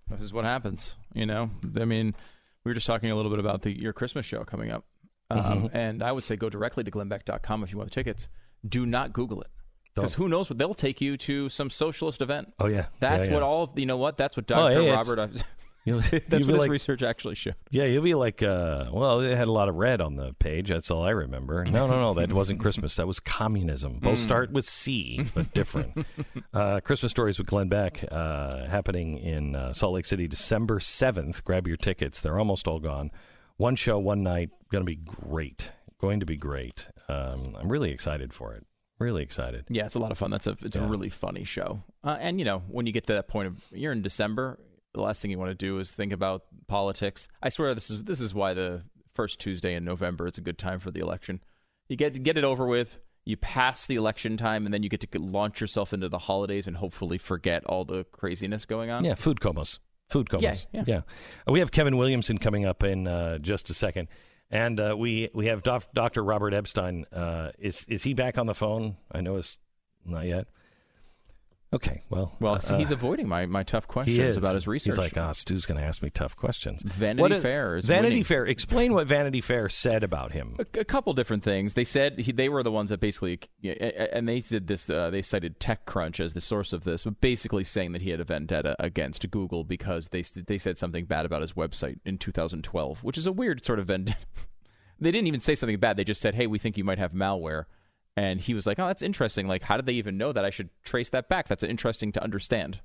This 0.08 0.20
is 0.20 0.32
what 0.32 0.44
happens, 0.44 0.96
you 1.14 1.24
know. 1.26 1.50
I 1.80 1.84
mean, 1.86 2.14
we 2.64 2.70
were 2.70 2.74
just 2.74 2.86
talking 2.86 3.10
a 3.10 3.16
little 3.16 3.30
bit 3.30 3.40
about 3.40 3.62
the 3.62 3.70
your 3.76 3.92
Christmas 3.92 4.26
show 4.26 4.44
coming 4.44 4.70
up, 4.70 4.84
um, 5.30 5.70
and 5.72 6.02
I 6.02 6.12
would 6.12 6.24
say 6.24 6.36
go 6.36 6.48
directly 6.48 6.84
to 6.84 6.90
glennbeck.com 6.90 7.62
if 7.64 7.72
you 7.72 7.78
want 7.78 7.90
the 7.90 7.94
tickets. 7.94 8.28
Do 8.66 8.86
not 8.86 9.12
Google 9.12 9.40
it 9.42 9.48
because 9.94 10.14
who 10.14 10.28
knows 10.28 10.50
what 10.50 10.58
they'll 10.58 10.74
take 10.74 11.00
you 11.00 11.16
to 11.18 11.48
some 11.48 11.70
socialist 11.70 12.20
event. 12.20 12.52
Oh, 12.58 12.66
yeah. 12.66 12.86
That's 13.00 13.26
Yeah, 13.28 13.34
what 13.34 13.42
all 13.42 13.64
of, 13.64 13.78
you 13.78 13.86
know. 13.86 13.96
What 13.96 14.16
that's 14.16 14.36
what 14.36 14.50
Oh, 14.52 14.68
Dr. 14.68 14.82
yeah, 14.82 14.88
it's- 15.00 15.08
Robert. 15.08 15.42
You'll, 15.86 16.00
that's 16.00 16.12
what 16.30 16.40
his 16.40 16.48
like, 16.48 16.68
research 16.68 17.04
actually 17.04 17.36
showed. 17.36 17.54
yeah, 17.70 17.84
you'll 17.84 18.02
be 18.02 18.14
like, 18.16 18.42
uh, 18.42 18.86
well, 18.92 19.20
it 19.20 19.36
had 19.36 19.46
a 19.46 19.52
lot 19.52 19.68
of 19.68 19.76
red 19.76 20.00
on 20.00 20.16
the 20.16 20.32
page. 20.40 20.68
That's 20.68 20.90
all 20.90 21.04
I 21.04 21.10
remember. 21.10 21.64
No, 21.64 21.86
no, 21.86 22.00
no, 22.00 22.14
that 22.14 22.32
wasn't 22.32 22.58
Christmas. 22.58 22.96
That 22.96 23.06
was 23.06 23.20
communism. 23.20 23.98
Both 24.02 24.18
start 24.18 24.50
with 24.50 24.64
C, 24.64 25.24
but 25.32 25.54
different. 25.54 26.04
uh, 26.52 26.80
Christmas 26.80 27.12
Stories 27.12 27.38
with 27.38 27.46
Glenn 27.46 27.68
Beck 27.68 28.04
uh, 28.10 28.66
happening 28.66 29.18
in 29.18 29.54
uh, 29.54 29.72
Salt 29.74 29.94
Lake 29.94 30.06
City, 30.06 30.26
December 30.26 30.80
7th. 30.80 31.44
Grab 31.44 31.68
your 31.68 31.76
tickets. 31.76 32.20
They're 32.20 32.40
almost 32.40 32.66
all 32.66 32.80
gone. 32.80 33.12
One 33.56 33.76
show, 33.76 33.98
one 33.98 34.22
night. 34.22 34.50
Going 34.70 34.82
to 34.82 34.86
be 34.86 34.96
great. 34.96 35.70
Going 36.00 36.20
to 36.20 36.26
be 36.26 36.36
great. 36.36 36.88
Um, 37.08 37.56
I'm 37.58 37.70
really 37.70 37.90
excited 37.90 38.32
for 38.32 38.52
it. 38.54 38.66
Really 38.98 39.22
excited. 39.22 39.66
Yeah, 39.68 39.86
it's 39.86 39.94
a 39.94 39.98
lot 39.98 40.10
of 40.10 40.18
fun. 40.18 40.30
That's 40.30 40.46
a 40.46 40.56
it's 40.62 40.76
a 40.76 40.80
really 40.80 41.10
funny 41.10 41.44
show. 41.44 41.82
Uh, 42.02 42.16
and 42.18 42.38
you 42.38 42.44
know, 42.44 42.62
when 42.68 42.86
you 42.86 42.92
get 42.92 43.06
to 43.08 43.12
that 43.14 43.28
point 43.28 43.46
of 43.46 43.62
you're 43.70 43.92
in 43.92 44.00
December, 44.00 44.58
the 44.94 45.02
last 45.02 45.20
thing 45.20 45.30
you 45.30 45.38
want 45.38 45.50
to 45.50 45.54
do 45.54 45.78
is 45.78 45.92
think 45.92 46.12
about 46.12 46.44
politics. 46.66 47.28
I 47.42 47.50
swear 47.50 47.74
this 47.74 47.90
is 47.90 48.04
this 48.04 48.20
is 48.20 48.32
why 48.32 48.54
the 48.54 48.84
first 49.14 49.38
Tuesday 49.38 49.74
in 49.74 49.84
November 49.84 50.26
is 50.26 50.38
a 50.38 50.40
good 50.40 50.56
time 50.58 50.78
for 50.78 50.90
the 50.90 51.00
election. 51.00 51.40
You 51.88 51.96
get 51.96 52.22
get 52.22 52.38
it 52.38 52.44
over 52.44 52.66
with. 52.66 52.98
You 53.26 53.36
pass 53.36 53.86
the 53.86 53.96
election 53.96 54.36
time, 54.36 54.64
and 54.64 54.72
then 54.72 54.82
you 54.82 54.88
get 54.88 55.00
to 55.00 55.18
launch 55.18 55.60
yourself 55.60 55.92
into 55.92 56.08
the 56.08 56.20
holidays 56.20 56.66
and 56.66 56.76
hopefully 56.76 57.18
forget 57.18 57.64
all 57.66 57.84
the 57.84 58.04
craziness 58.04 58.64
going 58.64 58.88
on. 58.88 59.04
Yeah, 59.04 59.14
food 59.14 59.40
comas. 59.40 59.78
Food 60.08 60.30
comas. 60.30 60.66
Yeah, 60.72 60.84
yeah. 60.86 61.00
Uh, 61.48 61.52
we 61.52 61.60
have 61.60 61.70
Kevin 61.72 61.96
Williamson 61.96 62.38
coming 62.38 62.64
up 62.64 62.84
in 62.84 63.08
uh, 63.08 63.38
just 63.38 63.70
a 63.70 63.74
second. 63.74 64.08
And 64.50 64.78
uh, 64.78 64.94
we 64.96 65.28
we 65.34 65.46
have 65.46 65.62
Dr. 65.64 66.22
Robert 66.22 66.54
Epstein. 66.54 67.04
Uh, 67.12 67.50
is 67.58 67.84
is 67.88 68.04
he 68.04 68.14
back 68.14 68.38
on 68.38 68.46
the 68.46 68.54
phone? 68.54 68.96
I 69.10 69.20
know 69.20 69.36
it's 69.36 69.58
not 70.04 70.26
yet. 70.26 70.46
Okay, 71.72 72.04
well, 72.08 72.32
Well, 72.38 72.54
uh, 72.54 72.58
see, 72.60 72.76
he's 72.76 72.92
avoiding 72.92 73.26
my, 73.26 73.44
my 73.46 73.64
tough 73.64 73.88
questions 73.88 74.36
about 74.36 74.54
his 74.54 74.68
research. 74.68 74.92
He's 74.94 74.98
like, 74.98 75.16
ah, 75.18 75.32
Stu's 75.32 75.66
going 75.66 75.78
to 75.80 75.84
ask 75.84 76.00
me 76.00 76.10
tough 76.10 76.36
questions. 76.36 76.80
Vanity 76.82 77.34
is- 77.34 77.42
Fair 77.42 77.76
is 77.76 77.86
Vanity 77.86 78.08
winning. 78.08 78.24
Fair. 78.24 78.46
Explain 78.46 78.92
what 78.94 79.08
Vanity 79.08 79.40
Fair 79.40 79.68
said 79.68 80.04
about 80.04 80.30
him. 80.30 80.56
a, 80.60 80.80
a 80.80 80.84
couple 80.84 81.12
different 81.12 81.42
things. 81.42 81.74
They 81.74 81.84
said 81.84 82.20
he, 82.20 82.30
they 82.30 82.48
were 82.48 82.62
the 82.62 82.70
ones 82.70 82.90
that 82.90 83.00
basically, 83.00 83.40
and 83.64 84.28
they 84.28 84.38
did 84.40 84.68
this. 84.68 84.88
Uh, 84.88 85.10
they 85.10 85.22
cited 85.22 85.58
TechCrunch 85.58 86.20
as 86.20 86.34
the 86.34 86.40
source 86.40 86.72
of 86.72 86.84
this, 86.84 87.02
but 87.02 87.20
basically 87.20 87.64
saying 87.64 87.92
that 87.92 88.02
he 88.02 88.10
had 88.10 88.20
a 88.20 88.24
vendetta 88.24 88.76
against 88.78 89.28
Google 89.32 89.64
because 89.64 90.08
they 90.10 90.22
they 90.22 90.58
said 90.58 90.78
something 90.78 91.04
bad 91.04 91.26
about 91.26 91.40
his 91.40 91.54
website 91.54 91.98
in 92.06 92.16
2012, 92.16 93.02
which 93.02 93.18
is 93.18 93.26
a 93.26 93.32
weird 93.32 93.64
sort 93.64 93.80
of 93.80 93.88
vendetta. 93.88 94.16
they 95.00 95.10
didn't 95.10 95.26
even 95.26 95.40
say 95.40 95.56
something 95.56 95.78
bad. 95.80 95.96
They 95.96 96.04
just 96.04 96.20
said, 96.20 96.36
"Hey, 96.36 96.46
we 96.46 96.60
think 96.60 96.78
you 96.78 96.84
might 96.84 96.98
have 96.98 97.12
malware." 97.12 97.64
And 98.16 98.40
he 98.40 98.54
was 98.54 98.66
like, 98.66 98.78
"Oh, 98.78 98.86
that's 98.86 99.02
interesting. 99.02 99.46
Like, 99.46 99.64
how 99.64 99.76
did 99.76 99.86
they 99.86 99.92
even 99.94 100.16
know 100.16 100.32
that? 100.32 100.44
I 100.44 100.50
should 100.50 100.70
trace 100.84 101.10
that 101.10 101.28
back. 101.28 101.48
That's 101.48 101.62
interesting 101.62 102.12
to 102.12 102.22
understand." 102.22 102.80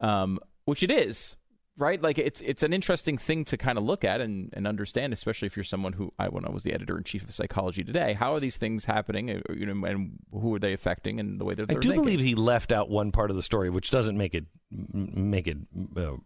Um, 0.00 0.38
which 0.64 0.82
it 0.82 0.90
is 0.90 1.36
right? 1.78 2.02
Like 2.02 2.18
it's 2.18 2.40
it's 2.40 2.62
an 2.62 2.72
interesting 2.72 3.16
thing 3.16 3.44
to 3.46 3.56
kind 3.56 3.78
of 3.78 3.84
look 3.84 4.04
at 4.04 4.20
and, 4.20 4.50
and 4.52 4.66
understand, 4.66 5.12
especially 5.12 5.46
if 5.46 5.56
you're 5.56 5.64
someone 5.64 5.94
who 5.94 6.12
I 6.18 6.28
when 6.28 6.44
I 6.44 6.50
was 6.50 6.64
the 6.64 6.72
editor 6.72 6.98
in 6.98 7.04
chief 7.04 7.24
of 7.24 7.34
Psychology 7.34 7.84
Today. 7.84 8.12
How 8.14 8.34
are 8.34 8.40
these 8.40 8.56
things 8.56 8.84
happening? 8.84 9.30
uh, 9.30 9.40
You 9.54 9.66
know, 9.66 9.86
and 9.86 10.18
who 10.32 10.54
are 10.54 10.58
they 10.58 10.72
affecting, 10.72 11.20
and 11.20 11.40
the 11.40 11.44
way 11.44 11.54
that 11.54 11.70
I 11.70 11.74
do 11.74 11.80
thinking. 11.80 12.00
believe 12.00 12.20
he 12.20 12.34
left 12.34 12.72
out 12.72 12.90
one 12.90 13.12
part 13.12 13.30
of 13.30 13.36
the 13.36 13.42
story, 13.42 13.70
which 13.70 13.90
doesn't 13.90 14.18
make 14.18 14.34
it 14.34 14.46
make 14.70 15.46
it 15.46 15.58
uh, 15.96 16.16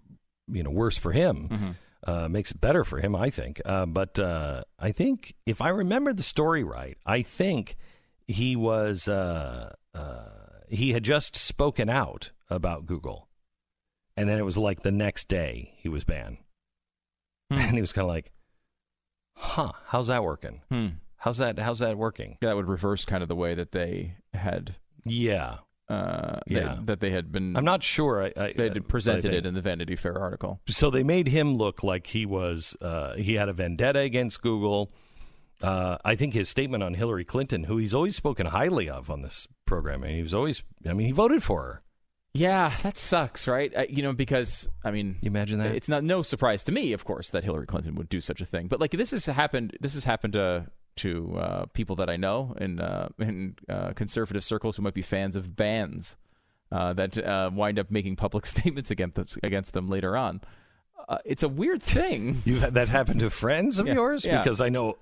you 0.48 0.62
know 0.62 0.70
worse 0.70 0.98
for 0.98 1.12
him. 1.12 1.48
Mm-hmm. 1.48 1.70
Uh, 2.04 2.28
makes 2.28 2.50
it 2.50 2.60
better 2.60 2.82
for 2.82 2.98
him, 2.98 3.14
I 3.14 3.30
think. 3.30 3.60
Uh, 3.64 3.86
but 3.86 4.18
uh, 4.18 4.64
I 4.76 4.90
think 4.90 5.36
if 5.46 5.60
I 5.60 5.68
remember 5.68 6.12
the 6.12 6.24
story 6.24 6.64
right, 6.64 6.98
I 7.06 7.22
think 7.22 7.76
he 8.32 8.56
was 8.56 9.09
uh, 9.09 9.72
uh, 9.94 10.24
he 10.68 10.92
had 10.92 11.04
just 11.04 11.36
spoken 11.36 11.88
out 11.88 12.32
about 12.50 12.86
Google, 12.86 13.28
and 14.16 14.28
then 14.28 14.38
it 14.38 14.44
was 14.44 14.59
like 14.59 14.82
the 14.82 14.90
next 14.92 15.28
day 15.28 15.74
he 15.76 15.88
was 15.88 16.04
banned, 16.04 16.38
Hmm. 17.50 17.59
and 17.60 17.74
he 17.74 17.80
was 17.80 17.92
kind 17.92 18.04
of 18.04 18.09
like, 18.09 18.32
"Huh? 19.36 19.72
How's 19.86 20.09
that 20.09 20.22
working? 20.24 20.62
Hmm. 20.70 20.86
How's 21.18 21.38
that? 21.38 21.59
How's 21.59 21.78
that 21.80 21.96
working?" 21.96 22.38
that 22.40 22.56
would 22.56 22.68
reverse 22.68 23.04
kind 23.04 23.22
of 23.22 23.28
the 23.28 23.36
way 23.36 23.54
that 23.54 23.72
they 23.72 24.16
had. 24.34 24.76
Yeah, 25.04 25.59
Uh, 25.88 26.38
they- 26.46 26.54
Yeah. 26.60 26.78
that 26.84 27.00
they 27.00 27.10
had 27.10 27.32
been. 27.32 27.56
I'm 27.56 27.64
not 27.64 27.82
sure. 27.82 28.22
I, 28.22 28.26
I, 28.40 28.52
They 28.56 28.70
uh, 28.70 28.74
had 28.74 28.88
presented 28.88 29.22
but 29.24 29.34
I 29.34 29.38
it 29.38 29.46
in 29.46 29.54
the 29.54 29.60
Vanity 29.60 29.96
Fair 29.96 30.16
article. 30.18 30.60
so 30.68 30.90
they 30.90 31.02
made 31.02 31.26
him 31.28 31.56
look 31.56 31.82
like 31.82 32.06
he 32.09 32.24
was 32.24 32.76
uh, 32.80 33.14
he 33.16 33.34
had 33.34 33.48
a 33.48 33.52
vendetta 33.52 33.98
against 34.00 34.42
Google. 34.42 34.92
Uh, 35.62 35.98
I 36.05 36.14
think 36.16 36.34
his 36.34 36.48
statement 36.48 36.82
on 36.82 36.94
Hillary 36.94 37.24
Clinton, 37.24 37.64
who 37.64 37.76
he's 37.76 37.94
always 37.94 38.16
spoken 38.16 38.47
highly 38.47 38.89
of 38.89 39.10
on 39.10 39.22
this 39.22 39.47
program, 39.66 40.02
and 40.02 40.12
he 40.14 40.22
was 40.22 40.34
always, 40.34 40.64
I 40.86 40.93
mean, 40.93 41.06
he 41.06 41.12
voted 41.12 41.43
for 41.43 41.62
her. 41.62 41.82
Yeah, 42.34 42.72
that 42.82 42.97
sucks, 42.97 43.47
right? 43.47 43.72
Uh, 43.76 43.84
you 43.90 44.02
know, 44.02 44.12
because 44.14 44.68
I 44.82 44.90
mean, 44.90 45.18
You 45.20 45.26
imagine 45.28 45.59
that? 45.59 45.74
It's 45.74 45.89
not 45.89 46.02
no 46.02 46.22
surprise 46.22 46.64
to 46.64 46.72
me, 46.72 46.93
of 46.94 47.05
course, 47.05 47.30
that 47.30 47.44
Hillary 47.44 47.66
Clinton 47.66 47.94
would 47.97 48.09
do 48.09 48.20
such 48.22 48.40
a 48.40 48.47
thing. 48.47 48.68
But 48.68 48.80
like 48.80 48.90
this 48.93 49.10
has 49.10 49.26
happened. 49.26 49.76
This 49.80 49.94
has 49.94 50.05
happened 50.05 50.32
to 50.32 50.66
to 50.97 51.36
uh, 51.39 51.66
people 51.74 51.97
that 51.97 52.09
I 52.10 52.16
know 52.16 52.55
in 52.59 52.80
uh, 52.80 53.09
in 53.18 53.56
uh, 53.68 53.93
conservative 53.93 54.44
circles 54.44 54.76
who 54.76 54.82
might 54.82 54.94
be 54.94 55.02
fans 55.02 55.36
of 55.36 55.56
bands 55.56 56.16
uh, 56.70 56.94
that 56.94 57.18
uh, 57.18 57.51
wind 57.52 57.78
up 57.78 57.90
making 57.90 58.16
public 58.16 58.47
statements 58.55 58.90
against 58.90 59.39
against 59.43 59.74
them 59.74 59.89
later 59.90 60.16
on. 60.16 60.40
Uh, 61.09 61.18
it's 61.26 61.43
a 61.43 61.48
weird 61.48 61.82
thing. 61.82 62.40
You 62.47 62.60
that 62.60 62.89
happened 62.89 63.20
to 63.20 63.28
friends 63.28 63.78
of 63.78 63.86
Yeah, 63.86 63.93
yours 63.94 64.24
yeah. 64.24 64.43
because 64.43 64.60
I 64.62 64.70
know, 64.70 64.97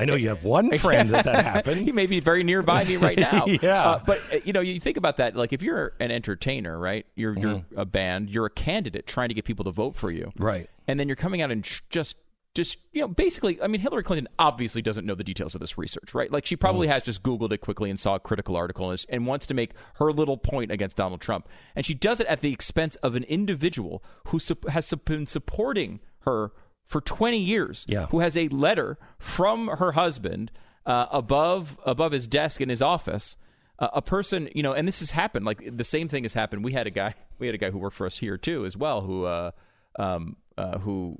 I 0.00 0.04
know 0.04 0.14
you 0.14 0.28
have 0.28 0.44
one 0.44 0.76
friend 0.78 1.10
that 1.10 1.24
that 1.24 1.44
happened. 1.44 1.80
he 1.82 1.92
may 1.92 2.06
be 2.06 2.20
very 2.20 2.44
nearby 2.44 2.84
me 2.84 2.96
right 2.96 3.18
now. 3.18 3.46
Yeah. 3.62 3.82
Uh, 3.90 4.00
but 4.06 4.20
uh, 4.32 4.36
you 4.44 4.52
know, 4.52 4.60
you 4.60 4.78
think 4.78 4.96
about 4.96 5.16
that. 5.16 5.34
Like, 5.34 5.52
if 5.52 5.62
you're 5.62 5.94
an 6.00 6.10
entertainer, 6.12 6.78
right? 6.78 7.04
You're 7.16 7.36
you're 7.38 7.54
Mm-hmm. 7.56 7.78
a 7.78 7.84
band. 7.84 8.30
You're 8.30 8.46
a 8.46 8.50
candidate 8.50 9.06
trying 9.06 9.28
to 9.28 9.34
get 9.34 9.44
people 9.44 9.64
to 9.64 9.70
vote 9.72 9.96
for 9.96 10.10
you. 10.10 10.32
Right. 10.38 10.68
and 10.86 10.98
then 11.00 11.08
you're 11.08 11.16
coming 11.16 11.42
out 11.42 11.50
and 11.50 11.64
sh- 11.66 11.80
just 11.90 12.16
just 12.54 12.78
you 12.92 13.00
know 13.02 13.06
basically 13.08 13.60
i 13.62 13.66
mean 13.68 13.80
hillary 13.80 14.02
clinton 14.02 14.26
obviously 14.38 14.80
doesn't 14.82 15.04
know 15.04 15.14
the 15.14 15.22
details 15.22 15.54
of 15.54 15.60
this 15.60 15.76
research 15.78 16.12
right 16.14 16.32
like 16.32 16.44
she 16.46 16.56
probably 16.56 16.88
has 16.88 17.02
just 17.04 17.22
googled 17.22 17.52
it 17.52 17.58
quickly 17.58 17.88
and 17.90 18.00
saw 18.00 18.14
a 18.16 18.18
critical 18.18 18.56
article 18.56 18.90
and, 18.90 19.04
and 19.10 19.26
wants 19.26 19.46
to 19.46 19.54
make 19.54 19.72
her 19.96 20.10
little 20.10 20.36
point 20.38 20.72
against 20.72 20.96
donald 20.96 21.20
trump 21.20 21.46
and 21.76 21.84
she 21.86 21.94
does 21.94 22.18
it 22.20 22.26
at 22.26 22.40
the 22.40 22.50
expense 22.52 22.96
of 22.96 23.14
an 23.14 23.22
individual 23.24 24.02
who 24.28 24.38
sup- 24.40 24.66
has 24.70 24.86
sup- 24.86 25.04
been 25.04 25.26
supporting 25.26 26.00
her 26.20 26.50
for 26.88 27.00
20 27.00 27.38
years 27.38 27.84
Yeah. 27.88 28.06
who 28.06 28.20
has 28.20 28.36
a 28.36 28.48
letter 28.48 28.98
from 29.18 29.68
her 29.68 29.92
husband 29.92 30.50
uh, 30.86 31.06
above 31.12 31.78
above 31.84 32.12
his 32.12 32.26
desk 32.26 32.60
in 32.60 32.68
his 32.70 32.80
office 32.82 33.36
uh, 33.78 33.88
a 33.92 34.00
person 34.02 34.48
you 34.54 34.62
know 34.62 34.72
and 34.72 34.88
this 34.88 35.00
has 35.00 35.10
happened 35.12 35.44
like 35.44 35.62
the 35.76 35.84
same 35.84 36.08
thing 36.08 36.24
has 36.24 36.34
happened 36.34 36.64
we 36.64 36.72
had 36.72 36.86
a 36.86 36.90
guy 36.90 37.14
we 37.38 37.46
had 37.46 37.54
a 37.54 37.58
guy 37.58 37.70
who 37.70 37.78
worked 37.78 37.96
for 37.96 38.06
us 38.06 38.18
here 38.18 38.36
too 38.38 38.64
as 38.64 38.76
well 38.76 39.02
who 39.02 39.24
uh, 39.24 39.50
um, 39.98 40.36
uh, 40.56 40.78
who 40.78 41.16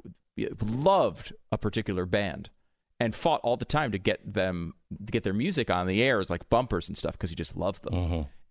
loved 0.63 1.33
a 1.53 1.59
particular 1.59 2.07
band 2.07 2.51
and 3.01 3.15
fought 3.15 3.41
all 3.45 3.57
the 3.57 3.65
time 3.65 3.93
to 3.93 3.99
get 3.99 4.21
them 4.35 4.73
to 5.05 5.13
get 5.13 5.23
their 5.23 5.33
music 5.35 5.71
on 5.71 5.87
the 5.87 6.03
air 6.03 6.19
as 6.21 6.31
like 6.31 6.49
bumpers 6.49 6.89
and 6.89 6.97
stuff 6.97 7.13
because 7.13 7.31
he 7.31 7.37
just 7.37 7.57
loved 7.57 7.83
them. 7.85 7.95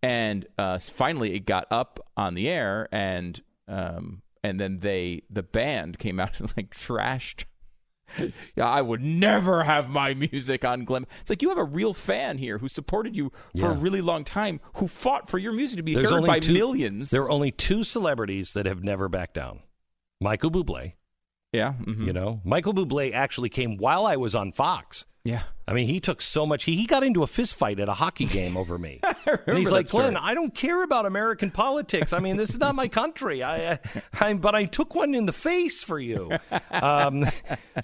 And 0.03 0.45
uh, 0.57 0.77
finally, 0.79 1.33
it 1.33 1.39
got 1.45 1.65
up 1.71 1.99
on 2.15 2.35
the 2.35 2.47
air, 2.47 2.87
and 2.91 3.41
um, 3.67 4.21
and 4.43 4.59
then 4.59 4.79
they 4.79 5.23
the 5.29 5.43
band 5.43 5.99
came 5.99 6.19
out 6.19 6.39
and 6.39 6.51
like 6.57 6.73
trashed. 6.73 7.45
yeah, 8.55 8.65
I 8.65 8.81
would 8.81 9.01
never 9.01 9.63
have 9.63 9.89
my 9.89 10.13
music 10.13 10.63
on 10.63 10.85
Glenn. 10.85 11.05
It's 11.21 11.29
like 11.29 11.41
you 11.41 11.49
have 11.49 11.57
a 11.57 11.63
real 11.63 11.93
fan 11.93 12.37
here 12.37 12.59
who 12.59 12.69
supported 12.69 13.17
you 13.17 13.33
for 13.59 13.71
a 13.71 13.73
really 13.73 13.99
long 14.01 14.23
time, 14.23 14.61
who 14.75 14.87
fought 14.87 15.29
for 15.29 15.37
your 15.37 15.51
music 15.51 15.77
to 15.77 15.83
be 15.83 15.93
There's 15.93 16.09
heard 16.09 16.25
by 16.25 16.39
two, 16.39 16.53
millions. 16.53 17.09
There 17.09 17.23
are 17.23 17.29
only 17.29 17.51
two 17.51 17.83
celebrities 17.83 18.53
that 18.53 18.65
have 18.65 18.81
never 18.81 19.09
backed 19.09 19.33
down. 19.33 19.59
Michael 20.21 20.49
Bublé, 20.49 20.93
yeah, 21.51 21.73
mhm. 21.81 22.05
you 22.05 22.13
know, 22.13 22.41
Michael 22.43 22.73
Bublé 22.73 23.13
actually 23.13 23.49
came 23.49 23.77
while 23.77 24.05
I 24.05 24.15
was 24.15 24.33
on 24.33 24.51
Fox. 24.51 25.05
Yeah. 25.27 25.43
I 25.67 25.73
mean, 25.73 25.87
he 25.87 25.99
took 25.99 26.21
so 26.21 26.45
much. 26.45 26.63
He, 26.63 26.77
he 26.77 26.85
got 26.85 27.03
into 27.03 27.21
a 27.21 27.27
fist 27.27 27.55
fight 27.55 27.81
at 27.81 27.89
a 27.89 27.93
hockey 27.93 28.23
game 28.23 28.55
over 28.55 28.77
me. 28.77 29.01
and 29.45 29.57
he's 29.57 29.69
like. 29.69 29.89
Glenn, 29.89 30.15
I 30.15 30.33
don't 30.33 30.55
care 30.55 30.83
about 30.83 31.05
American 31.05 31.51
politics. 31.51 32.13
I 32.13 32.19
mean, 32.19 32.37
this 32.37 32.51
is 32.51 32.59
not 32.59 32.75
my 32.75 32.87
country. 32.87 33.43
I, 33.43 33.73
I, 33.73 33.79
I 34.21 34.33
but 34.35 34.55
I 34.55 34.63
took 34.63 34.95
one 34.95 35.13
in 35.13 35.25
the 35.25 35.33
face 35.33 35.83
for 35.83 35.99
you. 35.99 36.31
Um, 36.71 37.25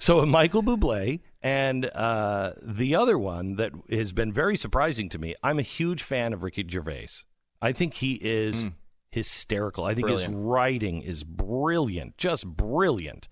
so 0.00 0.24
Michael 0.24 0.62
Bublé 0.62 1.20
and 1.42 1.84
uh, 1.84 2.52
the 2.62 2.94
other 2.94 3.18
one 3.18 3.56
that 3.56 3.72
has 3.90 4.14
been 4.14 4.32
very 4.32 4.56
surprising 4.56 5.10
to 5.10 5.18
me. 5.18 5.34
I'm 5.42 5.58
a 5.58 5.62
huge 5.62 6.02
fan 6.02 6.32
of 6.32 6.42
Ricky 6.42 6.66
Gervais. 6.66 7.08
I 7.60 7.72
think 7.72 7.94
he 7.94 8.14
is 8.14 8.66
hysterical. 9.10 9.84
I 9.84 9.94
think 9.94 10.08
his 10.08 10.26
writing 10.28 11.02
is 11.02 11.22
brilliant, 11.22 12.16
just 12.16 12.46
brilliant. 12.46 13.28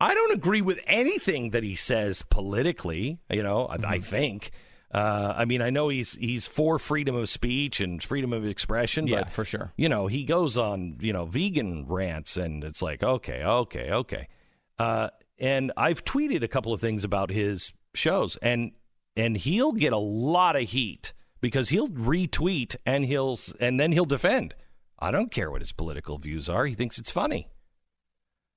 I 0.00 0.14
don't 0.14 0.32
agree 0.32 0.62
with 0.62 0.80
anything 0.86 1.50
that 1.50 1.62
he 1.62 1.74
says 1.74 2.22
politically. 2.30 3.18
You 3.30 3.42
know, 3.42 3.66
I, 3.66 3.94
I 3.94 3.98
think. 3.98 4.52
Uh, 4.90 5.34
I 5.36 5.44
mean, 5.44 5.60
I 5.60 5.68
know 5.68 5.88
he's 5.88 6.14
he's 6.14 6.46
for 6.46 6.78
freedom 6.78 7.14
of 7.14 7.28
speech 7.28 7.80
and 7.80 8.02
freedom 8.02 8.32
of 8.32 8.46
expression. 8.46 9.06
Yeah, 9.06 9.24
but, 9.24 9.32
for 9.32 9.44
sure. 9.44 9.72
You 9.76 9.88
know, 9.88 10.06
he 10.06 10.24
goes 10.24 10.56
on 10.56 10.96
you 11.00 11.12
know 11.12 11.26
vegan 11.26 11.86
rants, 11.86 12.36
and 12.36 12.64
it's 12.64 12.80
like, 12.80 13.02
okay, 13.02 13.42
okay, 13.42 13.90
okay. 13.90 14.28
Uh, 14.78 15.08
and 15.38 15.72
I've 15.76 16.04
tweeted 16.04 16.42
a 16.42 16.48
couple 16.48 16.72
of 16.72 16.80
things 16.80 17.04
about 17.04 17.30
his 17.30 17.72
shows, 17.94 18.36
and 18.36 18.72
and 19.16 19.36
he'll 19.36 19.72
get 19.72 19.92
a 19.92 19.98
lot 19.98 20.56
of 20.56 20.70
heat 20.70 21.12
because 21.40 21.68
he'll 21.68 21.88
retweet 21.88 22.76
and 22.86 23.04
he'll 23.04 23.38
and 23.60 23.78
then 23.78 23.92
he'll 23.92 24.04
defend. 24.04 24.54
I 24.98 25.10
don't 25.10 25.30
care 25.30 25.50
what 25.50 25.60
his 25.60 25.72
political 25.72 26.18
views 26.18 26.48
are. 26.48 26.66
He 26.66 26.74
thinks 26.74 26.98
it's 26.98 27.10
funny. 27.10 27.48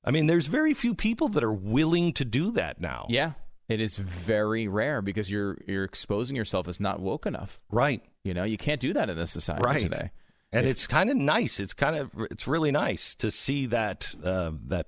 I 0.03 0.11
mean, 0.11 0.28
there's 0.28 0.48
very 0.48 0.73
few 0.73 0.95
people 0.95 1.30
that 1.30 1.44
are 1.44 1.53
willing 1.53 2.14
to 2.14 2.26
do 2.26 2.52
that 2.52 2.82
now. 2.82 3.06
Yeah, 3.10 3.34
it 3.69 3.80
is 3.80 3.95
very 3.98 4.68
rare 4.68 5.02
because 5.02 5.30
you're 5.30 5.57
you're 5.68 5.84
exposing 5.84 6.36
yourself 6.36 6.68
as 6.68 6.80
not 6.80 6.99
woke 6.99 7.26
enough. 7.26 7.60
Right. 7.69 8.02
You 8.23 8.34
know, 8.34 8.44
you 8.44 8.57
can't 8.57 8.80
do 8.82 8.94
that 8.94 9.10
in 9.10 9.15
this 9.18 9.32
society 9.32 9.64
Right. 9.64 9.82
today. 9.82 10.11
And 10.53 10.68
it's 10.68 10.86
kind 10.86 11.10
of 11.10 11.15
nice. 11.18 11.60
It's 11.60 11.73
kind 11.73 11.95
of 11.95 12.11
it's 12.30 12.48
really 12.48 12.72
nice 12.72 13.15
to 13.15 13.32
see 13.32 13.68
that 13.68 14.14
uh, 14.23 14.52
that 14.68 14.88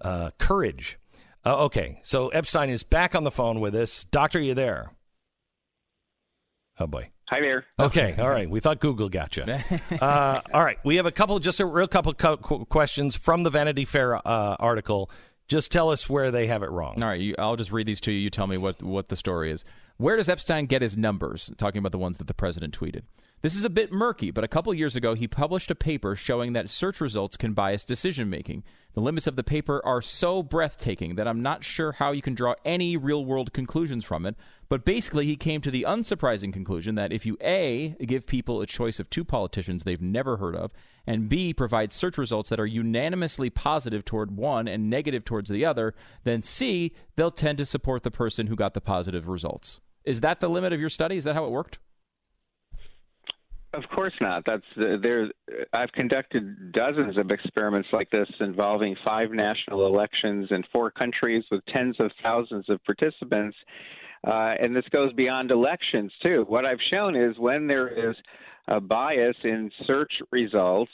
uh, 0.00 0.30
courage. 0.38 0.98
Uh, 1.44 1.64
okay, 1.64 1.98
so 2.04 2.28
Epstein 2.28 2.70
is 2.70 2.84
back 2.84 3.16
on 3.16 3.24
the 3.24 3.30
phone 3.32 3.58
with 3.58 3.74
us. 3.74 4.04
Doctor, 4.04 4.38
you 4.38 4.54
there? 4.54 4.92
Oh 6.78 6.86
boy. 6.86 7.10
Hi 7.32 7.40
there. 7.40 7.64
Okay, 7.80 8.14
all 8.18 8.28
right. 8.28 8.48
We 8.50 8.60
thought 8.60 8.78
Google 8.78 9.08
got 9.08 9.38
you. 9.38 9.46
Uh, 10.02 10.40
all 10.52 10.62
right, 10.62 10.76
we 10.84 10.96
have 10.96 11.06
a 11.06 11.10
couple, 11.10 11.38
just 11.38 11.60
a 11.60 11.64
real 11.64 11.86
couple 11.86 12.12
co- 12.12 12.36
questions 12.36 13.16
from 13.16 13.42
the 13.42 13.48
Vanity 13.48 13.86
Fair 13.86 14.16
uh, 14.16 14.56
article. 14.58 15.10
Just 15.48 15.72
tell 15.72 15.90
us 15.90 16.10
where 16.10 16.30
they 16.30 16.46
have 16.48 16.62
it 16.62 16.70
wrong. 16.70 17.02
All 17.02 17.08
right, 17.08 17.20
you, 17.20 17.34
I'll 17.38 17.56
just 17.56 17.72
read 17.72 17.86
these 17.86 18.02
to 18.02 18.12
you. 18.12 18.18
You 18.18 18.28
tell 18.30 18.46
me 18.46 18.58
what 18.58 18.82
what 18.82 19.08
the 19.08 19.16
story 19.16 19.50
is. 19.50 19.64
Where 19.96 20.16
does 20.16 20.28
Epstein 20.28 20.66
get 20.66 20.82
his 20.82 20.94
numbers? 20.96 21.50
Talking 21.56 21.78
about 21.78 21.92
the 21.92 21.98
ones 21.98 22.18
that 22.18 22.26
the 22.26 22.34
president 22.34 22.78
tweeted. 22.78 23.02
This 23.42 23.56
is 23.56 23.64
a 23.64 23.70
bit 23.70 23.90
murky, 23.90 24.30
but 24.30 24.44
a 24.44 24.48
couple 24.48 24.72
years 24.72 24.94
ago 24.94 25.14
he 25.14 25.26
published 25.26 25.72
a 25.72 25.74
paper 25.74 26.14
showing 26.14 26.52
that 26.52 26.70
search 26.70 27.00
results 27.00 27.36
can 27.36 27.54
bias 27.54 27.84
decision 27.84 28.30
making. 28.30 28.62
The 28.94 29.00
limits 29.00 29.26
of 29.26 29.34
the 29.34 29.42
paper 29.42 29.84
are 29.84 30.00
so 30.00 30.44
breathtaking 30.44 31.16
that 31.16 31.26
I'm 31.26 31.42
not 31.42 31.64
sure 31.64 31.90
how 31.90 32.12
you 32.12 32.22
can 32.22 32.36
draw 32.36 32.54
any 32.64 32.96
real 32.96 33.24
world 33.24 33.52
conclusions 33.52 34.04
from 34.04 34.26
it. 34.26 34.36
But 34.68 34.84
basically, 34.84 35.26
he 35.26 35.34
came 35.34 35.60
to 35.62 35.72
the 35.72 35.86
unsurprising 35.88 36.52
conclusion 36.52 36.94
that 36.94 37.12
if 37.12 37.26
you 37.26 37.36
A, 37.40 37.96
give 38.06 38.28
people 38.28 38.60
a 38.60 38.66
choice 38.66 39.00
of 39.00 39.10
two 39.10 39.24
politicians 39.24 39.82
they've 39.82 40.00
never 40.00 40.36
heard 40.36 40.54
of, 40.54 40.70
and 41.04 41.28
B, 41.28 41.52
provide 41.52 41.92
search 41.92 42.18
results 42.18 42.48
that 42.50 42.60
are 42.60 42.66
unanimously 42.66 43.50
positive 43.50 44.04
toward 44.04 44.36
one 44.36 44.68
and 44.68 44.88
negative 44.88 45.24
towards 45.24 45.50
the 45.50 45.66
other, 45.66 45.96
then 46.22 46.42
C, 46.42 46.92
they'll 47.16 47.32
tend 47.32 47.58
to 47.58 47.66
support 47.66 48.04
the 48.04 48.12
person 48.12 48.46
who 48.46 48.54
got 48.54 48.74
the 48.74 48.80
positive 48.80 49.26
results. 49.26 49.80
Is 50.04 50.20
that 50.20 50.38
the 50.38 50.48
limit 50.48 50.72
of 50.72 50.78
your 50.78 50.90
study? 50.90 51.16
Is 51.16 51.24
that 51.24 51.34
how 51.34 51.44
it 51.44 51.50
worked? 51.50 51.80
Of 53.74 53.84
course 53.94 54.12
not. 54.20 54.44
That's 54.44 54.62
uh, 54.76 54.96
there. 55.02 55.28
I've 55.72 55.92
conducted 55.92 56.72
dozens 56.72 57.16
of 57.16 57.30
experiments 57.30 57.88
like 57.92 58.10
this 58.10 58.28
involving 58.40 58.94
five 59.02 59.30
national 59.30 59.86
elections 59.86 60.48
in 60.50 60.62
four 60.70 60.90
countries 60.90 61.42
with 61.50 61.64
tens 61.72 61.96
of 61.98 62.10
thousands 62.22 62.68
of 62.68 62.84
participants, 62.84 63.56
uh, 64.26 64.54
and 64.60 64.76
this 64.76 64.84
goes 64.92 65.12
beyond 65.14 65.50
elections 65.50 66.12
too. 66.22 66.44
What 66.48 66.66
I've 66.66 66.82
shown 66.90 67.16
is 67.16 67.38
when 67.38 67.66
there 67.66 68.10
is 68.10 68.14
a 68.68 68.78
bias 68.78 69.36
in 69.42 69.70
search 69.86 70.12
results 70.30 70.92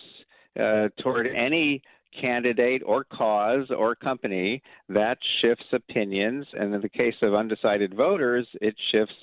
uh, 0.58 0.88
toward 1.02 1.26
any 1.26 1.82
candidate 2.20 2.82
or 2.84 3.04
cause 3.04 3.66
or 3.76 3.94
company, 3.94 4.62
that 4.88 5.18
shifts 5.40 5.66
opinions. 5.72 6.46
And 6.54 6.74
in 6.74 6.80
the 6.80 6.88
case 6.88 7.14
of 7.22 7.34
undecided 7.34 7.94
voters, 7.94 8.46
it 8.60 8.74
shifts 8.92 9.14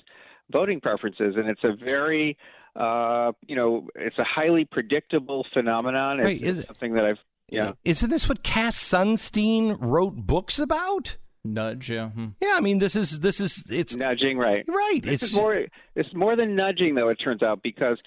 voting 0.50 0.80
preferences. 0.80 1.34
And 1.36 1.48
it's 1.48 1.64
a 1.64 1.74
very, 1.84 2.36
uh, 2.76 3.32
you 3.46 3.56
know, 3.56 3.88
it's 3.94 4.18
a 4.18 4.24
highly 4.24 4.64
predictable 4.64 5.46
phenomenon. 5.52 6.20
It's, 6.20 6.24
Right, 6.26 6.40
is 6.42 6.58
it's 6.58 6.64
it- 6.64 6.66
something 6.66 6.94
that 6.94 7.04
I've, 7.04 7.18
yeah. 7.48 7.72
Isn't 7.84 8.10
this 8.10 8.28
what 8.28 8.42
Cass 8.42 8.76
Sunstein 8.76 9.76
wrote 9.80 10.16
books 10.16 10.58
about? 10.58 11.16
Nudge, 11.44 11.90
yeah. 11.90 12.08
hmm. 12.08 12.28
Yeah, 12.40 12.54
I 12.56 12.60
mean, 12.60 12.78
this 12.78 12.96
is 12.96 13.20
this 13.20 13.38
is 13.40 13.70
it's 13.70 13.94
Nudging, 13.94 14.36
right? 14.36 14.64
right. 14.66 15.00
This 15.00 15.22
It's 15.22 15.34
more. 15.34 15.64
It's 15.94 16.12
more 16.12 16.34
than 16.34 16.56
nudging, 16.56 16.96
though. 16.96 17.08
It 17.08 17.16
turns 17.22 17.40
out 17.42 17.60
because 17.62 17.98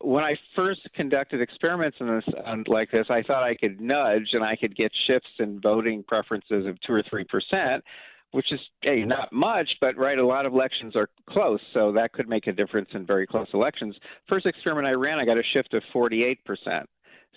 when 0.00 0.24
I 0.24 0.34
first 0.56 0.80
conducted 0.96 1.40
experiments 1.40 1.98
in 2.00 2.08
this 2.08 2.24
on, 2.44 2.64
like 2.66 2.90
this, 2.90 3.06
I 3.08 3.22
thought 3.22 3.44
I 3.44 3.54
could 3.54 3.80
nudge 3.80 4.30
and 4.32 4.42
I 4.42 4.56
could 4.56 4.74
get 4.76 4.90
shifts 5.06 5.30
in 5.38 5.60
voting 5.60 6.02
preferences 6.02 6.66
of 6.66 6.80
two 6.84 6.92
or 6.94 7.04
three 7.08 7.24
percent, 7.24 7.84
which 8.32 8.52
is 8.52 8.60
hey, 8.82 9.04
not 9.04 9.32
much, 9.32 9.68
but 9.80 9.96
right, 9.96 10.18
a 10.18 10.26
lot 10.26 10.46
of 10.46 10.52
elections 10.52 10.94
are 10.96 11.08
close, 11.28 11.60
so 11.74 11.92
that 11.92 12.12
could 12.12 12.28
make 12.28 12.46
a 12.46 12.52
difference 12.52 12.88
in 12.92 13.04
very 13.06 13.26
close 13.26 13.48
elections. 13.54 13.96
First 14.28 14.46
experiment 14.46 14.86
I 14.86 14.92
ran, 14.92 15.18
I 15.18 15.24
got 15.24 15.38
a 15.38 15.42
shift 15.52 15.74
of 15.74 15.82
forty-eight 15.92 16.44
percent. 16.44 16.88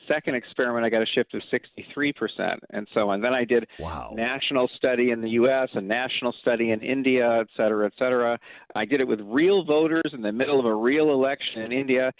Second 0.07 0.35
experiment, 0.35 0.85
I 0.85 0.89
got 0.89 1.01
a 1.01 1.05
shift 1.05 1.33
of 1.33 1.41
63%, 1.49 2.57
and 2.71 2.85
so 2.93 3.09
on. 3.09 3.21
Then 3.21 3.33
I 3.33 3.45
did 3.45 3.65
Wow. 3.79 4.11
national 4.13 4.69
study 4.75 5.11
in 5.11 5.21
the 5.21 5.29
U.S., 5.29 5.69
a 5.75 5.81
national 5.81 6.33
study 6.41 6.71
in 6.71 6.81
India, 6.81 7.39
et 7.39 7.47
cetera, 7.55 7.85
et 7.85 7.93
cetera. 7.97 8.37
I 8.75 8.83
did 8.83 8.99
it 8.99 9.07
with 9.07 9.21
real 9.21 9.63
voters 9.63 10.11
in 10.11 10.21
the 10.21 10.31
middle 10.33 10.59
of 10.59 10.65
a 10.65 10.75
real 10.75 11.11
election 11.11 11.61
in 11.61 11.71
India. 11.71 12.11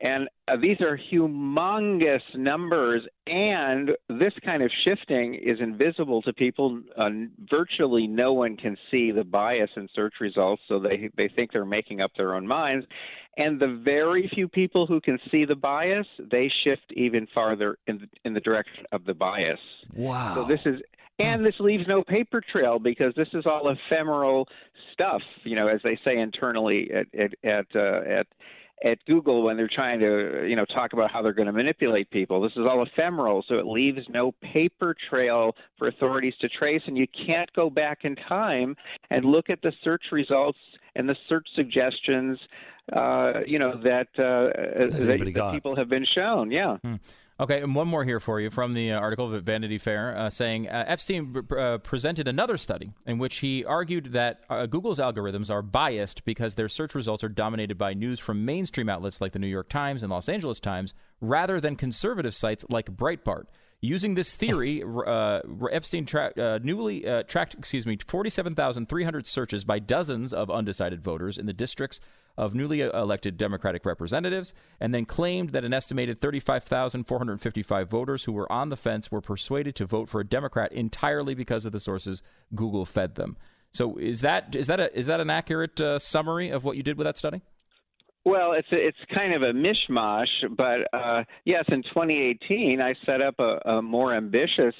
And 0.00 0.28
uh, 0.48 0.56
these 0.60 0.80
are 0.80 0.98
humongous 1.12 2.20
numbers, 2.34 3.02
and 3.26 3.90
this 4.08 4.32
kind 4.44 4.62
of 4.62 4.70
shifting 4.84 5.34
is 5.34 5.58
invisible 5.60 6.20
to 6.22 6.32
people. 6.32 6.82
Uh, 6.96 7.10
virtually 7.48 8.06
no 8.06 8.32
one 8.32 8.56
can 8.56 8.76
see 8.90 9.12
the 9.12 9.24
bias 9.24 9.70
in 9.76 9.88
search 9.94 10.14
results, 10.20 10.62
so 10.68 10.80
they 10.80 11.10
they 11.16 11.28
think 11.28 11.52
they're 11.52 11.64
making 11.64 12.00
up 12.00 12.10
their 12.16 12.34
own 12.34 12.46
minds. 12.46 12.86
And 13.36 13.60
the 13.60 13.80
very 13.84 14.30
few 14.34 14.48
people 14.48 14.86
who 14.86 15.00
can 15.00 15.18
see 15.30 15.44
the 15.44 15.56
bias, 15.56 16.06
they 16.18 16.50
shift 16.62 16.92
even 16.94 17.26
farther 17.34 17.78
in 17.86 17.98
the, 17.98 18.06
in 18.24 18.34
the 18.34 18.40
direction 18.40 18.84
of 18.92 19.04
the 19.04 19.14
bias. 19.14 19.58
wow. 19.92 20.34
So 20.34 20.44
this 20.44 20.60
is, 20.64 20.80
and 21.18 21.44
this 21.44 21.54
leaves 21.58 21.84
no 21.88 22.02
paper 22.02 22.40
trail 22.52 22.78
because 22.78 23.12
this 23.16 23.28
is 23.32 23.44
all 23.46 23.70
ephemeral 23.70 24.48
stuff. 24.92 25.22
You 25.44 25.56
know, 25.56 25.68
as 25.68 25.80
they 25.82 25.98
say 26.04 26.18
internally 26.18 26.90
at 26.92 27.06
at 27.18 27.34
at 27.44 27.66
uh, 27.74 28.00
at, 28.08 28.26
at 28.84 28.98
Google 29.06 29.42
when 29.42 29.56
they're 29.56 29.70
trying 29.72 29.98
to 30.00 30.46
you 30.46 30.54
know 30.56 30.64
talk 30.66 30.92
about 30.92 31.10
how 31.10 31.22
they're 31.22 31.32
going 31.32 31.46
to 31.46 31.52
manipulate 31.52 32.10
people. 32.10 32.40
This 32.40 32.52
is 32.52 32.66
all 32.68 32.84
ephemeral, 32.84 33.44
so 33.48 33.56
it 33.56 33.66
leaves 33.66 34.00
no 34.08 34.32
paper 34.52 34.94
trail 35.10 35.56
for 35.78 35.88
authorities 35.88 36.34
to 36.40 36.48
trace, 36.48 36.82
and 36.86 36.96
you 36.96 37.06
can't 37.26 37.52
go 37.54 37.70
back 37.70 38.00
in 38.04 38.14
time 38.16 38.76
and 39.10 39.24
look 39.24 39.50
at 39.50 39.62
the 39.62 39.72
search 39.82 40.04
results 40.12 40.58
and 40.96 41.08
the 41.08 41.16
search 41.28 41.46
suggestions. 41.56 42.38
Uh, 42.92 43.40
you 43.46 43.58
know 43.58 43.80
that 43.82 44.08
uh, 44.18 44.52
that, 44.92 45.34
that 45.34 45.52
people 45.52 45.74
have 45.74 45.88
been 45.88 46.06
shown. 46.14 46.50
Yeah. 46.50 46.76
Okay, 47.40 47.60
and 47.62 47.74
one 47.74 47.88
more 47.88 48.04
here 48.04 48.20
for 48.20 48.40
you 48.40 48.48
from 48.48 48.74
the 48.74 48.92
uh, 48.92 49.00
article 49.00 49.34
of 49.34 49.42
Vanity 49.42 49.78
Fair 49.78 50.16
uh, 50.16 50.30
saying 50.30 50.68
uh, 50.68 50.84
Epstein 50.86 51.34
uh, 51.58 51.78
presented 51.78 52.28
another 52.28 52.56
study 52.56 52.92
in 53.06 53.18
which 53.18 53.38
he 53.38 53.64
argued 53.64 54.12
that 54.12 54.42
uh, 54.48 54.66
Google's 54.66 55.00
algorithms 55.00 55.50
are 55.50 55.60
biased 55.60 56.24
because 56.24 56.54
their 56.54 56.68
search 56.68 56.94
results 56.94 57.24
are 57.24 57.28
dominated 57.28 57.76
by 57.76 57.92
news 57.92 58.20
from 58.20 58.44
mainstream 58.44 58.88
outlets 58.88 59.20
like 59.20 59.32
the 59.32 59.40
New 59.40 59.48
York 59.48 59.68
Times 59.68 60.04
and 60.04 60.12
Los 60.12 60.28
Angeles 60.28 60.60
Times 60.60 60.94
rather 61.20 61.60
than 61.60 61.74
conservative 61.74 62.36
sites 62.36 62.64
like 62.68 62.86
Breitbart. 62.94 63.46
Using 63.80 64.14
this 64.14 64.36
theory, 64.36 64.84
uh, 64.84 65.40
Epstein 65.72 66.06
tra- 66.06 66.32
uh, 66.38 66.60
newly 66.62 67.04
uh, 67.04 67.24
tracked, 67.24 67.54
excuse 67.54 67.84
me, 67.84 67.98
47,300 68.06 69.26
searches 69.26 69.64
by 69.64 69.80
dozens 69.80 70.32
of 70.32 70.50
undecided 70.50 71.02
voters 71.02 71.36
in 71.36 71.46
the 71.46 71.52
districts 71.52 71.98
of 72.36 72.54
newly 72.54 72.80
elected 72.80 73.36
Democratic 73.36 73.84
representatives, 73.84 74.54
and 74.80 74.94
then 74.94 75.04
claimed 75.04 75.50
that 75.50 75.64
an 75.64 75.72
estimated 75.72 76.20
35,455 76.20 77.88
voters 77.88 78.24
who 78.24 78.32
were 78.32 78.50
on 78.50 78.68
the 78.68 78.76
fence 78.76 79.10
were 79.10 79.20
persuaded 79.20 79.74
to 79.76 79.86
vote 79.86 80.08
for 80.08 80.20
a 80.20 80.26
Democrat 80.26 80.72
entirely 80.72 81.34
because 81.34 81.64
of 81.64 81.72
the 81.72 81.80
sources 81.80 82.22
Google 82.54 82.84
fed 82.84 83.14
them. 83.14 83.36
So, 83.72 83.96
is 83.96 84.20
that 84.20 84.54
is 84.54 84.68
that 84.68 84.78
a, 84.78 84.96
is 84.96 85.06
that 85.06 85.20
an 85.20 85.30
accurate 85.30 85.80
uh, 85.80 85.98
summary 85.98 86.50
of 86.50 86.64
what 86.64 86.76
you 86.76 86.82
did 86.82 86.96
with 86.96 87.06
that 87.06 87.18
study? 87.18 87.42
Well, 88.24 88.52
it's 88.52 88.68
it's 88.70 88.98
kind 89.12 89.34
of 89.34 89.42
a 89.42 89.52
mishmash, 89.52 90.56
but 90.56 90.96
uh, 90.96 91.24
yes, 91.44 91.64
in 91.68 91.82
2018, 91.82 92.80
I 92.80 92.94
set 93.04 93.20
up 93.20 93.34
a, 93.38 93.58
a 93.68 93.82
more 93.82 94.14
ambitious 94.14 94.74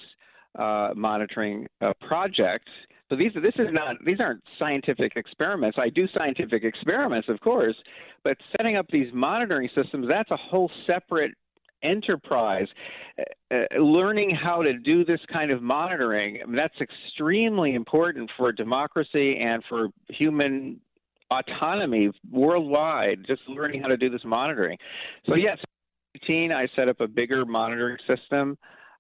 uh, 0.59 0.91
monitoring 0.97 1.67
uh, 1.81 1.93
project. 2.07 2.69
So 3.11 3.17
these 3.17 3.33
this 3.35 3.55
is 3.59 3.69
not 3.71 3.97
these 4.05 4.21
aren't 4.21 4.43
scientific 4.59 5.13
experiments. 5.17 5.79
I 5.81 5.89
do 5.91 6.07
scientific 6.17 6.65
experiments, 6.65 7.29
of 7.29 7.39
course, 7.41 7.77
but 8.23 8.37
setting 8.57 8.77
up 8.77 8.87
these 8.91 9.13
monitoring 9.13 9.69
systems 9.75 10.07
that's 10.09 10.31
a 10.31 10.37
whole 10.37 10.71
separate 10.87 11.33
enterprise. 11.83 12.67
Uh, 13.19 13.55
uh, 13.55 13.81
learning 13.81 14.31
how 14.31 14.63
to 14.63 14.73
do 14.79 15.05
this 15.05 15.21
kind 15.31 15.51
of 15.51 15.63
monitoring 15.63 16.39
I 16.43 16.47
mean, 16.47 16.57
that's 16.57 16.75
extremely 16.81 17.75
important 17.75 18.31
for 18.39 18.51
democracy 18.53 19.39
and 19.39 19.63
for 19.69 19.89
human 20.09 20.81
autonomy 21.31 22.11
worldwide, 22.31 23.25
just 23.27 23.43
learning 23.49 23.83
how 23.83 23.89
to 23.89 23.97
do 23.97 24.11
this 24.11 24.23
monitoring. 24.25 24.79
So, 25.27 25.35
yes, 25.35 25.59
18, 26.23 26.53
I 26.53 26.67
set 26.77 26.89
up 26.89 27.01
a 27.01 27.09
bigger 27.09 27.45
monitoring 27.45 27.99
system. 28.07 28.57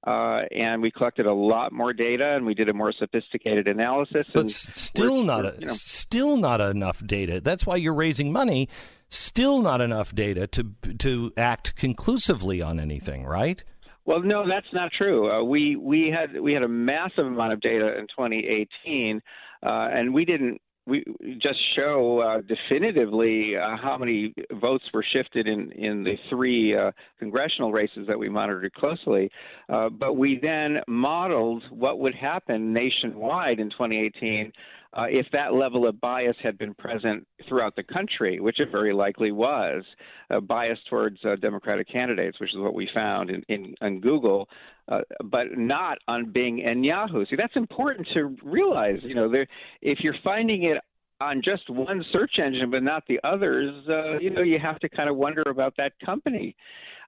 Uh, 0.06 0.42
and 0.54 0.82
we 0.82 0.90
collected 0.90 1.24
a 1.24 1.32
lot 1.32 1.72
more 1.72 1.92
data, 1.92 2.34
and 2.36 2.44
we 2.44 2.52
did 2.52 2.68
a 2.68 2.74
more 2.74 2.92
sophisticated 2.92 3.66
analysis. 3.66 4.26
But 4.34 4.50
still 4.50 5.24
not 5.24 5.46
a, 5.46 5.54
you 5.58 5.66
know, 5.66 5.72
still 5.72 6.36
not 6.36 6.60
enough 6.60 7.04
data. 7.06 7.40
That's 7.40 7.64
why 7.66 7.76
you're 7.76 7.94
raising 7.94 8.30
money. 8.30 8.68
Still 9.08 9.62
not 9.62 9.80
enough 9.80 10.14
data 10.14 10.46
to 10.48 10.72
to 10.98 11.32
act 11.36 11.76
conclusively 11.76 12.60
on 12.60 12.78
anything, 12.78 13.24
right? 13.24 13.64
Well, 14.04 14.20
no, 14.20 14.46
that's 14.46 14.66
not 14.74 14.92
true. 14.96 15.30
Uh, 15.30 15.42
we 15.42 15.76
we 15.76 16.14
had 16.14 16.38
we 16.38 16.52
had 16.52 16.62
a 16.62 16.68
massive 16.68 17.26
amount 17.26 17.54
of 17.54 17.60
data 17.60 17.98
in 17.98 18.06
2018, 18.08 19.22
uh, 19.62 19.68
and 19.68 20.12
we 20.12 20.26
didn't 20.26 20.60
we 20.86 21.04
just 21.38 21.58
show 21.74 22.20
uh, 22.20 22.40
definitively 22.42 23.56
uh, 23.56 23.76
how 23.76 23.96
many 23.98 24.34
votes 24.60 24.84
were 24.92 25.04
shifted 25.12 25.46
in 25.46 25.72
in 25.72 26.04
the 26.04 26.14
three 26.28 26.76
uh, 26.76 26.90
congressional 27.18 27.72
races 27.72 28.06
that 28.06 28.18
we 28.18 28.28
monitored 28.28 28.72
closely. 28.74 29.30
Uh, 29.68 29.88
but 29.88 30.14
we 30.14 30.38
then 30.40 30.78
modeled 30.86 31.62
what 31.70 31.98
would 32.00 32.14
happen 32.14 32.72
nationwide 32.72 33.60
in 33.60 33.70
2018 33.70 34.52
uh, 34.94 35.06
if 35.08 35.26
that 35.32 35.54
level 35.54 35.86
of 35.88 36.00
bias 36.00 36.36
had 36.42 36.56
been 36.56 36.74
present 36.74 37.26
throughout 37.48 37.74
the 37.76 37.82
country, 37.82 38.40
which 38.40 38.60
it 38.60 38.68
very 38.70 38.92
likely 38.92 39.32
was, 39.32 39.82
uh, 40.30 40.40
bias 40.40 40.78
towards 40.88 41.18
uh, 41.24 41.36
Democratic 41.36 41.88
candidates, 41.90 42.38
which 42.40 42.50
is 42.50 42.58
what 42.58 42.74
we 42.74 42.88
found 42.94 43.30
in, 43.30 43.42
in, 43.48 43.74
in 43.82 44.00
Google, 44.00 44.48
uh, 44.88 45.00
but 45.24 45.56
not 45.56 45.98
on 46.06 46.30
Bing 46.30 46.62
and 46.64 46.84
Yahoo. 46.84 47.24
See, 47.26 47.36
that's 47.36 47.56
important 47.56 48.06
to 48.14 48.36
realize. 48.44 48.98
You 49.02 49.14
know, 49.14 49.30
there, 49.30 49.46
if 49.82 49.98
you're 50.00 50.16
finding 50.22 50.64
it 50.64 50.78
on 51.20 51.42
just 51.44 51.68
one 51.70 52.04
search 52.12 52.32
engine 52.38 52.70
but 52.70 52.82
not 52.82 53.02
the 53.08 53.18
others, 53.24 53.72
uh, 53.88 54.18
you 54.18 54.30
know, 54.30 54.42
you 54.42 54.58
have 54.58 54.78
to 54.80 54.88
kind 54.88 55.08
of 55.08 55.16
wonder 55.16 55.42
about 55.46 55.74
that 55.76 55.92
company. 56.04 56.54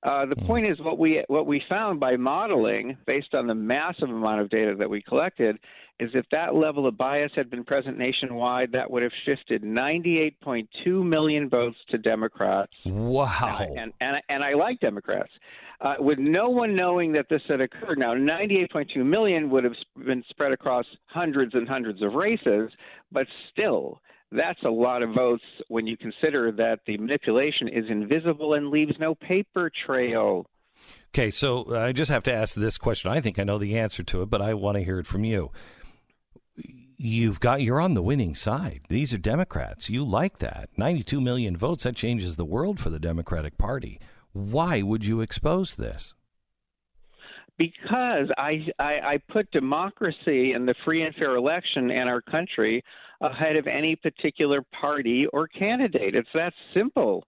Uh, 0.03 0.27
the 0.27 0.37
point 0.37 0.67
is 0.67 0.79
what 0.81 0.99
we 0.99 1.25
what 1.29 1.47
we 1.47 1.61
found 1.69 1.99
by 1.99 2.17
modeling, 2.17 2.97
based 3.07 3.35
on 3.35 3.47
the 3.47 3.55
massive 3.55 4.09
amount 4.09 4.41
of 4.41 4.51
data 4.51 4.75
that 4.79 4.89
we 4.89 5.03
collected, 5.03 5.59
is 5.99 6.11
if 6.15 6.27
that 6.31 6.55
level 6.55 6.87
of 6.87 6.97
bias 6.97 7.33
had 7.35 7.51
been 7.51 7.65
present 7.65 7.97
nationwide, 7.97 8.73
that 8.73 8.91
would 8.91 9.03
have 9.03 9.13
shifted 9.25 9.63
98.2 9.63 10.69
million 11.05 11.49
votes 11.49 11.77
to 11.91 11.99
Democrats. 11.99 12.73
Wow. 12.85 13.59
And 13.77 13.93
and 14.01 14.17
and 14.29 14.45
I 14.45 14.55
like 14.55 14.81
Democrats. 14.81 15.31
Uh, 15.79 15.95
with 15.99 16.19
no 16.19 16.49
one 16.49 16.75
knowing 16.75 17.13
that 17.13 17.27
this 17.29 17.43
had 17.49 17.61
occurred. 17.61 17.99
Now, 17.99 18.15
98.2 18.15 18.97
million 19.05 19.51
would 19.51 19.63
have 19.63 19.75
been 20.07 20.25
spread 20.31 20.53
across 20.53 20.87
hundreds 21.05 21.55
and 21.55 21.69
hundreds 21.69 22.01
of 22.01 22.15
races, 22.15 22.71
but 23.13 23.27
still, 23.53 24.01
that's 24.33 24.63
a 24.65 24.71
lot 24.71 25.03
of 25.03 25.11
votes 25.15 25.45
when 25.69 25.87
you 25.87 25.99
consider 25.99 26.51
that 26.53 26.81
the 26.87 26.97
manipulation 26.97 27.69
is 27.69 27.85
invisible 27.91 28.55
and 28.55 28.71
leaves 28.71 28.95
no 28.99 29.15
paper 29.15 29.71
trail. 29.85 30.47
Okay, 31.15 31.31
so 31.31 31.77
I 31.77 31.93
just 31.93 32.11
have 32.11 32.23
to 32.25 32.33
ask 32.33 32.55
this 32.55 32.79
question. 32.79 33.11
I 33.11 33.21
think 33.21 33.39
I 33.39 33.45
know 33.45 33.59
the 33.59 33.79
answer 33.79 34.03
to 34.03 34.23
it, 34.23 34.31
but 34.31 34.43
I 34.43 34.55
want 34.55 34.77
to 34.79 34.85
hear 34.85 34.99
it 34.99 35.07
from 35.07 35.25
you. 35.25 35.51
You've 36.97 37.41
got 37.41 37.63
you're 37.63 37.81
on 37.81 37.95
the 37.95 38.03
winning 38.03 38.35
side. 38.35 38.83
These 38.89 39.13
are 39.13 39.19
Democrats. 39.19 39.91
You 39.91 40.05
like 40.05 40.39
that. 40.39 40.71
92 40.77 41.21
million 41.21 41.57
votes 41.57 41.85
that 41.85 41.95
changes 41.95 42.37
the 42.37 42.45
world 42.45 42.81
for 42.81 42.91
the 42.91 42.99
Democratic 42.99 43.59
Party. 43.59 44.01
Why 44.33 44.83
would 44.83 45.05
you 45.05 45.21
expose 45.21 45.77
this? 45.77 46.15
because 47.59 48.29
I, 48.37 48.67
I 48.79 48.93
I 49.03 49.19
put 49.31 49.51
democracy 49.51 50.53
and 50.53 50.69
the 50.69 50.75
free 50.85 51.03
and 51.03 51.15
fair 51.15 51.37
election 51.37 51.91
and 51.91 52.09
our 52.09 52.21
country 52.21 52.83
ahead 53.21 53.57
of 53.57 53.67
any 53.67 53.97
particular 53.97 54.63
party 54.79 55.27
or 55.33 55.49
candidate. 55.49 56.15
It's 56.15 56.29
that 56.35 56.53
simple. 56.75 57.25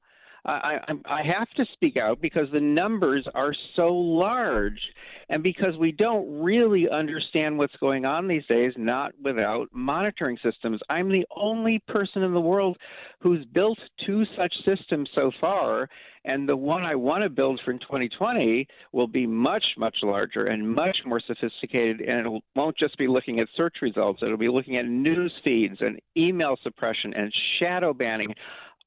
I, 0.48 0.78
I, 0.88 1.18
I 1.18 1.22
have 1.22 1.50
to 1.56 1.66
speak 1.74 1.96
out 1.98 2.20
because 2.22 2.46
the 2.52 2.60
numbers 2.60 3.26
are 3.34 3.52
so 3.76 3.88
large 3.88 4.80
and 5.28 5.42
because 5.42 5.76
we 5.78 5.92
don't 5.92 6.42
really 6.42 6.88
understand 6.88 7.58
what's 7.58 7.76
going 7.76 8.06
on 8.06 8.26
these 8.28 8.46
days, 8.46 8.72
not 8.78 9.12
without 9.22 9.66
monitoring 9.72 10.38
systems. 10.42 10.80
I'm 10.88 11.10
the 11.10 11.26
only 11.36 11.82
person 11.86 12.22
in 12.22 12.32
the 12.32 12.40
world 12.40 12.78
who's 13.20 13.44
built 13.52 13.78
two 14.06 14.24
such 14.38 14.54
systems 14.64 15.10
so 15.14 15.30
far, 15.38 15.86
and 16.24 16.48
the 16.48 16.56
one 16.56 16.82
I 16.82 16.94
want 16.94 17.24
to 17.24 17.28
build 17.28 17.60
for 17.62 17.74
2020 17.74 18.66
will 18.92 19.06
be 19.06 19.26
much, 19.26 19.64
much 19.76 19.96
larger 20.02 20.46
and 20.46 20.66
much 20.66 20.96
more 21.04 21.20
sophisticated, 21.20 22.00
and 22.00 22.26
it 22.26 22.42
won't 22.56 22.78
just 22.78 22.96
be 22.96 23.06
looking 23.06 23.38
at 23.40 23.48
search 23.54 23.76
results, 23.82 24.20
it'll 24.22 24.38
be 24.38 24.48
looking 24.48 24.78
at 24.78 24.86
news 24.86 25.32
feeds 25.44 25.76
and 25.80 26.00
email 26.16 26.56
suppression 26.62 27.12
and 27.14 27.32
shadow 27.58 27.92
banning. 27.92 28.34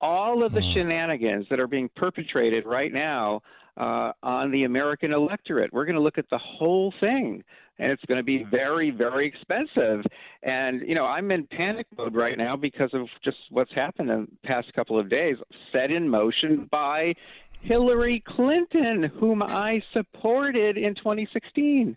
All 0.02 0.44
of 0.44 0.52
the 0.52 0.62
shenanigans 0.62 1.46
that 1.50 1.60
are 1.60 1.68
being 1.68 1.90
perpetrated 1.96 2.66
right 2.66 2.92
now 2.92 3.42
uh, 3.78 4.12
on 4.24 4.52
the 4.52 4.64
American 4.64 5.14
electorate. 5.14 5.72
We're 5.74 5.86
going 5.86 5.96
to 5.96 6.02
look 6.02 6.18
at 6.18 6.30
the 6.30 6.38
whole 6.38 6.94
thing, 7.00 7.44
and 7.80 7.92
it's 7.92 8.04
going 8.06 8.18
to 8.18 8.24
be 8.24 8.44
very, 8.44 8.92
very 8.92 9.28
expensive. 9.28 10.04
And 10.44 10.82
you 10.88 10.96
know, 10.96 11.06
I'm 11.06 11.32
in 11.32 11.48
panic 11.48 11.88
mode 11.98 12.16
right 12.16 12.38
now 12.38 12.56
because 12.56 12.90
of 12.94 13.08
just 13.24 13.38
what's 13.50 13.74
happened 13.74 14.10
in 14.10 14.22
the 14.22 14.48
past 14.48 14.74
couple 14.74 15.00
of 15.00 15.10
days, 15.10 15.38
set 15.72 15.92
in 15.92 16.10
motion 16.10 16.68
by 16.72 17.14
Hillary 17.62 18.24
Clinton, 18.26 19.04
whom 19.04 19.44
I 19.44 19.82
supported 19.94 20.78
in 20.78 20.96
2016. 20.96 21.96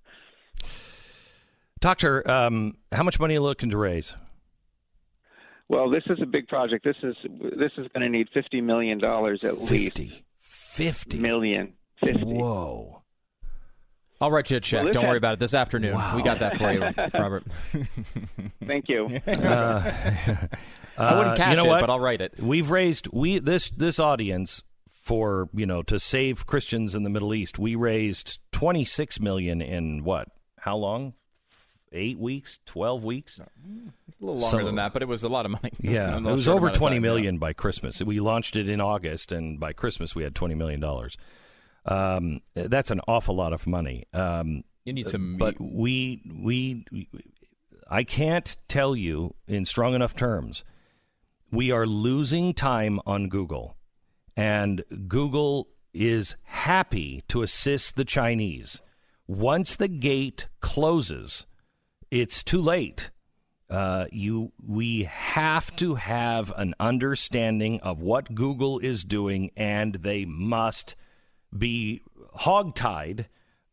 Doctor, 1.81 2.31
um, 2.31 2.77
how 2.93 3.03
much 3.03 3.19
money 3.19 3.35
are 3.35 3.37
you 3.37 3.43
looking 3.43 3.71
to 3.71 3.77
raise? 3.77 4.15
Well, 5.69 5.89
this 5.91 6.03
is 6.09 6.19
a 6.23 6.27
big 6.27 6.47
project. 6.49 6.85
This 6.85 6.97
is 7.03 7.17
this 7.41 7.73
is 7.79 7.87
going 7.95 8.03
to 8.03 8.09
need 8.09 8.29
50 8.35 8.61
million 8.61 8.99
dollars 8.99 9.45
at 9.45 9.59
least. 9.59 9.97
50. 9.97 10.25
50. 10.41 11.19
Million. 11.19 11.73
50. 12.05 12.23
Whoa. 12.25 13.03
I'll 14.21 14.31
write 14.31 14.51
you 14.51 14.57
a 14.59 14.61
check. 14.61 14.85
Well, 14.85 14.93
Don't 14.93 15.05
worry 15.05 15.13
had- 15.15 15.17
about 15.19 15.33
it 15.35 15.41
this 15.41 15.55
afternoon. 15.55 15.95
We 16.15 16.23
got 16.23 16.39
that 16.39 16.57
for 16.57 16.71
you, 16.73 16.81
Robert. 17.21 17.45
Thank 18.67 18.89
you. 18.89 19.07
I 19.27 20.49
wouldn't 21.17 21.33
Uh, 21.33 21.37
cash 21.37 21.51
you 21.51 21.57
know 21.57 21.65
it, 21.65 21.69
what? 21.69 21.81
but 21.81 21.91
I'll 21.91 22.01
write 22.01 22.21
it. 22.21 22.35
We've 22.41 22.71
raised 22.71 23.09
we 23.13 23.39
this 23.39 23.71
this 23.71 23.99
audience 23.99 24.63
for 24.89 25.49
you 25.53 25.67
know 25.67 25.83
to 25.83 25.99
save 25.99 26.47
Christians 26.47 26.95
in 26.95 27.03
the 27.03 27.11
Middle 27.11 27.35
East. 27.35 27.59
We 27.59 27.75
raised 27.75 28.39
twenty 28.53 28.85
six 28.85 29.19
million 29.21 29.61
in 29.61 30.05
what? 30.05 30.29
How 30.61 30.77
long? 30.77 31.15
Eight 31.95 32.19
weeks? 32.19 32.59
Twelve 32.67 33.05
weeks? 33.05 33.41
It's 34.09 34.21
a 34.21 34.25
little 34.25 34.41
longer 34.41 34.59
So- 34.61 34.67
than 34.67 34.75
that, 34.75 34.93
but 34.93 35.03
it 35.03 35.09
was 35.09 35.23
a 35.23 35.29
lot 35.29 35.47
of 35.47 35.53
money. 35.53 35.71
Yeah, 35.81 36.17
it 36.17 36.23
was 36.23 36.49
over 36.49 36.71
twenty 36.71 36.97
time, 36.97 37.03
million 37.03 37.39
by 37.39 37.53
Christmas. 37.53 38.03
We 38.03 38.19
launched 38.21 38.57
it 38.57 38.69
in 38.69 38.81
August, 38.81 39.31
and 39.33 39.59
by 39.61 39.73
Christmas 39.73 40.15
we 40.15 40.25
had 40.25 40.35
twenty 40.35 40.55
million 40.55 40.81
dollars. 40.81 41.17
Um, 41.87 42.41
that's 42.55 42.91
an 42.91 43.01
awful 43.07 43.35
lot 43.37 43.53
of 43.53 43.67
money. 43.67 44.05
Um. 44.13 44.65
You 44.85 44.93
need 44.93 45.09
some 45.09 45.39
but 45.39 45.59
we, 45.59 46.21
we 46.43 46.85
we 46.93 47.09
I 47.91 48.05
can't 48.05 48.55
tell 48.69 48.95
you 48.95 49.35
in 49.49 49.65
strong 49.65 49.95
enough 49.95 50.15
terms. 50.15 50.63
We 51.51 51.71
are 51.71 51.87
losing 51.87 52.53
time 52.53 53.01
on 53.07 53.29
Google, 53.29 53.77
and 54.37 54.85
Google 55.09 55.69
is 55.95 56.37
happy 56.43 57.23
to 57.29 57.43
assist 57.43 57.97
the 57.97 58.05
Chinese. 58.05 58.83
Once 59.27 59.77
the 59.77 59.89
gate 59.89 60.49
closes, 60.61 61.47
it's 62.15 62.45
too 62.45 62.61
late. 62.61 63.11
Uh, 63.69 64.07
you, 64.13 64.53
we 64.65 65.03
have 65.05 65.75
to 65.77 65.97
have 65.97 66.53
an 66.57 66.75
understanding 66.79 67.81
of 67.81 68.03
what 68.03 68.35
Google 68.35 68.79
is 68.79 69.05
doing, 69.05 69.51
and 69.57 69.97
they 69.97 70.25
must 70.25 70.95
be 71.57 72.03
hogtied 72.39 73.27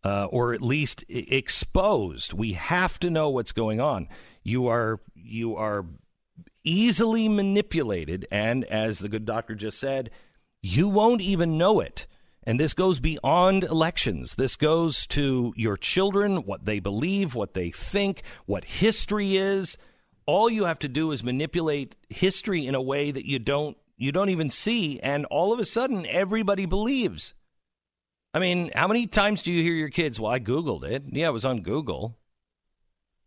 uh, 0.04 0.26
or 0.26 0.54
at 0.54 0.62
least 0.62 1.04
i- 1.10 1.26
exposed. 1.30 2.34
We 2.34 2.54
have 2.54 3.00
to 3.02 3.10
know 3.12 3.30
what's 3.30 3.52
going 3.52 3.80
on. 3.80 4.08
You 4.44 4.68
are 4.68 5.00
you 5.14 5.56
are 5.56 5.86
easily 6.64 7.30
manipulated, 7.30 8.28
and 8.32 8.64
as 8.66 9.00
the 9.00 9.10
good 9.10 9.26
doctor 9.26 9.54
just 9.54 9.80
said, 9.80 10.10
you 10.64 10.90
won't 10.90 11.22
even 11.22 11.60
know 11.60 11.80
it. 11.80 12.08
And 12.44 12.60
this 12.60 12.74
goes 12.74 13.00
beyond 13.00 13.64
elections. 13.64 14.36
This 14.36 14.56
goes 14.56 15.06
to 15.08 15.54
your 15.56 15.78
children, 15.78 16.38
what 16.38 16.66
they 16.66 16.80
believe, 16.80 17.36
what 17.36 17.54
they 17.54 17.70
think, 17.70 18.24
what 18.46 18.66
history 18.66 19.38
is. 19.38 19.78
All 20.26 20.50
you 20.50 20.66
have 20.66 20.80
to 20.80 20.88
do 20.88 21.12
is 21.12 21.24
manipulate 21.24 21.96
history 22.10 22.66
in 22.66 22.74
a 22.74 22.82
way 22.82 23.12
that 23.12 23.26
you 23.26 23.40
don't 23.40 23.78
you 23.98 24.12
don't 24.12 24.30
even 24.30 24.50
see, 24.50 25.00
and 25.02 25.26
all 25.26 25.54
of 25.54 25.60
a 25.60 25.66
sudden 25.66 26.08
everybody 26.08 26.66
believes. 26.66 27.36
I 28.34 28.40
mean, 28.40 28.72
how 28.74 28.88
many 28.88 29.06
times 29.06 29.44
do 29.44 29.52
you 29.52 29.62
hear 29.62 29.76
your 29.76 29.90
kids? 29.90 30.20
Well, 30.20 30.32
I 30.32 30.40
googled 30.40 30.84
it. 30.84 31.04
Yeah, 31.12 31.28
it 31.28 31.34
was 31.34 31.46
on 31.46 31.62
Google. 31.62 32.18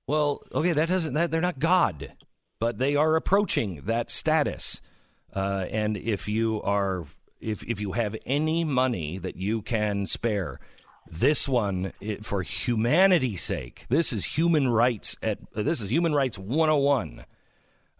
Well, 0.08 0.42
okay, 0.52 0.72
that 0.72 0.88
doesn't 0.88 1.14
that 1.14 1.30
they're 1.30 1.40
not 1.40 1.60
God, 1.60 2.14
but 2.58 2.78
they 2.78 2.96
are 2.96 3.14
approaching 3.14 3.82
that 3.84 4.10
status. 4.10 4.80
Uh, 5.32 5.66
and 5.70 5.96
if 5.96 6.26
you 6.26 6.60
are 6.62 7.06
if 7.44 7.62
if 7.64 7.80
you 7.80 7.92
have 7.92 8.16
any 8.26 8.64
money 8.64 9.18
that 9.18 9.36
you 9.36 9.62
can 9.62 10.06
spare, 10.06 10.58
this 11.06 11.48
one 11.48 11.92
it, 12.00 12.24
for 12.24 12.42
humanity's 12.42 13.42
sake, 13.42 13.86
this 13.88 14.12
is 14.12 14.24
human 14.36 14.68
rights 14.68 15.16
at 15.22 15.38
uh, 15.54 15.62
this 15.62 15.80
is 15.80 15.90
human 15.90 16.14
rights 16.14 16.38
101. 16.38 17.24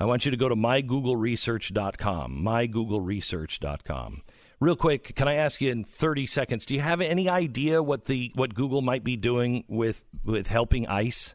I 0.00 0.06
want 0.06 0.24
you 0.24 0.30
to 0.32 0.36
go 0.36 0.48
to 0.48 0.56
mygoogleresearch.com, 0.56 2.42
mygoogleresearch.com. 2.42 4.22
Real 4.60 4.76
quick, 4.76 5.14
can 5.14 5.28
I 5.28 5.34
ask 5.34 5.60
you 5.60 5.70
in 5.70 5.84
30 5.84 6.26
seconds, 6.26 6.66
do 6.66 6.74
you 6.74 6.80
have 6.80 7.00
any 7.00 7.28
idea 7.28 7.82
what 7.82 8.06
the 8.06 8.32
what 8.34 8.54
Google 8.54 8.82
might 8.82 9.04
be 9.04 9.16
doing 9.16 9.64
with 9.68 10.04
with 10.24 10.48
helping 10.48 10.86
ICE? 10.86 11.34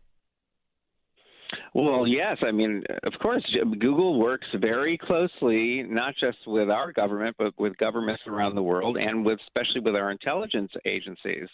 Well, 1.74 2.08
yes. 2.08 2.38
I 2.46 2.52
mean, 2.52 2.84
of 3.04 3.14
course, 3.22 3.44
Google 3.80 4.20
works 4.20 4.48
very 4.60 4.98
closely, 4.98 5.84
not 5.84 6.14
just 6.20 6.38
with 6.46 6.70
our 6.70 6.92
government, 6.92 7.36
but 7.38 7.54
with 7.58 7.76
governments 7.78 8.24
around 8.28 8.56
the 8.56 8.64
world, 8.64 8.98
and 8.98 9.26
with 9.26 9.40
especially 9.42 9.82
with 9.82 9.96
our 9.96 10.12
intelligence 10.12 10.72
agencies. 10.86 11.48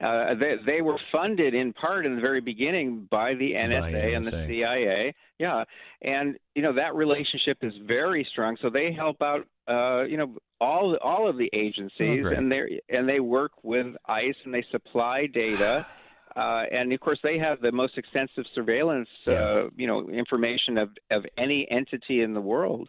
Uh, 0.00 0.34
they, 0.34 0.54
they 0.66 0.80
were 0.80 0.98
funded 1.12 1.54
in 1.54 1.72
part 1.72 2.06
in 2.06 2.16
the 2.16 2.20
very 2.20 2.40
beginning 2.40 3.06
by 3.10 3.34
the 3.34 3.52
NSA 3.52 4.16
and 4.16 4.24
the 4.24 4.30
CIA. 4.48 5.14
Yeah, 5.38 5.64
and 6.02 6.36
you 6.54 6.62
know 6.62 6.72
that 6.74 6.94
relationship 6.94 7.58
is 7.62 7.72
very 7.86 8.26
strong. 8.32 8.56
So 8.62 8.70
they 8.70 8.92
help 8.92 9.22
out, 9.22 9.46
uh, 9.68 10.04
you 10.04 10.16
know, 10.16 10.36
all 10.60 10.96
all 11.02 11.28
of 11.28 11.36
the 11.36 11.50
agencies, 11.52 12.24
Oh, 12.26 12.30
and 12.30 12.50
they 12.50 12.80
and 12.88 13.08
they 13.08 13.20
work 13.20 13.52
with 13.62 13.86
ICE 14.06 14.36
and 14.44 14.54
they 14.54 14.64
supply 14.70 15.26
data. 15.26 15.84
Uh, 16.36 16.64
and 16.70 16.92
of 16.92 17.00
course, 17.00 17.18
they 17.22 17.38
have 17.38 17.60
the 17.60 17.72
most 17.72 17.98
extensive 17.98 18.44
surveillance, 18.54 19.08
uh, 19.28 19.64
you 19.76 19.86
know, 19.86 20.08
information 20.08 20.78
of, 20.78 20.90
of 21.10 21.24
any 21.38 21.66
entity 21.70 22.22
in 22.22 22.34
the 22.34 22.40
world. 22.40 22.88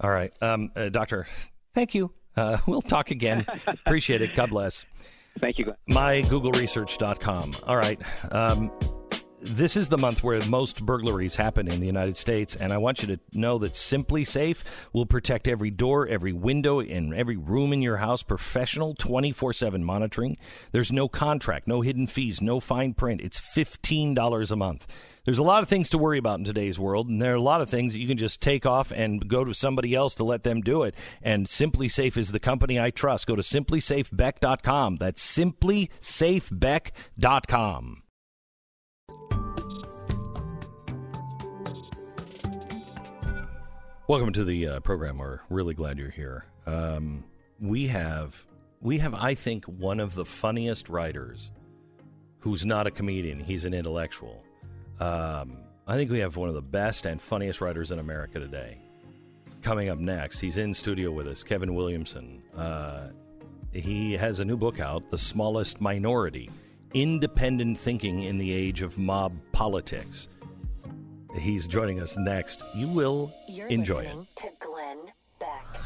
All 0.00 0.10
right, 0.10 0.32
um, 0.42 0.70
uh, 0.74 0.88
Doctor, 0.88 1.26
thank 1.74 1.94
you. 1.94 2.12
Uh, 2.36 2.58
we'll 2.66 2.82
talk 2.82 3.10
again. 3.10 3.46
Appreciate 3.66 4.22
it. 4.22 4.34
God 4.34 4.50
bless. 4.50 4.84
Thank 5.40 5.58
you. 5.58 5.64
Glenn. 5.64 5.76
mygoogleresearch.com. 5.90 7.54
All 7.66 7.76
right. 7.76 7.98
Um, 8.30 8.70
this 9.42 9.76
is 9.76 9.88
the 9.88 9.98
month 9.98 10.22
where 10.22 10.40
most 10.46 10.86
burglaries 10.86 11.36
happen 11.36 11.66
in 11.66 11.80
the 11.80 11.86
United 11.86 12.16
States, 12.16 12.54
and 12.54 12.72
I 12.72 12.78
want 12.78 13.02
you 13.02 13.08
to 13.08 13.18
know 13.32 13.58
that 13.58 13.72
SimpliSafe 13.72 14.62
will 14.92 15.06
protect 15.06 15.48
every 15.48 15.70
door, 15.70 16.06
every 16.06 16.32
window, 16.32 16.80
and 16.80 17.12
every 17.12 17.36
room 17.36 17.72
in 17.72 17.82
your 17.82 17.96
house. 17.96 18.22
Professional 18.22 18.94
24 18.94 19.52
7 19.52 19.84
monitoring. 19.84 20.36
There's 20.70 20.92
no 20.92 21.08
contract, 21.08 21.66
no 21.66 21.80
hidden 21.80 22.06
fees, 22.06 22.40
no 22.40 22.60
fine 22.60 22.94
print. 22.94 23.20
It's 23.20 23.40
$15 23.40 24.50
a 24.50 24.56
month. 24.56 24.86
There's 25.24 25.38
a 25.38 25.44
lot 25.44 25.62
of 25.62 25.68
things 25.68 25.88
to 25.90 25.98
worry 25.98 26.18
about 26.18 26.38
in 26.38 26.44
today's 26.44 26.78
world, 26.78 27.08
and 27.08 27.20
there 27.20 27.32
are 27.32 27.36
a 27.36 27.40
lot 27.40 27.60
of 27.60 27.70
things 27.70 27.96
you 27.96 28.08
can 28.08 28.18
just 28.18 28.40
take 28.40 28.64
off 28.64 28.92
and 28.92 29.28
go 29.28 29.44
to 29.44 29.54
somebody 29.54 29.94
else 29.94 30.14
to 30.16 30.24
let 30.24 30.44
them 30.44 30.60
do 30.60 30.82
it. 30.82 30.94
And 31.20 31.46
SimpliSafe 31.46 32.16
is 32.16 32.32
the 32.32 32.40
company 32.40 32.80
I 32.80 32.90
trust. 32.90 33.26
Go 33.26 33.36
to 33.36 33.42
simplisafebeck.com. 33.42 34.96
That's 34.96 35.36
simplisafebeck.com. 35.36 38.01
Welcome 44.12 44.34
to 44.34 44.44
the 44.44 44.68
uh, 44.68 44.80
program. 44.80 45.16
We're 45.16 45.40
really 45.48 45.72
glad 45.72 45.96
you're 45.96 46.10
here. 46.10 46.44
Um, 46.66 47.24
we 47.58 47.86
have, 47.86 48.44
we 48.82 48.98
have, 48.98 49.14
I 49.14 49.34
think, 49.34 49.64
one 49.64 50.00
of 50.00 50.14
the 50.14 50.26
funniest 50.26 50.90
writers 50.90 51.50
who's 52.40 52.62
not 52.62 52.86
a 52.86 52.90
comedian. 52.90 53.40
He's 53.40 53.64
an 53.64 53.72
intellectual. 53.72 54.44
Um, 55.00 55.56
I 55.86 55.96
think 55.96 56.10
we 56.10 56.18
have 56.18 56.36
one 56.36 56.50
of 56.50 56.54
the 56.54 56.60
best 56.60 57.06
and 57.06 57.22
funniest 57.22 57.62
writers 57.62 57.90
in 57.90 57.98
America 57.98 58.38
today. 58.38 58.76
Coming 59.62 59.88
up 59.88 59.96
next, 59.98 60.40
he's 60.40 60.58
in 60.58 60.74
studio 60.74 61.10
with 61.10 61.26
us, 61.26 61.42
Kevin 61.42 61.74
Williamson. 61.74 62.42
Uh, 62.54 63.12
he 63.72 64.12
has 64.12 64.40
a 64.40 64.44
new 64.44 64.58
book 64.58 64.78
out, 64.78 65.08
The 65.08 65.16
Smallest 65.16 65.80
Minority 65.80 66.50
Independent 66.92 67.78
Thinking 67.78 68.24
in 68.24 68.36
the 68.36 68.52
Age 68.52 68.82
of 68.82 68.98
Mob 68.98 69.32
Politics. 69.52 70.28
He's 71.34 71.66
joining 71.66 72.00
us 72.00 72.16
next. 72.16 72.62
You 72.74 72.88
will 72.88 73.32
You're 73.48 73.68
enjoy 73.68 74.00
it. 74.00 74.16
To 74.36 74.50
Glenn 74.60 74.98
Beck. 75.40 75.78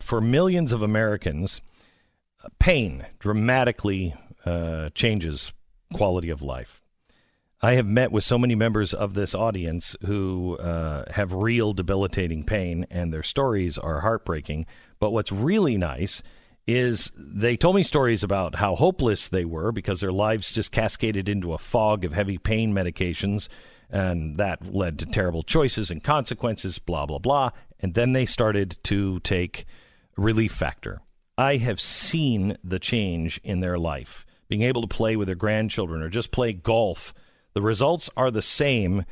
For 0.00 0.20
millions 0.20 0.72
of 0.72 0.82
Americans, 0.82 1.60
pain 2.58 3.06
dramatically 3.18 4.14
uh, 4.44 4.90
changes 4.94 5.52
quality 5.92 6.30
of 6.30 6.42
life 6.42 6.79
I 7.62 7.74
have 7.74 7.86
met 7.86 8.10
with 8.10 8.24
so 8.24 8.38
many 8.38 8.54
members 8.54 8.94
of 8.94 9.12
this 9.12 9.34
audience 9.34 9.94
who 10.06 10.56
uh, 10.56 11.04
have 11.12 11.34
real 11.34 11.74
debilitating 11.74 12.44
pain, 12.44 12.86
and 12.90 13.12
their 13.12 13.22
stories 13.22 13.76
are 13.76 14.00
heartbreaking. 14.00 14.64
But 14.98 15.10
what's 15.10 15.30
really 15.30 15.76
nice 15.76 16.22
is 16.66 17.12
they 17.16 17.58
told 17.58 17.76
me 17.76 17.82
stories 17.82 18.22
about 18.22 18.54
how 18.54 18.76
hopeless 18.76 19.28
they 19.28 19.44
were 19.44 19.72
because 19.72 20.00
their 20.00 20.12
lives 20.12 20.52
just 20.52 20.72
cascaded 20.72 21.28
into 21.28 21.52
a 21.52 21.58
fog 21.58 22.02
of 22.04 22.14
heavy 22.14 22.38
pain 22.38 22.72
medications, 22.72 23.48
and 23.90 24.38
that 24.38 24.72
led 24.72 24.98
to 25.00 25.06
terrible 25.06 25.42
choices 25.42 25.90
and 25.90 26.02
consequences, 26.02 26.78
blah, 26.78 27.04
blah, 27.04 27.18
blah. 27.18 27.50
And 27.78 27.92
then 27.92 28.14
they 28.14 28.24
started 28.24 28.78
to 28.84 29.20
take 29.20 29.66
Relief 30.16 30.52
Factor. 30.52 31.02
I 31.36 31.58
have 31.58 31.80
seen 31.80 32.56
the 32.64 32.78
change 32.78 33.38
in 33.44 33.60
their 33.60 33.78
life. 33.78 34.24
Being 34.48 34.62
able 34.62 34.80
to 34.80 34.88
play 34.88 35.14
with 35.14 35.26
their 35.26 35.34
grandchildren 35.34 36.00
or 36.00 36.08
just 36.08 36.32
play 36.32 36.54
golf, 36.54 37.12
the 37.54 37.62
results 37.62 38.10
are 38.16 38.30
the 38.30 38.42
same. 38.42 39.04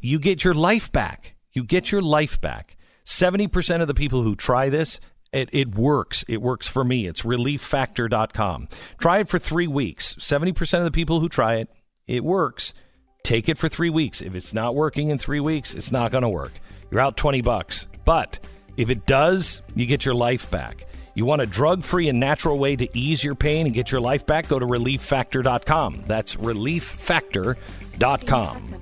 You 0.00 0.18
get 0.18 0.44
your 0.44 0.54
life 0.54 0.90
back. 0.92 1.36
You 1.52 1.64
get 1.64 1.90
your 1.90 2.02
life 2.02 2.40
back. 2.40 2.76
70% 3.04 3.80
of 3.80 3.88
the 3.88 3.94
people 3.94 4.22
who 4.22 4.34
try 4.34 4.68
this, 4.68 5.00
it, 5.32 5.48
it 5.52 5.74
works. 5.74 6.24
It 6.28 6.42
works 6.42 6.66
for 6.66 6.84
me. 6.84 7.06
It's 7.06 7.22
relieffactor.com. 7.22 8.68
Try 8.98 9.18
it 9.18 9.28
for 9.28 9.38
three 9.38 9.66
weeks. 9.66 10.14
70% 10.16 10.78
of 10.78 10.84
the 10.84 10.90
people 10.90 11.20
who 11.20 11.28
try 11.28 11.56
it, 11.56 11.68
it 12.06 12.24
works. 12.24 12.74
Take 13.22 13.48
it 13.48 13.58
for 13.58 13.68
three 13.68 13.90
weeks. 13.90 14.20
If 14.22 14.34
it's 14.34 14.52
not 14.52 14.74
working 14.74 15.08
in 15.08 15.18
three 15.18 15.40
weeks, 15.40 15.74
it's 15.74 15.92
not 15.92 16.12
going 16.12 16.22
to 16.22 16.28
work. 16.28 16.52
You're 16.90 17.00
out 17.00 17.16
20 17.16 17.40
bucks. 17.40 17.88
But 18.04 18.38
if 18.76 18.90
it 18.90 19.06
does, 19.06 19.62
you 19.74 19.86
get 19.86 20.04
your 20.04 20.14
life 20.14 20.50
back. 20.50 20.86
You 21.16 21.24
want 21.24 21.40
a 21.40 21.46
drug 21.46 21.82
free 21.82 22.10
and 22.10 22.20
natural 22.20 22.58
way 22.58 22.76
to 22.76 22.86
ease 22.96 23.24
your 23.24 23.34
pain 23.34 23.64
and 23.64 23.74
get 23.74 23.90
your 23.90 24.02
life 24.02 24.26
back? 24.26 24.48
Go 24.48 24.58
to 24.58 24.66
relieffactor.com. 24.66 26.04
That's 26.06 26.36
relieffactor.com. 26.36 28.74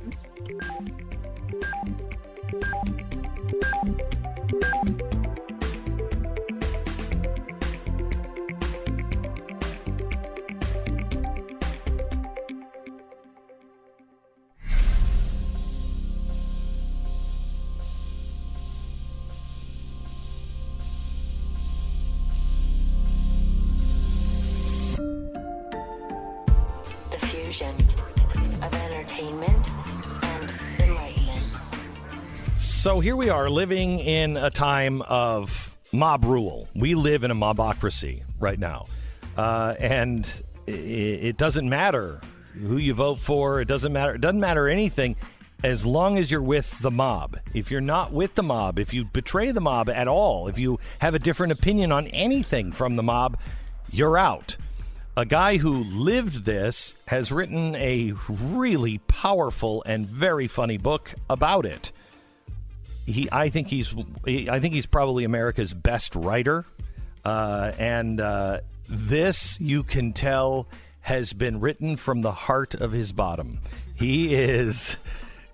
So 32.85 33.01
here 33.01 33.17
we 33.17 33.31
are 33.31 33.49
living 33.49 33.99
in 33.99 34.37
a 34.37 34.51
time 34.51 35.01
of 35.01 35.75
mob 35.91 36.27
rule. 36.27 36.69
We 36.75 36.95
live 36.95 37.25
in 37.25 37.31
a 37.31 37.35
mobocracy 37.35 38.25
right 38.39 38.59
now. 38.59 38.85
Uh, 39.39 39.75
and 39.79 40.31
i- 40.69 40.71
it 40.71 41.39
doesn't 41.39 41.67
matter 41.67 42.21
who 42.53 42.77
you 42.77 42.93
vote 42.93 43.21
for. 43.21 43.63
It 43.63 43.69
doesn't 43.69 43.91
matter. 43.91 44.17
It 44.17 44.21
doesn't 44.21 44.39
matter 44.39 44.69
anything 44.69 45.17
as 45.63 45.87
long 45.87 46.19
as 46.19 46.31
you're 46.31 46.43
with 46.43 46.79
the 46.81 46.91
mob. 46.91 47.39
If 47.55 47.71
you're 47.71 47.81
not 47.81 48.13
with 48.13 48.35
the 48.35 48.43
mob, 48.43 48.79
if 48.79 48.93
you 48.93 49.07
betray 49.07 49.51
the 49.51 49.63
mob 49.63 49.89
at 49.89 50.07
all, 50.07 50.47
if 50.47 50.59
you 50.59 50.79
have 50.99 51.15
a 51.15 51.19
different 51.19 51.53
opinion 51.53 51.91
on 51.91 52.07
anything 52.09 52.71
from 52.71 52.97
the 52.97 53.03
mob, 53.03 53.39
you're 53.91 54.19
out. 54.19 54.59
A 55.17 55.25
guy 55.25 55.57
who 55.57 55.85
lived 55.85 56.45
this 56.45 56.97
has 57.07 57.33
written 57.33 57.75
a 57.77 58.13
really 58.29 58.99
powerful 58.99 59.83
and 59.87 60.07
very 60.07 60.47
funny 60.47 60.77
book 60.77 61.15
about 61.31 61.65
it 61.65 61.91
he 63.07 63.29
I 63.31 63.49
think 63.49 63.69
he's 63.69 63.95
he, 64.25 64.49
I 64.49 64.61
think 64.61 64.75
he's 64.75 64.87
probably 64.87 65.25
America's 65.25 65.75
best 65.75 66.15
writer, 66.15 66.65
uh, 67.25 67.73
and 67.79 68.21
uh, 68.21 68.61
this 68.89 69.61
you 69.61 69.83
can 69.83 70.13
tell 70.13 70.67
has 71.01 71.33
been 71.33 71.61
written 71.61 71.97
from 71.97 72.23
the 72.23 72.33
heart 72.33 72.75
of 72.75 72.93
his 72.93 73.13
bottom. 73.13 73.61
He 73.95 74.35
is 74.35 74.97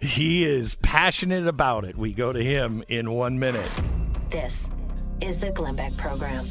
he 0.00 0.44
is 0.44 0.76
passionate 0.76 1.46
about 1.46 1.84
it. 1.84 1.96
We 1.96 2.12
go 2.12 2.32
to 2.32 2.42
him 2.42 2.82
in 2.88 3.10
one 3.10 3.38
minute. 3.38 3.70
This 4.30 4.70
is 5.20 5.38
the 5.38 5.50
Glenn 5.50 5.76
Beck 5.76 5.96
Program. 5.96 6.46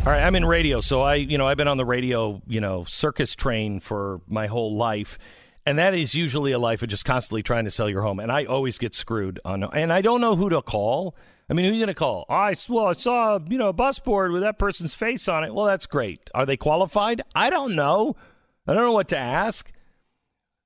All 0.00 0.12
right, 0.12 0.22
I'm 0.22 0.34
in 0.34 0.46
radio, 0.46 0.80
so 0.80 1.02
I, 1.02 1.16
you 1.16 1.36
know, 1.36 1.46
I've 1.46 1.58
been 1.58 1.68
on 1.68 1.76
the 1.76 1.84
radio, 1.84 2.40
you 2.48 2.62
know, 2.62 2.84
circus 2.84 3.36
train 3.36 3.80
for 3.80 4.22
my 4.26 4.46
whole 4.46 4.74
life, 4.74 5.18
and 5.66 5.78
that 5.78 5.94
is 5.94 6.14
usually 6.14 6.52
a 6.52 6.58
life 6.58 6.82
of 6.82 6.88
just 6.88 7.04
constantly 7.04 7.42
trying 7.42 7.64
to 7.64 7.70
sell 7.70 7.88
your 7.88 8.02
home, 8.02 8.20
and 8.20 8.32
I 8.32 8.44
always 8.44 8.78
get 8.78 8.94
screwed 8.94 9.40
on, 9.44 9.64
and 9.64 9.92
I 9.92 10.00
don't 10.00 10.20
know 10.20 10.36
who 10.36 10.48
to 10.50 10.62
call. 10.62 11.14
I 11.48 11.52
mean, 11.52 11.64
who 11.64 11.72
are 11.72 11.74
you 11.74 11.80
going 11.80 11.88
to 11.88 11.94
call? 11.94 12.26
Oh, 12.28 12.34
I 12.34 12.56
well, 12.68 12.86
I 12.86 12.92
saw 12.92 13.38
you 13.48 13.58
know 13.58 13.68
a 13.68 13.72
bus 13.72 13.98
board 13.98 14.32
with 14.32 14.42
that 14.42 14.58
person's 14.58 14.94
face 14.94 15.28
on 15.28 15.44
it. 15.44 15.54
Well, 15.54 15.66
that's 15.66 15.86
great. 15.86 16.30
Are 16.34 16.46
they 16.46 16.56
qualified? 16.56 17.22
I 17.34 17.50
don't 17.50 17.74
know. 17.74 18.16
I 18.66 18.74
don't 18.74 18.84
know 18.84 18.92
what 18.92 19.08
to 19.08 19.18
ask. 19.18 19.72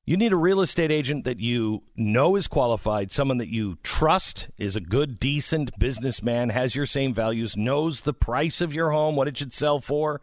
You 0.07 0.19
need 0.19 0.35
a 0.35 0.37
real 0.37 0.61
estate 0.61 0.91
agent 0.91 1.25
that 1.25 1.41
you 1.41 1.81
know 1.97 2.37
is 2.37 2.47
qualified, 2.47 3.11
someone 3.11 3.39
that 3.39 3.49
you 3.49 3.79
trust 3.83 4.49
is 4.59 4.77
a 4.77 4.81
good, 4.81 5.19
decent 5.19 5.71
businessman, 5.79 6.51
has 6.51 6.77
your 6.77 6.85
same 6.85 7.15
values, 7.15 7.57
knows 7.57 8.03
the 8.03 8.12
price 8.12 8.61
of 8.61 8.75
your 8.75 8.91
home, 8.91 9.16
what 9.16 9.29
it 9.29 9.39
should 9.39 9.55
sell 9.55 9.81
for, 9.81 10.21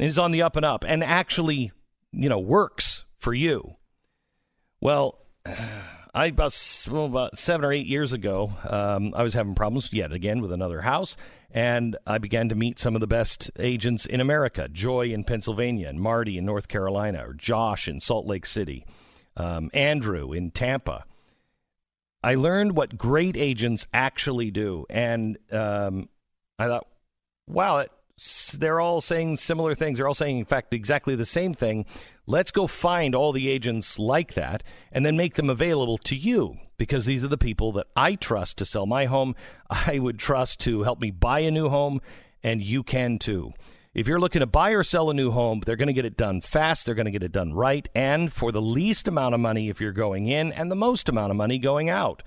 and 0.00 0.08
is 0.08 0.18
on 0.18 0.32
the 0.32 0.42
up 0.42 0.56
and 0.56 0.66
up, 0.66 0.84
and 0.84 1.04
actually, 1.04 1.70
you 2.10 2.28
know, 2.28 2.40
works 2.40 3.04
for 3.16 3.32
you. 3.32 3.76
Well, 4.82 5.16
I 6.12 6.26
about 6.26 6.86
well, 6.90 7.04
about 7.04 7.38
seven 7.38 7.64
or 7.64 7.72
eight 7.72 7.86
years 7.86 8.12
ago, 8.12 8.52
um, 8.68 9.14
I 9.14 9.22
was 9.22 9.32
having 9.32 9.54
problems 9.54 9.92
yet 9.92 10.12
again 10.12 10.42
with 10.42 10.50
another 10.50 10.80
house, 10.80 11.16
and 11.52 11.96
I 12.04 12.18
began 12.18 12.48
to 12.48 12.56
meet 12.56 12.80
some 12.80 12.96
of 12.96 13.00
the 13.00 13.06
best 13.06 13.48
agents 13.60 14.06
in 14.06 14.20
America: 14.20 14.68
Joy 14.68 15.10
in 15.10 15.22
Pennsylvania, 15.22 15.86
and 15.86 16.00
Marty 16.00 16.36
in 16.36 16.44
North 16.44 16.66
Carolina, 16.66 17.24
or 17.28 17.32
Josh 17.32 17.86
in 17.86 18.00
Salt 18.00 18.26
Lake 18.26 18.44
City, 18.44 18.84
um, 19.36 19.70
Andrew 19.72 20.32
in 20.32 20.50
Tampa. 20.50 21.04
I 22.24 22.34
learned 22.34 22.76
what 22.76 22.98
great 22.98 23.36
agents 23.36 23.86
actually 23.94 24.50
do, 24.50 24.84
and 24.90 25.38
um, 25.52 26.08
I 26.58 26.66
thought, 26.66 26.88
wow, 27.46 27.78
it, 27.78 27.92
they're 28.58 28.80
all 28.80 29.00
saying 29.00 29.36
similar 29.36 29.74
things. 29.74 29.98
They're 29.98 30.08
all 30.08 30.14
saying, 30.14 30.38
in 30.38 30.44
fact, 30.44 30.74
exactly 30.74 31.14
the 31.14 31.24
same 31.24 31.54
thing. 31.54 31.86
Let's 32.26 32.50
go 32.50 32.66
find 32.66 33.14
all 33.14 33.32
the 33.32 33.48
agents 33.48 33.98
like 33.98 34.34
that 34.34 34.62
and 34.90 35.04
then 35.04 35.16
make 35.16 35.34
them 35.34 35.50
available 35.50 35.98
to 35.98 36.16
you 36.16 36.58
because 36.76 37.06
these 37.06 37.24
are 37.24 37.28
the 37.28 37.38
people 37.38 37.72
that 37.72 37.86
I 37.96 38.14
trust 38.14 38.58
to 38.58 38.64
sell 38.64 38.86
my 38.86 39.06
home. 39.06 39.34
I 39.70 39.98
would 39.98 40.18
trust 40.18 40.60
to 40.60 40.82
help 40.82 41.00
me 41.00 41.10
buy 41.10 41.40
a 41.40 41.50
new 41.50 41.68
home, 41.68 42.00
and 42.42 42.62
you 42.62 42.82
can 42.82 43.18
too. 43.18 43.52
If 43.94 44.08
you're 44.08 44.20
looking 44.20 44.40
to 44.40 44.46
buy 44.46 44.70
or 44.70 44.82
sell 44.82 45.10
a 45.10 45.14
new 45.14 45.30
home, 45.32 45.60
they're 45.66 45.76
going 45.76 45.88
to 45.88 45.92
get 45.92 46.06
it 46.06 46.16
done 46.16 46.40
fast, 46.40 46.86
they're 46.86 46.94
going 46.94 47.06
to 47.06 47.12
get 47.12 47.22
it 47.22 47.30
done 47.30 47.52
right, 47.52 47.86
and 47.94 48.32
for 48.32 48.50
the 48.50 48.62
least 48.62 49.06
amount 49.06 49.34
of 49.34 49.40
money 49.40 49.68
if 49.68 49.80
you're 49.80 49.92
going 49.92 50.28
in 50.28 50.50
and 50.52 50.70
the 50.70 50.76
most 50.76 51.08
amount 51.08 51.30
of 51.30 51.36
money 51.36 51.58
going 51.58 51.90
out. 51.90 52.22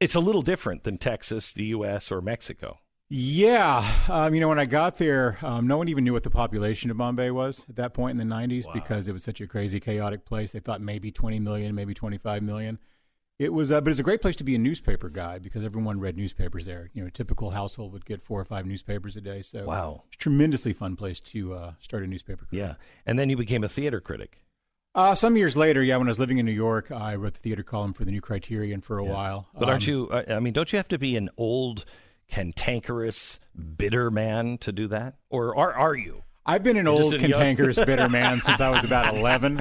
it's 0.00 0.14
a 0.14 0.20
little 0.20 0.42
different 0.42 0.84
than 0.84 0.98
Texas, 0.98 1.52
the 1.54 1.64
U.S., 1.66 2.12
or 2.12 2.20
Mexico. 2.20 2.78
Yeah. 3.08 3.86
Um, 4.08 4.34
you 4.34 4.40
know, 4.40 4.48
when 4.48 4.58
I 4.58 4.64
got 4.64 4.96
there, 4.96 5.38
um, 5.42 5.66
no 5.66 5.76
one 5.76 5.88
even 5.88 6.04
knew 6.04 6.14
what 6.14 6.22
the 6.22 6.30
population 6.30 6.90
of 6.90 6.96
Bombay 6.96 7.30
was 7.30 7.66
at 7.68 7.76
that 7.76 7.92
point 7.94 8.18
in 8.18 8.28
the 8.28 8.34
90s 8.34 8.72
because 8.72 9.06
it 9.06 9.12
was 9.12 9.22
such 9.22 9.40
a 9.40 9.46
crazy, 9.46 9.80
chaotic 9.80 10.24
place. 10.24 10.52
They 10.52 10.60
thought 10.60 10.80
maybe 10.80 11.10
20 11.12 11.38
million, 11.38 11.74
maybe 11.74 11.92
25 11.94 12.42
million. 12.42 12.78
It 13.38 13.52
was, 13.52 13.72
uh, 13.72 13.80
but 13.80 13.90
it's 13.90 13.98
a 14.00 14.02
great 14.04 14.20
place 14.22 14.36
to 14.36 14.44
be 14.44 14.54
a 14.54 14.58
newspaper 14.58 15.10
guy 15.10 15.38
because 15.38 15.64
everyone 15.64 15.98
read 16.00 16.16
newspapers 16.16 16.64
there. 16.64 16.90
You 16.94 17.02
know, 17.02 17.08
a 17.08 17.10
typical 17.10 17.50
household 17.50 17.92
would 17.92 18.04
get 18.06 18.22
four 18.22 18.40
or 18.40 18.44
five 18.44 18.66
newspapers 18.66 19.16
a 19.16 19.20
day. 19.20 19.42
So 19.42 19.64
Wow. 19.64 20.04
it's 20.08 20.16
a 20.16 20.18
tremendously 20.18 20.72
fun 20.72 20.96
place 20.96 21.20
to 21.20 21.52
uh, 21.54 21.72
start 21.80 22.04
a 22.04 22.06
newspaper 22.06 22.46
career. 22.46 22.62
Yeah. 22.64 22.74
And 23.04 23.18
then 23.18 23.28
you 23.28 23.36
became 23.36 23.64
a 23.64 23.68
theater 23.68 24.00
critic. 24.00 24.38
Uh, 24.94 25.14
some 25.14 25.36
years 25.36 25.56
later, 25.56 25.82
yeah, 25.82 25.96
when 25.96 26.06
I 26.06 26.10
was 26.10 26.20
living 26.20 26.38
in 26.38 26.46
New 26.46 26.52
York, 26.52 26.92
I 26.92 27.14
wrote 27.16 27.32
the 27.34 27.40
theater 27.40 27.62
column 27.62 27.94
for 27.94 28.04
the 28.04 28.10
New 28.12 28.20
Criterion 28.20 28.80
for 28.82 28.98
a 28.98 29.04
while. 29.04 29.48
But 29.54 29.68
aren't 29.68 29.88
Um, 29.88 29.92
you? 29.94 30.12
I 30.28 30.38
mean, 30.38 30.52
don't 30.52 30.70
you 30.72 30.76
have 30.76 30.88
to 30.88 30.98
be 30.98 31.16
an 31.16 31.30
old, 31.38 31.86
cantankerous, 32.32 33.38
bitter 33.76 34.10
man 34.10 34.56
to 34.58 34.72
do 34.72 34.88
that, 34.88 35.14
or 35.28 35.56
are 35.56 35.74
are 35.74 35.94
you? 35.94 36.24
I've 36.44 36.64
been 36.64 36.76
an 36.76 36.86
You're 36.86 36.94
old, 36.94 37.18
cantankerous, 37.18 37.76
bitter 37.86 38.08
man 38.08 38.40
since 38.40 38.60
I 38.60 38.68
was 38.70 38.84
about 38.84 39.14
11. 39.16 39.60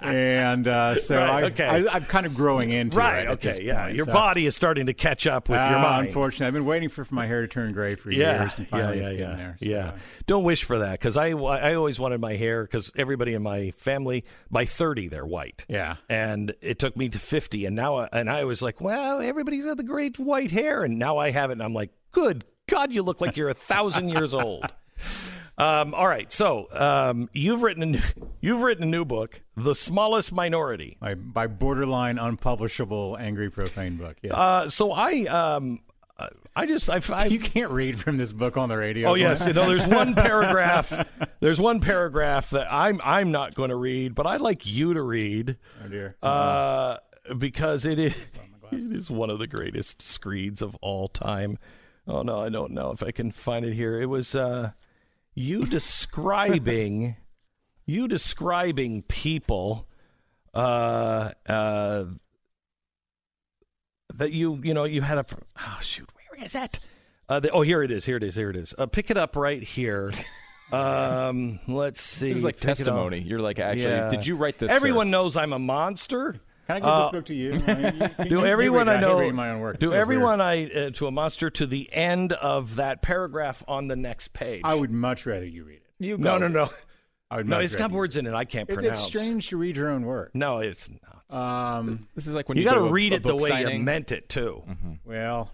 And 0.00 0.68
uh, 0.68 0.96
so 1.00 1.16
Right, 1.18 1.44
I, 1.44 1.46
okay. 1.48 1.64
I, 1.66 1.94
I'm 1.96 2.04
kind 2.04 2.26
of 2.26 2.34
growing 2.34 2.70
into 2.70 2.96
Right. 2.96 3.24
it. 3.24 3.26
Right. 3.26 3.28
okay. 3.44 3.62
Yeah. 3.62 3.84
point. 3.86 3.96
Your 3.96 4.06
So- 4.06 4.12
body 4.12 4.46
is 4.46 4.54
starting 4.54 4.86
to 4.86 4.94
catch 4.94 5.26
up 5.26 5.48
with 5.48 5.58
your 5.58 5.78
Uh, 5.78 5.82
mind. 5.82 6.06
Unfortunately, 6.08 6.46
I've 6.46 6.52
been 6.52 6.64
waiting 6.64 6.88
for, 6.88 7.04
for 7.04 7.14
my 7.14 7.26
hair 7.26 7.40
to 7.40 7.48
turn 7.48 7.72
gray 7.72 7.96
for 7.96 8.10
yeah, 8.12 8.42
years, 8.42 8.58
and 8.58 8.68
finally 8.68 8.98
yeah, 9.00 9.02
it's 9.08 9.12
yeah, 9.12 9.16
getting 9.18 9.30
yeah. 9.30 9.36
there. 9.36 9.56
So, 9.60 9.66
yeah. 9.66 9.92
Don't 10.26 10.44
wish 10.44 10.62
for 10.64 10.78
that 10.78 10.92
because 10.92 11.16
I, 11.16 11.30
I 11.30 11.74
always 11.74 11.98
wanted 11.98 12.20
my 12.20 12.34
hair 12.36 12.62
because 12.62 12.92
everybody 12.96 13.34
in 13.34 13.42
my 13.42 13.72
family 13.72 14.24
by 14.50 14.64
thirty 14.64 15.08
they're 15.08 15.26
white. 15.26 15.64
Yeah. 15.68 15.96
and 16.08 16.54
it 16.60 16.78
took 16.78 16.96
me 16.96 17.08
to 17.08 17.18
fifty, 17.18 17.64
and 17.66 17.74
now 17.74 17.96
I- 17.96 18.08
and 18.12 18.30
I 18.30 18.44
was 18.44 18.62
like, 18.62 18.80
well, 18.80 19.20
everybody's 19.20 19.64
got 19.64 19.76
the 19.76 19.82
great 19.82 20.18
white 20.20 20.52
hair, 20.52 20.84
and 20.84 20.98
now 21.00 21.18
I 21.18 21.30
have 21.32 21.50
it, 21.50 21.54
and 21.54 21.62
I'm 21.64 21.74
like, 21.74 21.90
good 22.12 22.44
God, 22.68 22.92
you 22.92 23.02
look 23.02 23.20
like 23.20 23.36
you're 23.36 23.48
a 23.48 23.54
thousand 23.54 24.08
years 24.10 24.34
old. 24.34 24.64
Um, 25.58 25.94
all 25.94 26.06
right, 26.06 26.30
so 26.30 26.66
um, 26.72 27.30
you've 27.32 27.62
written 27.62 27.82
a 27.82 27.86
new, 27.86 28.00
you've 28.40 28.60
written 28.60 28.84
a 28.84 28.86
new 28.86 29.04
book, 29.04 29.40
The 29.56 29.74
Smallest 29.74 30.32
Minority. 30.32 30.98
My, 31.00 31.14
my 31.14 31.46
borderline 31.46 32.18
unpublishable 32.18 33.16
angry 33.18 33.50
profane 33.50 33.96
book. 33.96 34.16
Yes. 34.22 34.34
Uh, 34.34 34.68
so 34.68 34.92
I 34.92 35.22
um, 35.24 35.80
I 36.54 36.66
just 36.66 36.88
I, 36.90 37.00
I 37.12 37.24
you 37.26 37.38
can't 37.38 37.70
read 37.70 37.98
from 37.98 38.16
this 38.16 38.32
book 38.32 38.56
on 38.56 38.68
the 38.68 38.76
radio. 38.76 39.10
Oh 39.10 39.14
yes, 39.14 39.46
you 39.46 39.52
know 39.52 39.66
there's 39.66 39.86
one 39.86 40.14
paragraph. 40.14 41.06
There's 41.40 41.60
one 41.60 41.80
paragraph 41.80 42.50
that 42.50 42.66
I'm 42.72 43.00
I'm 43.04 43.30
not 43.30 43.54
going 43.54 43.70
to 43.70 43.76
read, 43.76 44.14
but 44.14 44.26
I'd 44.26 44.40
like 44.40 44.66
you 44.66 44.94
to 44.94 45.02
read 45.02 45.56
Oh 45.84 45.88
dear. 45.88 46.16
uh, 46.22 46.96
because 47.38 47.84
it 47.84 47.98
is 47.98 48.14
it 48.72 48.92
is 48.92 49.10
one 49.10 49.30
of 49.30 49.38
the 49.38 49.46
greatest 49.46 50.02
screeds 50.02 50.60
of 50.62 50.74
all 50.76 51.08
time. 51.08 51.58
Oh 52.06 52.22
no, 52.22 52.40
I 52.40 52.48
don't 52.48 52.72
know 52.72 52.90
if 52.92 53.02
I 53.02 53.10
can 53.10 53.30
find 53.30 53.64
it 53.64 53.74
here. 53.74 54.00
It 54.00 54.06
was 54.06 54.34
uh, 54.34 54.72
you 55.36 55.64
describing 55.66 57.14
you 57.86 58.08
describing 58.08 59.02
people 59.02 59.86
uh, 60.54 61.30
uh, 61.48 62.04
that 64.14 64.32
you 64.32 64.60
you 64.64 64.74
know 64.74 64.84
you 64.84 65.02
had 65.02 65.18
a 65.18 65.26
oh 65.60 65.78
shoot 65.82 66.08
where 66.14 66.44
is 66.44 66.54
it? 66.54 66.80
Uh, 67.28 67.40
the, 67.40 67.50
oh 67.50 67.62
here 67.62 67.82
it 67.82 67.90
is 67.90 68.04
here 68.04 68.16
it 68.16 68.22
is 68.22 68.34
here 68.34 68.50
it 68.50 68.56
is. 68.56 68.74
Uh, 68.76 68.86
pick 68.86 69.10
it 69.10 69.16
up 69.16 69.36
right 69.36 69.62
here. 69.62 70.12
Um, 70.72 71.60
let's 71.68 72.00
see. 72.00 72.30
This 72.30 72.38
is 72.38 72.44
like 72.44 72.56
Pick 72.56 72.62
testimony. 72.62 73.20
You're 73.20 73.38
like, 73.38 73.60
actually, 73.60 73.84
Yeah. 73.84 74.08
did 74.08 74.26
you 74.26 74.34
write 74.34 74.58
this? 74.58 74.68
sir? 74.68 74.74
Everyone 74.74 75.12
knows 75.12 75.36
I'm 75.36 75.52
a 75.52 75.60
monster. 75.60 76.40
Can 76.66 76.76
I 76.76 76.80
give 76.80 76.88
Uh, 76.88 77.02
this 77.04 77.12
book 77.12 77.24
to 77.26 77.34
you? 77.34 77.52
You- 77.54 78.08
you- 78.24 78.30
do 78.40 78.44
everyone 78.44 78.88
I 78.88 78.98
know 79.00 79.30
my 79.32 79.50
own 79.50 79.60
work. 79.60 79.78
do 79.78 79.88
It 79.88 79.90
feels 79.92 80.00
everyone 80.02 80.40
I 80.40 80.66
uh, 80.70 80.90
to 80.90 81.06
a 81.06 81.10
monster 81.10 81.48
to 81.50 81.66
the 81.66 81.88
end 81.92 82.32
of 82.32 82.76
that 82.76 83.02
paragraph 83.02 83.62
on 83.68 83.88
the 83.88 83.96
next 83.96 84.32
page. 84.32 84.62
I 84.64 84.74
would 84.74 84.90
much 84.90 85.26
rather 85.26 85.46
you 85.46 85.64
read 85.64 85.76
it. 85.76 85.82
You 86.04 86.18
no, 86.18 86.38
go. 86.38 86.48
no, 86.48 86.48
no, 86.48 86.68
I 87.30 87.36
would 87.38 87.48
no. 87.48 87.60
It's 87.60 87.76
got 87.76 87.90
words 87.92 88.16
in 88.16 88.26
it 88.26 88.34
I 88.34 88.44
can't 88.44 88.68
It's, 88.68 88.74
pronounce. 88.74 88.98
it's 88.98 89.06
strange 89.06 89.48
to 89.48 89.56
read 89.56 89.76
your 89.76 89.88
own 89.90 90.04
work. 90.04 90.32
No, 90.34 90.58
it's 90.58 90.88
not. 90.90 91.02
Um, 91.28 92.06
This 92.14 92.26
is 92.26 92.34
like 92.34 92.48
when 92.48 92.56
you 92.58 92.62
you, 92.64 92.68
got 92.68 92.74
to 92.74 92.80
go 92.80 92.86
a- 92.86 92.92
read 92.92 93.12
a 93.12 93.16
it 93.16 93.22
the 93.22 93.32
book 93.32 93.42
way 93.42 93.62
you 93.72 93.78
meant 93.80 94.12
it 94.12 94.28
too. 94.28 94.62
well, 95.04 95.50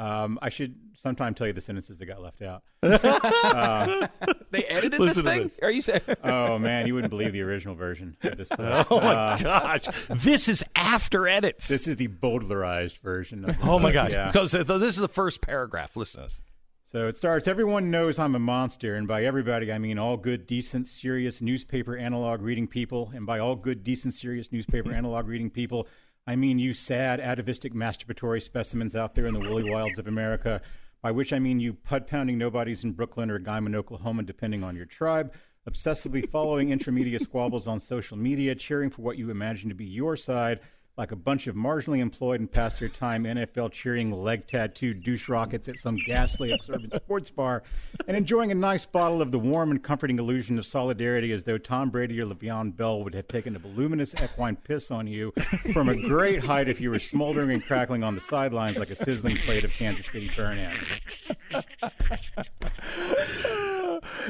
um, 0.00 0.38
I 0.40 0.48
should 0.48 0.74
sometime 0.94 1.34
tell 1.34 1.46
you 1.46 1.52
the 1.52 1.60
sentences 1.60 1.98
that 1.98 2.06
got 2.06 2.20
left 2.22 2.42
out. 2.42 2.62
They 4.52 4.64
edited 4.64 4.98
Listen 4.98 5.22
to 5.24 5.30
this 5.30 5.36
thing. 5.36 5.42
this. 5.44 5.58
Are 5.62 5.70
you 5.70 5.80
saying? 5.82 6.00
Oh 6.24 6.58
man, 6.58 6.86
you 6.88 6.94
wouldn't 6.94 7.10
believe 7.10 7.32
the 7.32 7.42
original 7.42 7.74
version 7.76 8.16
of 8.22 8.36
this 8.36 8.48
book. 8.48 8.86
Oh 8.90 9.00
my 9.00 9.14
Uh, 9.14 9.38
gosh, 9.38 9.86
this 10.08 10.48
is 10.48 10.64
after 10.74 11.28
edits. 11.28 11.68
This 11.68 11.86
is 11.86 11.96
the 11.96 12.08
Bowdlerized 12.08 12.98
version. 12.98 13.44
Of 13.44 13.58
the 13.60 13.68
oh 13.68 13.78
my 13.78 13.88
book, 13.90 13.94
gosh, 13.94 14.10
Yeah. 14.12 14.26
because 14.26 14.54
uh, 14.54 14.64
this 14.64 14.82
is 14.90 14.96
the 14.96 15.06
first 15.08 15.40
paragraph. 15.40 15.96
Listen 15.96 16.22
to 16.22 16.26
this. 16.26 16.42
So 16.84 17.06
it 17.06 17.16
starts 17.16 17.46
Everyone 17.46 17.92
knows 17.92 18.18
I'm 18.18 18.34
a 18.34 18.40
monster, 18.40 18.96
and 18.96 19.06
by 19.06 19.24
everybody, 19.24 19.70
I 19.72 19.78
mean 19.78 19.96
all 19.98 20.16
good, 20.16 20.48
decent, 20.48 20.88
serious 20.88 21.40
newspaper 21.40 21.96
analog 21.96 22.42
reading 22.42 22.66
people. 22.66 23.12
And 23.14 23.24
by 23.24 23.38
all 23.38 23.54
good, 23.54 23.84
decent, 23.84 24.14
serious 24.14 24.50
newspaper 24.50 24.92
analog 24.92 25.28
reading 25.28 25.50
people, 25.50 25.86
I 26.30 26.36
mean 26.36 26.60
you 26.60 26.74
sad, 26.74 27.18
atavistic, 27.18 27.74
masturbatory 27.74 28.40
specimens 28.40 28.94
out 28.94 29.16
there 29.16 29.26
in 29.26 29.34
the 29.34 29.40
woolly 29.40 29.68
wilds 29.68 29.98
of 29.98 30.06
America. 30.06 30.62
By 31.02 31.10
which 31.10 31.32
I 31.32 31.40
mean 31.40 31.58
you 31.58 31.72
pud 31.72 32.06
pounding 32.06 32.38
nobodies 32.38 32.84
in 32.84 32.92
Brooklyn 32.92 33.32
or 33.32 33.40
Guymon, 33.40 33.74
Oklahoma, 33.74 34.22
depending 34.22 34.62
on 34.62 34.76
your 34.76 34.86
tribe, 34.86 35.34
obsessively 35.68 36.30
following 36.30 36.68
intramedia 36.68 37.18
squabbles 37.18 37.66
on 37.66 37.80
social 37.80 38.16
media, 38.16 38.54
cheering 38.54 38.90
for 38.90 39.02
what 39.02 39.18
you 39.18 39.28
imagine 39.28 39.70
to 39.70 39.74
be 39.74 39.84
your 39.84 40.14
side, 40.14 40.60
like 41.00 41.12
a 41.12 41.16
bunch 41.16 41.46
of 41.46 41.54
marginally 41.54 42.00
employed 42.00 42.40
and 42.40 42.52
past 42.52 42.78
their 42.78 42.88
time 42.90 43.24
NFL 43.24 43.72
cheering 43.72 44.12
leg 44.12 44.46
tattooed 44.46 45.02
douche 45.02 45.30
rockets 45.30 45.66
at 45.66 45.76
some 45.76 45.96
ghastly 46.06 46.50
exurban 46.50 46.94
sports 46.94 47.30
bar, 47.30 47.62
and 48.06 48.18
enjoying 48.18 48.52
a 48.52 48.54
nice 48.54 48.84
bottle 48.84 49.22
of 49.22 49.30
the 49.30 49.38
warm 49.38 49.70
and 49.70 49.82
comforting 49.82 50.18
illusion 50.18 50.58
of 50.58 50.66
solidarity 50.66 51.32
as 51.32 51.44
though 51.44 51.56
Tom 51.56 51.88
Brady 51.88 52.20
or 52.20 52.26
Le'Veon 52.26 52.76
Bell 52.76 53.02
would 53.02 53.14
have 53.14 53.28
taken 53.28 53.56
a 53.56 53.58
voluminous 53.58 54.14
equine 54.22 54.56
piss 54.56 54.90
on 54.90 55.06
you 55.06 55.32
from 55.72 55.88
a 55.88 55.96
great 55.96 56.44
height 56.44 56.68
if 56.68 56.82
you 56.82 56.90
were 56.90 56.98
smoldering 56.98 57.50
and 57.50 57.64
crackling 57.64 58.04
on 58.04 58.14
the 58.14 58.20
sidelines 58.20 58.76
like 58.76 58.90
a 58.90 58.94
sizzling 58.94 59.38
plate 59.38 59.64
of 59.64 59.72
Kansas 59.72 60.04
City 60.04 60.28
burn-in. 60.36 60.70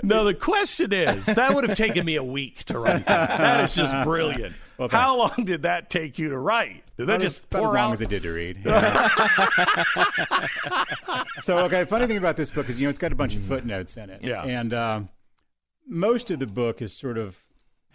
No, 0.05 0.25
the 0.25 0.35
question 0.35 0.93
is 0.93 1.27
that 1.27 1.53
would 1.53 1.69
have 1.69 1.77
taken 1.77 2.07
me 2.07 2.15
a 2.15 2.25
week 2.25 2.65
to 2.67 2.79
write. 2.79 3.07
That, 3.07 3.39
that 3.39 3.65
is 3.65 3.75
just 3.75 4.05
brilliant. 4.05 4.55
Well, 4.81 4.89
How 4.89 5.19
long 5.19 5.45
did 5.45 5.65
that 5.65 5.91
take 5.91 6.19
you 6.19 6.31
to 6.31 6.39
write? 6.39 6.83
Did 6.97 7.09
that 7.09 7.21
just 7.21 7.41
as, 7.41 7.45
about 7.45 7.59
pour 7.59 7.69
as 7.69 7.75
long 7.75 7.91
out? 7.91 7.93
as 7.93 8.01
it 8.01 8.09
did 8.09 8.23
to 8.23 8.31
read. 8.31 8.63
yeah. 8.65 9.09
so, 11.43 11.59
okay, 11.67 11.85
funny 11.85 12.07
thing 12.07 12.17
about 12.17 12.37
this 12.37 12.51
book 12.51 12.67
is, 12.71 12.81
you 12.81 12.87
know, 12.87 12.91
it's 12.91 12.99
got 12.99 13.13
a 13.13 13.15
bunch 13.15 13.37
of 13.37 13.43
footnotes 13.43 13.99
in 13.99 14.09
it. 14.09 14.25
Yeah. 14.25 14.43
And 14.43 14.73
um, 14.73 15.11
most 15.87 16.31
of 16.31 16.39
the 16.39 16.47
book 16.47 16.81
is 16.81 16.95
sort 16.95 17.19
of 17.19 17.37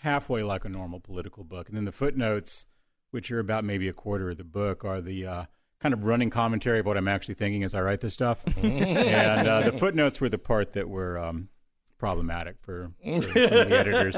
halfway 0.02 0.44
like 0.44 0.64
a 0.64 0.70
normal 0.70 1.00
political 1.00 1.44
book. 1.44 1.70
And 1.70 1.76
then 1.76 1.86
the 1.86 1.92
footnotes, 1.92 2.68
which 3.10 3.32
are 3.32 3.40
about 3.40 3.64
maybe 3.64 3.88
a 3.88 3.94
quarter 3.94 4.30
of 4.30 4.38
the 4.38 4.44
book, 4.44 4.86
are 4.86 5.02
the 5.02 5.26
uh, 5.26 5.46
kind 5.80 5.92
of 5.92 6.06
running 6.06 6.30
commentary 6.30 6.82
of 6.82 6.86
what 6.86 6.98
I'm 6.98 7.08
actually 7.08 7.34
thinking 7.34 7.64
as 7.64 7.74
I 7.74 7.82
write 7.82 8.02
this 8.02 8.14
stuff. 8.14 8.44
and 8.64 9.48
uh, 9.48 9.72
the 9.72 9.80
footnotes 9.80 10.22
were 10.22 10.30
the 10.30 10.38
part 10.38 10.74
that 10.74 10.88
were. 10.88 11.18
Um, 11.18 11.50
problematic 11.98 12.58
for, 12.62 12.92
for 13.04 13.22
some 13.22 13.44
of 13.44 13.70
the 13.70 13.78
editors 13.80 14.16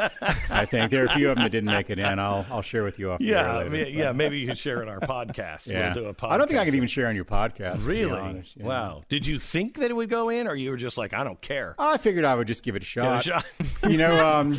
i 0.49 0.65
think 0.65 0.89
there 0.91 1.03
are 1.03 1.05
a 1.05 1.09
few 1.09 1.29
of 1.29 1.35
them 1.35 1.43
that 1.43 1.51
didn't 1.51 1.69
make 1.69 1.89
it 1.89 1.99
in 1.99 2.19
i'll, 2.19 2.45
I'll 2.51 2.61
share 2.61 2.83
with 2.83 2.97
you 2.99 3.11
off 3.11 3.21
Yeah, 3.21 3.51
I 3.51 3.57
later, 3.59 3.69
mean, 3.69 3.97
yeah. 3.97 4.11
Maybe 4.11 4.39
you 4.39 4.47
could 4.47 4.57
share 4.57 4.81
in 4.81 4.89
our 4.89 4.99
podcast. 4.99 5.67
yeah. 5.67 5.93
We'll 5.93 6.03
do 6.03 6.09
a 6.09 6.13
podcast. 6.13 6.31
I 6.31 6.37
don't 6.37 6.47
think 6.47 6.59
I 6.59 6.65
can 6.65 6.75
even 6.75 6.87
share 6.87 7.07
on 7.07 7.15
your 7.15 7.25
podcast. 7.25 7.85
Really? 7.85 8.43
yeah. 8.55 8.65
Wow. 8.65 9.03
Did 9.09 9.25
you 9.25 9.37
think 9.39 9.77
that 9.77 9.91
it 9.91 9.93
would 9.95 10.09
go 10.09 10.29
in, 10.29 10.47
or 10.47 10.55
you 10.55 10.69
were 10.71 10.77
just 10.77 10.97
like, 10.97 11.13
I 11.13 11.23
don't 11.23 11.39
care? 11.41 11.75
I 11.77 11.97
figured 11.97 12.25
I 12.25 12.35
would 12.35 12.47
just 12.47 12.63
give 12.63 12.75
it 12.75 12.83
a 12.83 12.85
Give 12.85 13.03
it 13.03 13.17
a 13.19 13.21
shot. 13.21 13.43
shot. 13.59 13.89
you 13.91 13.97
know, 13.97 14.25
um, 14.39 14.53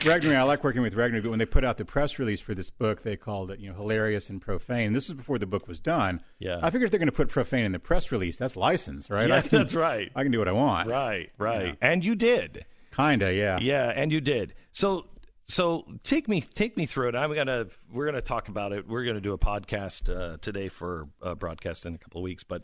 Regnery, 0.00 0.36
I 0.36 0.42
like 0.42 0.62
working 0.64 0.82
with 0.82 0.94
Regnery, 0.94 1.22
but 1.22 1.30
when 1.30 1.38
they 1.38 1.46
put 1.46 1.64
out 1.64 1.76
the 1.76 1.84
press 1.84 2.18
release 2.18 2.40
for 2.40 2.54
this 2.54 2.70
book, 2.70 3.02
they 3.02 3.16
called 3.16 3.50
it, 3.50 3.60
you 3.60 3.68
know, 3.70 3.74
hilarious 3.76 4.28
and 4.30 4.40
profane. 4.40 4.92
This 4.92 5.08
was 5.08 5.14
before 5.16 5.38
the 5.38 5.46
book 5.46 5.66
was 5.68 5.80
done. 5.80 6.20
Yeah. 6.38 6.58
I 6.62 6.70
figured 6.70 6.84
if 6.84 6.90
they're 6.90 6.98
going 6.98 7.06
to 7.08 7.12
put 7.12 7.28
profane 7.28 7.64
in 7.64 7.72
the 7.72 7.78
press 7.78 8.10
release, 8.12 8.36
that's 8.36 8.56
license, 8.56 9.10
right? 9.10 9.28
Yeah, 9.28 9.40
can, 9.42 9.58
that's 9.58 9.74
right. 9.74 10.10
I 10.14 10.22
can 10.22 10.32
do 10.32 10.38
what 10.38 10.48
I 10.48 10.52
want. 10.52 10.88
right, 10.88 11.30
right. 11.38 11.76
And 11.80 12.04
you 12.04 12.14
did. 12.14 12.57
Kinda, 12.98 13.32
yeah. 13.32 13.58
Yeah, 13.60 13.86
and 13.94 14.10
you 14.12 14.20
did. 14.20 14.54
So 14.72 15.06
so 15.46 15.84
take 16.04 16.28
me 16.28 16.40
take 16.42 16.76
me 16.76 16.84
through 16.84 17.08
it. 17.08 17.14
I'm 17.14 17.34
gonna 17.34 17.66
we're 17.90 18.06
gonna 18.06 18.20
talk 18.20 18.48
about 18.48 18.72
it. 18.72 18.86
We're 18.88 19.04
gonna 19.04 19.20
do 19.20 19.32
a 19.32 19.38
podcast 19.38 20.14
uh, 20.14 20.36
today 20.38 20.68
for 20.68 21.08
uh, 21.22 21.34
broadcast 21.34 21.86
in 21.86 21.94
a 21.94 21.98
couple 21.98 22.20
of 22.20 22.24
weeks, 22.24 22.44
but 22.44 22.62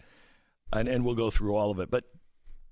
and, 0.72 0.88
and 0.88 1.04
we'll 1.04 1.14
go 1.14 1.30
through 1.30 1.54
all 1.56 1.70
of 1.70 1.78
it. 1.78 1.90
But 1.90 2.04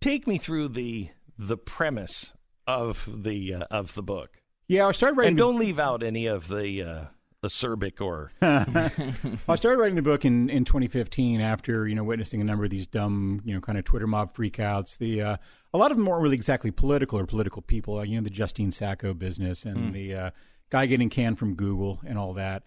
take 0.01 0.27
me 0.27 0.37
through 0.39 0.69
the 0.69 1.09
the 1.39 1.57
premise 1.57 2.33
of 2.67 3.09
the 3.23 3.55
uh, 3.55 3.65
of 3.71 3.95
the 3.95 4.03
book, 4.03 4.31
Yeah, 4.69 4.87
I 4.87 4.93
started 4.93 5.17
writing. 5.17 5.31
and 5.31 5.39
don't 5.39 5.59
leave 5.59 5.79
out 5.79 6.03
any 6.03 6.27
of 6.27 6.47
the 6.49 6.83
uh, 6.83 7.05
acerbic 7.43 8.01
or 8.01 8.33
I 8.43 9.57
started 9.57 9.79
writing 9.79 9.97
the 9.97 10.03
book 10.03 10.25
in, 10.25 10.49
in 10.51 10.65
2015 10.65 11.41
after 11.41 11.89
you 11.89 11.95
know 11.95 12.05
witnessing 12.05 12.41
a 12.41 12.45
number 12.45 12.65
of 12.65 12.71
these 12.71 12.87
dumb 12.87 13.41
you 13.45 13.55
know 13.55 13.61
kind 13.61 13.79
of 13.79 13.85
Twitter 13.85 14.07
mob 14.07 14.35
freakouts. 14.35 14.99
The 14.99 15.23
uh, 15.23 15.37
a 15.75 15.79
lot 15.79 15.91
of 15.91 15.97
them 15.97 16.07
weren't 16.07 16.23
really 16.23 16.37
exactly 16.37 16.71
political 16.71 17.19
or 17.19 17.27
political 17.27 17.63
people. 17.63 18.05
You 18.05 18.17
know 18.17 18.25
the 18.25 18.31
Justine 18.31 18.73
Sacco 18.73 19.15
business 19.15 19.65
and 19.65 19.93
the 19.93 20.15
uh, 20.15 20.31
guy 20.71 20.87
getting 20.87 21.11
canned 21.11 21.39
from 21.39 21.55
Google 21.55 22.01
and 22.07 22.19
all 22.19 22.35
that. 22.35 22.65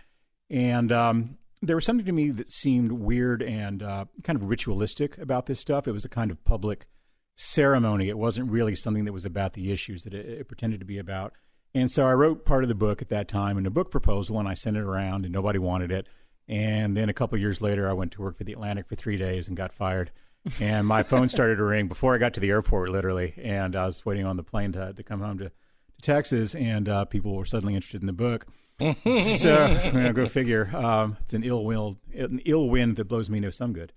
And 0.50 0.92
um, 0.92 1.38
there 1.62 1.76
was 1.76 1.86
something 1.86 2.06
to 2.06 2.12
me 2.12 2.32
that 2.32 2.52
seemed 2.52 2.92
weird 2.92 3.42
and 3.42 3.82
uh, 3.82 4.06
kind 4.24 4.38
of 4.38 4.48
ritualistic 4.48 5.18
about 5.18 5.46
this 5.46 5.60
stuff. 5.60 5.88
It 5.88 5.92
was 5.92 6.06
a 6.06 6.10
kind 6.10 6.32
of 6.32 6.44
public 6.46 6.88
ceremony. 7.36 8.10
It 8.10 8.18
wasn't 8.18 8.50
really 8.50 8.76
something 8.76 9.06
that 9.06 9.14
was 9.14 9.26
about 9.26 9.54
the 9.54 9.72
issues 9.72 10.04
that 10.04 10.14
it, 10.14 10.26
it 10.26 10.48
pretended 10.48 10.80
to 10.80 10.86
be 10.86 10.98
about. 10.98 11.34
And 11.74 11.92
so 11.92 12.08
I 12.08 12.14
wrote 12.14 12.46
part 12.46 12.64
of 12.64 12.70
the 12.70 12.76
book 12.76 13.02
at 13.02 13.10
that 13.10 13.28
time 13.28 13.58
in 13.58 13.66
a 13.66 13.72
book 13.72 13.92
proposal, 13.92 14.40
and 14.40 14.48
I 14.48 14.54
sent 14.54 14.78
it 14.78 14.84
around, 14.84 15.26
and 15.26 15.34
nobody 15.34 15.60
wanted 15.60 15.92
it. 15.92 16.08
And 16.48 16.96
then 16.96 17.10
a 17.10 17.14
couple 17.14 17.36
of 17.36 17.42
years 17.42 17.62
later, 17.62 17.90
I 17.90 17.94
went 17.94 18.14
to 18.14 18.22
work 18.22 18.38
for 18.38 18.46
the 18.46 18.54
Atlantic 18.54 18.88
for 18.88 18.96
three 18.96 19.18
days 19.18 19.48
and 19.48 19.58
got 19.58 19.74
fired. 19.74 20.12
And 20.60 20.86
my 20.86 21.04
phone 21.04 21.30
started 21.30 21.56
to 21.58 21.64
ring 21.64 21.88
before 21.88 22.14
I 22.14 22.18
got 22.18 22.34
to 22.36 22.40
the 22.40 22.50
airport, 22.50 22.90
literally. 22.90 23.34
And 23.38 23.76
I 23.76 23.86
was 23.86 24.06
waiting 24.06 24.26
on 24.26 24.38
the 24.38 24.44
plane 24.44 24.72
to, 24.74 24.94
to 24.94 25.04
come 25.04 25.22
home 25.22 25.38
to, 25.40 25.50
to 25.50 26.02
Texas, 26.02 26.54
and 26.54 26.88
uh, 26.88 27.06
people 27.06 27.36
were 27.36 27.46
suddenly 27.46 27.74
interested 27.74 28.02
in 28.02 28.08
the 28.08 28.14
book. 28.14 28.46
so, 28.80 29.82
you 29.86 30.00
know, 30.00 30.14
go 30.14 30.28
figure. 30.28 30.76
Um, 30.76 31.18
it's 31.22 31.34
an 31.34 31.44
ill 31.44 31.64
wind, 31.64 31.98
an 32.14 32.42
ill 32.46 32.70
wind 32.70 32.98
that 32.98 33.06
blows 33.06 33.30
me 33.30 33.40
no 33.40 33.50
some 33.50 33.74
good. 33.74 33.94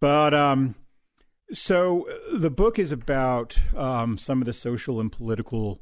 But 0.00 0.34
um, 0.34 0.74
so 1.52 2.06
the 2.32 2.50
book 2.50 2.78
is 2.78 2.92
about 2.92 3.58
um, 3.76 4.18
some 4.18 4.40
of 4.40 4.46
the 4.46 4.52
social 4.52 5.00
and 5.00 5.10
political 5.10 5.80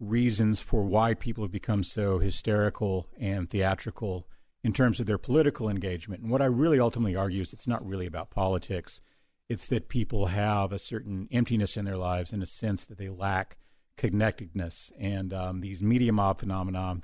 reasons 0.00 0.60
for 0.60 0.84
why 0.84 1.14
people 1.14 1.44
have 1.44 1.52
become 1.52 1.84
so 1.84 2.18
hysterical 2.18 3.08
and 3.18 3.48
theatrical 3.48 4.26
in 4.64 4.72
terms 4.72 5.00
of 5.00 5.06
their 5.06 5.18
political 5.18 5.68
engagement. 5.68 6.22
And 6.22 6.30
what 6.30 6.42
I 6.42 6.46
really 6.46 6.80
ultimately 6.80 7.16
argue 7.16 7.42
is 7.42 7.52
it's 7.52 7.68
not 7.68 7.86
really 7.86 8.06
about 8.06 8.30
politics. 8.30 9.00
It's 9.52 9.66
that 9.66 9.88
people 9.88 10.26
have 10.26 10.72
a 10.72 10.78
certain 10.78 11.28
emptiness 11.30 11.76
in 11.76 11.84
their 11.84 11.98
lives 11.98 12.32
in 12.32 12.42
a 12.42 12.46
sense 12.46 12.86
that 12.86 12.98
they 12.98 13.10
lack 13.10 13.58
connectedness. 13.96 14.92
And 14.98 15.32
um, 15.32 15.60
these 15.60 15.82
media 15.82 16.12
mob 16.12 16.38
phenomena 16.40 17.00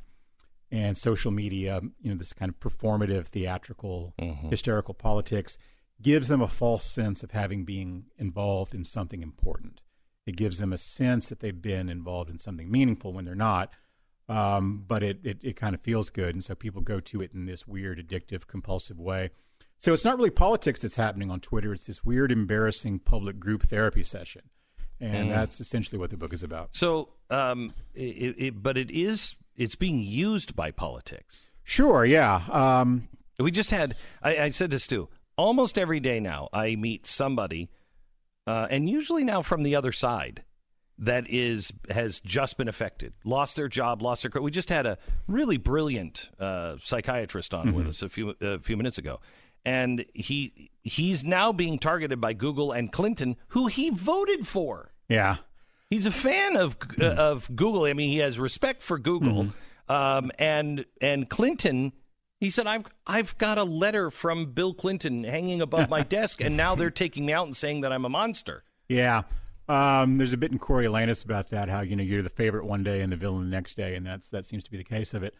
and 0.70 0.97
social 0.97 1.31
media, 1.31 1.81
you 2.01 2.11
know, 2.11 2.19
this 2.19 2.33
kind 2.33 2.51
of 2.53 2.59
performative, 2.59 3.27
theatrical, 3.27 4.15
hysterical 4.49 4.95
politics 4.95 5.59
gives 6.01 6.29
them 6.29 6.41
a 6.41 6.49
false 6.49 6.85
sense 6.85 7.23
of 7.23 7.33
having 7.33 7.65
being 7.65 8.07
involved 8.16 8.75
in 8.75 8.85
something 8.85 9.23
important. 9.23 9.83
It 10.27 10.37
gives 10.37 10.59
them 10.59 10.73
a 10.73 10.79
sense 10.79 11.29
that 11.29 11.41
they've 11.41 11.62
been 11.62 11.89
involved 11.89 12.31
in 12.31 12.39
something 12.39 12.70
meaningful 12.70 13.12
when 13.12 13.25
they're 13.27 13.35
not. 13.35 13.73
Um, 14.29 14.85
but 14.87 15.03
it, 15.03 15.19
it, 15.25 15.39
it 15.43 15.57
kind 15.57 15.75
of 15.75 15.81
feels 15.81 16.11
good. 16.11 16.35
And 16.35 16.45
so 16.45 16.55
people 16.55 16.83
go 16.83 17.01
to 17.01 17.23
it 17.23 17.33
in 17.33 17.47
this 17.47 17.66
weird, 17.66 17.99
addictive, 17.99 18.47
compulsive 18.47 18.99
way. 18.99 19.31
So 19.79 19.93
it's 19.93 20.05
not 20.05 20.17
really 20.17 20.31
politics 20.31 20.81
that's 20.81 20.97
happening 20.97 21.31
on 21.31 21.41
Twitter. 21.41 21.73
It's 21.73 21.87
this 21.87 22.05
weird, 22.05 22.33
embarrassing 22.33 23.01
public 23.01 23.39
group 23.39 23.63
therapy 23.63 24.03
session. 24.03 24.43
And 25.01 25.31
that's 25.31 25.61
essentially 25.61 25.99
what 25.99 26.11
the 26.11 26.17
book 26.17 26.33
is 26.33 26.43
about. 26.43 26.71
So, 26.75 27.11
um, 27.31 27.73
it, 27.95 28.35
it, 28.37 28.63
but 28.63 28.77
it 28.77 28.91
is 28.91 29.37
it's 29.57 29.77
being 29.77 30.01
used 30.03 30.57
by 30.57 30.73
politics. 30.73 31.53
Sure, 31.63 32.05
yeah. 32.05 32.43
Um, 32.51 33.09
We 33.39 33.53
just 33.53 33.71
had. 33.71 33.95
I, 34.23 34.37
I 34.39 34.51
said 34.51 34.73
to 34.73 34.79
Stu, 34.81 35.09
almost 35.37 35.79
every 35.79 36.01
day 36.01 36.19
now 36.19 36.49
I 36.53 36.75
meet 36.75 37.07
somebody, 37.07 37.71
uh, 38.47 38.67
and 38.71 38.91
usually 38.91 39.23
now 39.23 39.43
from 39.43 39.63
the 39.63 39.77
other 39.77 39.93
side, 39.93 40.43
that 40.99 41.29
is 41.29 41.73
has 41.91 42.19
just 42.19 42.57
been 42.57 42.67
affected, 42.67 43.13
lost 43.25 43.55
their 43.55 43.69
job, 43.69 44.03
lost 44.03 44.25
their. 44.25 44.43
We 44.43 44.51
just 44.51 44.71
had 44.71 44.87
a 44.87 44.99
really 45.29 45.57
brilliant 45.57 46.31
uh, 46.41 46.77
psychiatrist 46.83 47.55
on 47.55 47.73
with 47.75 47.87
us 47.87 48.03
a 48.03 48.09
few 48.09 48.35
a 48.41 48.59
few 48.59 48.77
minutes 48.77 48.99
ago, 48.99 49.21
and 49.69 50.07
he 50.15 50.70
he's 50.82 51.23
now 51.23 51.53
being 51.53 51.78
targeted 51.78 52.20
by 52.20 52.32
Google 52.32 52.73
and 52.73 52.90
Clinton, 52.90 53.36
who 53.49 53.66
he 53.66 53.90
voted 53.90 54.47
for. 54.47 54.93
yeah. 55.09 55.36
He's 55.90 56.05
a 56.05 56.12
fan 56.12 56.55
of 56.57 56.77
uh, 57.01 57.07
of 57.07 57.49
Google. 57.57 57.85
I 57.85 57.95
mean, 57.95 58.11
he 58.11 58.19
has 58.19 58.39
respect 58.39 58.82
for 58.82 58.99
Google. 58.99 59.49
Um, 59.89 60.31
and 60.39 60.85
and 61.01 61.31
Clinton, 61.31 61.95
he 62.39 62.51
said, 62.51 62.66
"I've 62.66 62.85
I've 63.07 63.39
got 63.39 63.57
a 63.57 63.65
letter 63.65 64.11
from 64.11 64.53
Bill 64.53 64.74
Clinton 64.74 65.24
hanging 65.24 65.62
above 65.62 65.89
my 65.89 66.03
desk, 66.16 66.43
and 66.43 66.59
now 66.59 66.74
they're 66.74 66.90
taking 66.90 67.24
me 67.24 67.32
out 67.32 67.47
and 67.47 67.57
saying 67.57 67.81
that 67.81 67.90
I'm 67.93 68.05
a 68.05 68.11
monster." 68.11 68.65
Yeah. 68.86 69.23
Um, 69.66 70.19
there's 70.19 70.35
a 70.35 70.36
bit 70.36 70.53
in 70.53 70.59
Coriolanus 70.59 71.24
about 71.24 71.49
that, 71.51 71.70
how 71.70 71.81
you 71.81 71.97
know 71.97 72.03
you're 72.03 72.23
the 72.23 72.28
favorite 72.28 72.66
one 72.66 72.82
day 72.82 73.01
and 73.01 73.11
the 73.11 73.16
villain 73.16 73.45
the 73.45 73.49
next 73.51 73.74
day, 73.77 73.95
and 73.95 74.05
that's 74.05 74.28
that 74.28 74.45
seems 74.45 74.65
to 74.65 74.70
be 74.70 74.77
the 74.77 74.85
case 74.85 75.15
of 75.15 75.23
it. 75.23 75.35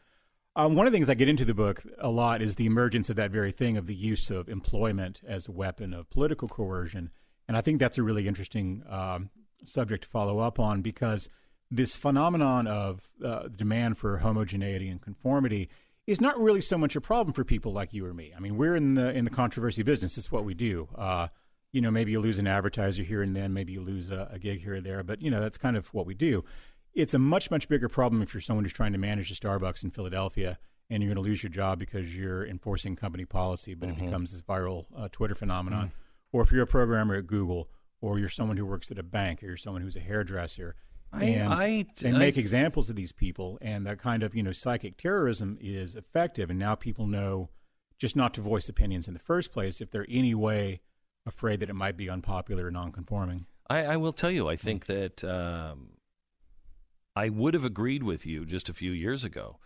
Um, 0.59 0.75
one 0.75 0.89
of 0.89 0.93
the 0.93 0.97
things 0.97 1.09
I 1.09 1.15
get 1.15 1.29
into 1.29 1.45
the 1.45 1.55
book 1.55 1.85
a 1.99 2.11
lot 2.11 2.43
is 2.43 2.57
the 2.57 2.67
emergence 2.67 3.09
of 3.09 3.15
that 3.15 3.31
very 3.31 3.53
thing 3.53 3.77
of 3.77 3.87
the 3.87 3.95
use 3.95 4.29
of 4.29 4.49
employment 4.49 5.21
as 5.25 5.47
a 5.47 5.53
weapon 5.53 5.95
of 5.95 6.11
political 6.11 6.49
coercion, 6.49 7.11
and 7.47 7.57
I 7.57 7.61
think 7.61 7.79
that's 7.79 7.97
a 7.97 8.03
really 8.03 8.27
interesting 8.27 8.83
um, 8.89 9.31
subject 9.63 10.03
to 10.03 10.09
follow 10.11 10.41
up 10.41 10.59
on 10.59 10.83
because 10.83 11.31
this 11.71 11.97
phenomenon 11.97 12.67
of 12.67 13.07
uh, 13.25 13.47
demand 13.47 13.99
for 13.99 14.19
homogeneity 14.19 14.89
and 14.89 15.01
conformity 15.01 15.69
is 16.09 16.21
not 16.21 16.37
really 16.37 16.61
so 16.61 16.77
much 16.77 16.97
a 16.97 17.01
problem 17.01 17.33
for 17.33 17.45
people 17.45 17.73
like 17.73 17.95
you 17.95 18.05
or 18.05 18.13
me. 18.13 18.33
I 18.37 18.41
mean, 18.41 18.57
we're 18.57 18.75
in 18.75 18.95
the 18.95 19.13
in 19.13 19.25
the 19.25 19.31
controversy 19.31 19.85
business. 19.85 20.19
It's 20.19 20.33
what 20.33 20.45
we 20.45 20.55
do. 20.55 20.89
Uh, 20.97 21.29
you 21.71 21.81
know, 21.81 21.93
maybe 21.93 22.11
you 22.11 22.19
lose 22.19 22.41
an 22.41 22.49
advertiser 22.49 23.05
here 23.05 23.23
and 23.23 23.37
then, 23.37 23.53
maybe 23.53 23.75
you 23.75 23.81
lose 23.81 24.11
a, 24.11 24.29
a 24.33 24.41
gig 24.41 24.63
here 24.63 24.75
or 24.75 24.81
there, 24.81 25.05
but 25.05 25.23
you 25.23 25.31
know 25.31 25.41
that's 25.41 25.59
kind 25.59 25.77
of 25.77 25.95
what 25.95 26.05
we 26.05 26.15
do. 26.15 26.45
It's 26.99 27.15
a 27.15 27.19
much 27.19 27.51
much 27.51 27.69
bigger 27.69 27.89
problem 27.89 28.23
if 28.23 28.35
you're 28.35 28.41
someone 28.41 28.65
who's 28.65 28.73
trying 28.73 28.93
to 28.93 28.99
manage 28.99 29.31
a 29.31 29.35
Starbucks 29.35 29.85
in 29.85 29.91
Philadelphia 29.91 30.59
and 30.91 31.03
you're 31.03 31.13
going 31.15 31.23
to 31.23 31.29
lose 31.29 31.43
your 31.43 31.51
job 31.51 31.79
because 31.79 32.17
you're 32.19 32.45
enforcing 32.47 32.97
company 32.97 33.25
policy, 33.25 33.75
but 33.75 33.91
it 33.91 33.99
becomes 34.07 34.33
this 34.33 34.43
viral 34.43 34.87
uh, 34.97 35.07
Twitter 35.13 35.35
phenomenon. 35.35 35.93
Or 36.33 36.43
if 36.43 36.51
you're 36.51 36.63
a 36.63 36.67
programmer 36.67 37.15
at 37.15 37.27
Google, 37.27 37.69
or 38.01 38.19
you're 38.19 38.29
someone 38.31 38.57
who 38.57 38.65
works 38.67 38.91
at 38.91 38.99
a 38.99 39.03
bank, 39.03 39.43
or 39.43 39.47
you're 39.47 39.57
someone 39.57 39.83
who's 39.83 39.97
a 39.97 40.01
hairdresser, 40.01 40.77
I- 41.13 41.25
and 41.25 41.53
I- 41.55 41.87
they 42.01 42.09
I- 42.11 42.19
make 42.19 42.37
examples 42.39 42.89
of 42.91 42.97
these 42.97 43.13
people, 43.13 43.59
and 43.63 43.87
that 43.87 43.99
kind 43.99 44.23
of 44.23 44.35
you 44.35 44.43
know 44.43 44.53
psychic 44.53 44.97
terrorism 44.97 45.57
is 45.61 45.95
effective, 45.95 46.51
and 46.51 46.59
now 46.59 46.75
people 46.75 47.07
know 47.07 47.51
just 47.99 48.17
not 48.17 48.33
to 48.35 48.41
voice 48.41 48.69
opinions 48.69 49.07
in 49.09 49.15
the 49.15 49.21
first 49.21 49.53
place 49.53 49.81
if 49.81 49.91
they're 49.91 50.07
any 50.09 50.35
way 50.35 50.81
afraid 51.27 51.61
that 51.61 51.69
it 51.71 51.75
might 51.75 51.97
be 51.97 52.09
unpopular 52.11 52.67
or 52.67 52.71
nonconforming. 52.71 53.47
I, 53.71 53.85
I 53.85 53.97
will 53.99 54.13
tell 54.15 54.31
you, 54.31 54.49
I 54.49 54.57
think 54.57 54.87
that 54.87 55.23
um, 55.23 55.91
I 57.19 57.29
would 57.31 57.55
have 57.55 57.65
agreed 57.65 58.05
with 58.05 58.25
you 58.27 58.47
just 58.47 58.69
a 58.69 58.73
few 58.73 58.93
years 58.93 59.25
ago, 59.25 59.59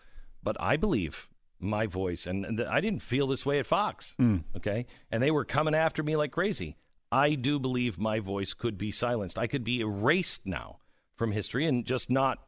but 0.43 0.57
I 0.59 0.77
believe 0.79 1.29
my 1.61 1.87
voice, 1.87 2.27
and, 2.27 2.47
and 2.47 2.61
I 2.62 2.81
didn't 2.81 3.03
feel 3.03 3.27
this 3.27 3.45
way 3.45 3.59
at 3.59 3.66
Fox, 3.66 4.15
okay? 4.57 4.87
And 5.11 5.23
they 5.23 5.31
were 5.31 5.45
coming 5.45 5.74
after 5.74 6.03
me 6.03 6.16
like 6.16 6.33
crazy. 6.33 6.79
I 7.12 7.35
do 7.35 7.59
believe 7.59 7.99
my 7.99 8.20
voice 8.20 8.55
could 8.55 8.79
be 8.79 8.91
silenced. 8.91 9.39
I 9.39 9.47
could 9.47 9.65
be 9.65 9.81
erased 9.81 10.47
now 10.47 10.79
from 11.15 11.33
history 11.33 11.66
and 11.66 11.85
just 11.85 12.09
not, 12.09 12.39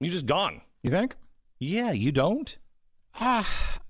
you're 0.00 0.10
just 0.10 0.24
gone. 0.24 0.62
You 0.82 0.90
think? 0.90 1.16
Yeah, 1.58 1.92
you 1.92 2.10
don't? 2.10 2.56
Ah, 3.20 3.46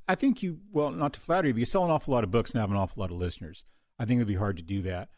I 0.08 0.16
think 0.16 0.42
you. 0.42 0.58
Well, 0.72 0.90
not 0.90 1.12
to 1.12 1.20
flatter 1.20 1.46
you, 1.46 1.54
but 1.54 1.60
you 1.60 1.66
sell 1.66 1.84
an 1.84 1.92
awful 1.92 2.12
lot 2.12 2.24
of 2.24 2.32
books 2.32 2.50
and 2.50 2.60
have 2.60 2.72
an 2.72 2.76
awful 2.76 3.00
lot 3.00 3.12
of 3.12 3.16
listeners. 3.18 3.64
I 4.00 4.04
think 4.04 4.18
it'd 4.18 4.26
be 4.26 4.34
hard 4.34 4.56
to 4.56 4.64
do 4.64 4.82
that. 4.82 5.10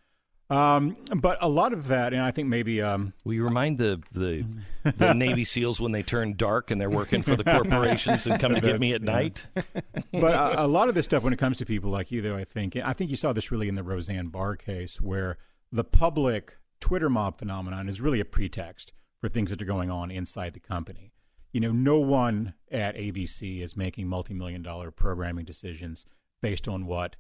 Um, 0.51 0.97
but 1.17 1.39
a 1.41 1.49
lot 1.49 1.73
of 1.73 1.89
that, 1.89 2.13
and 2.13 2.23
I 2.23 2.31
think 2.31 2.49
maybe 2.49 2.83
um, 2.83 3.15
Will 3.25 3.33
you 3.35 3.45
remind 3.45 3.79
the, 3.79 4.03
the, 4.13 4.45
the 4.85 5.15
Navy 5.15 5.47
SEALs 5.47 5.81
when 5.81 5.93
they 5.93 6.03
turn 6.03 6.35
dark 6.37 6.71
and 6.71 6.79
they're 6.79 6.91
working 6.91 7.23
for 7.23 7.37
the 7.37 7.45
corporations 7.45 8.27
and 8.27 8.39
come 8.39 8.55
to 8.55 8.61
get 8.61 8.79
me 8.79 8.93
at 8.93 9.01
night? 9.01 9.47
but 9.55 10.35
a, 10.35 10.65
a 10.65 10.67
lot 10.67 10.91
of 10.91 10.95
this 10.95 11.07
stuff, 11.07 11.23
when 11.23 11.33
it 11.33 11.39
comes 11.39 11.57
to 11.59 11.65
people 11.65 11.91
like 11.91 12.11
you, 12.11 12.21
though, 12.21 12.37
I 12.37 12.45
think, 12.45 12.77
I 12.77 12.93
think 12.93 13.09
you 13.09 13.17
saw 13.17 13.33
this 13.33 13.51
really 13.51 13.69
in 13.69 13.77
the 13.77 13.83
Roseanne 13.83 14.29
Barr 14.29 14.57
case, 14.57 15.01
where 15.01 15.39
the 15.71 15.85
public 15.85 16.59
Twitter 16.81 17.09
mob 17.09 17.39
phenomenon 17.39 17.89
is 17.89 18.01
really 18.01 18.21
a 18.21 18.25
pretext 18.25 18.93
for 19.21 19.29
things 19.29 19.51
that 19.51 19.63
are 19.63 19.67
going 19.67 19.91
on 19.91 20.11
inside 20.11 20.53
the 20.53 20.61
company. 20.61 21.13
You 21.53 21.61
know, 21.61 21.73
no 21.73 21.99
one 21.99 22.55
at 22.71 22.97
ABC 22.97 23.63
is 23.63 23.77
making 23.77 24.09
multi-million 24.09 24.63
dollar 24.63 24.91
programming 24.91 25.45
decisions 25.45 26.07
based 26.43 26.67
on 26.67 26.87
what 26.87 27.17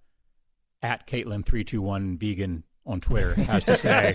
at 0.82 1.06
Caitlin 1.06 1.46
three 1.46 1.64
two 1.64 1.80
one 1.80 2.18
vegan 2.18 2.64
on 2.84 3.00
Twitter 3.00 3.34
has 3.34 3.64
to 3.64 3.76
say 3.76 4.14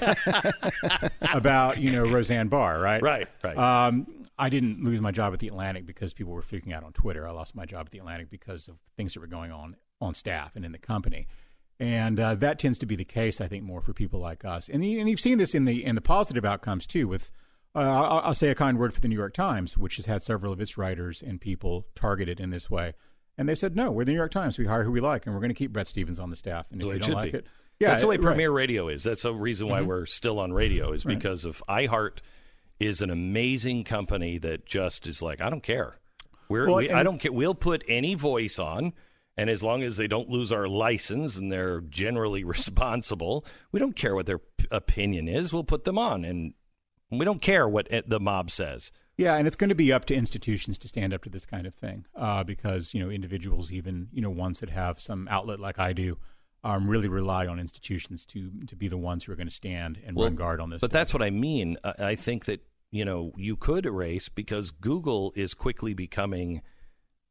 about 1.34 1.78
you 1.78 1.92
know 1.92 2.04
Roseanne 2.04 2.48
Barr, 2.48 2.80
right? 2.80 3.02
Right, 3.02 3.28
right. 3.44 3.58
Um, 3.58 4.08
I 4.38 4.50
didn't 4.50 4.84
lose 4.84 5.02
my 5.02 5.12
job 5.12 5.34
at 5.34 5.40
the 5.40 5.48
Atlantic 5.48 5.86
because 5.86 6.14
people 6.14 6.34
were 6.34 6.42
freaking 6.42 6.74
out 6.74 6.84
on 6.84 6.94
Twitter. 6.94 7.28
I 7.28 7.32
lost 7.32 7.56
my 7.56 7.66
job 7.66 7.88
at 7.88 7.92
the 7.92 8.00
Atlantic 8.00 8.30
because 8.30 8.68
of 8.68 8.78
things 8.96 9.14
that 9.14 9.20
were 9.20 9.28
going 9.28 9.52
on 9.52 9.78
on 10.00 10.14
staff 10.14 10.56
and 10.56 10.64
in 10.64 10.72
the 10.72 10.78
company. 10.78 11.28
And 11.80 12.20
uh, 12.20 12.36
that 12.36 12.60
tends 12.60 12.78
to 12.80 12.86
be 12.86 12.96
the 12.96 13.06
case, 13.06 13.40
I 13.40 13.48
think, 13.48 13.64
more 13.64 13.82
for 13.82 13.94
people 13.94 14.20
like 14.20 14.44
us. 14.44 14.68
And, 14.68 14.84
and 14.84 15.10
you've 15.10 15.20
seen 15.20 15.38
this 15.38 15.54
in 15.54 15.66
the 15.66 15.84
in 15.84 15.96
the 15.96 16.02
positive 16.02 16.46
outcomes 16.46 16.88
too. 16.88 17.08
With 17.08 17.32
uh, 17.76 17.80
I'll, 17.80 18.20
I'll 18.20 18.34
say 18.34 18.50
a 18.50 18.56
kind 18.56 18.78
word 18.78 18.94
for 18.94 19.02
the 19.02 19.08
New 19.08 19.16
York 19.16 19.34
Times, 19.34 19.78
which 19.78 19.98
has 19.98 20.08
had 20.08 20.24
several 20.24 20.52
of 20.52 20.60
its 20.60 20.78
writers 20.78 21.22
and 21.22 21.40
people 21.40 21.86
targeted 21.96 22.40
in 22.40 22.50
this 22.50 22.70
way. 22.70 22.94
And 23.38 23.48
they 23.48 23.54
said, 23.54 23.76
no, 23.76 23.92
we're 23.92 24.04
the 24.04 24.14
New 24.14 24.18
York 24.18 24.32
Times. 24.32 24.58
We 24.58 24.66
hire 24.66 24.84
who 24.84 24.92
we 24.92 25.00
like, 25.00 25.28
and 25.28 25.36
we're 25.36 25.42
going 25.42 25.52
to 25.52 25.56
keep 25.56 25.72
Bret 25.72 25.88
Stephens 25.88 26.20
on 26.20 26.32
the 26.32 26.36
staff. 26.36 26.72
And 26.72 26.82
if 26.82 26.88
you 26.88 27.00
don't 27.00 27.12
like 27.12 27.34
be. 27.34 27.38
it, 27.38 27.46
yeah, 27.80 27.90
that's 27.90 28.02
the 28.02 28.08
way 28.08 28.18
right. 28.18 28.38
Mm-hmm. 28.38 28.54
Radio 28.54 28.88
is. 28.88 29.04
That's 29.04 29.22
the 29.22 29.34
reason 29.34 29.68
why 29.68 29.82
we're 29.82 30.06
still 30.06 30.40
on 30.40 30.54
radio 30.54 30.92
is 30.92 31.04
because 31.04 31.46
of 31.46 31.64
iHeart 31.70 32.20
is 32.80 33.02
an 33.02 33.10
amazing 33.10 33.84
company 33.84 34.38
that 34.40 34.66
just 34.66 35.08
is 35.08 35.22
like 35.22 35.42
I 35.42 35.50
don't 35.50 35.64
care. 35.64 35.98
We're, 36.50 36.68
well, 36.68 36.78
we, 36.78 36.92
I 36.92 37.04
don't 37.04 37.20
care. 37.20 37.32
We'll 37.32 37.56
put 37.56 37.84
any 37.88 38.16
voice 38.16 38.58
on, 38.58 38.94
and 39.36 39.50
as 39.50 39.62
long 39.62 39.84
as 39.84 39.98
they 39.98 40.08
don't 40.08 40.30
lose 40.30 40.52
our 40.52 40.68
license 40.68 41.38
and 41.38 41.52
they're 41.52 41.82
generally 41.82 42.44
responsible, 42.46 43.46
we 43.72 43.80
don't 43.80 43.96
care 43.96 44.16
what 44.16 44.26
their 44.26 44.40
p- 44.40 44.68
opinion 44.72 45.28
is. 45.28 45.54
We'll 45.54 45.64
put 45.64 45.84
them 45.84 45.98
on, 45.98 46.24
and 46.24 46.54
we 47.12 47.26
don't 47.26 47.42
care 47.42 47.68
what 47.68 47.88
the 48.08 48.20
mob 48.20 48.52
says. 48.52 48.92
Yeah, 49.18 49.36
and 49.36 49.48
it's 49.48 49.56
going 49.56 49.70
to 49.70 49.76
be 49.76 49.92
up 49.92 50.06
to 50.06 50.16
institutions 50.16 50.78
to 50.80 50.88
stand 50.88 51.12
up 51.12 51.24
to 51.24 51.30
this 51.30 51.46
kind 51.46 51.66
of 51.66 51.74
thing 51.74 52.06
uh, 52.16 52.44
because 52.44 52.94
you 52.94 53.04
know 53.04 53.10
individuals, 53.10 53.72
even 53.72 54.10
you 54.14 54.22
know 54.22 54.30
ones 54.30 54.60
that 54.60 54.70
have 54.70 55.02
some 55.02 55.28
outlet 55.30 55.60
like 55.60 55.80
I 55.80 55.92
do, 55.94 56.18
um, 56.64 56.90
really 56.90 57.08
rely 57.08 57.48
on 57.48 57.60
institutions 57.60 58.26
to 58.28 58.52
to 58.68 58.76
be 58.76 58.88
the 58.88 58.98
ones 58.98 59.26
who 59.26 59.32
are 59.32 59.36
going 59.36 59.48
to 59.48 59.54
stand 59.54 60.00
and 60.06 60.18
run 60.18 60.36
guard 60.36 60.60
on 60.60 60.70
this. 60.70 60.82
But 60.82 60.92
stuff. 60.92 61.00
that's 61.00 61.14
what 61.14 61.24
I 61.24 61.30
mean. 61.30 61.78
I 61.84 61.94
I 62.00 62.16
think 62.16 62.46
that 62.46 62.62
you 62.92 63.06
know 63.06 63.32
you 63.38 63.56
could 63.56 63.86
erase 63.86 64.30
because 64.30 64.72
Google 64.72 65.34
is 65.36 65.54
quickly 65.54 65.94
becoming 65.94 66.62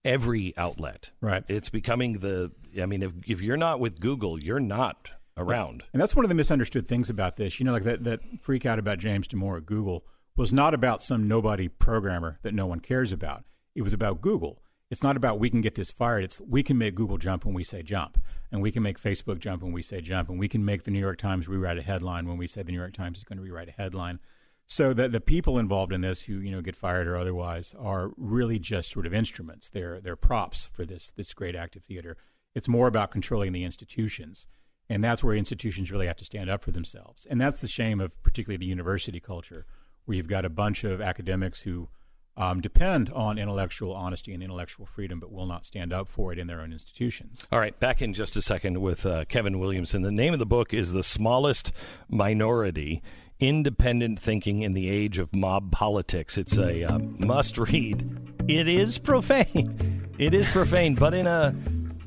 every 0.04 0.56
outlet. 0.56 1.10
Right. 1.20 1.44
It's 1.48 1.68
becoming 1.68 2.20
the. 2.20 2.52
I 2.80 2.86
mean, 2.86 3.02
if 3.02 3.12
if 3.26 3.40
you're 3.42 3.56
not 3.56 3.80
with 3.80 4.00
Google, 4.00 4.42
you're 4.42 4.60
not 4.60 5.10
around. 5.36 5.82
And 5.92 6.00
that's 6.00 6.16
one 6.16 6.24
of 6.24 6.28
the 6.28 6.34
misunderstood 6.34 6.86
things 6.86 7.10
about 7.10 7.36
this. 7.36 7.60
You 7.60 7.66
know, 7.66 7.72
like 7.72 7.84
that, 7.84 8.04
that 8.04 8.20
freak 8.40 8.64
out 8.64 8.78
about 8.78 8.98
James 8.98 9.28
Damore 9.28 9.58
at 9.58 9.66
Google 9.66 10.04
was 10.36 10.52
not 10.52 10.74
about 10.74 11.02
some 11.02 11.28
nobody 11.28 11.68
programmer 11.68 12.38
that 12.42 12.54
no 12.54 12.66
one 12.66 12.80
cares 12.80 13.12
about. 13.12 13.44
It 13.74 13.82
was 13.82 13.92
about 13.92 14.20
Google. 14.20 14.62
It's 14.90 15.02
not 15.02 15.16
about 15.16 15.40
we 15.40 15.50
can 15.50 15.60
get 15.60 15.74
this 15.74 15.90
fired. 15.90 16.24
It's 16.24 16.40
we 16.40 16.62
can 16.62 16.78
make 16.78 16.94
Google 16.94 17.18
jump 17.18 17.44
when 17.44 17.54
we 17.54 17.64
say 17.64 17.82
jump, 17.82 18.18
and 18.52 18.62
we 18.62 18.70
can 18.70 18.82
make 18.82 19.00
Facebook 19.00 19.40
jump 19.40 19.62
when 19.62 19.72
we 19.72 19.82
say 19.82 20.00
jump, 20.00 20.28
and 20.28 20.38
we 20.38 20.48
can 20.48 20.64
make 20.64 20.84
the 20.84 20.92
New 20.92 21.00
York 21.00 21.18
Times 21.18 21.48
rewrite 21.48 21.78
a 21.78 21.82
headline 21.82 22.28
when 22.28 22.36
we 22.36 22.46
say 22.46 22.62
the 22.62 22.70
New 22.70 22.78
York 22.78 22.94
Times 22.94 23.18
is 23.18 23.24
going 23.24 23.38
to 23.38 23.42
rewrite 23.42 23.68
a 23.68 23.72
headline. 23.72 24.20
So 24.68 24.92
the 24.92 25.08
the 25.08 25.20
people 25.20 25.58
involved 25.58 25.92
in 25.92 26.02
this, 26.02 26.22
who 26.22 26.34
you 26.34 26.52
know 26.52 26.60
get 26.60 26.76
fired 26.76 27.08
or 27.08 27.16
otherwise, 27.16 27.74
are 27.78 28.12
really 28.16 28.60
just 28.60 28.90
sort 28.90 29.06
of 29.06 29.14
instruments. 29.14 29.68
They're 29.68 30.00
they're 30.00 30.16
props 30.16 30.66
for 30.66 30.84
this 30.84 31.10
this 31.10 31.34
great 31.34 31.56
act 31.56 31.74
of 31.74 31.82
theater. 31.82 32.16
It's 32.54 32.68
more 32.68 32.86
about 32.86 33.10
controlling 33.10 33.52
the 33.52 33.64
institutions, 33.64 34.46
and 34.88 35.02
that's 35.02 35.24
where 35.24 35.34
institutions 35.34 35.90
really 35.90 36.06
have 36.06 36.16
to 36.16 36.24
stand 36.24 36.48
up 36.48 36.62
for 36.62 36.70
themselves. 36.70 37.26
And 37.26 37.40
that's 37.40 37.60
the 37.60 37.68
shame 37.68 38.00
of 38.00 38.22
particularly 38.22 38.56
the 38.56 38.66
university 38.66 39.18
culture, 39.18 39.66
where 40.04 40.16
you've 40.16 40.28
got 40.28 40.44
a 40.44 40.50
bunch 40.50 40.84
of 40.84 41.00
academics 41.00 41.62
who 41.62 41.88
um, 42.36 42.60
depend 42.60 43.10
on 43.10 43.38
intellectual 43.38 43.94
honesty 43.94 44.34
and 44.34 44.42
intellectual 44.42 44.86
freedom, 44.86 45.20
but 45.20 45.32
will 45.32 45.46
not 45.46 45.64
stand 45.64 45.92
up 45.92 46.08
for 46.08 46.32
it 46.32 46.38
in 46.38 46.46
their 46.46 46.60
own 46.60 46.72
institutions. 46.72 47.46
All 47.50 47.58
right, 47.58 47.78
back 47.80 48.02
in 48.02 48.12
just 48.12 48.36
a 48.36 48.42
second 48.42 48.80
with 48.80 49.06
uh, 49.06 49.24
Kevin 49.24 49.58
Williamson. 49.58 50.02
The 50.02 50.10
name 50.10 50.32
of 50.32 50.38
the 50.38 50.46
book 50.46 50.74
is 50.74 50.92
The 50.92 51.02
Smallest 51.02 51.72
Minority 52.08 53.02
Independent 53.40 54.18
Thinking 54.18 54.62
in 54.62 54.72
the 54.72 54.88
Age 54.88 55.18
of 55.18 55.34
Mob 55.34 55.70
Politics. 55.70 56.36
It's 56.38 56.56
a 56.56 56.84
uh, 56.84 56.98
must 56.98 57.58
read. 57.58 58.34
It 58.48 58.68
is 58.68 58.98
profane. 58.98 60.08
It 60.18 60.32
is 60.32 60.48
profane, 60.48 60.94
but 60.94 61.12
in 61.14 61.26
a 61.26 61.54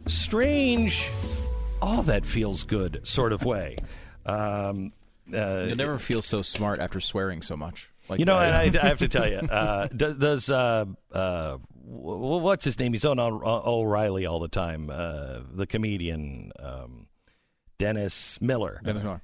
strange, 0.08 1.10
all 1.82 2.02
that 2.04 2.26
feels 2.26 2.64
good 2.64 3.06
sort 3.06 3.32
of 3.34 3.46
way. 3.46 3.78
Um, 4.26 4.94
uh, 5.32 5.66
You'll 5.68 5.76
never 5.76 5.98
feel 6.00 6.22
so 6.22 6.42
smart 6.42 6.80
after 6.80 7.00
swearing 7.00 7.42
so 7.42 7.56
much. 7.56 7.92
Like 8.10 8.20
you 8.20 8.26
know, 8.26 8.40
that. 8.40 8.66
and 8.66 8.78
I, 8.78 8.84
I 8.84 8.88
have 8.88 9.00
to 9.00 9.08
tell 9.08 9.28
you, 9.30 9.38
uh, 9.52 9.88
does, 9.88 10.18
does 10.18 10.50
uh, 10.50 10.86
uh, 11.12 11.58
what's 11.74 12.66
his 12.66 12.78
name? 12.80 12.94
He's 12.94 13.06
on 13.06 13.20
O'Reilly 13.20 14.26
all 14.26 14.40
the 14.40 14.48
time. 14.48 14.90
Uh, 14.90 15.40
the 15.52 15.68
comedian 15.68 16.52
um, 16.60 17.08
Dennis 17.78 18.40
Miller. 18.42 18.82
Dennis 18.84 19.04
Miller. 19.04 19.22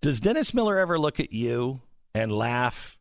Does 0.00 0.20
Dennis 0.20 0.52
Miller 0.54 0.78
ever 0.78 0.98
look 0.98 1.18
at 1.20 1.32
you 1.32 1.80
and 2.14 2.30
laugh? 2.30 2.98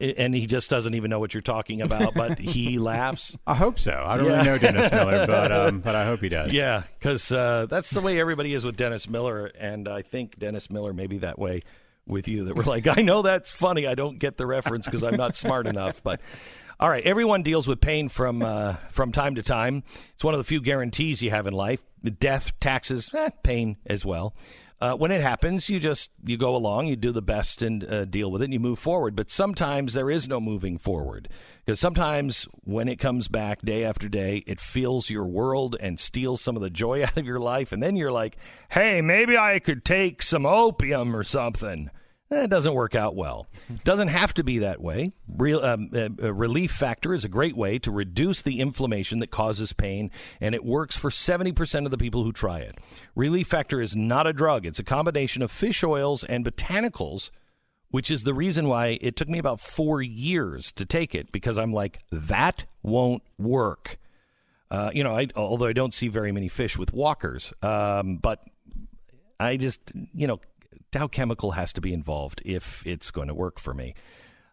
And 0.00 0.34
he 0.34 0.46
just 0.48 0.68
doesn't 0.68 0.94
even 0.94 1.10
know 1.10 1.20
what 1.20 1.32
you're 1.32 1.42
talking 1.42 1.80
about, 1.80 2.14
but 2.14 2.36
he 2.40 2.80
laughs. 2.80 3.36
I 3.46 3.54
hope 3.54 3.78
so. 3.78 3.92
I 4.04 4.16
don't 4.16 4.26
Yeah. 4.26 4.32
really 4.38 4.46
know 4.48 4.58
Dennis 4.58 4.90
Miller, 4.90 5.26
but 5.28 5.52
um, 5.52 5.78
but 5.78 5.94
I 5.94 6.04
hope 6.04 6.18
he 6.20 6.28
does. 6.28 6.52
Yeah, 6.52 6.82
because 6.98 7.30
uh, 7.30 7.66
that's 7.70 7.90
the 7.90 8.00
way 8.00 8.18
everybody 8.18 8.52
is 8.52 8.64
with 8.64 8.76
Dennis 8.76 9.08
Miller, 9.08 9.52
and 9.56 9.86
I 9.86 10.02
think 10.02 10.40
Dennis 10.40 10.70
Miller 10.70 10.92
may 10.92 11.06
be 11.06 11.18
that 11.18 11.38
way 11.38 11.62
with 12.06 12.28
you. 12.28 12.44
That 12.44 12.56
we're 12.56 12.64
like, 12.64 12.86
I 12.86 13.02
know 13.02 13.22
that's 13.22 13.50
funny. 13.50 13.86
I 13.86 13.94
don't 13.94 14.18
get 14.18 14.36
the 14.36 14.46
reference 14.46 14.86
because 14.86 15.04
I'm 15.04 15.16
not 15.16 15.36
smart 15.36 15.66
enough. 15.66 16.02
But 16.02 16.20
all 16.80 16.88
right, 16.88 17.04
everyone 17.04 17.42
deals 17.42 17.68
with 17.68 17.80
pain 17.80 18.08
from 18.08 18.42
uh, 18.42 18.74
from 18.90 19.12
time 19.12 19.36
to 19.36 19.42
time. 19.42 19.84
It's 20.14 20.24
one 20.24 20.34
of 20.34 20.38
the 20.38 20.44
few 20.44 20.60
guarantees 20.60 21.22
you 21.22 21.30
have 21.30 21.46
in 21.46 21.52
life: 21.52 21.84
death, 22.18 22.58
taxes, 22.60 23.10
eh, 23.14 23.30
pain 23.42 23.76
as 23.86 24.04
well. 24.04 24.34
Uh, 24.82 24.96
when 24.96 25.12
it 25.12 25.20
happens, 25.20 25.68
you 25.68 25.78
just 25.78 26.10
you 26.24 26.36
go 26.36 26.56
along, 26.56 26.88
you 26.88 26.96
do 26.96 27.12
the 27.12 27.22
best 27.22 27.62
and 27.62 27.84
uh, 27.84 28.04
deal 28.04 28.32
with 28.32 28.42
it, 28.42 28.46
and 28.46 28.52
you 28.52 28.58
move 28.58 28.80
forward. 28.80 29.14
But 29.14 29.30
sometimes 29.30 29.92
there 29.92 30.10
is 30.10 30.26
no 30.26 30.40
moving 30.40 30.76
forward 30.76 31.28
because 31.64 31.78
sometimes 31.78 32.48
when 32.64 32.88
it 32.88 32.96
comes 32.96 33.28
back 33.28 33.62
day 33.62 33.84
after 33.84 34.08
day, 34.08 34.42
it 34.44 34.58
fills 34.58 35.08
your 35.08 35.24
world 35.24 35.76
and 35.78 36.00
steals 36.00 36.40
some 36.40 36.56
of 36.56 36.62
the 36.62 36.68
joy 36.68 37.04
out 37.04 37.16
of 37.16 37.24
your 37.24 37.38
life, 37.38 37.70
and 37.70 37.80
then 37.80 37.94
you're 37.94 38.10
like, 38.10 38.36
"Hey, 38.70 39.00
maybe 39.00 39.38
I 39.38 39.60
could 39.60 39.84
take 39.84 40.20
some 40.20 40.44
opium 40.44 41.14
or 41.14 41.22
something." 41.22 41.88
That 42.32 42.48
doesn't 42.48 42.72
work 42.72 42.94
out 42.94 43.14
well. 43.14 43.46
Doesn't 43.84 44.08
have 44.08 44.32
to 44.34 44.42
be 44.42 44.60
that 44.60 44.80
way. 44.80 45.12
Real, 45.28 45.62
um, 45.62 45.90
uh, 45.92 46.08
uh, 46.22 46.32
relief 46.32 46.72
factor 46.72 47.12
is 47.12 47.26
a 47.26 47.28
great 47.28 47.54
way 47.54 47.78
to 47.80 47.90
reduce 47.90 48.40
the 48.40 48.58
inflammation 48.58 49.18
that 49.18 49.30
causes 49.30 49.74
pain, 49.74 50.10
and 50.40 50.54
it 50.54 50.64
works 50.64 50.96
for 50.96 51.10
70% 51.10 51.84
of 51.84 51.90
the 51.90 51.98
people 51.98 52.24
who 52.24 52.32
try 52.32 52.60
it. 52.60 52.78
Relief 53.14 53.48
factor 53.48 53.82
is 53.82 53.94
not 53.94 54.26
a 54.26 54.32
drug, 54.32 54.64
it's 54.64 54.78
a 54.78 54.84
combination 54.84 55.42
of 55.42 55.50
fish 55.50 55.84
oils 55.84 56.24
and 56.24 56.42
botanicals, 56.42 57.30
which 57.90 58.10
is 58.10 58.24
the 58.24 58.32
reason 58.32 58.66
why 58.66 58.98
it 59.02 59.14
took 59.14 59.28
me 59.28 59.38
about 59.38 59.60
four 59.60 60.00
years 60.00 60.72
to 60.72 60.86
take 60.86 61.14
it 61.14 61.32
because 61.32 61.58
I'm 61.58 61.74
like, 61.74 61.98
that 62.10 62.64
won't 62.82 63.22
work. 63.36 63.98
Uh, 64.70 64.90
you 64.94 65.04
know, 65.04 65.14
I, 65.14 65.28
although 65.36 65.66
I 65.66 65.74
don't 65.74 65.92
see 65.92 66.08
very 66.08 66.32
many 66.32 66.48
fish 66.48 66.78
with 66.78 66.94
walkers, 66.94 67.52
um, 67.62 68.16
but 68.16 68.42
I 69.38 69.58
just, 69.58 69.92
you 70.14 70.26
know, 70.26 70.40
Dow 70.92 71.08
Chemical 71.08 71.52
has 71.52 71.72
to 71.72 71.80
be 71.80 71.92
involved 71.92 72.42
if 72.44 72.86
it's 72.86 73.10
going 73.10 73.28
to 73.28 73.34
work 73.34 73.58
for 73.58 73.74
me. 73.74 73.94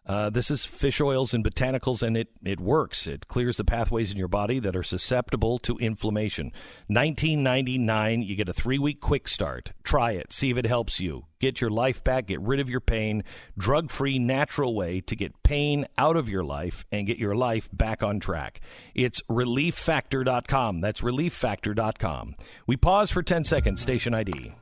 Uh, 0.06 0.30
this 0.30 0.50
is 0.50 0.64
fish 0.64 1.00
oils 1.00 1.34
and 1.34 1.44
botanicals, 1.44 2.02
and 2.02 2.16
it, 2.16 2.30
it 2.42 2.58
works. 2.58 3.06
It 3.06 3.28
clears 3.28 3.58
the 3.58 3.64
pathways 3.64 4.10
in 4.10 4.18
your 4.18 4.26
body 4.26 4.58
that 4.58 4.74
are 4.74 4.82
susceptible 4.82 5.58
to 5.60 5.76
inflammation. 5.76 6.46
1999, 6.88 8.22
you 8.22 8.34
get 8.34 8.48
a 8.48 8.52
three 8.52 8.78
week 8.78 9.00
quick 9.00 9.28
start. 9.28 9.72
Try 9.84 10.12
it, 10.12 10.32
see 10.32 10.50
if 10.50 10.56
it 10.56 10.64
helps 10.64 10.98
you. 10.98 11.26
Get 11.38 11.60
your 11.60 11.70
life 11.70 12.02
back, 12.02 12.26
get 12.26 12.40
rid 12.40 12.58
of 12.58 12.70
your 12.70 12.80
pain. 12.80 13.22
Drug 13.56 13.90
free, 13.90 14.18
natural 14.18 14.74
way 14.74 15.00
to 15.02 15.14
get 15.14 15.42
pain 15.42 15.86
out 15.96 16.16
of 16.16 16.28
your 16.28 16.42
life 16.42 16.84
and 16.90 17.06
get 17.06 17.18
your 17.18 17.36
life 17.36 17.68
back 17.72 18.02
on 18.02 18.18
track. 18.18 18.60
It's 18.94 19.22
relieffactor.com. 19.30 20.80
That's 20.80 21.02
relieffactor.com. 21.02 22.34
We 22.66 22.76
pause 22.76 23.10
for 23.10 23.22
10 23.22 23.44
seconds, 23.44 23.80
station 23.80 24.14
ID. 24.14 24.54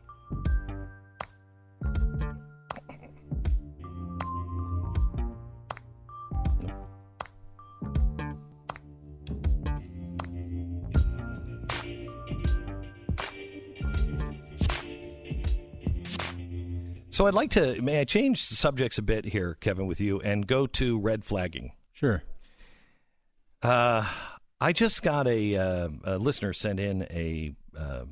So 17.19 17.27
I'd 17.27 17.35
like 17.35 17.51
to, 17.51 17.83
may 17.83 17.99
I 17.99 18.05
change 18.05 18.41
subjects 18.41 18.97
a 18.97 19.03
bit 19.03 19.25
here, 19.25 19.57
Kevin, 19.61 19.89
with 19.89 20.01
you, 20.01 20.21
and 20.21 20.47
go 20.47 20.69
to 20.69 21.01
red 21.01 21.25
flagging. 21.25 21.73
Sure. 21.93 22.23
Uh, 23.61 24.07
I 24.61 24.73
just 24.73 25.03
got 25.03 25.27
a, 25.27 25.57
uh, 25.57 25.89
a 26.05 26.19
listener 26.19 26.53
sent 26.53 26.79
in 26.79 27.03
a 27.11 27.57
uh, 27.77 27.83
uh, 27.83 28.05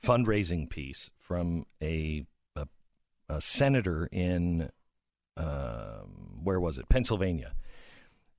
fundraising 0.00 0.70
piece 0.70 1.10
from 1.18 1.66
a, 1.82 2.24
a, 2.54 2.68
a 3.28 3.40
senator 3.40 4.08
in, 4.12 4.70
uh, 5.36 6.02
where 6.40 6.60
was 6.60 6.78
it, 6.78 6.88
Pennsylvania, 6.88 7.54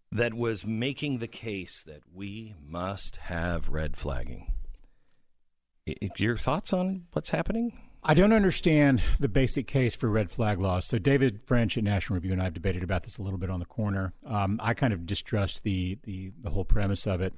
that 0.10 0.34
was 0.34 0.66
making 0.66 1.18
the 1.18 1.28
case 1.28 1.84
that 1.84 2.04
we 2.14 2.56
must 2.66 3.18
have 3.18 3.68
red 3.68 3.98
flagging. 3.98 4.54
I- 5.86 6.12
Your 6.16 6.38
thoughts 6.38 6.72
on 6.72 7.08
what's 7.12 7.32
happening? 7.32 7.89
I 8.02 8.14
don't 8.14 8.32
understand 8.32 9.02
the 9.20 9.28
basic 9.28 9.68
case 9.68 9.94
for 9.94 10.10
red 10.10 10.32
flag 10.32 10.60
laws. 10.60 10.86
So 10.86 10.98
David 10.98 11.42
French 11.46 11.78
at 11.78 11.84
National 11.84 12.16
Review 12.16 12.32
and 12.32 12.42
I 12.42 12.46
have 12.46 12.54
debated 12.54 12.82
about 12.82 13.04
this 13.04 13.18
a 13.18 13.22
little 13.22 13.38
bit 13.38 13.50
on 13.50 13.60
the 13.60 13.66
corner. 13.66 14.14
Um, 14.26 14.60
I 14.64 14.74
kind 14.74 14.94
of 14.94 15.06
distrust 15.06 15.64
the, 15.64 15.98
the 16.04 16.32
the 16.42 16.52
whole 16.52 16.64
premise 16.64 17.06
of 17.06 17.20
it, 17.22 17.34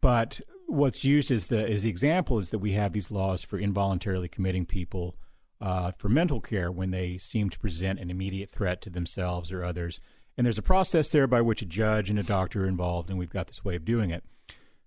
but 0.00 0.40
what's 0.66 1.04
used 1.04 1.30
as 1.30 1.46
the 1.46 1.68
as 1.68 1.82
the 1.82 1.90
example 1.90 2.38
is 2.38 2.50
that 2.50 2.60
we 2.60 2.72
have 2.72 2.92
these 2.92 3.10
laws 3.10 3.42
for 3.42 3.58
involuntarily 3.58 4.28
committing 4.28 4.64
people 4.64 5.16
uh, 5.60 5.90
for 5.90 6.08
mental 6.08 6.40
care 6.40 6.70
when 6.70 6.92
they 6.92 7.18
seem 7.18 7.50
to 7.50 7.58
present 7.58 7.98
an 7.98 8.10
immediate 8.10 8.50
threat 8.50 8.80
to 8.82 8.90
themselves 8.90 9.50
or 9.50 9.64
others. 9.64 10.00
And 10.36 10.44
there's 10.44 10.58
a 10.58 10.62
process 10.62 11.08
there 11.08 11.26
by 11.26 11.40
which 11.40 11.62
a 11.62 11.66
judge 11.66 12.10
and 12.10 12.18
a 12.18 12.22
doctor 12.22 12.64
are 12.64 12.68
involved, 12.68 13.08
and 13.08 13.18
we've 13.18 13.30
got 13.30 13.46
this 13.46 13.64
way 13.64 13.74
of 13.74 13.84
doing 13.84 14.10
it. 14.10 14.22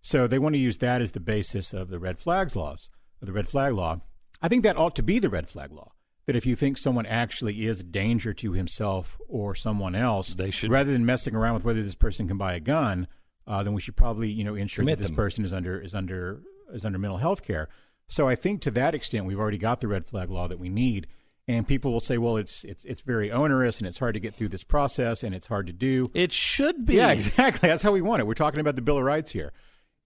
So 0.01 0.27
they 0.27 0.39
want 0.39 0.55
to 0.55 0.61
use 0.61 0.77
that 0.77 1.01
as 1.01 1.11
the 1.11 1.19
basis 1.19 1.73
of 1.73 1.89
the 1.89 1.99
red 1.99 2.19
flags 2.19 2.55
laws, 2.55 2.89
the 3.19 3.33
red 3.33 3.49
flag 3.49 3.73
law. 3.73 3.99
I 4.41 4.47
think 4.47 4.63
that 4.63 4.77
ought 4.77 4.95
to 4.95 5.03
be 5.03 5.19
the 5.19 5.29
red 5.29 5.47
flag 5.47 5.71
law. 5.71 5.93
That 6.25 6.35
if 6.35 6.45
you 6.45 6.55
think 6.55 6.77
someone 6.77 7.05
actually 7.07 7.65
is 7.65 7.79
a 7.79 7.83
danger 7.83 8.33
to 8.33 8.51
himself 8.53 9.17
or 9.27 9.55
someone 9.55 9.95
else, 9.95 10.35
They 10.35 10.51
should- 10.51 10.69
rather 10.69 10.91
than 10.91 11.05
messing 11.05 11.35
around 11.35 11.55
with 11.55 11.63
whether 11.63 11.81
this 11.81 11.95
person 11.95 12.27
can 12.27 12.37
buy 12.37 12.53
a 12.53 12.59
gun, 12.59 13.07
uh, 13.47 13.63
then 13.63 13.73
we 13.73 13.81
should 13.81 13.95
probably 13.95 14.29
you 14.29 14.43
know 14.43 14.53
ensure 14.55 14.85
that 14.85 14.97
this 14.99 15.07
them. 15.07 15.15
person 15.15 15.43
is 15.43 15.51
under 15.53 15.79
is 15.79 15.95
under 15.95 16.41
is 16.71 16.85
under 16.85 16.99
mental 16.99 17.17
health 17.17 17.43
care. 17.43 17.67
So 18.07 18.27
I 18.27 18.35
think 18.35 18.61
to 18.61 18.71
that 18.71 18.93
extent 18.93 19.25
we've 19.25 19.39
already 19.39 19.57
got 19.57 19.79
the 19.79 19.87
red 19.87 20.05
flag 20.05 20.29
law 20.29 20.47
that 20.47 20.59
we 20.59 20.69
need. 20.69 21.07
And 21.47 21.67
people 21.67 21.91
will 21.91 21.99
say, 21.99 22.19
well, 22.19 22.37
it's 22.37 22.63
it's 22.63 22.85
it's 22.85 23.01
very 23.01 23.31
onerous 23.31 23.79
and 23.79 23.87
it's 23.87 23.97
hard 23.97 24.13
to 24.13 24.19
get 24.19 24.35
through 24.35 24.49
this 24.49 24.63
process 24.63 25.23
and 25.23 25.33
it's 25.33 25.47
hard 25.47 25.65
to 25.65 25.73
do. 25.73 26.11
It 26.13 26.31
should 26.31 26.85
be. 26.85 26.97
Yeah, 26.97 27.09
exactly. 27.19 27.67
That's 27.69 27.81
how 27.81 27.91
we 27.91 28.01
want 28.03 28.19
it. 28.19 28.27
We're 28.27 28.35
talking 28.35 28.59
about 28.59 28.75
the 28.75 28.83
Bill 28.83 28.99
of 28.99 29.03
Rights 29.03 29.31
here, 29.31 29.51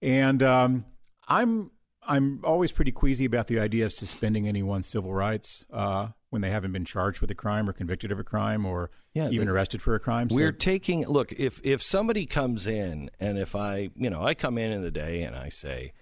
and 0.00 0.42
um, 0.42 0.86
I'm 1.28 1.70
I'm 2.06 2.40
always 2.44 2.72
pretty 2.72 2.92
queasy 2.92 3.24
about 3.24 3.46
the 3.46 3.58
idea 3.58 3.86
of 3.86 3.92
suspending 3.92 4.46
anyone's 4.46 4.86
civil 4.86 5.12
rights 5.14 5.64
uh, 5.72 6.08
when 6.30 6.42
they 6.42 6.50
haven't 6.50 6.72
been 6.72 6.84
charged 6.84 7.20
with 7.20 7.30
a 7.30 7.34
crime 7.34 7.68
or 7.68 7.72
convicted 7.72 8.12
of 8.12 8.18
a 8.18 8.24
crime 8.24 8.66
or 8.66 8.90
Yeah, 9.14 9.28
even 9.30 9.48
arrested 9.48 9.80
for 9.82 9.94
a 9.94 10.00
crime. 10.00 10.28
So- 10.30 10.36
We're 10.36 10.52
taking 10.52 11.06
look 11.06 11.32
if 11.32 11.60
if 11.64 11.82
somebody 11.82 12.26
comes 12.26 12.66
in 12.66 13.10
and 13.20 13.38
if 13.38 13.54
I 13.56 13.90
you 13.96 14.10
know 14.10 14.22
I 14.22 14.34
come 14.34 14.58
in 14.58 14.70
in 14.72 14.82
the 14.82 14.90
day 14.90 15.22
and 15.22 15.34
I 15.36 15.48
say 15.48 15.92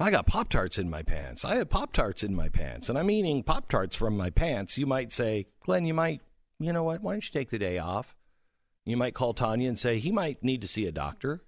I 0.00 0.10
got 0.10 0.26
pop 0.26 0.48
tarts 0.50 0.76
in 0.78 0.90
my 0.90 1.02
pants. 1.02 1.44
I 1.44 1.54
have 1.56 1.70
pop 1.70 1.92
tarts 1.92 2.24
in 2.24 2.34
my 2.34 2.48
pants, 2.48 2.88
and 2.88 2.98
I'm 2.98 3.10
eating 3.10 3.44
pop 3.44 3.68
tarts 3.68 3.94
from 3.94 4.16
my 4.16 4.28
pants. 4.28 4.76
You 4.76 4.86
might 4.86 5.12
say, 5.12 5.46
Glenn, 5.64 5.86
you 5.86 5.94
might 5.94 6.20
you 6.58 6.72
know 6.72 6.82
what? 6.82 7.00
Why 7.02 7.12
don't 7.12 7.24
you 7.24 7.32
take 7.32 7.50
the 7.50 7.58
day 7.58 7.78
off? 7.78 8.14
You 8.84 8.96
might 8.96 9.14
call 9.14 9.32
Tanya 9.34 9.68
and 9.68 9.78
say 9.78 9.98
he 9.98 10.12
might 10.12 10.42
need 10.42 10.60
to 10.62 10.68
see 10.68 10.86
a 10.86 10.92
doctor. 10.92 11.42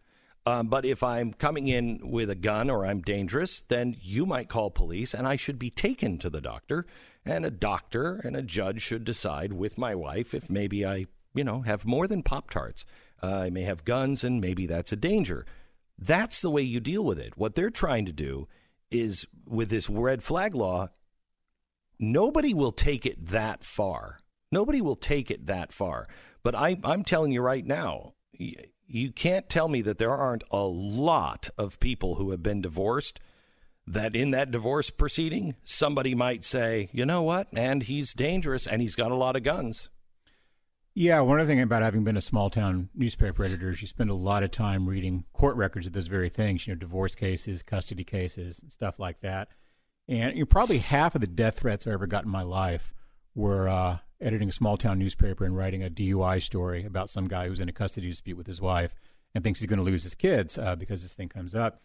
Um, 0.47 0.69
but 0.69 0.85
if 0.85 1.03
I'm 1.03 1.33
coming 1.33 1.67
in 1.67 1.99
with 2.05 2.31
a 2.31 2.37
gun 2.37 2.71
or 2.71 2.87
I'm 2.87 3.03
dangerous, 3.03 3.65
then 3.67 3.97
you 4.01 4.25
might 4.25 4.49
call 4.49 4.71
police 4.71 5.13
and 5.13 5.27
I 5.27 5.35
should 5.35 5.59
be 5.59 5.71
taken 5.71 6.19
to 6.19 6.31
the 6.31 6.41
doctor. 6.41 6.87
And 7.25 7.45
a 7.45 7.51
doctor 7.51 8.21
and 8.23 8.37
a 8.37 8.43
judge 8.43 8.81
should 8.81 9.03
decide 9.03 9.53
with 9.53 9.77
my 9.77 9.97
wife 9.97 10.33
if 10.33 10.49
maybe 10.49 10.87
I, 10.87 11.07
you 11.35 11.43
know, 11.43 11.63
have 11.63 11.85
more 11.85 12.07
than 12.07 12.23
Pop 12.23 12.51
Tarts. 12.51 12.85
Uh, 13.21 13.41
I 13.41 13.51
may 13.51 13.63
have 13.63 13.85
guns 13.85 14.23
and 14.23 14.41
maybe 14.41 14.67
that's 14.67 14.93
a 14.93 14.97
danger. 14.97 15.45
That's 15.99 16.41
the 16.41 16.51
way 16.51 16.63
you 16.63 16.79
deal 16.79 17.03
with 17.03 17.19
it. 17.19 17.37
What 17.37 17.57
they're 17.57 17.71
trying 17.71 18.07
to 18.07 18.13
do 18.13 18.47
is 18.93 19.27
with 19.49 19.69
this 19.69 19.91
red 19.91 20.23
flag 20.23 20.55
law, 20.55 20.91
nobody 21.99 22.55
will 22.55 22.73
take 22.73 23.05
it 23.05 23.27
that 23.27 23.65
far. 23.65 24.21
Nobody 24.53 24.81
will 24.81 24.95
take 24.95 25.29
it 25.29 25.47
that 25.47 25.73
far. 25.73 26.07
But 26.45 26.55
I, 26.55 26.79
I'm 26.85 27.03
telling 27.03 27.33
you 27.33 27.43
right 27.43 27.67
now, 27.67 28.13
you 28.87 29.11
can't 29.13 29.49
tell 29.49 29.69
me 29.69 29.83
that 29.83 29.99
there 29.99 30.15
aren't 30.15 30.45
a 30.51 30.63
lot 30.63 31.49
of 31.59 31.81
people 31.81 32.17
who 32.17 32.31
have 32.31 32.43
been 32.43 32.61
divorced 32.61 33.21
that 33.87 34.17
in 34.17 34.33
that 34.33 34.51
divorce 34.51 34.91
proceeding, 34.91 35.55
somebody 35.65 36.15
might 36.15 36.45
say, 36.45 36.89
you 36.93 37.07
know 37.07 37.23
what, 37.23 37.47
and 37.53 37.85
he's 37.85 38.15
dangerous 38.15 38.67
and 38.67 38.83
he's 38.83 38.97
got 38.97 39.13
a 39.13 39.17
lot 39.17 39.37
of 39.37 39.43
guns. 39.43 39.89
Yeah, 40.99 41.21
one 41.21 41.39
other 41.39 41.47
thing 41.47 41.61
about 41.61 41.83
having 41.83 42.05
been 42.05 42.17
a 42.17 42.23
small 42.23 42.49
town 42.49 42.89
newspaper 42.95 43.45
editor 43.45 43.69
is 43.71 43.83
you 43.83 43.87
spend 43.87 44.09
a 44.09 44.15
lot 44.15 44.43
of 44.43 44.51
time 44.51 44.89
reading 44.89 45.25
court 45.35 45.55
records 45.57 45.87
of 45.87 45.93
those 45.93 46.07
very 46.07 46.31
things, 46.31 46.67
you 46.67 46.75
know, 46.75 46.79
divorce 46.79 47.15
cases, 47.15 47.63
custody 47.63 48.03
cases, 48.03 48.65
stuff 48.69 48.99
like 48.99 49.21
that. 49.21 49.49
And 50.09 50.35
you 50.35 50.41
know, 50.41 50.47
probably 50.47 50.79
half 50.79 51.15
of 51.15 51.21
the 51.21 51.27
death 51.27 51.61
threats 51.61 51.87
I 51.87 51.91
ever 51.91 52.07
got 52.07 52.25
in 52.25 52.31
my 52.31 52.43
life 52.43 52.95
were 53.35 53.69
uh, 53.69 53.99
editing 54.21 54.49
a 54.49 54.53
small 54.53 54.77
town 54.77 54.99
newspaper 54.99 55.45
and 55.45 55.57
writing 55.57 55.83
a 55.83 55.91
DUI 55.91 56.43
story 56.43 56.85
about 56.85 57.11
some 57.11 57.29
guy 57.29 57.49
who's 57.49 57.61
in 57.61 57.69
a 57.69 57.73
custody 57.73 58.09
dispute 58.09 58.37
with 58.37 58.47
his 58.47 58.61
wife 58.61 58.95
and 59.35 59.45
thinks 59.45 59.61
he's 59.61 59.69
going 59.69 59.79
to 59.79 59.85
lose 59.85 60.03
his 60.03 60.15
kids 60.15 60.57
uh, 60.57 60.75
because 60.77 61.03
this 61.03 61.13
thing 61.15 61.29
comes 61.29 61.55
up. 61.55 61.83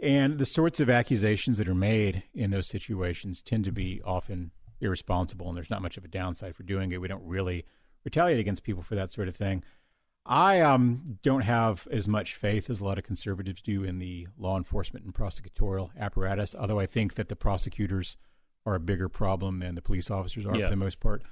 And 0.00 0.34
the 0.34 0.46
sorts 0.46 0.80
of 0.80 0.88
accusations 0.88 1.58
that 1.58 1.68
are 1.68 1.74
made 1.74 2.22
in 2.32 2.50
those 2.50 2.68
situations 2.68 3.42
tend 3.42 3.64
to 3.64 3.72
be 3.72 4.00
often 4.04 4.52
irresponsible, 4.80 5.48
and 5.48 5.56
there's 5.56 5.70
not 5.70 5.82
much 5.82 5.96
of 5.96 6.04
a 6.04 6.08
downside 6.08 6.54
for 6.54 6.62
doing 6.62 6.92
it. 6.92 7.00
We 7.00 7.08
don't 7.08 7.26
really 7.26 7.64
retaliate 8.04 8.38
against 8.38 8.62
people 8.62 8.82
for 8.82 8.94
that 8.94 9.10
sort 9.10 9.28
of 9.28 9.36
thing. 9.36 9.64
I 10.24 10.60
um, 10.60 11.18
don't 11.22 11.40
have 11.40 11.88
as 11.90 12.06
much 12.06 12.34
faith 12.34 12.68
as 12.70 12.80
a 12.80 12.84
lot 12.84 12.98
of 12.98 13.04
conservatives 13.04 13.62
do 13.62 13.82
in 13.82 13.98
the 13.98 14.28
law 14.38 14.56
enforcement 14.56 15.04
and 15.04 15.14
prosecutorial 15.14 15.90
apparatus, 15.98 16.54
although 16.54 16.78
I 16.78 16.86
think 16.86 17.14
that 17.14 17.28
the 17.28 17.36
prosecutors 17.36 18.16
are 18.66 18.74
a 18.74 18.80
bigger 18.80 19.08
problem 19.08 19.58
than 19.58 19.74
the 19.74 19.82
police 19.82 20.10
officers 20.10 20.44
are 20.46 20.54
Yeah. 20.54 20.66
for 20.66 20.70
the 20.70 20.76
most 20.76 21.00
part. 21.00 21.22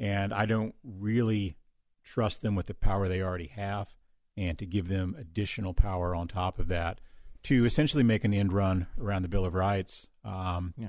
And 0.00 0.32
I 0.34 0.46
don't 0.46 0.74
really 0.82 1.56
trust 2.02 2.42
them 2.42 2.54
with 2.56 2.66
the 2.66 2.74
power 2.74 3.06
they 3.06 3.22
already 3.22 3.48
have 3.48 3.94
and 4.36 4.58
to 4.58 4.66
give 4.66 4.88
them 4.88 5.14
additional 5.18 5.74
power 5.74 6.14
on 6.14 6.26
top 6.26 6.58
of 6.58 6.68
that 6.68 7.00
to 7.42 7.64
essentially 7.64 8.02
make 8.02 8.24
an 8.24 8.34
end 8.34 8.52
run 8.52 8.86
around 9.00 9.22
the 9.22 9.28
Bill 9.28 9.44
of 9.44 9.54
Rights. 9.54 10.08
Um, 10.24 10.74
Yeah. 10.76 10.88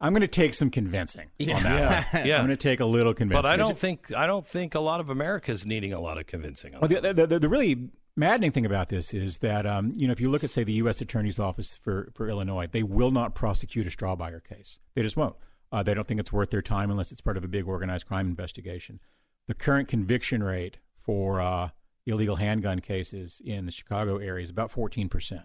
I'm 0.00 0.12
going 0.12 0.20
to 0.22 0.28
take 0.28 0.54
some 0.54 0.70
convincing 0.70 1.28
on 1.40 1.62
that. 1.62 2.08
Yeah, 2.12 2.24
yeah. 2.24 2.34
I'm 2.36 2.46
going 2.46 2.56
to 2.56 2.62
take 2.62 2.80
a 2.80 2.84
little 2.84 3.14
convincing. 3.14 3.42
But 3.42 3.48
I 3.48 3.56
don't 3.56 3.78
think 3.78 4.12
I 4.14 4.26
don't 4.26 4.46
think 4.46 4.74
a 4.74 4.80
lot 4.80 5.00
of 5.00 5.08
America 5.10 5.50
is 5.52 5.64
needing 5.66 5.92
a 5.92 6.00
lot 6.00 6.18
of 6.18 6.26
convincing. 6.26 6.74
On 6.74 6.80
Well, 6.80 6.88
that. 6.88 7.02
the, 7.02 7.14
the, 7.14 7.26
the, 7.26 7.38
the 7.40 7.48
really 7.48 7.88
maddening 8.16 8.50
thing 8.52 8.66
about 8.66 8.88
this 8.88 9.14
is 9.14 9.38
that, 9.38 9.66
um, 9.66 9.92
you 9.96 10.06
know, 10.06 10.12
if 10.12 10.20
you 10.20 10.28
look 10.28 10.42
at, 10.44 10.50
say, 10.50 10.64
the 10.64 10.72
U.S. 10.74 11.00
Attorney's 11.00 11.38
Office 11.38 11.76
for, 11.76 12.08
for 12.14 12.28
Illinois, 12.28 12.66
they 12.66 12.82
will 12.82 13.10
not 13.10 13.34
prosecute 13.34 13.86
a 13.86 13.90
straw 13.90 14.14
buyer 14.16 14.40
case. 14.40 14.78
They 14.94 15.02
just 15.02 15.16
won't. 15.16 15.36
Uh, 15.70 15.82
they 15.82 15.94
don't 15.94 16.06
think 16.06 16.20
it's 16.20 16.32
worth 16.32 16.50
their 16.50 16.62
time 16.62 16.90
unless 16.90 17.12
it's 17.12 17.20
part 17.20 17.36
of 17.36 17.44
a 17.44 17.48
big 17.48 17.66
organized 17.66 18.06
crime 18.06 18.26
investigation. 18.26 19.00
The 19.46 19.54
current 19.54 19.88
conviction 19.88 20.42
rate 20.42 20.78
for 20.96 21.40
uh, 21.40 21.70
illegal 22.06 22.36
handgun 22.36 22.80
cases 22.80 23.40
in 23.44 23.66
the 23.66 23.72
Chicago 23.72 24.16
area 24.18 24.42
is 24.42 24.50
about 24.50 24.72
14%. 24.72 25.44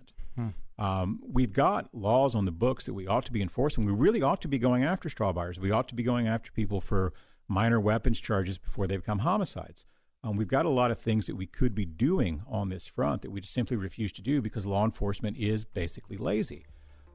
Um, 0.79 1.19
we've 1.25 1.53
got 1.53 1.93
laws 1.93 2.35
on 2.35 2.45
the 2.45 2.51
books 2.51 2.85
that 2.85 2.93
we 2.93 3.05
ought 3.05 3.25
to 3.25 3.31
be 3.31 3.41
enforcing. 3.41 3.85
We 3.85 3.91
really 3.91 4.21
ought 4.21 4.41
to 4.41 4.47
be 4.47 4.57
going 4.57 4.83
after 4.83 5.07
straw 5.09 5.31
buyers. 5.31 5.59
We 5.59 5.71
ought 5.71 5.87
to 5.89 5.95
be 5.95 6.03
going 6.03 6.27
after 6.27 6.51
people 6.51 6.81
for 6.81 7.13
minor 7.47 7.79
weapons 7.79 8.19
charges 8.19 8.57
before 8.57 8.87
they 8.87 8.97
become 8.97 9.19
homicides. 9.19 9.85
Um, 10.23 10.37
we've 10.37 10.47
got 10.47 10.65
a 10.65 10.69
lot 10.69 10.89
of 10.89 10.99
things 10.99 11.27
that 11.27 11.35
we 11.35 11.45
could 11.45 11.75
be 11.75 11.85
doing 11.85 12.41
on 12.47 12.69
this 12.69 12.87
front 12.87 13.21
that 13.21 13.31
we 13.31 13.41
just 13.41 13.53
simply 13.53 13.77
refuse 13.77 14.11
to 14.13 14.21
do 14.21 14.41
because 14.41 14.65
law 14.65 14.85
enforcement 14.85 15.37
is 15.37 15.65
basically 15.65 16.17
lazy. 16.17 16.65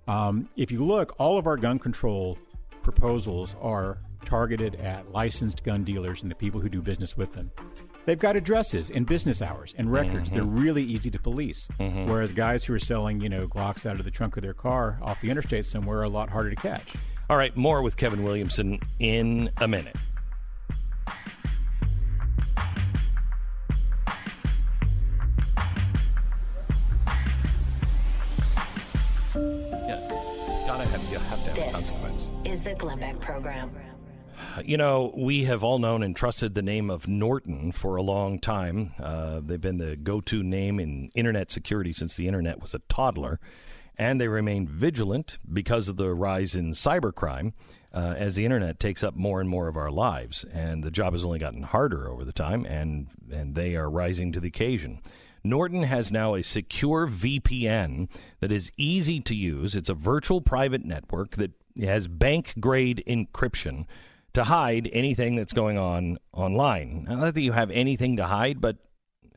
Um, 0.06 0.48
if 0.56 0.70
you 0.70 0.84
look, 0.84 1.18
all 1.18 1.38
of 1.38 1.46
our 1.46 1.56
gun 1.56 1.78
control 1.78 2.38
proposals 2.90 3.54
are 3.60 3.98
targeted 4.24 4.74
at 4.76 5.12
licensed 5.12 5.62
gun 5.62 5.84
dealers 5.84 6.22
and 6.22 6.30
the 6.30 6.34
people 6.34 6.60
who 6.60 6.70
do 6.70 6.80
business 6.80 7.16
with 7.16 7.34
them. 7.34 7.50
They've 8.06 8.18
got 8.18 8.34
addresses 8.34 8.90
and 8.90 9.06
business 9.06 9.42
hours 9.42 9.74
and 9.76 9.92
records. 9.92 10.30
They're 10.30 10.42
mm-hmm. 10.42 10.58
really 10.58 10.82
easy 10.82 11.10
to 11.10 11.18
police. 11.18 11.68
Mm-hmm. 11.78 12.08
Whereas 12.08 12.32
guys 12.32 12.64
who 12.64 12.72
are 12.72 12.78
selling, 12.78 13.20
you 13.20 13.28
know, 13.28 13.46
Glocks 13.46 13.84
out 13.84 13.98
of 13.98 14.06
the 14.06 14.10
trunk 14.10 14.38
of 14.38 14.42
their 14.42 14.54
car 14.54 14.98
off 15.02 15.20
the 15.20 15.28
interstate 15.28 15.66
somewhere 15.66 15.98
are 15.98 16.04
a 16.04 16.08
lot 16.08 16.30
harder 16.30 16.48
to 16.48 16.56
catch. 16.56 16.94
All 17.28 17.36
right, 17.36 17.54
more 17.54 17.82
with 17.82 17.98
Kevin 17.98 18.22
Williamson 18.22 18.80
in 18.98 19.50
a 19.58 19.68
minute. 19.68 19.96
This 31.58 31.72
consequence. 31.72 32.28
is 32.44 32.62
the 32.62 32.74
Glenn 32.74 33.00
Beck 33.00 33.18
Program. 33.18 33.72
You 34.64 34.76
know, 34.76 35.12
we 35.16 35.44
have 35.44 35.64
all 35.64 35.80
known 35.80 36.04
and 36.04 36.14
trusted 36.14 36.54
the 36.54 36.62
name 36.62 36.88
of 36.88 37.08
Norton 37.08 37.72
for 37.72 37.96
a 37.96 38.02
long 38.02 38.38
time. 38.38 38.92
Uh, 39.02 39.40
they've 39.44 39.60
been 39.60 39.78
the 39.78 39.96
go 39.96 40.20
to 40.20 40.44
name 40.44 40.78
in 40.78 41.10
internet 41.16 41.50
security 41.50 41.92
since 41.92 42.14
the 42.14 42.28
internet 42.28 42.62
was 42.62 42.74
a 42.74 42.78
toddler. 42.88 43.40
And 43.96 44.20
they 44.20 44.28
remain 44.28 44.68
vigilant 44.68 45.38
because 45.52 45.88
of 45.88 45.96
the 45.96 46.14
rise 46.14 46.54
in 46.54 46.70
cybercrime 46.70 47.52
uh, 47.92 48.14
as 48.16 48.36
the 48.36 48.44
internet 48.44 48.78
takes 48.78 49.02
up 49.02 49.16
more 49.16 49.40
and 49.40 49.50
more 49.50 49.66
of 49.66 49.76
our 49.76 49.90
lives. 49.90 50.44
And 50.52 50.84
the 50.84 50.92
job 50.92 51.14
has 51.14 51.24
only 51.24 51.40
gotten 51.40 51.64
harder 51.64 52.08
over 52.08 52.24
the 52.24 52.32
time, 52.32 52.64
and, 52.66 53.08
and 53.32 53.56
they 53.56 53.74
are 53.74 53.90
rising 53.90 54.30
to 54.32 54.40
the 54.40 54.46
occasion. 54.46 55.00
Norton 55.44 55.84
has 55.84 56.10
now 56.12 56.34
a 56.34 56.42
secure 56.42 57.06
VPN 57.06 58.08
that 58.40 58.52
is 58.52 58.72
easy 58.76 59.20
to 59.20 59.34
use. 59.34 59.74
It's 59.74 59.88
a 59.88 59.94
virtual 59.94 60.40
private 60.40 60.84
network 60.84 61.36
that 61.36 61.52
has 61.80 62.08
bank 62.08 62.54
grade 62.60 63.02
encryption 63.06 63.86
to 64.34 64.44
hide 64.44 64.88
anything 64.92 65.36
that's 65.36 65.52
going 65.52 65.78
on 65.78 66.18
online. 66.32 67.06
Not 67.08 67.34
that 67.34 67.40
you 67.40 67.52
have 67.52 67.70
anything 67.70 68.16
to 68.16 68.26
hide, 68.26 68.60
but 68.60 68.76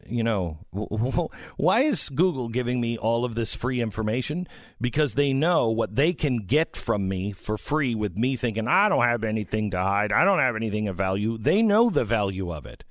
you 0.07 0.23
know, 0.23 0.57
why 1.57 1.81
is 1.81 2.09
Google 2.09 2.49
giving 2.49 2.81
me 2.81 2.97
all 2.97 3.23
of 3.23 3.35
this 3.35 3.53
free 3.53 3.81
information? 3.81 4.47
Because 4.79 5.13
they 5.13 5.33
know 5.33 5.69
what 5.69 5.95
they 5.95 6.13
can 6.13 6.45
get 6.45 6.75
from 6.75 7.07
me 7.07 7.31
for 7.31 7.57
free 7.57 7.95
with 7.95 8.17
me 8.17 8.35
thinking, 8.35 8.67
I 8.67 8.89
don't 8.89 9.03
have 9.03 9.23
anything 9.23 9.71
to 9.71 9.77
hide. 9.77 10.11
I 10.11 10.25
don't 10.25 10.39
have 10.39 10.55
anything 10.55 10.87
of 10.87 10.95
value. 10.95 11.37
They 11.37 11.61
know 11.61 11.89
the 11.89 12.05
value 12.05 12.51
of 12.53 12.65
it. 12.65 12.83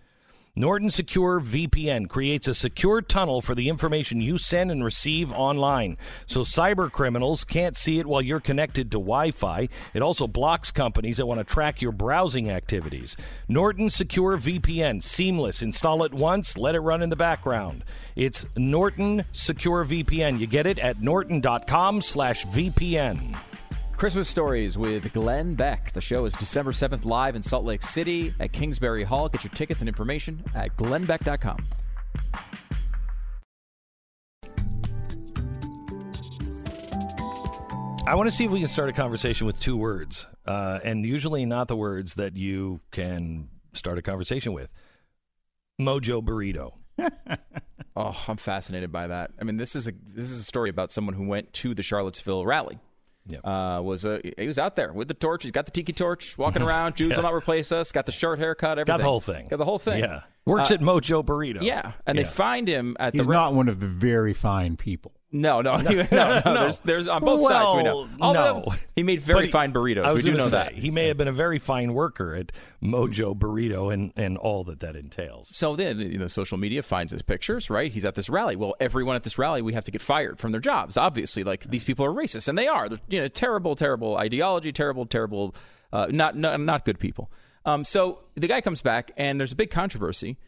Norton 0.60 0.90
Secure 0.90 1.40
VPN 1.40 2.06
creates 2.06 2.46
a 2.46 2.54
secure 2.54 3.00
tunnel 3.00 3.40
for 3.40 3.54
the 3.54 3.70
information 3.70 4.20
you 4.20 4.36
send 4.36 4.70
and 4.70 4.84
receive 4.84 5.32
online, 5.32 5.96
so 6.26 6.40
cyber 6.40 6.92
criminals 6.92 7.44
can't 7.44 7.78
see 7.78 7.98
it 7.98 8.04
while 8.04 8.20
you're 8.20 8.40
connected 8.40 8.90
to 8.90 8.98
Wi 8.98 9.30
Fi. 9.30 9.70
It 9.94 10.02
also 10.02 10.26
blocks 10.26 10.70
companies 10.70 11.16
that 11.16 11.24
want 11.24 11.40
to 11.40 11.44
track 11.44 11.80
your 11.80 11.92
browsing 11.92 12.50
activities. 12.50 13.16
Norton 13.48 13.88
Secure 13.88 14.36
VPN, 14.36 15.02
seamless. 15.02 15.62
Install 15.62 16.04
it 16.04 16.12
once, 16.12 16.58
let 16.58 16.74
it 16.74 16.80
run 16.80 17.00
in 17.00 17.08
the 17.08 17.16
background. 17.16 17.82
It's 18.14 18.44
Norton 18.54 19.24
Secure 19.32 19.86
VPN. 19.86 20.38
You 20.38 20.46
get 20.46 20.66
it 20.66 20.78
at 20.78 21.00
norton.com 21.00 22.02
slash 22.02 22.44
VPN. 22.44 23.34
Christmas 24.01 24.31
Stories 24.31 24.78
with 24.78 25.12
Glenn 25.12 25.52
Beck. 25.55 25.93
The 25.93 26.01
show 26.01 26.24
is 26.24 26.32
December 26.32 26.72
7th 26.72 27.05
live 27.05 27.36
in 27.36 27.43
Salt 27.43 27.66
Lake 27.66 27.82
City 27.82 28.32
at 28.40 28.51
Kingsbury 28.51 29.05
Hall. 29.05 29.28
Get 29.28 29.44
your 29.44 29.52
tickets 29.52 29.82
and 29.82 29.89
information 29.90 30.43
at 30.55 30.74
glennbeck.com. 30.78 31.59
I 38.06 38.14
want 38.14 38.27
to 38.27 38.35
see 38.35 38.47
if 38.47 38.51
we 38.51 38.60
can 38.60 38.68
start 38.68 38.89
a 38.89 38.94
conversation 38.94 39.47
with 39.47 39.60
two 39.60 39.77
words, 39.77 40.27
uh, 40.47 40.81
and 40.82 41.05
usually 41.05 41.44
not 41.44 41.68
the 41.68 41.77
words 41.77 42.14
that 42.14 42.39
you 42.39 42.81
can 42.93 43.51
start 43.74 43.98
a 43.98 44.02
conversation 44.02 44.55
with. 44.55 44.72
Mojo 45.78 46.24
burrito. 46.24 46.72
Oh, 47.97 48.16
I'm 48.28 48.36
fascinated 48.36 48.93
by 48.93 49.09
that. 49.09 49.32
I 49.40 49.44
mean, 49.44 49.56
this 49.56 49.74
is 49.74 49.89
a 49.89 49.93
this 49.93 50.31
is 50.31 50.40
a 50.40 50.44
story 50.44 50.70
about 50.70 50.93
someone 50.93 51.14
who 51.14 51.27
went 51.27 51.52
to 51.55 51.74
the 51.74 51.82
Charlottesville 51.82 52.47
rally, 52.47 52.78
Yep. 53.31 53.47
uh, 53.47 53.81
was 53.82 54.05
a 54.05 54.20
he 54.39 54.47
was 54.47 54.59
out 54.59 54.74
there 54.77 54.93
with 54.93 55.09
the 55.09 55.15
torch. 55.15 55.43
He's 55.43 55.52
got 55.52 55.65
the 55.66 55.73
tiki 55.73 55.93
torch, 55.93 56.36
walking 56.36 56.62
around. 56.69 56.97
Jews 56.97 57.15
will 57.16 57.23
not 57.23 57.35
replace 57.35 57.73
us. 57.73 57.93
Got 57.93 58.07
the 58.07 58.12
short 58.12 58.39
haircut. 58.39 58.78
Everything. 58.78 58.86
Got 58.86 58.97
the 58.98 59.05
whole 59.05 59.20
thing. 59.20 59.47
Got 59.48 59.57
the 59.59 59.65
whole 59.65 59.78
thing. 59.78 60.01
Yeah. 60.01 60.23
Works 60.46 60.70
Uh, 60.70 60.74
at 60.74 60.80
Mojo 60.80 61.24
Burrito. 61.24 61.62
Yeah, 61.62 61.92
and 62.06 62.16
Yeah. 62.18 62.24
they 62.24 62.28
find 62.30 62.66
him 62.66 62.96
at 62.98 63.12
He's 63.14 63.24
the. 63.24 63.28
re- 63.30 63.36
not 63.36 63.54
one 63.54 63.68
of 63.68 63.78
the 63.80 63.86
very 63.86 64.32
fine 64.32 64.76
people. 64.76 65.12
no, 65.32 65.60
no, 65.60 65.76
no, 65.80 65.90
no, 66.10 66.40
no. 66.44 66.54
There's, 66.62 66.78
there's 66.80 67.06
on 67.06 67.22
both 67.22 67.42
sides. 67.42 67.76
We 67.76 67.82
know. 67.84 67.96
Well, 67.96 68.08
Although 68.20 68.60
no. 68.66 68.74
he 68.96 69.02
made 69.04 69.20
very 69.20 69.46
he- 69.46 69.52
fine 69.52 69.72
burritos. 69.72 70.02
I 70.04 70.12
was 70.12 70.24
we 70.24 70.30
do 70.32 70.36
know 70.38 70.46
say, 70.48 70.56
that. 70.56 70.72
He 70.74 70.90
may 70.90 71.08
have 71.08 71.16
been 71.18 71.28
a 71.28 71.32
very 71.32 71.58
fine 71.58 71.92
worker 71.92 72.34
at 72.34 72.50
Mojo 72.82 73.38
Burrito 73.38 73.92
and, 73.92 74.12
and 74.16 74.38
all 74.38 74.64
that 74.64 74.80
that 74.80 74.96
entails. 74.96 75.54
So 75.54 75.76
then, 75.76 76.00
you 76.00 76.18
know, 76.18 76.26
social 76.26 76.56
media 76.58 76.82
finds 76.82 77.12
his 77.12 77.22
pictures, 77.22 77.68
right? 77.70 77.92
He's 77.92 78.06
at 78.06 78.14
this 78.14 78.28
rally. 78.30 78.56
Well, 78.56 78.74
everyone 78.80 79.16
at 79.16 79.22
this 79.24 79.38
rally, 79.38 79.60
we 79.62 79.74
have 79.74 79.84
to 79.84 79.90
get 79.90 80.00
fired 80.00 80.38
from 80.40 80.52
their 80.52 80.60
jobs. 80.60 80.96
Obviously, 80.96 81.44
like 81.44 81.64
these 81.70 81.84
people 81.84 82.04
are 82.06 82.12
racist, 82.12 82.48
and 82.48 82.56
they 82.58 82.66
are. 82.66 82.88
They're, 82.88 82.98
you 83.08 83.20
know, 83.20 83.28
terrible, 83.28 83.76
terrible 83.76 84.16
ideology, 84.16 84.72
terrible, 84.72 85.04
terrible, 85.06 85.54
uh, 85.92 86.06
not, 86.10 86.34
not 86.36 86.58
not 86.60 86.84
good 86.86 86.98
people. 86.98 87.30
Um, 87.64 87.84
so 87.84 88.20
the 88.34 88.48
guy 88.48 88.60
comes 88.60 88.82
back, 88.82 89.12
and 89.16 89.38
there's 89.38 89.52
a 89.52 89.56
big 89.56 89.70
controversy, 89.70 90.38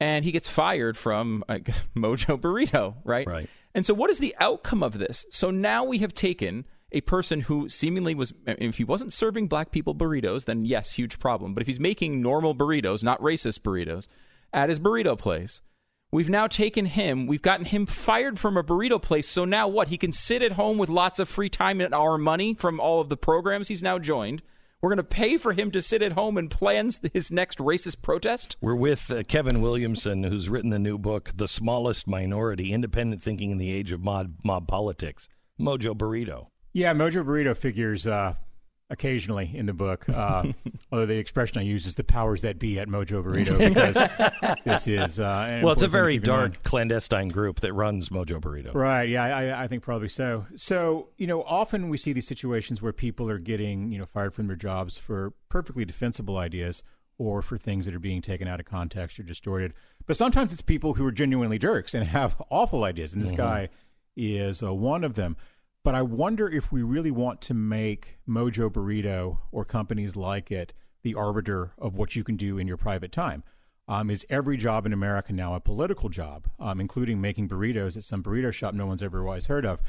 and 0.00 0.24
he 0.24 0.32
gets 0.32 0.48
fired 0.48 0.96
from 0.96 1.44
I 1.48 1.58
guess, 1.58 1.82
Mojo 1.96 2.40
Burrito, 2.40 2.96
right? 3.04 3.26
Right. 3.26 3.48
And 3.74 3.86
so, 3.86 3.94
what 3.94 4.10
is 4.10 4.18
the 4.18 4.34
outcome 4.40 4.82
of 4.82 4.98
this? 4.98 5.24
So 5.30 5.50
now 5.50 5.84
we 5.84 5.98
have 5.98 6.12
taken 6.12 6.66
a 6.92 7.00
person 7.02 7.42
who 7.42 7.68
seemingly 7.68 8.14
was, 8.14 8.34
if 8.46 8.76
he 8.76 8.84
wasn't 8.84 9.12
serving 9.12 9.48
black 9.48 9.70
people 9.72 9.94
burritos, 9.94 10.44
then 10.44 10.64
yes, 10.64 10.92
huge 10.92 11.18
problem. 11.18 11.54
But 11.54 11.62
if 11.62 11.66
he's 11.66 11.80
making 11.80 12.20
normal 12.20 12.54
burritos, 12.54 13.02
not 13.02 13.20
racist 13.20 13.60
burritos, 13.60 14.08
at 14.52 14.68
his 14.68 14.78
burrito 14.78 15.18
place, 15.18 15.62
we've 16.10 16.28
now 16.28 16.46
taken 16.46 16.84
him, 16.84 17.26
we've 17.26 17.40
gotten 17.40 17.64
him 17.64 17.86
fired 17.86 18.38
from 18.38 18.58
a 18.58 18.62
burrito 18.62 19.00
place. 19.00 19.26
So 19.26 19.46
now 19.46 19.66
what? 19.66 19.88
He 19.88 19.96
can 19.96 20.12
sit 20.12 20.42
at 20.42 20.52
home 20.52 20.76
with 20.76 20.90
lots 20.90 21.18
of 21.18 21.30
free 21.30 21.48
time 21.48 21.80
and 21.80 21.94
our 21.94 22.18
money 22.18 22.54
from 22.54 22.78
all 22.78 23.00
of 23.00 23.08
the 23.08 23.16
programs 23.16 23.68
he's 23.68 23.82
now 23.82 23.98
joined. 23.98 24.42
We're 24.82 24.88
going 24.88 24.96
to 24.96 25.04
pay 25.04 25.36
for 25.36 25.52
him 25.52 25.70
to 25.70 25.80
sit 25.80 26.02
at 26.02 26.14
home 26.14 26.36
and 26.36 26.50
plan 26.50 26.90
his 27.12 27.30
next 27.30 27.58
racist 27.58 28.02
protest? 28.02 28.56
We're 28.60 28.74
with 28.74 29.12
uh, 29.12 29.22
Kevin 29.22 29.60
Williamson, 29.60 30.24
who's 30.24 30.48
written 30.48 30.70
the 30.70 30.78
new 30.80 30.98
book, 30.98 31.30
The 31.36 31.46
Smallest 31.46 32.08
Minority 32.08 32.72
Independent 32.72 33.22
Thinking 33.22 33.52
in 33.52 33.58
the 33.58 33.72
Age 33.72 33.92
of 33.92 34.00
Mob, 34.00 34.34
mob 34.42 34.66
Politics. 34.66 35.28
Mojo 35.60 35.96
Burrito. 35.96 36.48
Yeah, 36.72 36.94
Mojo 36.94 37.24
Burrito 37.24 37.56
figures 37.56 38.08
uh, 38.08 38.34
occasionally 38.92 39.50
in 39.54 39.66
the 39.66 39.72
book, 39.72 40.08
uh, 40.08 40.44
although 40.92 41.06
the 41.06 41.16
expression 41.16 41.58
I 41.58 41.62
use 41.62 41.86
is 41.86 41.96
the 41.96 42.04
powers 42.04 42.42
that 42.42 42.58
be 42.58 42.78
at 42.78 42.86
Mojo 42.88 43.24
Burrito 43.24 43.58
because 43.68 43.96
this 44.64 44.86
is. 44.86 45.18
Uh, 45.18 45.60
Well, 45.64 45.72
it's 45.72 45.82
a 45.82 45.86
important 45.86 45.86
thing 45.86 45.86
to 45.86 45.88
very 45.88 46.18
dark, 46.18 46.62
clandestine 46.62 47.28
group 47.28 47.60
that 47.60 47.72
runs 47.72 48.10
Mojo 48.10 48.38
Burrito. 48.40 48.74
Right. 48.74 49.08
Yeah, 49.08 49.24
I, 49.24 49.64
I 49.64 49.66
think 49.66 49.82
probably 49.82 50.08
so. 50.08 50.46
So, 50.54 51.08
you 51.16 51.26
know, 51.26 51.42
often 51.44 51.88
we 51.88 51.96
see 51.96 52.12
these 52.12 52.28
situations 52.28 52.80
where 52.82 52.92
people 52.92 53.28
are 53.30 53.38
getting, 53.38 53.90
you 53.90 53.98
know, 53.98 54.04
fired 54.04 54.34
from 54.34 54.46
their 54.46 54.56
jobs 54.56 54.98
for 54.98 55.32
perfectly 55.48 55.84
defensible 55.84 56.36
ideas 56.36 56.82
or 57.18 57.40
for 57.42 57.56
things 57.56 57.86
that 57.86 57.94
are 57.94 58.00
being 58.00 58.20
taken 58.20 58.46
out 58.46 58.60
of 58.60 58.66
context 58.66 59.18
or 59.18 59.22
distorted. 59.22 59.72
But 60.06 60.16
sometimes 60.16 60.52
it's 60.52 60.62
people 60.62 60.94
who 60.94 61.06
are 61.06 61.12
genuinely 61.12 61.58
jerks 61.58 61.94
and 61.94 62.04
have 62.04 62.40
awful 62.50 62.84
ideas. 62.84 63.14
And 63.14 63.22
this 63.22 63.32
guy 63.32 63.68
is 64.16 64.62
uh, 64.62 64.74
one 64.74 65.04
of 65.04 65.14
them. 65.14 65.36
But 65.84 65.96
I 65.96 66.02
wonder 66.02 66.48
if 66.48 66.70
we 66.70 66.82
really 66.82 67.10
want 67.10 67.40
to 67.42 67.54
make 67.54 68.18
Mojo 68.28 68.70
Burrito 68.70 69.38
or 69.50 69.64
companies 69.64 70.14
like 70.14 70.50
it 70.50 70.72
the 71.02 71.14
arbiter 71.16 71.72
of 71.76 71.96
what 71.96 72.14
you 72.14 72.22
can 72.22 72.36
do 72.36 72.56
in 72.56 72.68
your 72.68 72.76
private 72.76 73.10
time. 73.10 73.42
Um, 73.88 74.08
is 74.08 74.24
every 74.30 74.56
job 74.56 74.86
in 74.86 74.92
America 74.92 75.32
now 75.32 75.54
a 75.54 75.60
political 75.60 76.08
job, 76.08 76.46
um, 76.60 76.80
including 76.80 77.20
making 77.20 77.48
burritos 77.48 77.96
at 77.96 78.04
some 78.04 78.22
burrito 78.22 78.52
shop 78.52 78.74
no 78.74 78.86
one's 78.86 79.02
ever 79.02 79.18
otherwise 79.18 79.46
heard 79.46 79.66
of? 79.66 79.82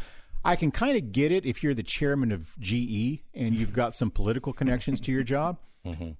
I 0.44 0.56
can 0.56 0.72
kind 0.72 0.98
of 0.98 1.11
get 1.11 1.32
it 1.32 1.45
if 1.45 1.64
you're 1.64 1.76
the 1.76 1.84
chairman 1.84 2.32
of 2.32 2.60
GE 2.60 3.22
and 3.36 3.53
you've 3.53 3.72
got 3.72 3.94
some 3.94 4.10
political 4.10 4.52
connections 4.52 4.99
to 5.02 5.11
your 5.11 5.24
job. 5.24 5.60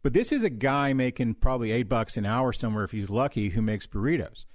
But 0.04 0.14
this 0.14 0.32
is 0.32 0.44
a 0.44 0.50
guy 0.52 0.94
making 0.94 1.36
probably 1.36 1.72
eight 1.72 1.90
bucks 1.90 2.16
an 2.16 2.26
hour 2.26 2.54
somewhere 2.54 2.84
if 2.84 2.92
he's 2.92 3.10
lucky 3.10 3.50
who 3.50 3.62
makes 3.62 3.88
burritos. 3.88 4.46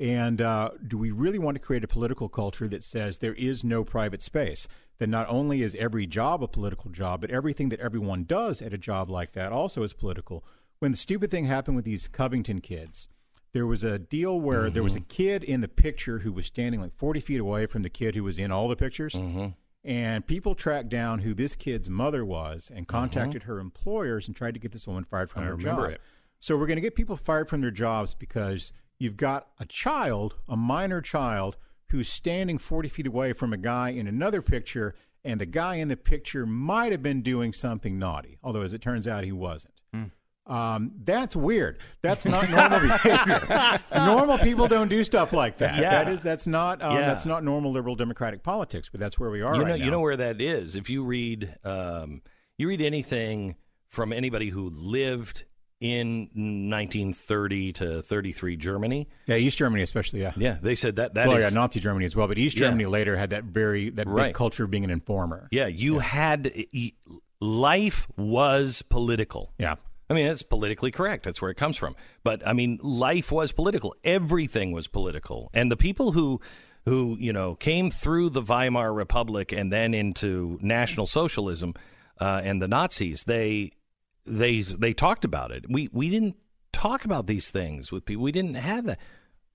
And 0.00 0.40
uh, 0.40 0.70
do 0.86 0.96
we 0.96 1.10
really 1.10 1.38
want 1.38 1.56
to 1.56 1.60
create 1.60 1.82
a 1.82 1.88
political 1.88 2.28
culture 2.28 2.68
that 2.68 2.84
says 2.84 3.18
there 3.18 3.34
is 3.34 3.64
no 3.64 3.84
private 3.84 4.22
space? 4.22 4.68
That 4.98 5.08
not 5.08 5.28
only 5.28 5.62
is 5.62 5.76
every 5.76 6.06
job 6.06 6.42
a 6.42 6.48
political 6.48 6.90
job, 6.90 7.20
but 7.20 7.30
everything 7.30 7.68
that 7.68 7.80
everyone 7.80 8.24
does 8.24 8.60
at 8.60 8.72
a 8.72 8.78
job 8.78 9.08
like 9.08 9.32
that 9.32 9.52
also 9.52 9.82
is 9.82 9.92
political. 9.92 10.44
When 10.80 10.90
the 10.90 10.96
stupid 10.96 11.30
thing 11.30 11.46
happened 11.46 11.76
with 11.76 11.84
these 11.84 12.08
Covington 12.08 12.60
kids, 12.60 13.08
there 13.52 13.66
was 13.66 13.82
a 13.82 13.98
deal 13.98 14.40
where 14.40 14.70
there 14.70 14.82
was 14.82 14.94
a 14.94 15.00
mm-hmm. 15.00 15.08
kid 15.08 15.44
in 15.44 15.60
the 15.60 15.68
picture 15.68 16.20
who 16.20 16.32
was 16.32 16.46
standing 16.46 16.80
like 16.80 16.92
40 16.92 17.20
feet 17.20 17.40
away 17.40 17.66
from 17.66 17.82
the 17.82 17.90
kid 17.90 18.14
who 18.14 18.24
was 18.24 18.38
in 18.38 18.50
all 18.50 18.68
the 18.68 18.76
pictures. 18.76 19.14
Mm-hmm. 19.14 19.48
And 19.84 20.26
people 20.26 20.54
tracked 20.54 20.88
down 20.88 21.20
who 21.20 21.32
this 21.32 21.54
kid's 21.54 21.88
mother 21.88 22.24
was 22.24 22.70
and 22.74 22.86
contacted 22.86 23.42
mm-hmm. 23.42 23.52
her 23.52 23.58
employers 23.58 24.26
and 24.26 24.36
tried 24.36 24.54
to 24.54 24.60
get 24.60 24.72
this 24.72 24.86
woman 24.86 25.04
fired 25.04 25.30
from 25.30 25.44
I 25.44 25.46
her 25.46 25.54
remember 25.54 25.82
job. 25.82 25.92
it. 25.92 26.00
So 26.40 26.56
we're 26.56 26.66
going 26.66 26.76
to 26.76 26.82
get 26.82 26.94
people 26.94 27.16
fired 27.16 27.48
from 27.48 27.62
their 27.62 27.70
jobs 27.70 28.14
because 28.14 28.72
you've 28.98 29.16
got 29.16 29.48
a 29.58 29.66
child, 29.66 30.36
a 30.48 30.56
minor 30.56 31.00
child, 31.00 31.56
who's 31.90 32.08
standing 32.08 32.58
40 32.58 32.88
feet 32.88 33.06
away 33.06 33.32
from 33.32 33.52
a 33.52 33.56
guy 33.56 33.90
in 33.90 34.06
another 34.06 34.42
picture, 34.42 34.94
and 35.24 35.40
the 35.40 35.46
guy 35.46 35.76
in 35.76 35.88
the 35.88 35.96
picture 35.96 36.44
might 36.46 36.92
have 36.92 37.02
been 37.02 37.22
doing 37.22 37.52
something 37.52 37.98
naughty, 37.98 38.38
although 38.42 38.62
as 38.62 38.72
it 38.74 38.80
turns 38.82 39.08
out, 39.08 39.24
he 39.24 39.32
wasn't. 39.32 39.74
Um, 40.46 40.92
that's 41.04 41.36
weird. 41.36 41.78
That's 42.00 42.24
not 42.24 42.48
normal 42.50 42.80
behavior. 42.80 43.80
normal 43.94 44.38
people 44.38 44.66
don't 44.66 44.88
do 44.88 45.04
stuff 45.04 45.34
like 45.34 45.58
that. 45.58 45.76
Yeah. 45.78 45.90
That 45.90 46.08
is 46.08 46.22
that's 46.22 46.46
not 46.46 46.80
um, 46.80 46.94
Yeah. 46.94 47.02
that's 47.02 47.26
not 47.26 47.44
normal 47.44 47.70
liberal 47.70 47.96
democratic 47.96 48.42
politics. 48.42 48.88
But 48.88 48.98
that's 48.98 49.18
where 49.18 49.28
we 49.28 49.42
are. 49.42 49.54
you 49.54 49.60
right 49.60 49.68
know, 49.68 49.76
now. 49.76 49.84
you 49.84 49.90
know 49.90 50.00
where 50.00 50.16
that 50.16 50.40
is. 50.40 50.74
If 50.74 50.88
you 50.88 51.04
read, 51.04 51.54
um, 51.64 52.22
you 52.56 52.66
read 52.66 52.80
anything 52.80 53.56
from 53.88 54.10
anybody 54.10 54.48
who 54.48 54.70
lived 54.70 55.44
in 55.80 56.28
1930 56.70 57.72
to 57.74 58.02
33 58.02 58.56
Germany. 58.56 59.08
Yeah, 59.26 59.36
East 59.36 59.58
Germany 59.58 59.82
especially. 59.82 60.20
Yeah. 60.20 60.32
Yeah, 60.36 60.56
they 60.60 60.74
said 60.74 60.96
that 60.96 61.14
that 61.14 61.28
well, 61.28 61.40
yeah, 61.40 61.50
Nazi 61.50 61.80
Germany 61.80 62.04
as 62.04 62.16
well, 62.16 62.26
but 62.28 62.38
East 62.38 62.56
Yeah. 62.56 62.66
Germany 62.68 62.86
later 62.86 63.16
had 63.16 63.30
that 63.30 63.44
very 63.44 63.90
that 63.90 64.08
Right. 64.08 64.28
big 64.28 64.34
culture 64.34 64.64
of 64.64 64.70
being 64.70 64.84
an 64.84 64.90
informer. 64.90 65.48
Yeah, 65.52 65.66
you 65.68 66.00
had 66.00 66.52
life 67.40 68.06
was 68.16 68.82
political. 68.82 69.52
Yeah. 69.58 69.76
I 70.10 70.14
mean, 70.14 70.26
that's 70.26 70.42
politically 70.42 70.90
correct. 70.90 71.24
That's 71.24 71.42
where 71.42 71.50
it 71.50 71.56
comes 71.56 71.76
from. 71.76 71.94
But 72.24 72.46
I 72.46 72.54
mean, 72.54 72.78
life 72.82 73.30
was 73.30 73.52
political. 73.52 73.94
Everything 74.04 74.72
was 74.72 74.88
political. 74.88 75.50
And 75.52 75.70
the 75.70 75.76
people 75.76 76.12
who 76.12 76.40
who, 76.86 77.18
you 77.20 77.32
know, 77.34 77.54
came 77.54 77.90
through 77.90 78.30
the 78.30 78.40
Weimar 78.40 78.92
Republic 78.94 79.52
and 79.52 79.70
then 79.70 79.92
into 79.92 80.58
National 80.62 81.06
Socialism 81.06 81.74
uh, 82.18 82.40
and 82.42 82.62
the 82.62 82.66
Nazis, 82.66 83.24
they 83.24 83.72
they 84.28 84.62
they 84.62 84.92
talked 84.92 85.24
about 85.24 85.50
it. 85.50 85.64
We 85.68 85.88
we 85.92 86.08
didn't 86.08 86.36
talk 86.72 87.04
about 87.04 87.26
these 87.26 87.50
things 87.50 87.90
with 87.90 88.04
people. 88.04 88.22
We 88.22 88.32
didn't 88.32 88.54
have 88.54 88.84
that. 88.86 88.98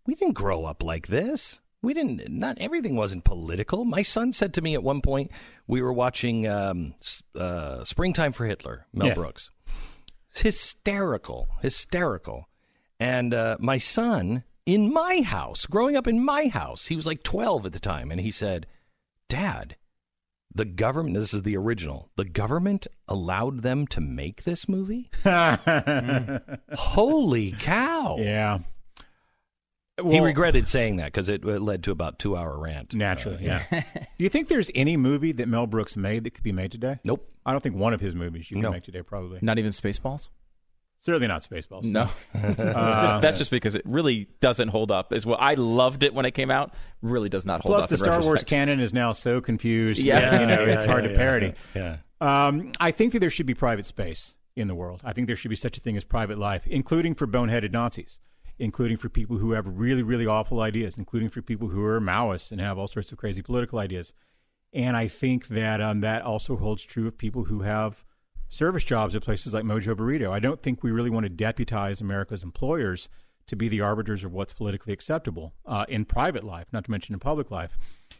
We 0.05 0.15
didn't 0.15 0.33
grow 0.33 0.65
up 0.65 0.83
like 0.83 1.07
this. 1.07 1.59
We 1.81 1.93
didn't. 1.93 2.27
Not 2.29 2.57
everything 2.59 2.95
wasn't 2.95 3.25
political. 3.25 3.83
My 3.85 4.03
son 4.03 4.33
said 4.33 4.53
to 4.53 4.61
me 4.61 4.73
at 4.73 4.83
one 4.83 5.01
point, 5.01 5.31
we 5.67 5.81
were 5.81 5.93
watching 5.93 6.47
um, 6.47 6.95
uh, 7.35 7.83
"Springtime 7.83 8.31
for 8.31 8.45
Hitler," 8.45 8.87
Mel. 8.93 9.13
Brooks. 9.13 9.49
It's 10.31 10.41
hysterical, 10.41 11.49
hysterical. 11.61 12.47
And 12.99 13.33
uh, 13.33 13.57
my 13.59 13.77
son 13.77 14.43
in 14.65 14.93
my 14.93 15.21
house, 15.21 15.65
growing 15.65 15.95
up 15.95 16.07
in 16.07 16.23
my 16.23 16.47
house, 16.47 16.87
he 16.87 16.95
was 16.95 17.05
like 17.05 17.21
twelve 17.21 17.65
at 17.65 17.73
the 17.73 17.79
time, 17.79 18.11
and 18.11 18.21
he 18.21 18.31
said, 18.31 18.65
"Dad, 19.27 19.75
the 20.55 20.65
government. 20.65 21.15
This 21.15 21.33
is 21.33 21.41
the 21.43 21.57
original. 21.57 22.09
The 22.15 22.25
government 22.25 22.87
allowed 23.07 23.61
them 23.61 23.87
to 23.87 24.01
make 24.01 24.43
this 24.43 24.67
movie. 24.69 25.09
Holy 26.73 27.51
cow! 27.53 28.17
Yeah. 28.19 28.59
he 30.09 30.19
regretted 30.19 30.67
saying 30.67 30.95
that 30.97 31.05
because 31.07 31.29
it, 31.29 31.45
it 31.45 31.61
led 31.61 31.83
to 31.83 31.91
about 31.91 32.19
two 32.19 32.35
hour 32.35 32.57
rant. 32.59 32.93
Naturally, 32.93 33.49
Uh, 33.49 33.59
yeah. 33.71 33.83
Do 33.93 34.23
you 34.23 34.29
think 34.29 34.47
there's 34.47 34.71
any 34.75 34.97
movie 34.97 35.31
that 35.33 35.47
Mel 35.47 35.67
Brooks 35.67 35.95
made 35.95 36.23
that 36.23 36.31
could 36.31 36.43
be 36.43 36.51
made 36.51 36.71
today? 36.71 36.99
Nope. 37.05 37.27
I 37.45 37.51
don't 37.51 37.61
think 37.61 37.75
one 37.75 37.93
of 37.93 38.01
his 38.01 38.15
movies 38.15 38.49
you 38.49 38.55
can 38.55 38.61
No. 38.63 38.71
make 38.71 38.83
today, 38.83 39.01
probably. 39.01 39.39
Not 39.41 39.59
even 39.59 39.71
Spaceballs? 39.71 40.29
Certainly 41.03 41.27
not 41.27 41.41
Spaceballs. 41.41 41.83
No, 41.83 42.09
Just- 42.33 43.21
that's 43.21 43.37
just 43.37 43.51
because 43.51 43.75
it 43.75 43.81
really 43.83 44.29
doesn't 44.39 44.69
hold 44.69 44.89
up. 44.89 45.11
Is 45.11 45.25
what 45.25 45.41
I 45.41 45.55
loved 45.55 46.01
it 46.01 46.13
when 46.13 46.25
it 46.25 46.31
came 46.31 46.49
out. 46.49 46.73
Really 47.01 47.27
does 47.27 47.45
not 47.45 47.59
hold 47.59 47.73
Plus, 47.75 47.83
up. 47.83 47.89
the 47.89 47.97
Star 47.97 48.21
Wars 48.21 48.45
canon 48.45 48.79
is 48.79 48.93
now 48.93 49.11
so 49.11 49.41
confused. 49.41 49.99
Yeah. 49.99 50.21
that, 50.21 50.39
you 50.41 50.47
know, 50.47 50.63
Yeah, 50.63 50.73
it's 50.75 50.85
hard 50.85 51.03
yeah, 51.03 51.07
to 51.09 51.13
yeah, 51.13 51.19
parody. 51.19 51.53
Yeah. 51.75 51.97
Um, 52.21 52.71
I 52.79 52.91
think 52.91 53.11
that 53.11 53.19
there 53.19 53.29
should 53.29 53.45
be 53.45 53.53
private 53.53 53.85
space 53.85 54.37
in 54.55 54.69
the 54.69 54.75
world. 54.75 55.01
I 55.03 55.11
think 55.11 55.27
there 55.27 55.35
should 55.35 55.49
be 55.49 55.57
such 55.57 55.77
a 55.77 55.81
thing 55.81 55.97
as 55.97 56.05
private 56.05 56.37
life, 56.37 56.65
including 56.67 57.15
for 57.15 57.27
boneheaded 57.27 57.73
Nazis, 57.73 58.21
including 58.57 58.95
for 58.95 59.09
people 59.09 59.39
who 59.39 59.51
have 59.51 59.67
really, 59.67 60.03
really 60.03 60.25
awful 60.25 60.61
ideas, 60.61 60.97
including 60.97 61.27
for 61.27 61.41
people 61.41 61.67
who 61.67 61.83
are 61.83 61.99
Maoists 61.99 62.49
and 62.53 62.61
have 62.61 62.77
all 62.77 62.87
sorts 62.87 63.11
of 63.11 63.17
crazy 63.17 63.41
political 63.41 63.77
ideas. 63.77 64.13
And 64.71 64.95
I 64.95 65.09
think 65.09 65.49
that 65.49 65.81
um, 65.81 65.99
that 65.99 66.21
also 66.21 66.55
holds 66.55 66.85
true 66.85 67.07
of 67.07 67.17
people 67.17 67.43
who 67.43 67.63
have 67.63 68.05
service 68.49 68.83
jobs 68.83 69.15
at 69.15 69.23
places 69.23 69.53
like 69.53 69.63
Mojo 69.63 69.95
Burrito. 69.95 70.29
I 70.29 70.39
don't 70.39 70.61
think 70.61 70.83
we 70.83 70.91
really 70.91 71.09
want 71.09 71.25
to 71.25 71.29
deputize 71.29 72.01
America's 72.01 72.43
employers 72.43 73.09
to 73.47 73.55
be 73.55 73.67
the 73.67 73.81
arbiters 73.81 74.23
of 74.23 74.31
what's 74.31 74.53
politically 74.53 74.93
acceptable 74.93 75.53
uh, 75.65 75.85
in 75.89 76.05
private 76.05 76.43
life, 76.43 76.67
not 76.71 76.85
to 76.85 76.91
mention 76.91 77.13
in 77.13 77.19
public 77.19 77.51
life. 77.51 77.77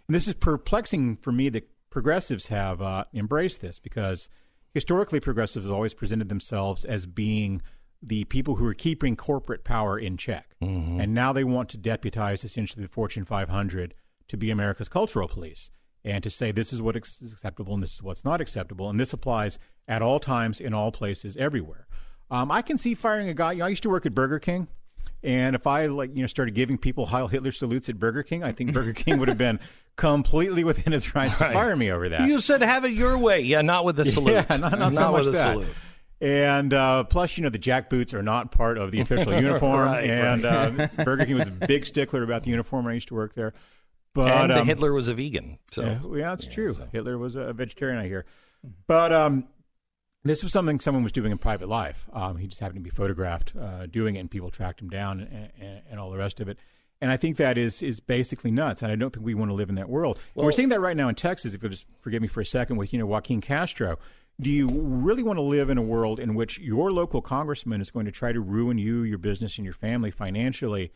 And 0.07 0.15
this 0.15 0.27
is 0.27 0.33
perplexing 0.33 1.17
for 1.17 1.31
me 1.31 1.49
that 1.49 1.69
progressives 1.89 2.47
have 2.47 2.81
uh, 2.81 3.05
embraced 3.13 3.61
this 3.61 3.79
because 3.79 4.29
historically 4.73 5.19
progressives 5.19 5.65
have 5.65 5.73
always 5.73 5.93
presented 5.93 6.29
themselves 6.29 6.83
as 6.83 7.05
being 7.05 7.61
the 8.01 8.25
people 8.25 8.55
who 8.55 8.67
are 8.67 8.73
keeping 8.73 9.15
corporate 9.15 9.63
power 9.63 9.97
in 9.97 10.17
check. 10.17 10.55
And 10.99 11.13
now 11.13 11.31
they 11.31 11.45
want 11.45 11.69
to 11.69 11.77
deputize 11.77 12.43
essentially 12.43 12.83
the 12.83 12.91
Fortune 12.91 13.23
500 13.23 13.93
to 14.27 14.37
be 14.37 14.51
America's 14.51 14.89
cultural 14.89 15.27
police 15.29 15.71
and 16.05 16.23
to 16.23 16.29
say 16.29 16.51
this 16.51 16.73
is 16.73 16.81
what 16.81 16.95
is 16.95 17.31
acceptable 17.33 17.73
and 17.73 17.81
this 17.83 17.93
is 17.95 18.03
what's 18.03 18.25
not 18.25 18.41
acceptable. 18.41 18.89
And 18.89 18.99
this 18.99 19.13
applies 19.13 19.57
at 19.87 20.01
all 20.01 20.19
times, 20.19 20.59
in 20.59 20.73
all 20.73 20.91
places, 20.91 21.37
everywhere. 21.37 21.87
Um, 22.31 22.51
I 22.51 22.61
can 22.61 22.77
see 22.77 22.93
firing 22.95 23.29
a 23.29 23.33
guy. 23.33 23.53
You 23.53 23.59
know, 23.59 23.65
I 23.65 23.69
used 23.69 23.83
to 23.83 23.89
work 23.89 24.05
at 24.05 24.13
Burger 24.15 24.39
King. 24.39 24.67
And 25.21 25.55
if 25.55 25.67
I 25.67 25.85
like, 25.85 26.11
you 26.15 26.21
know, 26.21 26.27
started 26.27 26.53
giving 26.55 26.77
people 26.77 27.07
Heil 27.07 27.27
Hitler 27.27 27.51
salutes 27.51 27.87
at 27.89 27.99
Burger 27.99 28.23
King, 28.23 28.43
I 28.43 28.51
think 28.51 28.73
Burger 28.73 28.93
King 29.03 29.19
would 29.19 29.27
have 29.29 29.37
been 29.37 29.59
completely 29.95 30.63
within 30.63 30.91
its 30.93 31.13
rights 31.15 31.37
to 31.37 31.51
fire 31.51 31.75
me 31.75 31.91
over 31.91 32.09
that. 32.09 32.27
You 32.27 32.39
said 32.39 32.61
have 32.61 32.83
it 32.85 32.93
your 32.93 33.17
way. 33.17 33.41
Yeah, 33.41 33.61
not 33.61 33.85
with 33.85 33.95
the 33.95 34.05
salute. 34.15 34.45
Yeah, 34.49 34.57
not, 34.57 34.79
not 34.79 34.93
so 34.93 35.11
much 35.11 35.23
with 35.25 35.25
the 35.27 35.31
that. 35.33 35.53
salute. 35.53 35.67
And 36.21 36.73
uh, 36.73 37.03
plus, 37.03 37.37
you 37.37 37.43
know, 37.43 37.49
the 37.49 37.57
jack 37.57 37.89
boots 37.89 38.13
are 38.13 38.23
not 38.23 38.51
part 38.51 38.77
of 38.77 38.91
the 38.91 39.01
official 39.01 39.33
uniform. 39.39 39.87
Right, 39.87 40.09
and 40.09 40.45
Uh, 40.45 40.87
Burger 41.03 41.25
King 41.25 41.35
was 41.35 41.47
a 41.47 41.51
big 41.51 41.85
stickler 41.85 42.23
about 42.23 42.43
the 42.43 42.49
uniform. 42.51 42.85
when 42.85 42.91
I 42.91 42.95
used 42.95 43.09
to 43.09 43.13
work 43.15 43.33
there. 43.35 43.53
But 44.13 44.31
and 44.31 44.51
um, 44.51 44.65
Hitler 44.65 44.93
was 44.93 45.07
a 45.07 45.13
vegan. 45.13 45.57
So 45.71 45.81
yeah, 45.81 45.99
well, 46.03 46.19
yeah, 46.19 46.29
that's 46.29 46.45
true. 46.45 46.75
Hitler 46.91 47.17
was 47.17 47.35
a 47.35 47.51
vegetarian, 47.53 47.99
I 47.99 48.07
hear. 48.07 48.25
But 48.87 49.11
um, 49.11 49.47
this 50.23 50.43
was 50.43 50.51
something 50.51 50.79
someone 50.79 51.03
was 51.03 51.11
doing 51.11 51.31
in 51.31 51.37
private 51.37 51.67
life. 51.67 52.07
Um, 52.13 52.37
he 52.37 52.47
just 52.47 52.61
happened 52.61 52.79
to 52.79 52.83
be 52.83 52.89
photographed 52.89 53.53
uh, 53.59 53.87
doing 53.87 54.15
it, 54.15 54.19
and 54.19 54.31
people 54.31 54.51
tracked 54.51 54.81
him 54.81 54.89
down 54.89 55.19
and, 55.19 55.51
and, 55.59 55.81
and 55.89 55.99
all 55.99 56.11
the 56.11 56.17
rest 56.17 56.39
of 56.39 56.47
it. 56.47 56.57
And 57.01 57.11
I 57.11 57.17
think 57.17 57.37
that 57.37 57.57
is 57.57 57.81
is 57.81 57.99
basically 57.99 58.51
nuts. 58.51 58.81
And 58.81 58.91
I 58.91 58.95
don't 58.95 59.11
think 59.11 59.25
we 59.25 59.33
want 59.33 59.49
to 59.49 59.55
live 59.55 59.69
in 59.69 59.75
that 59.75 59.89
world. 59.89 60.19
And 60.35 60.45
we're 60.45 60.53
seeing 60.53 60.69
that 60.69 60.79
right 60.79 60.95
now 60.95 61.09
in 61.09 61.15
Texas. 61.15 61.53
If 61.53 61.61
you'll 61.61 61.71
just 61.71 61.87
forgive 61.99 62.21
me 62.21 62.27
for 62.27 62.39
a 62.39 62.45
second, 62.45 62.77
with 62.77 62.93
you 62.93 62.99
know 62.99 63.05
Joaquin 63.05 63.41
Castro. 63.41 63.97
Do 64.39 64.49
you 64.49 64.67
really 64.69 65.21
want 65.21 65.37
to 65.37 65.43
live 65.43 65.69
in 65.69 65.77
a 65.77 65.83
world 65.83 66.19
in 66.19 66.33
which 66.33 66.57
your 66.57 66.91
local 66.91 67.21
congressman 67.21 67.81
is 67.81 67.91
going 67.91 68.05
to 68.05 68.11
try 68.11 68.31
to 68.31 68.41
ruin 68.41 68.79
you, 68.79 69.03
your 69.03 69.19
business, 69.19 69.57
and 69.57 69.65
your 69.65 69.75
family 69.75 70.09
financially? 70.09 70.91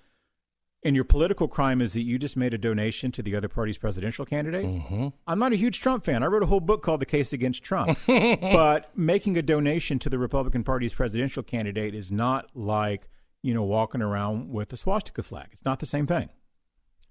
And 0.88 0.96
your 0.96 1.04
political 1.04 1.50
crime 1.50 1.82
is 1.82 1.92
that 1.96 2.04
you 2.04 2.18
just 2.18 2.38
made 2.38 2.54
a 2.54 2.58
donation 2.58 3.12
to 3.12 3.22
the 3.22 3.36
other 3.36 3.50
party's 3.50 3.78
presidential 3.78 4.24
candidate. 4.24 4.66
Mm-hmm. 4.66 5.10
I'm 5.28 5.38
not 5.38 5.52
a 5.52 5.58
huge 5.58 5.82
Trump 5.82 6.06
fan. 6.06 6.24
I 6.24 6.28
wrote 6.28 6.44
a 6.44 6.46
whole 6.46 6.62
book 6.62 6.82
called 6.82 7.02
The 7.02 7.06
Case 7.06 7.34
Against 7.34 7.62
Trump. 7.62 8.00
but 8.08 8.98
making 8.98 9.36
a 9.36 9.42
donation 9.42 10.00
to 10.00 10.10
the 10.10 10.18
Republican 10.18 10.64
Party's 10.64 10.94
presidential 10.94 11.44
candidate 11.44 11.94
is 11.94 12.10
not 12.10 12.52
like, 12.56 13.10
you 13.42 13.54
know, 13.54 13.64
walking 13.64 14.02
around 14.02 14.50
with 14.50 14.72
a 14.72 14.78
swastika 14.78 15.24
flag. 15.24 15.50
It's 15.52 15.66
not 15.66 15.80
the 15.80 15.86
same 15.86 16.08
thing. 16.08 16.30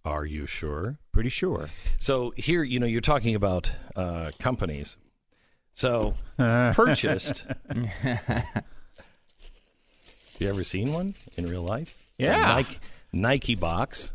are 0.07 0.25
you 0.25 0.47
sure? 0.47 0.99
Pretty 1.13 1.29
sure. 1.29 1.69
So 1.99 2.33
here, 2.35 2.63
you 2.63 2.81
know, 2.81 2.87
you're 2.87 3.03
talking 3.03 3.35
about 3.35 3.73
uh, 3.95 4.31
companies. 4.39 4.97
So 5.75 6.15
purchased. 6.39 7.45
Have 8.01 8.65
you 10.39 10.49
ever 10.49 10.65
seen 10.65 10.95
one 10.95 11.13
in 11.37 11.47
real 11.47 11.61
life? 11.61 12.09
Yeah. 12.17 12.41
Nike, 12.41 12.79
Nike 13.21 13.55
box 13.55 14.13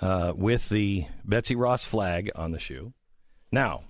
uh, 0.00 0.32
with 0.36 0.68
the 0.68 1.06
Betsy 1.24 1.54
Ross 1.56 1.84
flag 1.84 2.30
on 2.34 2.50
the 2.52 2.58
shoe. 2.58 2.92
Now, 3.50 3.82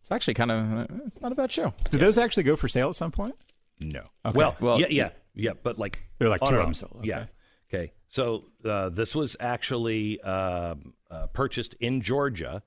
It's 0.00 0.10
actually 0.12 0.34
kind 0.34 0.50
of 0.50 0.72
uh, 0.78 0.86
not 1.20 1.32
a 1.32 1.34
bad 1.34 1.50
show. 1.52 1.74
Do 1.90 1.98
those 1.98 2.18
actually 2.18 2.42
go 2.44 2.56
for 2.56 2.68
sale 2.68 2.90
at 2.90 2.96
some 2.96 3.10
point? 3.12 3.34
no. 3.82 4.02
Well, 4.34 4.56
Well- 4.60 4.78
yeah, 4.80 4.86
yeah, 4.90 5.10
yeah, 5.34 5.52
but 5.62 5.78
like 5.78 6.04
They're 6.18 6.28
like 6.28 6.40
two 6.42 6.46
of 6.54 6.60
them 6.60 6.70
off. 6.70 6.76
still, 6.76 7.00
Yeah. 7.02 7.26
Okay. 7.72 7.92
So 8.08 8.46
uh, 8.64 8.88
this 8.88 9.14
was 9.14 9.36
actually 9.38 10.20
um 10.22 10.94
uh, 11.10 11.26
purchased 11.28 11.74
in 11.80 12.00
Georgia 12.02 12.62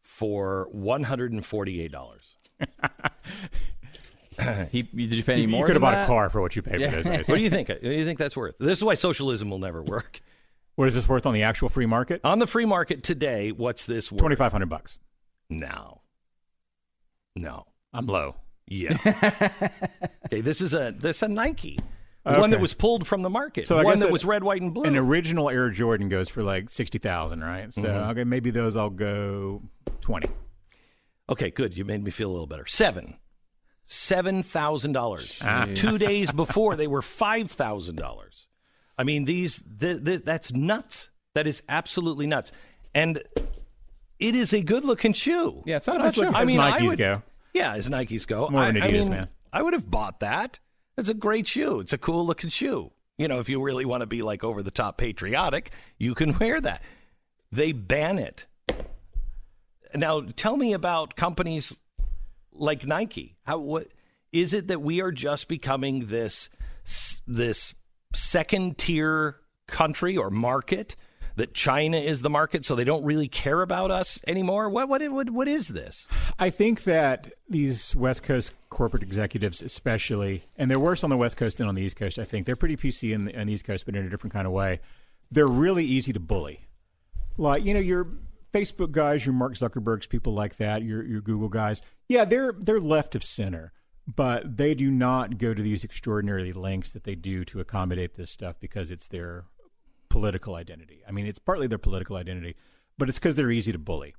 for 0.00 0.68
one 0.72 1.02
hundred 1.04 1.32
and 1.32 1.44
forty-eight 1.44 1.92
dollars. 1.92 2.22
He, 4.70 4.82
did 4.82 5.12
you 5.14 5.22
pay 5.24 5.34
any 5.34 5.42
You, 5.42 5.48
more? 5.48 5.66
could 5.66 5.74
have 5.76 5.82
bought 5.82 5.94
that? 5.94 6.04
a 6.04 6.06
car 6.06 6.30
for 6.30 6.40
what 6.40 6.54
you 6.56 6.62
paid 6.62 6.80
Yeah. 6.80 6.90
for 6.90 6.96
those 6.96 7.04
days. 7.06 7.28
What 7.28 7.36
do 7.36 7.42
you 7.42 7.50
think? 7.50 7.68
What 7.68 7.82
do 7.82 7.90
you 7.90 8.04
think 8.04 8.18
that's 8.18 8.36
worth? 8.36 8.56
This 8.58 8.78
is 8.78 8.84
why 8.84 8.94
socialism 8.94 9.50
will 9.50 9.58
never 9.58 9.82
work. 9.82 10.20
What 10.76 10.86
is 10.86 10.94
this 10.94 11.08
worth 11.08 11.26
on 11.26 11.34
the 11.34 11.42
actual 11.42 11.68
free 11.68 11.86
market? 11.86 12.20
On 12.22 12.38
the 12.38 12.46
free 12.46 12.64
market 12.64 13.02
today, 13.02 13.50
what's 13.50 13.84
this 13.86 14.12
worth? 14.12 14.20
Twenty 14.20 14.36
five 14.36 14.52
hundred 14.52 14.68
bucks. 14.68 14.98
No. 15.50 16.02
No. 17.34 17.66
I'm 17.92 18.06
low. 18.06 18.36
Yeah. 18.68 18.96
okay, 20.26 20.40
this 20.40 20.60
is 20.60 20.74
a 20.74 20.94
this 20.96 21.16
is 21.16 21.22
a 21.22 21.28
Nike. 21.28 21.78
One 22.24 22.50
that 22.50 22.60
was 22.60 22.74
pulled 22.74 23.06
from 23.06 23.22
the 23.22 23.30
market. 23.30 23.66
So 23.66 23.82
one 23.82 23.98
that 24.00 24.06
it- 24.08 24.12
was 24.12 24.24
red, 24.24 24.44
white, 24.44 24.60
and 24.60 24.74
blue. 24.74 24.84
An 24.84 24.96
original 24.96 25.48
Air 25.48 25.70
Jordan 25.70 26.08
goes 26.10 26.28
for 26.28 26.42
like 26.42 26.68
sixty 26.68 26.98
thousand, 26.98 27.42
right? 27.42 27.72
So 27.72 27.82
Mm-hmm. 27.82 28.10
okay, 28.10 28.24
maybe 28.24 28.50
those 28.50 28.76
I'll 28.76 28.90
go 28.90 29.62
twenty. 30.02 30.28
Okay, 31.30 31.50
good. 31.50 31.76
You 31.76 31.84
made 31.84 32.04
me 32.04 32.10
feel 32.10 32.30
a 32.30 32.32
little 32.32 32.46
better. 32.46 32.66
Seven. 32.66 33.16
Seven 33.90 34.42
thousand 34.42 34.92
dollars. 34.92 35.40
Ah. 35.42 35.66
Two 35.74 35.96
days 35.96 36.30
before 36.30 36.76
they 36.76 36.86
were 36.86 37.00
five 37.00 37.50
thousand 37.50 37.96
dollars. 37.96 38.46
I 38.98 39.04
mean, 39.04 39.24
these 39.24 39.62
th- 39.80 40.04
th- 40.04 40.24
that's 40.24 40.52
nuts. 40.52 41.08
That 41.34 41.46
is 41.46 41.62
absolutely 41.70 42.26
nuts. 42.26 42.52
And 42.94 43.22
it 44.18 44.34
is 44.34 44.52
a 44.52 44.60
good 44.60 44.84
looking 44.84 45.14
shoe. 45.14 45.62
Yeah, 45.64 45.76
it's 45.76 45.86
not 45.86 45.96
a 45.96 45.98
Nice 46.00 46.12
bad 46.12 46.14
show. 46.16 46.20
looking- 46.26 46.36
I 46.36 46.42
As 46.42 46.46
mean, 46.48 46.60
I 46.60 46.70
Nikes 46.80 46.86
would, 46.88 46.98
go. 46.98 47.22
Yeah, 47.54 47.72
as 47.74 47.88
Nikes 47.88 48.26
go. 48.26 48.48
More 48.50 48.60
I, 48.62 48.68
of 48.68 48.76
an 48.76 48.82
I 48.82 48.88
Adidas 48.88 49.02
mean, 49.04 49.10
man. 49.10 49.28
I 49.52 49.62
would 49.62 49.72
have 49.72 49.90
bought 49.90 50.20
that. 50.20 50.58
It's 50.98 51.08
a 51.08 51.14
great 51.14 51.46
shoe. 51.46 51.80
It's 51.80 51.92
a 51.94 51.98
cool 51.98 52.26
looking 52.26 52.50
shoe. 52.50 52.92
You 53.16 53.26
know, 53.28 53.38
if 53.40 53.48
you 53.48 53.62
really 53.62 53.84
want 53.86 54.02
to 54.02 54.06
be 54.06 54.20
like 54.20 54.44
over 54.44 54.62
the 54.62 54.70
top 54.70 54.98
patriotic, 54.98 55.70
you 55.96 56.14
can 56.14 56.36
wear 56.38 56.60
that. 56.60 56.82
They 57.50 57.72
ban 57.72 58.18
it. 58.18 58.44
Now, 59.94 60.20
tell 60.36 60.56
me 60.58 60.72
about 60.74 61.16
companies 61.16 61.78
like 62.58 62.86
Nike. 62.86 63.36
How 63.44 63.58
what 63.58 63.88
is 64.32 64.52
it 64.52 64.68
that 64.68 64.82
we 64.82 65.00
are 65.00 65.12
just 65.12 65.48
becoming 65.48 66.06
this 66.06 66.48
this 67.26 67.74
second 68.14 68.78
tier 68.78 69.36
country 69.66 70.16
or 70.16 70.30
market 70.30 70.96
that 71.36 71.54
China 71.54 71.98
is 71.98 72.22
the 72.22 72.30
market 72.30 72.64
so 72.64 72.74
they 72.74 72.84
don't 72.84 73.04
really 73.04 73.28
care 73.28 73.62
about 73.62 73.90
us 73.90 74.20
anymore? 74.26 74.68
What 74.68 74.88
what 74.88 75.06
what, 75.10 75.30
what 75.30 75.48
is 75.48 75.68
this? 75.68 76.06
I 76.38 76.50
think 76.50 76.84
that 76.84 77.32
these 77.48 77.94
West 77.94 78.22
Coast 78.22 78.52
corporate 78.70 79.02
executives, 79.02 79.62
especially, 79.62 80.42
and 80.56 80.70
they're 80.70 80.80
worse 80.80 81.02
on 81.04 81.10
the 81.10 81.16
West 81.16 81.36
Coast 81.36 81.58
than 81.58 81.68
on 81.68 81.74
the 81.74 81.82
East 81.82 81.96
Coast. 81.96 82.18
I 82.18 82.24
think 82.24 82.46
they're 82.46 82.56
pretty 82.56 82.76
PC 82.76 83.14
in 83.14 83.24
the, 83.26 83.38
on 83.38 83.46
the 83.46 83.52
East 83.52 83.64
Coast, 83.64 83.86
but 83.86 83.96
in 83.96 84.04
a 84.04 84.10
different 84.10 84.32
kind 84.32 84.46
of 84.46 84.52
way. 84.52 84.80
They're 85.30 85.46
really 85.46 85.84
easy 85.84 86.12
to 86.12 86.20
bully. 86.20 86.66
Like 87.36 87.64
you 87.64 87.74
know, 87.74 87.80
your 87.80 88.06
Facebook 88.52 88.92
guys, 88.92 89.24
your 89.24 89.34
Mark 89.34 89.54
Zuckerbergs, 89.54 90.08
people 90.08 90.32
like 90.32 90.56
that, 90.56 90.82
your 90.82 91.04
your 91.04 91.20
Google 91.20 91.48
guys. 91.48 91.82
Yeah, 92.08 92.24
they're 92.24 92.52
they're 92.52 92.80
left 92.80 93.14
of 93.14 93.22
center, 93.22 93.72
but 94.06 94.56
they 94.56 94.74
do 94.74 94.90
not 94.90 95.38
go 95.38 95.52
to 95.52 95.62
these 95.62 95.84
extraordinary 95.84 96.52
lengths 96.52 96.92
that 96.92 97.04
they 97.04 97.14
do 97.14 97.44
to 97.46 97.60
accommodate 97.60 98.14
this 98.14 98.30
stuff 98.30 98.58
because 98.58 98.90
it's 98.90 99.06
their 99.06 99.44
political 100.08 100.54
identity. 100.54 101.02
I 101.06 101.12
mean, 101.12 101.26
it's 101.26 101.38
partly 101.38 101.66
their 101.66 101.78
political 101.78 102.16
identity, 102.16 102.56
but 102.96 103.08
it's 103.08 103.18
because 103.18 103.34
they're 103.34 103.50
easy 103.50 103.72
to 103.72 103.78
bully. 103.78 104.14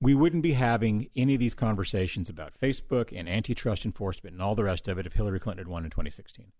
We 0.00 0.14
wouldn't 0.14 0.42
be 0.42 0.52
having 0.52 1.08
any 1.16 1.34
of 1.34 1.40
these 1.40 1.54
conversations 1.54 2.28
about 2.28 2.54
Facebook 2.54 3.12
and 3.16 3.28
antitrust 3.28 3.84
enforcement 3.84 4.34
and 4.34 4.42
all 4.42 4.54
the 4.54 4.64
rest 4.64 4.86
of 4.88 4.98
it 4.98 5.06
if 5.06 5.14
Hillary 5.14 5.40
Clinton 5.40 5.64
had 5.64 5.70
won 5.70 5.84
in 5.84 5.90
2016. 5.90 6.52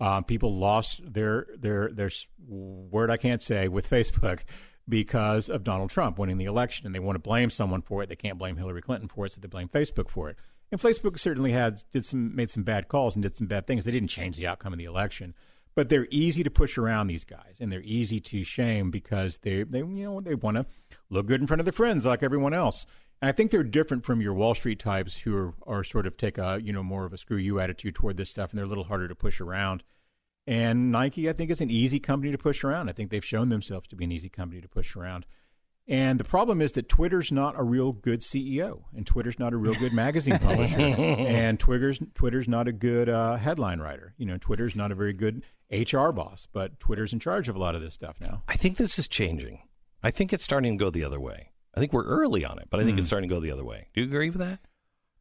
Um, 0.00 0.24
people 0.24 0.54
lost 0.54 1.00
their 1.12 1.46
their 1.56 1.90
their 1.92 2.10
word 2.48 3.10
I 3.10 3.16
can't 3.16 3.40
say 3.40 3.68
with 3.68 3.88
Facebook 3.88 4.42
because 4.88 5.48
of 5.48 5.64
Donald 5.64 5.90
Trump 5.90 6.18
winning 6.18 6.38
the 6.38 6.44
election, 6.44 6.86
and 6.86 6.94
they 6.94 7.00
want 7.00 7.16
to 7.16 7.20
blame 7.20 7.50
someone 7.50 7.82
for 7.82 8.02
it. 8.02 8.08
They 8.08 8.16
can't 8.16 8.38
blame 8.38 8.56
Hillary 8.56 8.82
Clinton 8.82 9.08
for 9.08 9.26
it, 9.26 9.32
so 9.32 9.40
they 9.40 9.48
blame 9.48 9.68
Facebook 9.68 10.08
for 10.08 10.30
it. 10.30 10.36
And 10.70 10.80
Facebook 10.80 11.18
certainly 11.18 11.52
had 11.52 11.82
did 11.92 12.04
some 12.04 12.34
made 12.34 12.50
some 12.50 12.62
bad 12.62 12.88
calls 12.88 13.16
and 13.16 13.22
did 13.22 13.36
some 13.36 13.46
bad 13.46 13.66
things. 13.66 13.84
They 13.84 13.90
didn't 13.90 14.08
change 14.08 14.36
the 14.36 14.46
outcome 14.46 14.72
of 14.72 14.78
the 14.78 14.84
election, 14.84 15.34
but 15.74 15.88
they're 15.88 16.08
easy 16.10 16.42
to 16.42 16.50
push 16.50 16.76
around 16.76 17.06
these 17.06 17.24
guys, 17.24 17.58
and 17.60 17.72
they're 17.72 17.82
easy 17.82 18.20
to 18.20 18.44
shame 18.44 18.90
because 18.90 19.38
they 19.38 19.62
they 19.62 19.78
you 19.78 20.04
know 20.04 20.20
they 20.20 20.34
want 20.34 20.56
to 20.56 20.66
look 21.10 21.26
good 21.26 21.40
in 21.40 21.46
front 21.46 21.60
of 21.60 21.66
their 21.66 21.72
friends 21.72 22.04
like 22.04 22.22
everyone 22.22 22.54
else. 22.54 22.86
And 23.20 23.28
I 23.28 23.32
think 23.32 23.50
they're 23.50 23.64
different 23.64 24.04
from 24.04 24.20
your 24.20 24.34
Wall 24.34 24.54
Street 24.54 24.78
types 24.78 25.20
who 25.20 25.36
are, 25.36 25.54
are 25.66 25.82
sort 25.82 26.06
of 26.06 26.16
take 26.16 26.38
a 26.38 26.60
you 26.62 26.72
know 26.72 26.82
more 26.82 27.04
of 27.04 27.12
a 27.12 27.18
screw 27.18 27.38
you 27.38 27.60
attitude 27.60 27.94
toward 27.94 28.16
this 28.16 28.30
stuff, 28.30 28.50
and 28.50 28.58
they're 28.58 28.66
a 28.66 28.68
little 28.68 28.84
harder 28.84 29.08
to 29.08 29.14
push 29.14 29.40
around. 29.40 29.82
And 30.48 30.90
Nike, 30.90 31.28
I 31.28 31.34
think, 31.34 31.50
is 31.50 31.60
an 31.60 31.70
easy 31.70 32.00
company 32.00 32.32
to 32.32 32.38
push 32.38 32.64
around. 32.64 32.88
I 32.88 32.92
think 32.92 33.10
they've 33.10 33.22
shown 33.22 33.50
themselves 33.50 33.86
to 33.88 33.96
be 33.96 34.04
an 34.04 34.12
easy 34.12 34.30
company 34.30 34.62
to 34.62 34.68
push 34.68 34.96
around. 34.96 35.26
And 35.86 36.18
the 36.18 36.24
problem 36.24 36.62
is 36.62 36.72
that 36.72 36.88
Twitter's 36.88 37.30
not 37.30 37.54
a 37.58 37.62
real 37.62 37.92
good 37.92 38.22
CEO, 38.22 38.84
and 38.96 39.06
Twitter's 39.06 39.38
not 39.38 39.52
a 39.52 39.58
real 39.58 39.74
good 39.74 39.92
magazine 39.92 40.38
publisher, 40.40 40.80
and 40.80 41.60
Twitter's 41.60 42.00
Twitter's 42.14 42.48
not 42.48 42.66
a 42.66 42.72
good 42.72 43.10
uh, 43.10 43.36
headline 43.36 43.80
writer. 43.80 44.14
You 44.16 44.24
know, 44.24 44.38
Twitter's 44.38 44.74
not 44.74 44.90
a 44.90 44.94
very 44.94 45.12
good 45.12 45.44
HR 45.70 46.12
boss, 46.12 46.48
but 46.50 46.80
Twitter's 46.80 47.12
in 47.12 47.20
charge 47.20 47.50
of 47.50 47.56
a 47.56 47.58
lot 47.58 47.74
of 47.74 47.82
this 47.82 47.92
stuff 47.92 48.16
now. 48.18 48.42
I 48.48 48.56
think 48.56 48.78
this 48.78 48.98
is 48.98 49.06
changing. 49.06 49.60
I 50.02 50.10
think 50.10 50.32
it's 50.32 50.44
starting 50.44 50.78
to 50.78 50.82
go 50.82 50.88
the 50.88 51.04
other 51.04 51.20
way. 51.20 51.52
I 51.74 51.80
think 51.80 51.92
we're 51.92 52.06
early 52.06 52.46
on 52.46 52.58
it, 52.58 52.68
but 52.70 52.80
I 52.80 52.84
think 52.84 52.98
it's 52.98 53.06
starting 53.06 53.28
to 53.28 53.34
go 53.34 53.40
the 53.40 53.50
other 53.50 53.66
way. 53.66 53.88
Do 53.92 54.00
you 54.00 54.06
agree 54.06 54.30
with 54.30 54.38
that? 54.40 54.60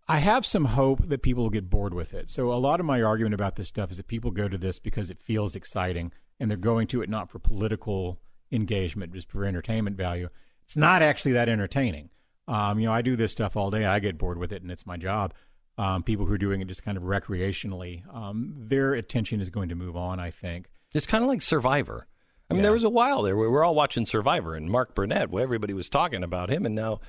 I 0.09 0.19
have 0.19 0.45
some 0.45 0.65
hope 0.65 1.07
that 1.09 1.21
people 1.21 1.43
will 1.43 1.49
get 1.49 1.69
bored 1.69 1.93
with 1.93 2.13
it. 2.13 2.29
So 2.29 2.53
a 2.53 2.55
lot 2.55 2.79
of 2.79 2.85
my 2.85 3.01
argument 3.01 3.33
about 3.33 3.55
this 3.55 3.67
stuff 3.67 3.91
is 3.91 3.97
that 3.97 4.07
people 4.07 4.31
go 4.31 4.47
to 4.47 4.57
this 4.57 4.79
because 4.79 5.11
it 5.11 5.19
feels 5.19 5.55
exciting, 5.55 6.13
and 6.39 6.49
they're 6.49 6.57
going 6.57 6.87
to 6.87 7.01
it 7.01 7.09
not 7.09 7.29
for 7.29 7.39
political 7.39 8.19
engagement, 8.51 9.13
just 9.13 9.29
for 9.29 9.43
entertainment 9.43 9.97
value. 9.97 10.29
It's 10.63 10.77
not 10.77 11.01
actually 11.01 11.33
that 11.33 11.49
entertaining. 11.49 12.09
Um, 12.47 12.79
you 12.79 12.85
know, 12.87 12.93
I 12.93 13.01
do 13.01 13.17
this 13.17 13.33
stuff 13.33 13.57
all 13.57 13.69
day. 13.69 13.85
I 13.85 13.99
get 13.99 14.17
bored 14.17 14.37
with 14.37 14.53
it, 14.53 14.61
and 14.61 14.71
it's 14.71 14.85
my 14.85 14.95
job. 14.95 15.33
Um, 15.77 16.03
people 16.03 16.25
who 16.25 16.33
are 16.33 16.37
doing 16.39 16.61
it 16.61 16.67
just 16.69 16.83
kind 16.83 16.97
of 16.97 17.03
recreationally, 17.03 18.03
um, 18.15 18.53
their 18.57 18.93
attention 18.93 19.41
is 19.41 19.49
going 19.49 19.69
to 19.69 19.75
move 19.75 19.95
on. 19.97 20.19
I 20.19 20.31
think. 20.31 20.69
It's 20.93 21.05
kind 21.05 21.23
of 21.23 21.27
like 21.29 21.41
Survivor. 21.41 22.07
I 22.49 22.53
mean, 22.53 22.59
Yeah. 22.59 22.63
there 22.63 22.71
was 22.71 22.85
a 22.85 22.89
while 22.89 23.21
there 23.23 23.35
where 23.35 23.49
we 23.49 23.51
were 23.51 23.63
all 23.65 23.75
watching 23.75 24.05
Survivor 24.05 24.55
and 24.55 24.69
Mark 24.71 24.95
Burnett, 24.95 25.29
where 25.29 25.43
everybody 25.43 25.73
was 25.73 25.89
talking 25.89 26.23
about 26.23 26.49
him, 26.49 26.65
and 26.65 26.73
now, 26.73 27.01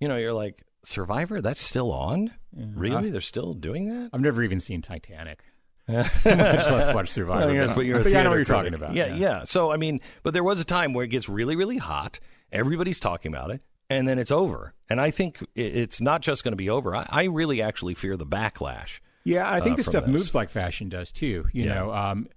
you 0.00 0.08
know, 0.08 0.16
you're 0.16 0.32
like, 0.32 0.62
Survivor, 0.86 1.40
that's 1.42 1.60
still 1.60 1.92
on? 1.92 2.32
Really? 2.54 3.10
They're 3.10 3.20
still 3.20 3.54
doing 3.54 3.88
that? 3.88 4.10
I've 4.12 4.20
never 4.20 4.42
even 4.42 4.60
seen 4.60 4.82
Titanic. 4.82 5.42
Much 5.88 6.14
less 6.24 6.94
watch 6.94 7.08
Survivor. 7.10 7.46
Well, 7.46 7.54
yes, 7.54 7.70
but 7.70 7.76
but 7.76 7.84
you're 7.86 8.00
a 8.00 8.10
yeah, 8.10 8.20
I 8.20 8.22
know 8.24 8.30
what 8.30 8.36
you're 8.36 8.44
critic. 8.44 8.72
talking 8.72 8.74
about. 8.74 8.94
Yeah, 8.94 9.14
yeah, 9.14 9.44
So 9.44 9.70
I 9.72 9.76
mean, 9.76 10.00
but 10.22 10.34
there 10.34 10.42
was 10.44 10.58
a 10.60 10.64
time 10.64 10.92
where 10.92 11.04
it 11.04 11.08
gets 11.08 11.28
really, 11.28 11.54
really 11.56 11.76
hot. 11.78 12.18
Everybody's 12.52 12.98
talking 13.00 13.32
about 13.32 13.50
it, 13.50 13.62
and 13.90 14.06
then 14.08 14.18
it's 14.18 14.30
over. 14.30 14.74
And 14.88 15.00
I 15.00 15.10
think 15.10 15.44
it's 15.54 16.00
not 16.00 16.22
just 16.22 16.42
going 16.44 16.52
to 16.52 16.56
be 16.56 16.70
over. 16.70 16.94
I, 16.96 17.06
I 17.08 17.24
really 17.24 17.62
actually 17.62 17.94
fear 17.94 18.16
the 18.16 18.26
backlash. 18.26 19.00
Yeah, 19.24 19.50
I 19.52 19.60
think 19.60 19.74
uh, 19.74 19.76
this 19.76 19.86
stuff 19.86 20.04
this. 20.04 20.12
moves 20.12 20.34
like 20.34 20.50
fashion 20.50 20.88
does 20.88 21.10
too. 21.12 21.46
You 21.52 21.64
Yeah. 21.66 21.74
know, 21.74 21.92
um, 21.92 22.28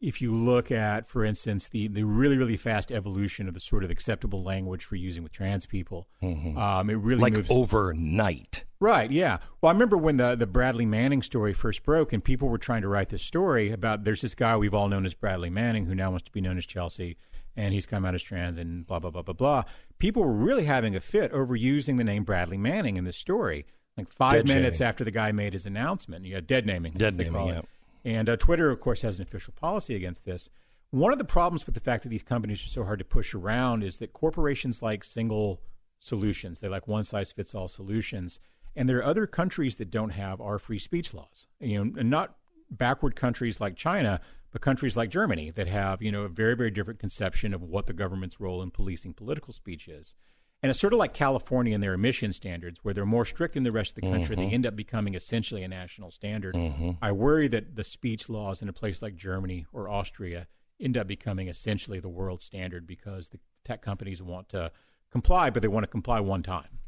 if 0.00 0.20
you 0.20 0.32
look 0.32 0.70
at, 0.70 1.08
for 1.08 1.24
instance, 1.24 1.68
the 1.68 1.88
the 1.88 2.04
really 2.04 2.36
really 2.36 2.56
fast 2.56 2.92
evolution 2.92 3.48
of 3.48 3.54
the 3.54 3.60
sort 3.60 3.82
of 3.82 3.90
acceptable 3.90 4.42
language 4.42 4.84
for 4.84 4.96
using 4.96 5.22
with 5.22 5.32
trans 5.32 5.66
people, 5.66 6.06
um, 6.22 6.90
it 6.90 6.94
really 6.94 7.22
like 7.22 7.32
moves 7.32 7.50
overnight. 7.50 8.64
Right, 8.78 9.10
yeah. 9.10 9.38
Well, 9.60 9.70
I 9.70 9.72
remember 9.72 9.96
when 9.96 10.18
the 10.18 10.34
the 10.34 10.46
Bradley 10.46 10.84
Manning 10.84 11.22
story 11.22 11.54
first 11.54 11.82
broke, 11.82 12.12
and 12.12 12.22
people 12.22 12.48
were 12.48 12.58
trying 12.58 12.82
to 12.82 12.88
write 12.88 13.08
this 13.08 13.22
story 13.22 13.70
about 13.70 14.04
there's 14.04 14.20
this 14.20 14.34
guy 14.34 14.56
we've 14.56 14.74
all 14.74 14.88
known 14.88 15.06
as 15.06 15.14
Bradley 15.14 15.50
Manning 15.50 15.86
who 15.86 15.94
now 15.94 16.10
wants 16.10 16.24
to 16.24 16.32
be 16.32 16.42
known 16.42 16.58
as 16.58 16.66
Chelsea, 16.66 17.16
and 17.56 17.72
he's 17.72 17.86
come 17.86 18.04
out 18.04 18.14
as 18.14 18.22
trans 18.22 18.58
and 18.58 18.86
blah 18.86 18.98
blah 18.98 19.10
blah 19.10 19.22
blah 19.22 19.34
blah. 19.34 19.62
People 19.98 20.22
were 20.22 20.34
really 20.34 20.66
having 20.66 20.94
a 20.94 21.00
fit 21.00 21.32
over 21.32 21.56
using 21.56 21.96
the 21.96 22.04
name 22.04 22.24
Bradley 22.24 22.58
Manning 22.58 22.98
in 22.98 23.04
this 23.04 23.16
story. 23.16 23.64
Like 23.96 24.10
five 24.10 24.32
Dead 24.32 24.48
minutes 24.48 24.76
shaming. 24.76 24.88
after 24.90 25.04
the 25.04 25.10
guy 25.10 25.32
made 25.32 25.54
his 25.54 25.64
announcement, 25.64 26.26
yeah, 26.26 26.40
dead 26.40 26.66
naming, 26.66 26.92
Dead 26.92 27.16
naming, 27.16 27.46
yeah. 27.46 27.58
it. 27.60 27.64
And 28.06 28.28
uh, 28.28 28.36
Twitter, 28.36 28.70
of 28.70 28.78
course, 28.78 29.02
has 29.02 29.18
an 29.18 29.24
official 29.24 29.52
policy 29.52 29.96
against 29.96 30.24
this. 30.24 30.48
One 30.90 31.12
of 31.12 31.18
the 31.18 31.24
problems 31.24 31.66
with 31.66 31.74
the 31.74 31.80
fact 31.80 32.04
that 32.04 32.08
these 32.08 32.22
companies 32.22 32.64
are 32.64 32.68
so 32.68 32.84
hard 32.84 33.00
to 33.00 33.04
push 33.04 33.34
around 33.34 33.82
is 33.82 33.96
that 33.96 34.12
corporations 34.12 34.80
like 34.80 35.02
single 35.02 35.60
solutions. 35.98 36.60
They 36.60 36.68
like 36.68 36.86
one 36.86 37.02
size 37.02 37.32
fits 37.32 37.52
all 37.52 37.66
solutions. 37.66 38.38
And 38.76 38.88
there 38.88 38.98
are 38.98 39.04
other 39.04 39.26
countries 39.26 39.74
that 39.76 39.90
don't 39.90 40.10
have 40.10 40.40
our 40.40 40.60
free 40.60 40.78
speech 40.78 41.12
laws. 41.14 41.48
You 41.58 41.84
know, 41.84 41.98
and 41.98 42.08
not 42.08 42.36
backward 42.70 43.16
countries 43.16 43.60
like 43.60 43.74
China, 43.74 44.20
but 44.52 44.62
countries 44.62 44.96
like 44.96 45.10
Germany 45.10 45.50
that 45.50 45.66
have, 45.66 46.00
you 46.00 46.12
know, 46.12 46.22
a 46.22 46.28
very, 46.28 46.54
very 46.54 46.70
different 46.70 47.00
conception 47.00 47.52
of 47.52 47.60
what 47.60 47.86
the 47.86 47.92
government's 47.92 48.38
role 48.38 48.62
in 48.62 48.70
policing 48.70 49.14
political 49.14 49.52
speech 49.52 49.88
is. 49.88 50.14
And 50.62 50.70
it's 50.70 50.80
sort 50.80 50.92
of 50.92 50.98
like 50.98 51.12
California 51.12 51.74
and 51.74 51.82
their 51.82 51.92
emission 51.92 52.32
standards, 52.32 52.80
where 52.82 52.94
they're 52.94 53.06
more 53.06 53.24
strict 53.24 53.54
than 53.54 53.62
the 53.62 53.72
rest 53.72 53.90
of 53.90 54.02
the 54.02 54.10
country. 54.10 54.36
They 54.36 54.46
mm-hmm. 54.46 54.54
end 54.54 54.66
up 54.66 54.74
becoming 54.74 55.14
essentially 55.14 55.62
a 55.62 55.68
national 55.68 56.10
standard. 56.10 56.54
Mm-hmm. 56.54 56.92
I 57.02 57.12
worry 57.12 57.46
that 57.48 57.76
the 57.76 57.84
speech 57.84 58.28
laws 58.28 58.62
in 58.62 58.68
a 58.68 58.72
place 58.72 59.02
like 59.02 59.16
Germany 59.16 59.66
or 59.72 59.88
Austria 59.88 60.46
end 60.80 60.96
up 60.96 61.06
becoming 61.06 61.48
essentially 61.48 62.00
the 62.00 62.08
world 62.08 62.42
standard 62.42 62.86
because 62.86 63.28
the 63.28 63.38
tech 63.64 63.82
companies 63.82 64.22
want 64.22 64.48
to 64.50 64.72
comply, 65.10 65.50
but 65.50 65.62
they 65.62 65.68
want 65.68 65.84
to 65.84 65.88
comply 65.88 66.20
one 66.20 66.42
time. 66.42 66.78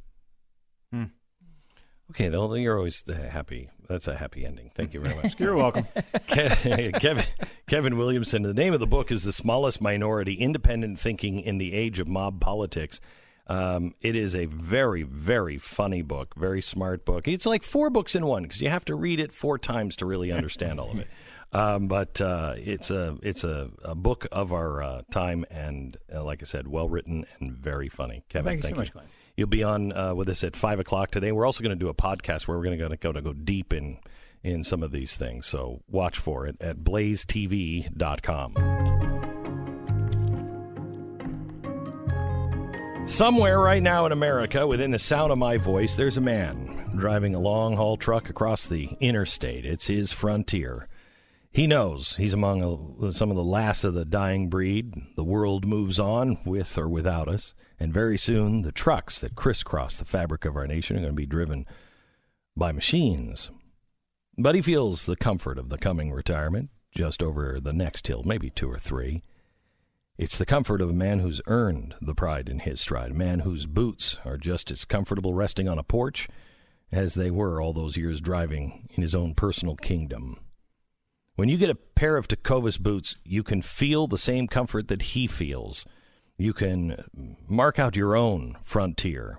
Hmm. 0.92 1.04
Okay, 2.10 2.30
well, 2.30 2.56
you're 2.56 2.78
always 2.78 3.04
happy. 3.06 3.68
That's 3.86 4.08
a 4.08 4.16
happy 4.16 4.46
ending. 4.46 4.70
Thank 4.74 4.94
you 4.94 5.00
very 5.00 5.14
much. 5.14 5.34
You're 5.38 5.56
welcome. 5.56 5.86
Kevin, 6.26 7.24
Kevin 7.68 7.98
Williamson. 7.98 8.42
The 8.42 8.54
name 8.54 8.72
of 8.72 8.80
the 8.80 8.86
book 8.86 9.12
is 9.12 9.24
The 9.24 9.32
Smallest 9.32 9.82
Minority 9.82 10.34
Independent 10.34 10.98
Thinking 10.98 11.38
in 11.40 11.58
the 11.58 11.74
Age 11.74 11.98
of 11.98 12.08
Mob 12.08 12.40
Politics. 12.40 12.98
Um, 13.48 13.94
it 14.00 14.14
is 14.14 14.34
a 14.34 14.44
very, 14.44 15.02
very 15.02 15.56
funny 15.58 16.02
book, 16.02 16.34
very 16.36 16.60
smart 16.60 17.04
book. 17.04 17.26
It's 17.26 17.46
like 17.46 17.62
four 17.62 17.88
books 17.88 18.14
in 18.14 18.26
one 18.26 18.42
because 18.42 18.60
you 18.60 18.68
have 18.68 18.84
to 18.86 18.94
read 18.94 19.20
it 19.20 19.32
four 19.32 19.58
times 19.58 19.96
to 19.96 20.06
really 20.06 20.30
understand 20.30 20.78
all 20.80 20.90
of 20.90 20.98
it. 20.98 21.08
Um, 21.50 21.88
but 21.88 22.20
uh, 22.20 22.56
it's 22.58 22.90
a 22.90 23.16
it's 23.22 23.42
a, 23.42 23.70
a 23.82 23.94
book 23.94 24.26
of 24.30 24.52
our 24.52 24.82
uh, 24.82 25.00
time, 25.10 25.46
and 25.50 25.96
uh, 26.14 26.22
like 26.22 26.42
I 26.42 26.44
said, 26.44 26.68
well 26.68 26.90
written 26.90 27.24
and 27.40 27.52
very 27.52 27.88
funny. 27.88 28.22
Kevin, 28.28 28.60
Thank 28.60 28.64
you 28.64 28.68
so 28.68 28.76
much, 28.76 28.92
Glenn. 28.92 29.06
You'll 29.34 29.46
be 29.46 29.62
on 29.62 29.92
uh, 29.92 30.14
with 30.14 30.28
us 30.28 30.44
at 30.44 30.54
five 30.54 30.78
o'clock 30.78 31.10
today. 31.10 31.32
We're 31.32 31.46
also 31.46 31.62
going 31.62 31.74
to 31.74 31.82
do 31.82 31.88
a 31.88 31.94
podcast 31.94 32.48
where 32.48 32.58
we're 32.58 32.64
going 32.64 32.78
to 32.90 32.96
go 32.98 33.12
to 33.12 33.22
go 33.22 33.32
deep 33.32 33.72
in 33.72 33.96
in 34.42 34.62
some 34.62 34.82
of 34.82 34.92
these 34.92 35.16
things. 35.16 35.46
So 35.46 35.80
watch 35.88 36.18
for 36.18 36.46
it 36.46 36.60
at 36.60 36.80
blazetv.com. 36.80 37.86
Somewhere 43.08 43.58
right 43.58 43.82
now 43.82 44.04
in 44.04 44.12
America, 44.12 44.66
within 44.66 44.90
the 44.90 44.98
sound 44.98 45.32
of 45.32 45.38
my 45.38 45.56
voice, 45.56 45.96
there's 45.96 46.18
a 46.18 46.20
man 46.20 46.90
driving 46.94 47.34
a 47.34 47.40
long 47.40 47.74
haul 47.74 47.96
truck 47.96 48.28
across 48.28 48.66
the 48.66 48.90
interstate. 49.00 49.64
It's 49.64 49.86
his 49.86 50.12
frontier. 50.12 50.86
He 51.50 51.66
knows 51.66 52.16
he's 52.16 52.34
among 52.34 52.62
a, 52.62 53.12
some 53.12 53.30
of 53.30 53.36
the 53.36 53.42
last 53.42 53.82
of 53.82 53.94
the 53.94 54.04
dying 54.04 54.50
breed. 54.50 54.92
The 55.16 55.24
world 55.24 55.66
moves 55.66 55.98
on 55.98 56.38
with 56.44 56.76
or 56.76 56.86
without 56.86 57.28
us, 57.28 57.54
and 57.80 57.94
very 57.94 58.18
soon 58.18 58.60
the 58.60 58.72
trucks 58.72 59.18
that 59.20 59.34
crisscross 59.34 59.96
the 59.96 60.04
fabric 60.04 60.44
of 60.44 60.54
our 60.54 60.66
nation 60.66 60.96
are 60.96 61.00
going 61.00 61.12
to 61.12 61.16
be 61.16 61.26
driven 61.26 61.64
by 62.56 62.72
machines. 62.72 63.50
But 64.36 64.54
he 64.54 64.62
feels 64.62 65.06
the 65.06 65.16
comfort 65.16 65.58
of 65.58 65.70
the 65.70 65.78
coming 65.78 66.12
retirement 66.12 66.68
just 66.94 67.22
over 67.22 67.58
the 67.58 67.72
next 67.72 68.06
hill, 68.06 68.22
maybe 68.24 68.50
two 68.50 68.70
or 68.70 68.78
three. 68.78 69.22
It's 70.18 70.36
the 70.36 70.44
comfort 70.44 70.80
of 70.80 70.90
a 70.90 70.94
man 70.94 71.20
who's 71.20 71.40
earned 71.46 71.94
the 72.02 72.14
pride 72.14 72.48
in 72.48 72.58
his 72.58 72.80
stride, 72.80 73.12
a 73.12 73.14
man 73.14 73.40
whose 73.40 73.66
boots 73.66 74.16
are 74.24 74.36
just 74.36 74.68
as 74.72 74.84
comfortable 74.84 75.32
resting 75.32 75.68
on 75.68 75.78
a 75.78 75.84
porch 75.84 76.28
as 76.90 77.14
they 77.14 77.30
were 77.30 77.62
all 77.62 77.72
those 77.72 77.96
years 77.96 78.20
driving 78.20 78.88
in 78.90 79.02
his 79.02 79.14
own 79.14 79.32
personal 79.32 79.76
kingdom. 79.76 80.40
When 81.36 81.48
you 81.48 81.56
get 81.56 81.70
a 81.70 81.76
pair 81.76 82.16
of 82.16 82.26
Tecovas 82.26 82.80
boots, 82.80 83.14
you 83.22 83.44
can 83.44 83.62
feel 83.62 84.08
the 84.08 84.18
same 84.18 84.48
comfort 84.48 84.88
that 84.88 85.02
he 85.02 85.28
feels. 85.28 85.86
You 86.36 86.52
can 86.52 87.36
mark 87.46 87.78
out 87.78 87.94
your 87.94 88.16
own 88.16 88.56
frontier. 88.60 89.38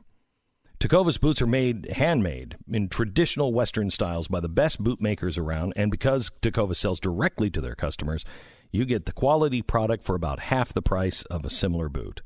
Tecovas 0.79 1.19
boots 1.19 1.41
are 1.41 1.47
made 1.47 1.91
handmade 1.91 2.55
in 2.71 2.87
traditional 2.87 3.53
Western 3.53 3.91
styles 3.91 4.29
by 4.29 4.39
the 4.39 4.47
best 4.47 4.81
boot 4.81 5.01
makers 5.01 5.37
around, 5.37 5.73
and 5.75 5.91
because 5.91 6.31
Tecovas 6.41 6.77
sells 6.77 7.01
directly 7.01 7.49
to 7.49 7.59
their 7.59 7.75
customers, 7.75 8.23
you 8.71 8.85
get 8.85 9.05
the 9.05 9.11
quality 9.11 9.61
product 9.61 10.03
for 10.03 10.15
about 10.15 10.39
half 10.39 10.73
the 10.73 10.81
price 10.81 11.23
of 11.23 11.45
a 11.45 11.49
similar 11.49 11.89
boot. 11.89 12.21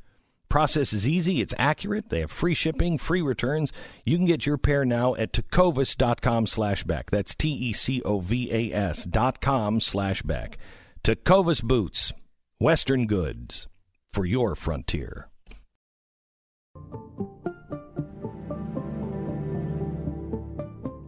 Process 0.50 0.94
is 0.94 1.08
easy, 1.08 1.42
it's 1.42 1.56
accurate, 1.58 2.10
they 2.10 2.20
have 2.20 2.30
free 2.30 2.54
shipping, 2.54 3.00
free 3.00 3.24
returns. 3.24 3.74
You 4.06 4.18
can 4.18 4.28
get 4.28 4.46
your 4.46 4.58
pair 4.58 4.86
now 4.86 5.16
at 5.16 5.34
tecovas.com 5.34 6.46
slash 6.46 6.84
beck. 6.84 7.10
That's 7.10 7.34
T-E-C-O-V-A-S 7.34 9.06
dot 9.06 9.42
com 9.42 9.80
slash 9.80 10.22
beck. 10.22 10.60
Tecovas 11.04 11.64
Boots, 11.64 12.14
Western 12.60 13.08
goods 13.08 13.68
for 14.12 14.26
your 14.26 14.56
frontier. 14.56 15.30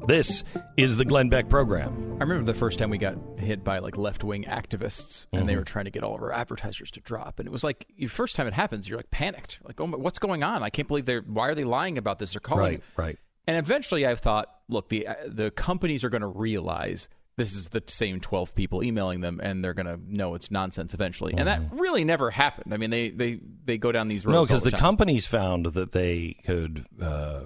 This 0.08 0.44
is 0.78 0.98
the 0.98 1.06
Glenn 1.06 1.30
Beck 1.30 1.50
program. 1.50 2.18
I 2.20 2.24
remember 2.24 2.44
the 2.44 2.58
first 2.58 2.78
time 2.78 2.92
we 2.92 2.98
got 3.00 3.18
hit 3.40 3.64
by 3.64 3.80
like 3.80 3.98
left 3.98 4.24
wing 4.24 4.44
activists, 4.44 5.26
and 5.32 5.40
Mm-hmm. 5.42 5.48
they 5.48 5.56
were 5.56 5.64
trying 5.64 5.86
to 5.86 5.92
get 5.92 6.04
all 6.04 6.16
of 6.16 6.22
our 6.22 6.32
advertisers 6.32 6.92
to 6.92 7.00
drop. 7.00 7.40
And 7.40 7.48
it 7.48 7.52
was 7.52 7.64
like 7.64 7.88
the 7.98 8.08
first 8.08 8.36
time 8.36 8.46
it 8.46 8.54
happens, 8.54 8.88
you're 8.88 8.98
like 8.98 9.10
panicked, 9.10 9.60
like, 9.64 9.82
oh, 9.82 9.88
my, 9.88 9.98
what's 9.98 10.20
going 10.20 10.44
on? 10.44 10.62
I 10.64 10.70
can't 10.70 10.88
believe 10.88 11.06
they're. 11.06 11.22
Why 11.22 11.50
are 11.50 11.56
they 11.56 11.64
lying 11.64 11.98
about 11.98 12.20
this? 12.20 12.34
They're 12.34 12.40
calling. 12.40 12.64
Right, 12.64 12.84
right. 12.96 13.20
And 13.48 13.58
eventually, 13.58 14.06
I've 14.06 14.20
thought, 14.20 14.48
look, 14.70 14.90
the 14.90 15.08
uh, 15.08 15.16
the 15.28 15.50
companies 15.52 16.04
are 16.04 16.10
going 16.10 16.22
to 16.22 16.28
realize 16.28 17.10
this 17.38 17.54
is 17.56 17.70
the 17.70 17.84
same 17.88 18.20
twelve 18.20 18.54
people 18.54 18.84
emailing 18.84 19.22
them, 19.22 19.40
and 19.42 19.64
they're 19.64 19.74
going 19.74 19.88
to 19.88 20.00
know 20.08 20.36
it's 20.36 20.52
nonsense 20.52 20.94
eventually. 20.94 21.34
And 21.36 21.48
that 21.48 21.62
really 21.72 22.04
never 22.04 22.30
happened. 22.30 22.74
I 22.74 22.78
mean, 22.78 22.92
they 22.92 23.10
they 23.10 23.40
they 23.66 23.78
go 23.80 23.92
down 23.92 24.08
these 24.08 24.26
roads. 24.26 24.34
Mm-hmm. 24.36 24.42
No, 24.42 24.46
because 24.46 24.64
the 24.64 24.72
time. 24.72 24.80
companies 24.80 25.26
found 25.26 25.66
that 25.66 25.92
they 25.94 26.38
could 26.46 26.86
uh, 27.02 27.42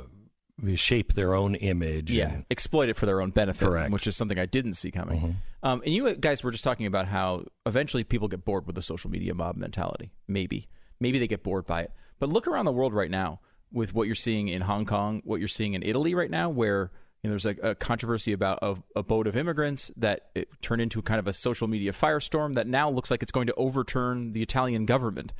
shape 0.75 1.13
their 1.13 1.33
own 1.33 1.55
image. 1.55 2.11
Yeah, 2.11 2.33
and- 2.33 2.45
exploit 2.51 2.89
it 2.89 2.95
for 2.97 3.05
their 3.05 3.21
own 3.21 3.31
benefit, 3.31 3.65
Correct. 3.65 3.85
Mm-hmm. 3.85 3.93
which 3.93 4.07
is 4.07 4.15
something 4.15 4.37
I 4.39 4.45
didn't 4.45 4.73
see 4.75 4.91
coming. 4.91 5.37
Um, 5.63 5.81
and 5.85 5.93
you 5.93 6.15
guys 6.15 6.43
were 6.43 6.51
just 6.51 6.63
talking 6.63 6.85
about 6.85 7.07
how 7.07 7.43
eventually 7.65 8.03
people 8.03 8.27
get 8.27 8.45
bored 8.45 8.65
with 8.65 8.75
the 8.75 8.81
social 8.81 9.09
media 9.09 9.33
mob 9.33 9.57
mentality. 9.57 10.11
Maybe, 10.27 10.67
maybe 10.99 11.19
they 11.19 11.27
get 11.27 11.43
bored 11.43 11.65
by 11.65 11.81
it. 11.81 11.91
But 12.19 12.29
look 12.29 12.47
around 12.47 12.65
the 12.65 12.71
world 12.71 12.93
right 12.93 13.11
now 13.11 13.39
with 13.71 13.93
what 13.93 14.07
you're 14.07 14.15
seeing 14.15 14.47
in 14.47 14.61
Hong 14.61 14.85
Kong, 14.85 15.21
what 15.25 15.39
you're 15.39 15.47
seeing 15.47 15.73
in 15.73 15.83
Italy 15.83 16.13
right 16.15 16.31
now, 16.31 16.49
where 16.49 16.91
you 17.23 17.29
know, 17.29 17.31
there's 17.33 17.45
a, 17.45 17.55
a 17.71 17.75
controversy 17.75 18.31
about 18.31 18.59
a, 18.61 18.75
a 18.95 19.03
boat 19.03 19.27
of 19.27 19.35
immigrants 19.35 19.91
that 19.97 20.29
it 20.35 20.47
turned 20.61 20.81
into 20.81 21.01
kind 21.01 21.19
of 21.19 21.27
a 21.27 21.33
social 21.33 21.67
media 21.67 21.91
firestorm 21.91 22.55
that 22.55 22.65
now 22.65 22.89
looks 22.89 23.11
like 23.11 23.21
it's 23.21 23.31
going 23.31 23.47
to 23.47 23.53
overturn 23.55 24.31
the 24.31 24.41
Italian 24.41 24.85
government. 24.85 25.33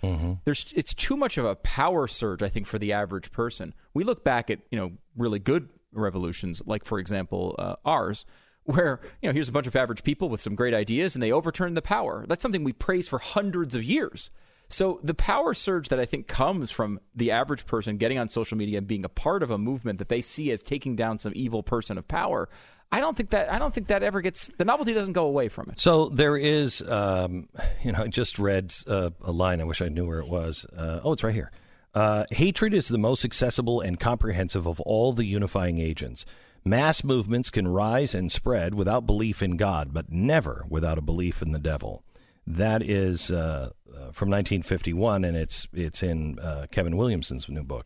There's 0.43 0.73
it's 0.75 0.93
too 0.93 1.15
much 1.15 1.37
of 1.37 1.45
a 1.45 1.55
power 1.55 2.07
surge, 2.07 2.43
I 2.43 2.49
think, 2.49 2.67
for 2.67 2.79
the 2.79 2.91
average 2.91 3.31
person. 3.31 3.73
We 3.93 4.03
look 4.03 4.23
back 4.25 4.49
at 4.49 4.59
you 4.71 4.77
know 4.77 4.91
really 5.15 5.39
good 5.39 5.69
revolutions, 5.93 6.61
like 6.65 6.83
for 6.83 6.99
example 6.99 7.55
uh, 7.57 7.75
ours, 7.85 8.25
where 8.65 8.99
you 9.21 9.29
know 9.29 9.33
here's 9.33 9.49
a 9.49 9.53
bunch 9.53 9.67
of 9.67 9.75
average 9.75 10.03
people 10.03 10.27
with 10.27 10.41
some 10.41 10.55
great 10.55 10.73
ideas 10.73 11.15
and 11.15 11.23
they 11.23 11.31
overturn 11.31 11.75
the 11.75 11.81
power. 11.81 12.25
That's 12.27 12.41
something 12.41 12.63
we 12.65 12.73
praise 12.73 13.07
for 13.07 13.19
hundreds 13.19 13.73
of 13.73 13.83
years. 13.85 14.31
So 14.69 14.99
the 15.03 15.15
power 15.15 15.53
surge 15.55 15.89
that 15.89 15.99
I 15.99 16.05
think 16.05 16.27
comes 16.27 16.69
from 16.69 16.99
the 17.15 17.31
average 17.31 17.65
person 17.65 17.97
getting 17.97 18.19
on 18.19 18.29
social 18.29 18.55
media 18.55 18.77
and 18.77 18.87
being 18.87 19.03
a 19.03 19.09
part 19.09 19.41
of 19.41 19.49
a 19.49 19.57
movement 19.57 19.97
that 19.97 20.09
they 20.09 20.21
see 20.21 20.51
as 20.51 20.61
taking 20.61 20.95
down 20.95 21.17
some 21.17 21.33
evil 21.35 21.63
person 21.63 21.97
of 21.97 22.07
power. 22.07 22.47
I 22.91 22.99
don't 22.99 23.17
think 23.17 23.31
that 23.31 23.51
I 23.51 23.59
don't 23.59 23.73
think 23.73 23.87
that 23.87 24.03
ever 24.03 24.21
gets 24.21 24.51
the 24.57 24.65
novelty 24.65 24.93
doesn't 24.93 25.13
go 25.13 25.25
away 25.25 25.49
from 25.49 25.69
it. 25.69 25.79
So 25.79 26.09
there 26.09 26.37
is, 26.37 26.81
um, 26.89 27.49
you 27.83 27.91
know, 27.91 28.03
I 28.03 28.07
just 28.07 28.37
read 28.39 28.73
uh, 28.87 29.09
a 29.23 29.31
line. 29.31 29.59
I 29.59 29.63
wish 29.63 29.81
I 29.81 29.89
knew 29.89 30.05
where 30.05 30.19
it 30.19 30.27
was. 30.27 30.65
Uh, 30.75 30.99
oh, 31.03 31.13
it's 31.13 31.23
right 31.23 31.33
here. 31.33 31.51
Uh, 31.95 32.25
hatred 32.29 32.73
is 32.73 32.87
the 32.87 32.99
most 32.99 33.25
accessible 33.25 33.81
and 33.81 33.99
comprehensive 33.99 34.67
of 34.67 34.79
all 34.81 35.11
the 35.11 35.25
unifying 35.25 35.79
agents. 35.79 36.25
Mass 36.63 37.03
movements 37.03 37.49
can 37.49 37.67
rise 37.67 38.13
and 38.13 38.31
spread 38.31 38.75
without 38.75 39.05
belief 39.05 39.41
in 39.41 39.57
God, 39.57 39.93
but 39.93 40.11
never 40.11 40.65
without 40.69 40.97
a 40.97 41.01
belief 41.01 41.41
in 41.41 41.51
the 41.51 41.59
devil. 41.59 42.03
That 42.45 42.83
is 42.83 43.31
uh, 43.31 43.71
from 44.11 44.29
1951, 44.29 45.23
and 45.23 45.37
it's 45.37 45.67
it's 45.73 46.03
in 46.03 46.39
uh, 46.39 46.67
Kevin 46.71 46.97
Williamson's 46.97 47.47
new 47.49 47.63
book. 47.63 47.85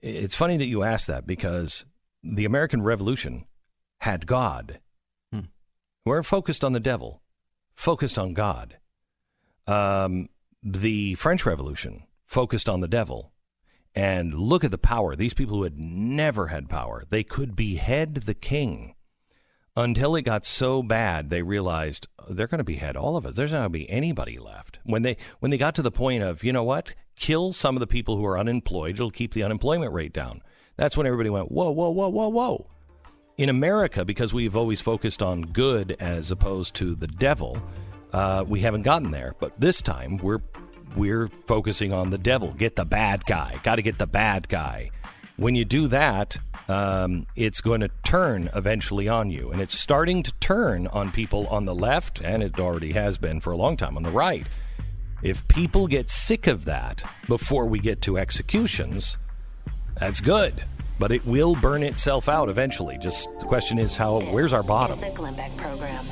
It's 0.00 0.34
funny 0.34 0.56
that 0.56 0.66
you 0.66 0.82
ask 0.82 1.06
that 1.06 1.26
because 1.26 1.84
the 2.22 2.44
American 2.44 2.82
Revolution 2.82 3.46
had 3.98 4.26
God. 4.26 4.80
Hmm. 5.32 5.40
We're 6.04 6.22
focused 6.22 6.64
on 6.64 6.72
the 6.72 6.80
devil, 6.80 7.22
focused 7.74 8.18
on 8.18 8.34
God. 8.34 8.78
Um, 9.66 10.28
the 10.62 11.14
French 11.14 11.44
Revolution 11.44 12.04
focused 12.24 12.68
on 12.68 12.80
the 12.80 12.88
devil. 12.88 13.32
And 13.94 14.34
look 14.34 14.62
at 14.62 14.70
the 14.70 14.78
power. 14.78 15.16
These 15.16 15.34
people 15.34 15.56
who 15.56 15.62
had 15.64 15.78
never 15.78 16.48
had 16.48 16.68
power, 16.68 17.04
they 17.08 17.24
could 17.24 17.56
behead 17.56 18.14
the 18.14 18.34
king. 18.34 18.94
Until 19.76 20.16
it 20.16 20.22
got 20.22 20.44
so 20.44 20.82
bad, 20.82 21.30
they 21.30 21.42
realized 21.42 22.08
oh, 22.18 22.32
they're 22.32 22.48
going 22.48 22.58
to 22.58 22.64
behead 22.64 22.96
all 22.96 23.16
of 23.16 23.24
us. 23.24 23.36
There's 23.36 23.52
not 23.52 23.58
going 23.58 23.72
to 23.72 23.78
be 23.78 23.90
anybody 23.90 24.38
left. 24.38 24.80
When 24.84 25.02
they 25.02 25.16
when 25.38 25.50
they 25.50 25.58
got 25.58 25.74
to 25.76 25.82
the 25.82 25.90
point 25.90 26.22
of, 26.22 26.42
you 26.42 26.52
know 26.52 26.64
what, 26.64 26.94
kill 27.16 27.52
some 27.52 27.76
of 27.76 27.80
the 27.80 27.86
people 27.86 28.16
who 28.16 28.26
are 28.26 28.38
unemployed, 28.38 28.94
it'll 28.94 29.10
keep 29.10 29.34
the 29.34 29.42
unemployment 29.44 29.92
rate 29.92 30.12
down. 30.12 30.42
That's 30.76 30.96
when 30.96 31.06
everybody 31.06 31.30
went, 31.30 31.50
whoa, 31.50 31.70
whoa, 31.70 31.90
whoa, 31.90 32.08
whoa, 32.08 32.28
whoa. 32.28 32.66
In 33.36 33.48
America, 33.48 34.04
because 34.04 34.34
we've 34.34 34.56
always 34.56 34.80
focused 34.80 35.22
on 35.22 35.42
good 35.42 35.96
as 36.00 36.30
opposed 36.30 36.74
to 36.76 36.94
the 36.94 37.06
devil, 37.06 37.60
uh, 38.12 38.44
we 38.46 38.60
haven't 38.60 38.82
gotten 38.82 39.10
there. 39.10 39.34
But 39.38 39.60
this 39.60 39.80
time, 39.80 40.16
we're 40.18 40.40
we're 40.96 41.28
focusing 41.46 41.92
on 41.92 42.10
the 42.10 42.18
devil. 42.18 42.52
Get 42.52 42.76
the 42.76 42.84
bad 42.84 43.24
guy. 43.26 43.60
Got 43.62 43.76
to 43.76 43.82
get 43.82 43.98
the 43.98 44.06
bad 44.06 44.48
guy. 44.48 44.90
When 45.36 45.54
you 45.54 45.64
do 45.64 45.86
that, 45.88 46.36
um, 46.68 47.26
it's 47.34 47.60
going 47.60 47.80
to 47.80 47.90
turn 48.04 48.50
eventually 48.54 49.08
on 49.08 49.30
you. 49.30 49.50
And 49.50 49.60
it's 49.60 49.78
starting 49.78 50.22
to 50.22 50.32
turn 50.34 50.86
on 50.88 51.10
people 51.10 51.46
on 51.48 51.64
the 51.64 51.74
left, 51.74 52.20
and 52.20 52.42
it 52.42 52.60
already 52.60 52.92
has 52.92 53.18
been 53.18 53.40
for 53.40 53.52
a 53.52 53.56
long 53.56 53.76
time 53.76 53.96
on 53.96 54.02
the 54.02 54.10
right. 54.10 54.46
If 55.22 55.48
people 55.48 55.88
get 55.88 56.10
sick 56.10 56.46
of 56.46 56.64
that 56.66 57.02
before 57.26 57.66
we 57.66 57.80
get 57.80 58.00
to 58.02 58.18
executions, 58.18 59.16
that's 59.98 60.20
good. 60.20 60.62
But 60.98 61.12
it 61.12 61.24
will 61.24 61.54
burn 61.54 61.82
itself 61.82 62.28
out 62.28 62.48
eventually. 62.48 62.98
Just 62.98 63.28
the 63.38 63.46
question 63.46 63.78
is 63.78 63.96
how, 63.96 64.20
where's 64.20 64.52
our 64.52 64.62
bottom? 64.62 64.98
Program. 64.98 66.04